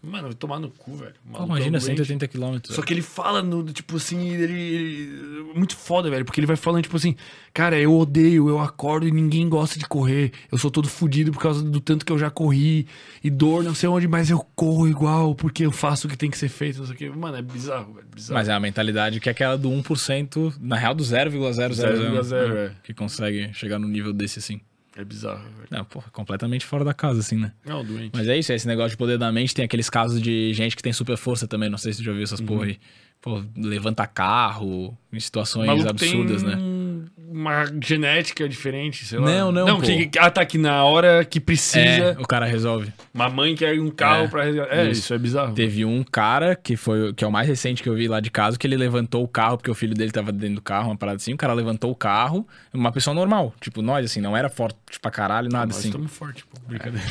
[0.01, 1.15] Mano, vai tomar no cu, velho.
[1.33, 2.05] Pô, é imagina um doente.
[2.07, 2.59] 180 km.
[2.67, 6.25] Só que ele fala, no, tipo assim, ele, ele- Muito foda, velho.
[6.25, 7.17] Porque ele vai falando, tipo assim,
[7.53, 10.31] cara, eu odeio, eu acordo e ninguém gosta de correr.
[10.53, 12.87] Eu sou todo fudido por causa do tanto que eu já corri.
[13.25, 16.31] E dor, não sei onde, mas eu corro igual, porque eu faço o que tem
[16.31, 16.79] que ser feito.
[16.79, 17.11] Não sei o que.
[17.11, 18.07] Mano, é bizarro, velho.
[18.15, 18.39] Bizarro.
[18.39, 22.73] Mas é a mentalidade que é aquela do 1%, na real do 0,00, 0,0, é.
[22.85, 24.61] que consegue chegar no nível desse assim.
[24.99, 25.69] É bizarro, velho.
[25.71, 27.53] Não, porra, completamente fora da casa, assim, né?
[27.65, 28.11] Não, doente.
[28.13, 29.55] Mas é isso, é esse negócio de poder da mente.
[29.55, 31.71] Tem aqueles casos de gente que tem super força também.
[31.71, 32.79] Não sei se você já viu essas porra aí.
[33.21, 36.79] Pô, levanta carro em situações maluco absurdas, tem né?
[37.31, 39.27] Uma genética diferente, sei lá.
[39.27, 39.87] Não, não, Não, pô.
[39.87, 42.91] que, ah, tá, que na hora que precisa, É, o cara resolve.
[43.13, 44.75] uma mãe quer um carro É, pra resgatar.
[44.75, 45.01] É, isso.
[45.01, 45.53] isso, é bizarro.
[45.55, 48.31] Teve um cara que foi que é o mais recente que eu vi lá de
[48.31, 50.97] casa, que ele levantou o carro porque o filho dele tava dentro do carro, uma
[50.97, 51.35] parada assim.
[51.35, 55.11] O cara levantou o carro, uma pessoa normal, tipo nós, assim, não era forte pra
[55.11, 55.89] caralho, nada Nós assim.
[55.89, 56.59] estamos fortes, pô.
[56.67, 57.07] Brincadeira.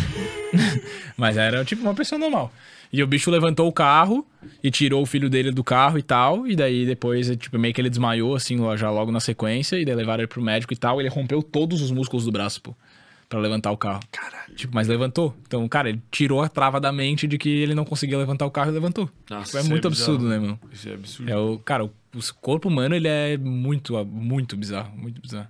[1.16, 2.52] Mas era tipo uma pessoa normal.
[2.92, 4.26] E o bicho levantou o carro
[4.64, 6.48] e tirou o filho dele do carro e tal.
[6.48, 9.78] E daí depois, tipo, meio que ele desmaiou, assim, já logo na sequência.
[9.80, 11.00] E daí levaram ele pro médico e tal.
[11.00, 12.76] E ele rompeu todos os músculos do braço, pô.
[13.30, 14.00] Pra levantar o carro.
[14.10, 14.56] Caralho.
[14.56, 15.36] Tipo, mas levantou.
[15.46, 18.52] Então, cara, ele tirou a trava da mente de que ele não conseguia levantar o
[18.52, 19.10] carro e levantou.
[19.30, 20.14] Nossa, Tipo, é isso muito é bizarro.
[20.14, 20.60] absurdo, né, meu?
[20.72, 21.30] Isso é absurdo.
[21.32, 25.48] É o, cara, o, o corpo humano, ele é muito, muito bizarro, muito bizarro.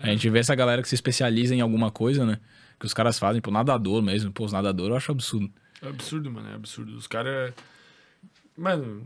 [0.00, 2.38] A gente vê essa galera que se especializa em alguma coisa, né?
[2.80, 4.32] Que os caras fazem, pô, nadador mesmo.
[4.32, 5.48] Pô, os nadadores eu acho absurdo.
[5.82, 6.48] É absurdo, mano.
[6.48, 6.94] É absurdo.
[6.96, 7.52] Os caras.
[8.56, 9.04] Mano.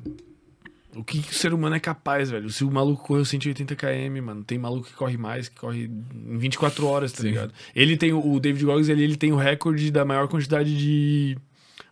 [0.94, 2.48] O que, que o ser humano é capaz, velho?
[2.48, 6.38] Se o maluco correu 180 km, mano, tem maluco que corre mais, que corre em
[6.38, 7.28] 24 horas, tá Sim.
[7.28, 7.52] ligado?
[7.74, 11.36] Ele tem o David Goggins, ele, ele tem o recorde da maior quantidade de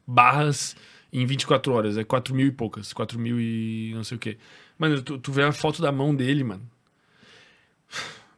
[0.06, 0.74] barras
[1.12, 1.98] em 24 horas.
[1.98, 2.94] É 4 mil e poucas.
[2.94, 4.38] 4 mil e não sei o quê.
[4.78, 6.62] Mano, tu, tu vê a foto da mão dele, mano.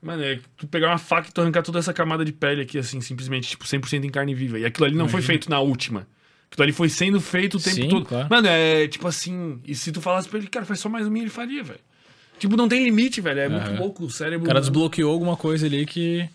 [0.03, 2.79] Mano, é tu pegar uma faca e tu arrancar toda essa camada de pele aqui,
[2.79, 4.59] assim, simplesmente, tipo, 100% em carne viva.
[4.59, 5.27] E aquilo ali não foi Imagina.
[5.27, 6.07] feito na última.
[6.51, 8.07] Aquilo ali foi sendo feito o tempo Sim, todo.
[8.07, 8.29] claro.
[8.31, 9.61] Mano, é tipo assim.
[9.65, 11.81] E se tu falasse pra ele, cara, faz só mais um minha, ele faria, velho.
[12.39, 13.41] Tipo, não tem limite, velho.
[13.41, 14.45] É muito louco o cérebro.
[14.45, 16.29] O cara desbloqueou alguma coisa ali que.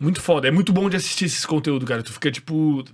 [0.00, 0.48] Muito foda.
[0.48, 2.02] É muito bom de assistir esses conteúdos, cara.
[2.02, 2.84] Tu fica, tipo.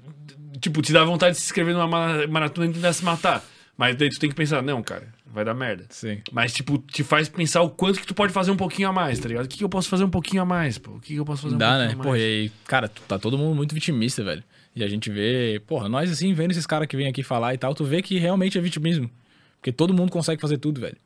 [0.60, 3.42] Tipo, te dá vontade de se inscrever numa ma- maratona e tentar se matar.
[3.78, 5.86] Mas daí tu tem que pensar, não, cara, vai dar merda.
[5.88, 6.20] Sim.
[6.30, 9.18] Mas, tipo, te faz pensar o quanto que tu pode fazer um pouquinho a mais,
[9.18, 9.46] tá ligado?
[9.46, 10.90] O que, que eu posso fazer um pouquinho a mais, pô?
[10.96, 11.94] O que, que eu posso fazer um Dá, pouquinho né?
[11.94, 12.08] a mais?
[12.10, 14.44] Pô, e aí, cara, tá todo mundo muito vitimista, velho.
[14.74, 17.58] E a gente vê, porra, nós assim, vendo esses caras que vêm aqui falar e
[17.58, 19.10] tal, tu vê que realmente é vitimismo.
[19.58, 20.96] Porque todo mundo consegue fazer tudo, velho.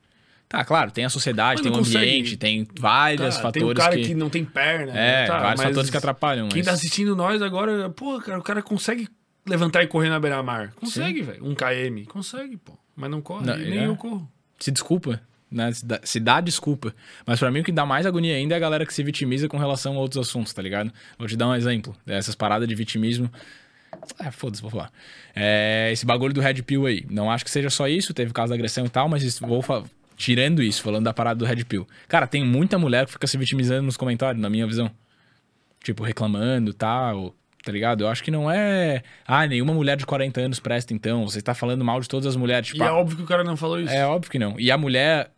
[0.48, 1.96] Tá, claro, tem a sociedade, tem o consegue.
[1.96, 4.06] ambiente, tem vários Tá, fatores tem o cara que...
[4.08, 4.14] que...
[4.14, 4.92] não tem perna.
[4.96, 6.66] É, tá, vários fatores que atrapalham, Quem mas...
[6.66, 9.08] tá assistindo nós agora, pô, cara, o cara consegue
[9.46, 10.72] levantar e correr na beira-mar.
[10.76, 11.44] Consegue, velho.
[11.44, 12.04] Um KM.
[12.06, 12.78] Consegue, pô.
[12.94, 13.46] Mas não corre.
[13.46, 13.86] Não, nem é.
[13.86, 14.30] eu corro.
[14.60, 15.20] se desculpa,
[15.50, 15.72] né?
[15.72, 16.94] Se dá, se dá desculpa.
[17.26, 19.48] Mas pra mim o que dá mais agonia ainda é a galera que se vitimiza
[19.48, 20.92] com relação a outros assuntos, tá ligado?
[21.18, 21.94] Vou te dar um exemplo.
[22.06, 23.30] Essas paradas de vitimismo.
[24.18, 24.90] Ah, foda-se, vou falar.
[25.34, 27.04] É, esse bagulho do Red Pill aí.
[27.08, 29.64] Não acho que seja só isso, teve caso de agressão e tal, mas vou
[30.16, 31.86] tirando isso, falando da parada do Red Pill.
[32.08, 34.90] Cara, tem muita mulher que fica se vitimizando nos comentários, na minha visão.
[35.82, 37.34] Tipo, reclamando e tal.
[37.64, 38.04] Tá ligado?
[38.04, 39.02] Eu acho que não é.
[39.26, 41.26] Ah, nenhuma mulher de 40 anos presta então.
[41.26, 42.68] Você tá falando mal de todas as mulheres.
[42.68, 43.92] Tipo, E é ah, óbvio que o cara não falou isso.
[43.92, 44.60] é óbvio que não.
[44.60, 45.30] E a mulher,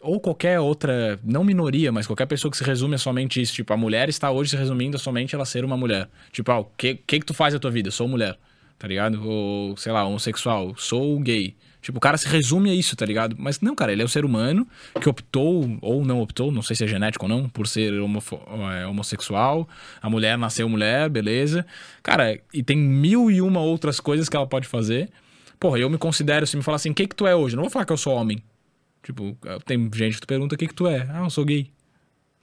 [0.00, 3.54] ou qualquer outra, não minoria, mas qualquer pessoa que se resume a somente isso.
[3.54, 6.08] Tipo, a mulher está hoje se resumindo a somente ela ser uma mulher.
[6.32, 7.90] Tipo, ah, o que, que que tu faz da tua vida?
[7.90, 8.36] Sou mulher,
[8.78, 9.22] tá ligado?
[9.26, 11.54] Ou, sei lá, homossexual, sou gay.
[11.82, 13.36] Tipo, o cara se resume a isso, tá ligado?
[13.38, 14.66] Mas não, cara, ele é um ser humano
[15.00, 18.86] que optou, ou não optou, não sei se é genético ou não, por ser é,
[18.86, 19.66] homossexual.
[20.00, 21.64] A mulher nasceu mulher, beleza.
[22.02, 25.10] Cara, e tem mil e uma outras coisas que ela pode fazer.
[25.58, 27.54] Porra, eu me considero, se me falar assim, o que que tu é hoje?
[27.54, 28.42] Eu não vou falar que eu sou homem.
[29.02, 31.06] Tipo, tem gente que tu pergunta o que que tu é.
[31.10, 31.70] Ah, eu sou gay.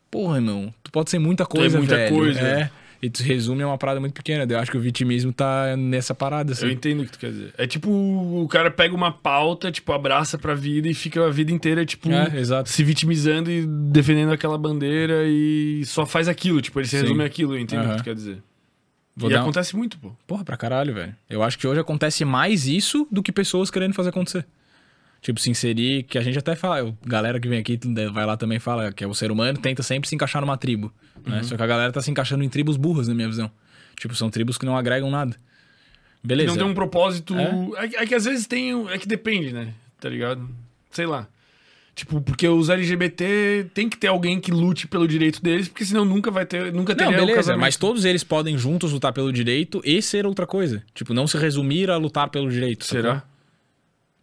[0.10, 2.16] Porra, irmão, tu pode ser muita coisa, muita velho.
[2.16, 2.40] coisa.
[2.40, 2.70] É.
[3.00, 4.52] E tu resume a uma parada muito pequena.
[4.52, 6.72] Eu acho que o vitimismo tá nessa parada, Eu assim.
[6.72, 7.54] entendo o que tu quer dizer.
[7.56, 11.52] É tipo, o cara pega uma pauta, tipo, abraça pra vida e fica a vida
[11.52, 12.70] inteira, tipo, É, exato.
[12.70, 16.60] se vitimizando e defendendo aquela bandeira e só faz aquilo.
[16.60, 17.04] Tipo, ele se Sim.
[17.04, 17.92] resume aquilo, eu entendo o Aham.
[17.98, 18.42] que tu quer dizer.
[19.16, 20.12] Vou e um- acontece muito, pô.
[20.26, 21.16] Porra, pra caralho, velho.
[21.30, 24.44] Eu acho que hoje acontece mais isso do que pessoas querendo fazer acontecer.
[25.22, 27.80] Tipo, se inserir, que a gente até fala, galera que vem aqui
[28.14, 30.94] vai lá também fala que é o ser humano tenta sempre se encaixar numa tribo.
[31.26, 31.44] Né?
[31.44, 33.52] Só que a galera tá se encaixando em tribos burras, na minha visão.
[34.00, 35.36] Tipo, são tribos que não agregam nada.
[36.24, 36.50] Beleza.
[36.52, 37.36] Não tem um propósito.
[37.36, 37.86] É?
[37.86, 38.88] É, que- é às vezes tem.
[38.90, 39.74] É que depende, né?
[40.00, 40.48] Tá ligado?
[40.92, 41.28] Sei lá.
[41.96, 46.06] Tipo, porque os LGBT tem que ter alguém que lute pelo direito deles, porque senão
[46.06, 49.34] nunca vai ter, nunca Não, teria o beleza, mas todos eles podem juntos lutar pelo
[49.34, 50.84] direito e ser outra coisa.
[50.94, 52.86] Tipo, não se resumir a lutar pelo direito.
[52.86, 53.02] sacou?
[53.02, 53.24] Será?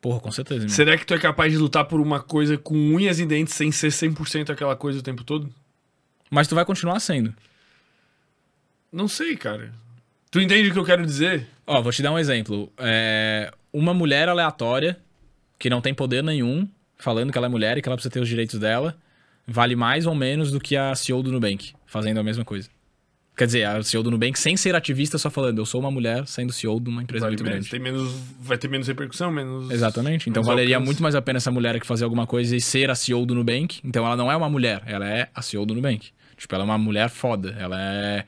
[0.05, 0.69] Porra, com certeza.
[0.69, 3.73] Será que tu é capaz de lutar por uma coisa com unhas e dentes sem
[3.73, 5.51] ser 100% aquela coisa o tempo todo?
[6.31, 7.35] Mas tu vai continuar sendo.
[8.93, 9.73] Não sei, cara.
[10.31, 11.49] Tu entende o que eu quero dizer?
[11.67, 12.71] Ó, vou te dar um exemplo.
[12.77, 15.01] É, Uma mulher aleatória,
[15.59, 16.69] que não tem poder nenhum,
[16.99, 18.95] falando que ela é mulher e que ela precisa ter os direitos dela,
[19.47, 22.69] vale mais ou menos do que a CEO do Nubank, fazendo a mesma coisa.
[23.37, 26.25] Quer dizer, a CEO do Nubank sem ser ativista, só falando, eu sou uma mulher
[26.27, 27.71] sendo CEO de uma empresa Vale muito menos, grande.
[27.71, 29.71] tem menos, vai ter menos repercussão, menos.
[29.73, 30.31] Exatamente.
[30.31, 30.87] Então menos valeria alcance.
[30.87, 33.35] muito mais a pena essa mulher que fazer alguma coisa e ser a CEO do
[33.35, 33.81] Nubank.
[33.83, 36.11] Então ela não é uma mulher, ela é a CEO do Nubank.
[36.37, 37.57] Tipo, ela é uma mulher foda.
[37.59, 38.25] Ela é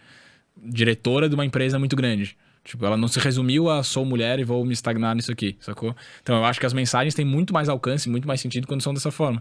[0.56, 2.36] diretora de uma empresa muito grande.
[2.64, 5.94] Tipo, ela não se resumiu a sou mulher e vou me estagnar nisso aqui, sacou?
[6.20, 8.92] Então eu acho que as mensagens têm muito mais alcance, muito mais sentido quando são
[8.92, 9.40] dessa forma.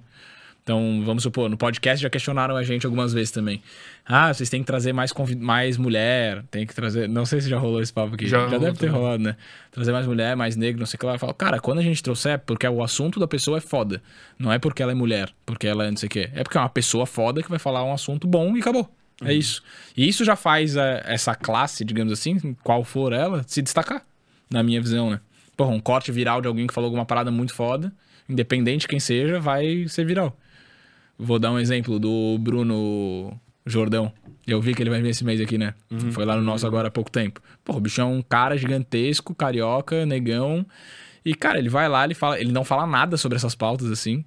[0.66, 3.62] Então, vamos supor, no podcast já questionaram a gente algumas vezes também.
[4.04, 7.08] Ah, vocês têm que trazer mais, mais mulher, tem que trazer.
[7.08, 8.28] Não sei se já rolou esse papo aqui.
[8.28, 8.96] Já Já, deve ter também.
[8.96, 9.36] rolado, né?
[9.70, 11.14] Trazer mais mulher, mais negro, não sei o que lá.
[11.14, 14.02] Eu falo, cara, quando a gente trouxer, é porque o assunto da pessoa é foda.
[14.40, 16.32] Não é porque ela é mulher, porque ela é não sei o quê.
[16.34, 18.90] É porque é uma pessoa foda que vai falar um assunto bom e acabou.
[19.24, 19.62] É isso.
[19.96, 24.02] E isso já faz é, essa classe, digamos assim, qual for ela, se destacar,
[24.50, 25.20] na minha visão, né?
[25.56, 27.94] Porra, um corte viral de alguém que falou alguma parada muito foda,
[28.28, 30.36] independente de quem seja, vai ser viral.
[31.18, 34.12] Vou dar um exemplo do Bruno Jordão.
[34.46, 35.74] Eu vi que ele vai vir esse mês aqui, né?
[36.12, 37.42] Foi lá no nosso agora há pouco tempo.
[37.64, 40.66] Pô, o bicho é um cara gigantesco, carioca, negão.
[41.24, 44.24] E, cara, ele vai lá, ele fala, ele não fala nada sobre essas pautas, assim.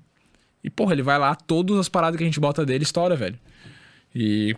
[0.65, 3.39] E, porra, ele vai lá, todas as paradas que a gente bota dele, estoura, velho.
[4.13, 4.57] E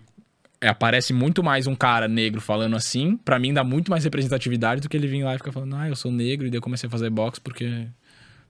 [0.59, 3.19] é, aparece muito mais um cara negro falando assim.
[3.19, 5.89] Pra mim, dá muito mais representatividade do que ele vir lá e ficar falando, ah,
[5.89, 7.87] eu sou negro, e daí eu comecei a fazer boxe porque.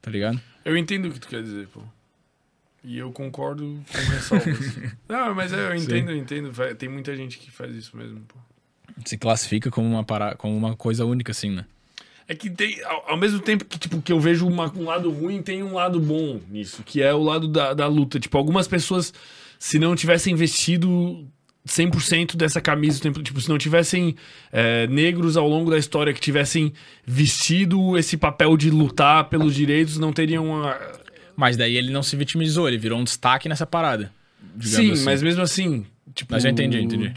[0.00, 0.40] Tá ligado?
[0.64, 1.82] Eu entendo o que tu quer dizer, pô.
[2.82, 4.76] E eu concordo com ressalvas.
[5.08, 6.52] Não, mas é, eu entendo, eu entendo.
[6.76, 8.36] Tem muita gente que faz isso mesmo, pô.
[9.04, 10.34] Se classifica como uma, para...
[10.34, 11.64] como uma coisa única, assim, né?
[12.26, 15.10] É que tem, ao, ao mesmo tempo que, tipo, que eu vejo uma- um lado
[15.10, 18.18] ruim, tem um lado bom nisso, que é o lado da, da luta.
[18.20, 19.12] Tipo, algumas pessoas,
[19.58, 21.26] se não tivessem investido
[21.66, 24.16] 100% dessa camisa, tipo, se não tivessem
[24.52, 26.72] é, negros ao longo da história que tivessem
[27.04, 30.78] vestido esse papel de lutar pelos direitos, não teriam a...
[31.40, 34.12] Mas daí ele não se vitimizou, ele virou um destaque nessa parada.
[34.60, 35.04] Sim, assim.
[35.04, 36.34] mas mesmo assim, tipo...
[36.34, 37.14] Mas eu entendi, entendi.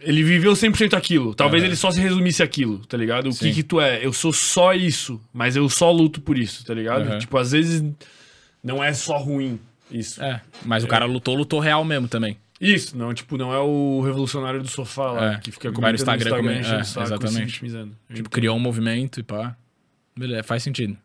[0.00, 1.34] Ele viveu 100% aquilo.
[1.34, 1.68] Talvez Aham.
[1.70, 3.26] ele só se resumisse aquilo, tá ligado?
[3.26, 3.52] O que Sim.
[3.54, 4.04] que tu é?
[4.04, 7.06] Eu sou só isso, mas eu só luto por isso, tá ligado?
[7.08, 7.18] Aham.
[7.18, 7.82] Tipo, às vezes
[8.62, 9.58] não é só ruim
[9.90, 10.22] isso.
[10.22, 12.36] É, mas o cara lutou, lutou real mesmo também.
[12.60, 15.98] Isso, não, tipo, não é o revolucionário do sofá lá, É, que fica vai no
[15.98, 17.46] comentando Instagram no Instagram comen- enchendo é, o saco, exatamente.
[17.46, 17.96] vitimizando.
[18.10, 19.56] Eu Tipo, criou um movimento e pá.
[20.14, 20.96] Beleza, faz sentido.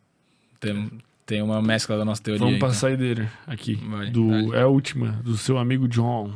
[0.60, 0.90] Tem,
[1.26, 2.40] tem uma mescla da nossa teoria.
[2.40, 2.70] Vamos então.
[2.70, 3.76] pra saideira aqui.
[3.76, 4.60] Vai, do, vai.
[4.60, 6.34] É a última, do seu amigo John.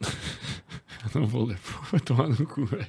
[1.14, 1.58] Não vou ler,
[1.90, 2.86] vai tomar no cu, velho.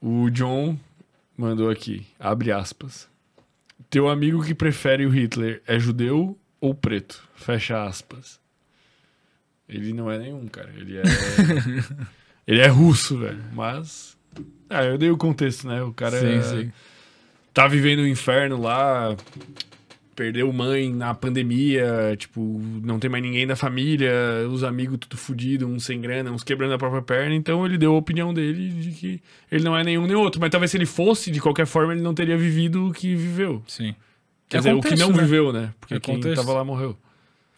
[0.00, 0.78] o John
[1.36, 3.08] mandou aqui, abre aspas.
[3.88, 7.26] Teu amigo que prefere o Hitler é judeu ou preto?
[7.34, 8.38] Fecha aspas.
[9.68, 10.70] Ele não é nenhum, cara.
[10.76, 11.02] Ele é.
[12.46, 13.42] ele é russo, velho.
[13.52, 14.16] Mas.
[14.70, 15.82] Ah, eu dei o contexto, né?
[15.82, 16.72] O cara Sim, é- sim.
[17.52, 19.16] tá vivendo o inferno lá,
[20.14, 24.12] perdeu mãe na pandemia, tipo, não tem mais ninguém da família,
[24.50, 27.94] os amigos tudo fudido, uns sem grana, uns quebrando a própria perna, então ele deu
[27.94, 30.86] a opinião dele de que ele não é nenhum nem outro, mas talvez se ele
[30.86, 33.62] fosse, de qualquer forma, ele não teria vivido o que viveu.
[33.66, 33.94] Sim.
[34.48, 35.22] Quer É dizer, o que contexto, não né?
[35.22, 35.72] viveu, né?
[35.80, 36.36] Porque É quem contexto.
[36.36, 36.96] tava lá morreu.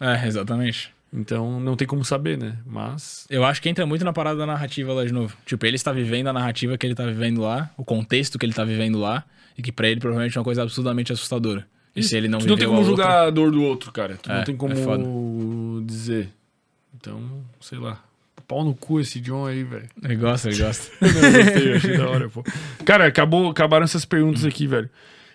[0.00, 0.92] É, exatamente.
[1.12, 2.56] Então não tem como saber, né?
[2.64, 5.36] Mas Eu acho que entra muito na parada da narrativa lá de novo.
[5.44, 8.54] Tipo, ele está vivendo a narrativa que ele tá vivendo lá, o contexto que ele
[8.54, 9.22] tá vivendo lá,
[9.56, 11.66] e que pra ele provavelmente é uma coisa absurdamente assustadora.
[11.94, 13.92] E se ele não tu não tem como a outra- julgar a dor do outro,
[13.92, 14.16] cara.
[14.16, 15.04] Tu É, não tem é como foda.
[15.84, 16.30] dizer.
[16.96, 17.20] Então,
[17.60, 18.02] sei lá.
[18.48, 19.88] Pau no cu esse John aí, velho.
[20.02, 20.90] Ele gosta, ele gosta.
[21.00, 22.42] Não, eu gostei, eu achei da hora, pô.
[22.84, 24.88] Cara, acabou, acabaram essas perguntas aqui, velho.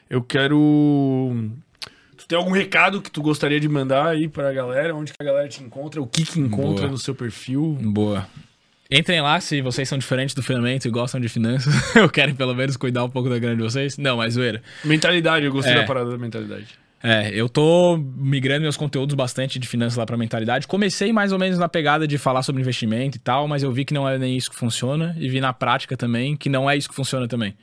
[0.09, 1.51] Eu quero.
[2.17, 4.95] Tu tem algum recado que tu gostaria de mandar aí pra galera?
[4.95, 6.01] Onde que a galera te encontra?
[6.01, 6.91] O que que encontra Boa.
[6.91, 7.77] no seu perfil?
[7.81, 8.27] Boa.
[8.89, 11.73] Entrem lá se vocês são diferentes do Filamento e gostam de finanças.
[11.95, 13.97] Eu quero pelo menos cuidar um pouco da grana de vocês.
[13.97, 14.61] Não, mas zoeira.
[14.83, 15.77] Mentalidade, eu gostei É.
[15.81, 16.67] da parada da mentalidade.
[17.03, 20.65] É, eu tô migrando meus conteúdos bastante de finanças lá pra mentalidade.
[20.65, 23.85] Comecei mais ou menos na pegada de falar sobre investimento e tal, mas eu vi
[23.85, 26.75] que não é nem isso que funciona e vi na prática também que não é
[26.75, 27.53] isso que funciona também.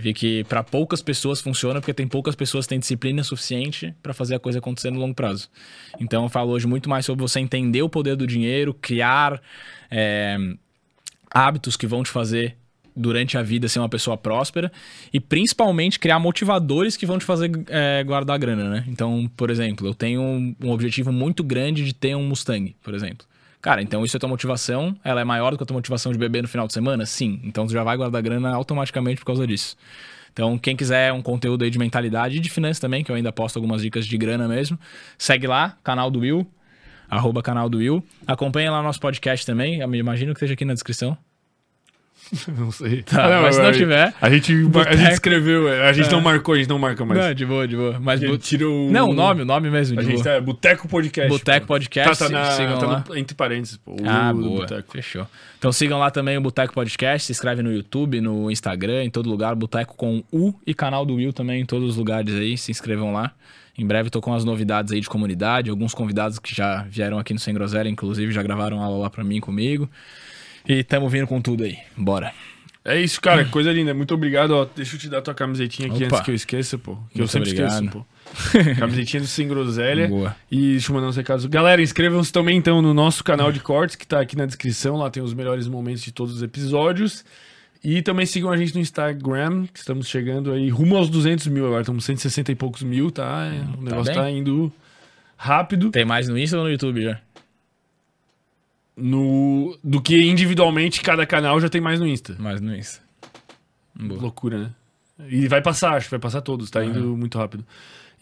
[0.00, 4.14] Vi que pra poucas pessoas funciona porque tem poucas pessoas que têm disciplina suficiente pra
[4.14, 5.50] fazer a coisa acontecer no longo prazo.
[6.00, 9.42] Então eu falo hoje muito mais sobre você entender o poder do dinheiro, criar
[9.90, 10.38] é,
[11.30, 12.56] hábitos que vão te fazer
[12.96, 14.72] durante a vida ser uma pessoa próspera
[15.12, 18.84] e principalmente criar motivadores que vão te fazer é, guardar grana, né?
[18.88, 23.26] Então, por exemplo, eu tenho um objetivo muito grande de ter um Mustang, por exemplo.
[23.60, 26.18] Cara, então isso é tua motivação, ela é maior do que a tua motivação de
[26.18, 27.04] beber no final de semana?
[27.04, 27.40] Sim.
[27.44, 29.76] Então tu já vai guardar grana automaticamente por causa disso.
[30.32, 33.32] Então, quem quiser um conteúdo aí de mentalidade e de finanças também, que eu ainda
[33.32, 34.78] posto algumas dicas de grana mesmo,
[35.18, 36.46] segue lá, canal do Will,
[37.08, 38.02] arroba canal do Will.
[38.26, 41.18] Acompanha lá nosso podcast também, eu imagino que esteja aqui na descrição.
[42.56, 43.02] Não sei.
[43.02, 44.52] Tá, mas se não tiver, A gente,
[44.86, 46.12] a gente escreveu, é, a gente É.
[46.12, 47.20] não marcou, a gente não marca mais.
[47.20, 47.98] Não, de boa, de boa.
[48.00, 48.90] Mas A gente bu- tira o...
[48.90, 50.24] Não, o nome, o nome mesmo, A de gente boa.
[50.24, 51.28] tá, é Boteco Podcast.
[51.28, 51.66] Boteco.
[51.66, 53.04] Podcast, Tá, tá, na, sigam tá lá.
[53.08, 53.92] no- entre parênteses, pô.
[53.92, 54.60] o Ah, boa.
[54.60, 54.92] Boteco.
[54.92, 55.26] Fechou.
[55.58, 59.28] Então sigam lá também o Boteco Podcast, se inscreve no YouTube, no Instagram, em todo
[59.28, 62.70] lugar, Boteco com U e canal do Will também em todos os lugares aí, se
[62.70, 63.32] inscrevam lá.
[63.76, 67.32] Em breve tô com as novidades aí de comunidade, alguns convidados que já vieram aqui
[67.32, 69.88] no Sem Groselha, inclusive já gravaram aula lá pra mim comigo.
[70.68, 71.78] E tamo vindo com tudo aí.
[71.96, 72.32] Bora.
[72.84, 73.44] É isso, cara.
[73.44, 73.92] Coisa linda.
[73.92, 74.52] Muito obrigado.
[74.52, 76.16] Ó, deixa eu te dar tua camisetinha aqui Opa.
[76.16, 76.96] antes que eu esqueça, pô.
[77.12, 77.72] Que eu Muito sempre obrigado.
[77.84, 78.06] esqueço, pô.
[78.78, 80.08] Camisetinha do Sem Groselha.
[80.08, 80.36] Boa.
[80.50, 81.44] E deixa eu mandar uns recados.
[81.46, 84.96] Galera, inscrevam-se também então no nosso canal de cortes, que tá aqui na descrição.
[84.96, 87.24] Lá tem os melhores momentos de todos os episódios.
[87.82, 91.66] E também sigam a gente no Instagram, que estamos chegando aí rumo aos 200 mil
[91.66, 91.80] agora.
[91.82, 93.50] Estamos 160 e poucos mil, tá?
[93.78, 94.22] O negócio bem.
[94.22, 94.72] tá indo
[95.36, 95.90] rápido.
[95.90, 97.18] Tem mais no Insta ou no YouTube já?
[99.00, 102.36] No, do que individualmente cada canal já tem mais no Insta.
[102.38, 103.00] Mais no Insta.
[103.94, 104.20] Boa.
[104.20, 104.70] Loucura, né?
[105.28, 107.64] E vai passar, acho que vai passar todos, tá indo muito rápido.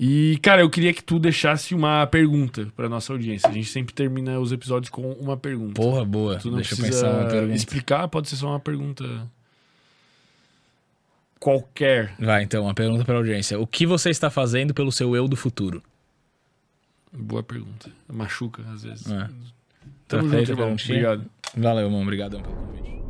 [0.00, 3.48] E, cara, eu queria que tu deixasse uma pergunta pra nossa audiência.
[3.48, 5.74] A gente sempre termina os episódios com uma pergunta.
[5.74, 6.36] Porra, boa.
[6.36, 7.56] tu não Deixa eu precisa pensar uma pergunta.
[7.56, 9.28] explicar, pode ser só uma pergunta
[11.38, 12.14] qualquer.
[12.18, 13.58] Vai, então, uma pergunta pra audiência.
[13.58, 15.82] O que você está fazendo pelo seu eu do futuro?
[17.12, 17.90] Boa pergunta.
[18.12, 19.10] Machuca, às vezes.
[19.10, 19.28] É.
[20.08, 20.76] Tamo Perfeito, junto, é irmão.
[20.82, 21.30] Obrigado.
[21.56, 22.02] Valeu, irmão.
[22.02, 23.02] Obrigadão pelo convite.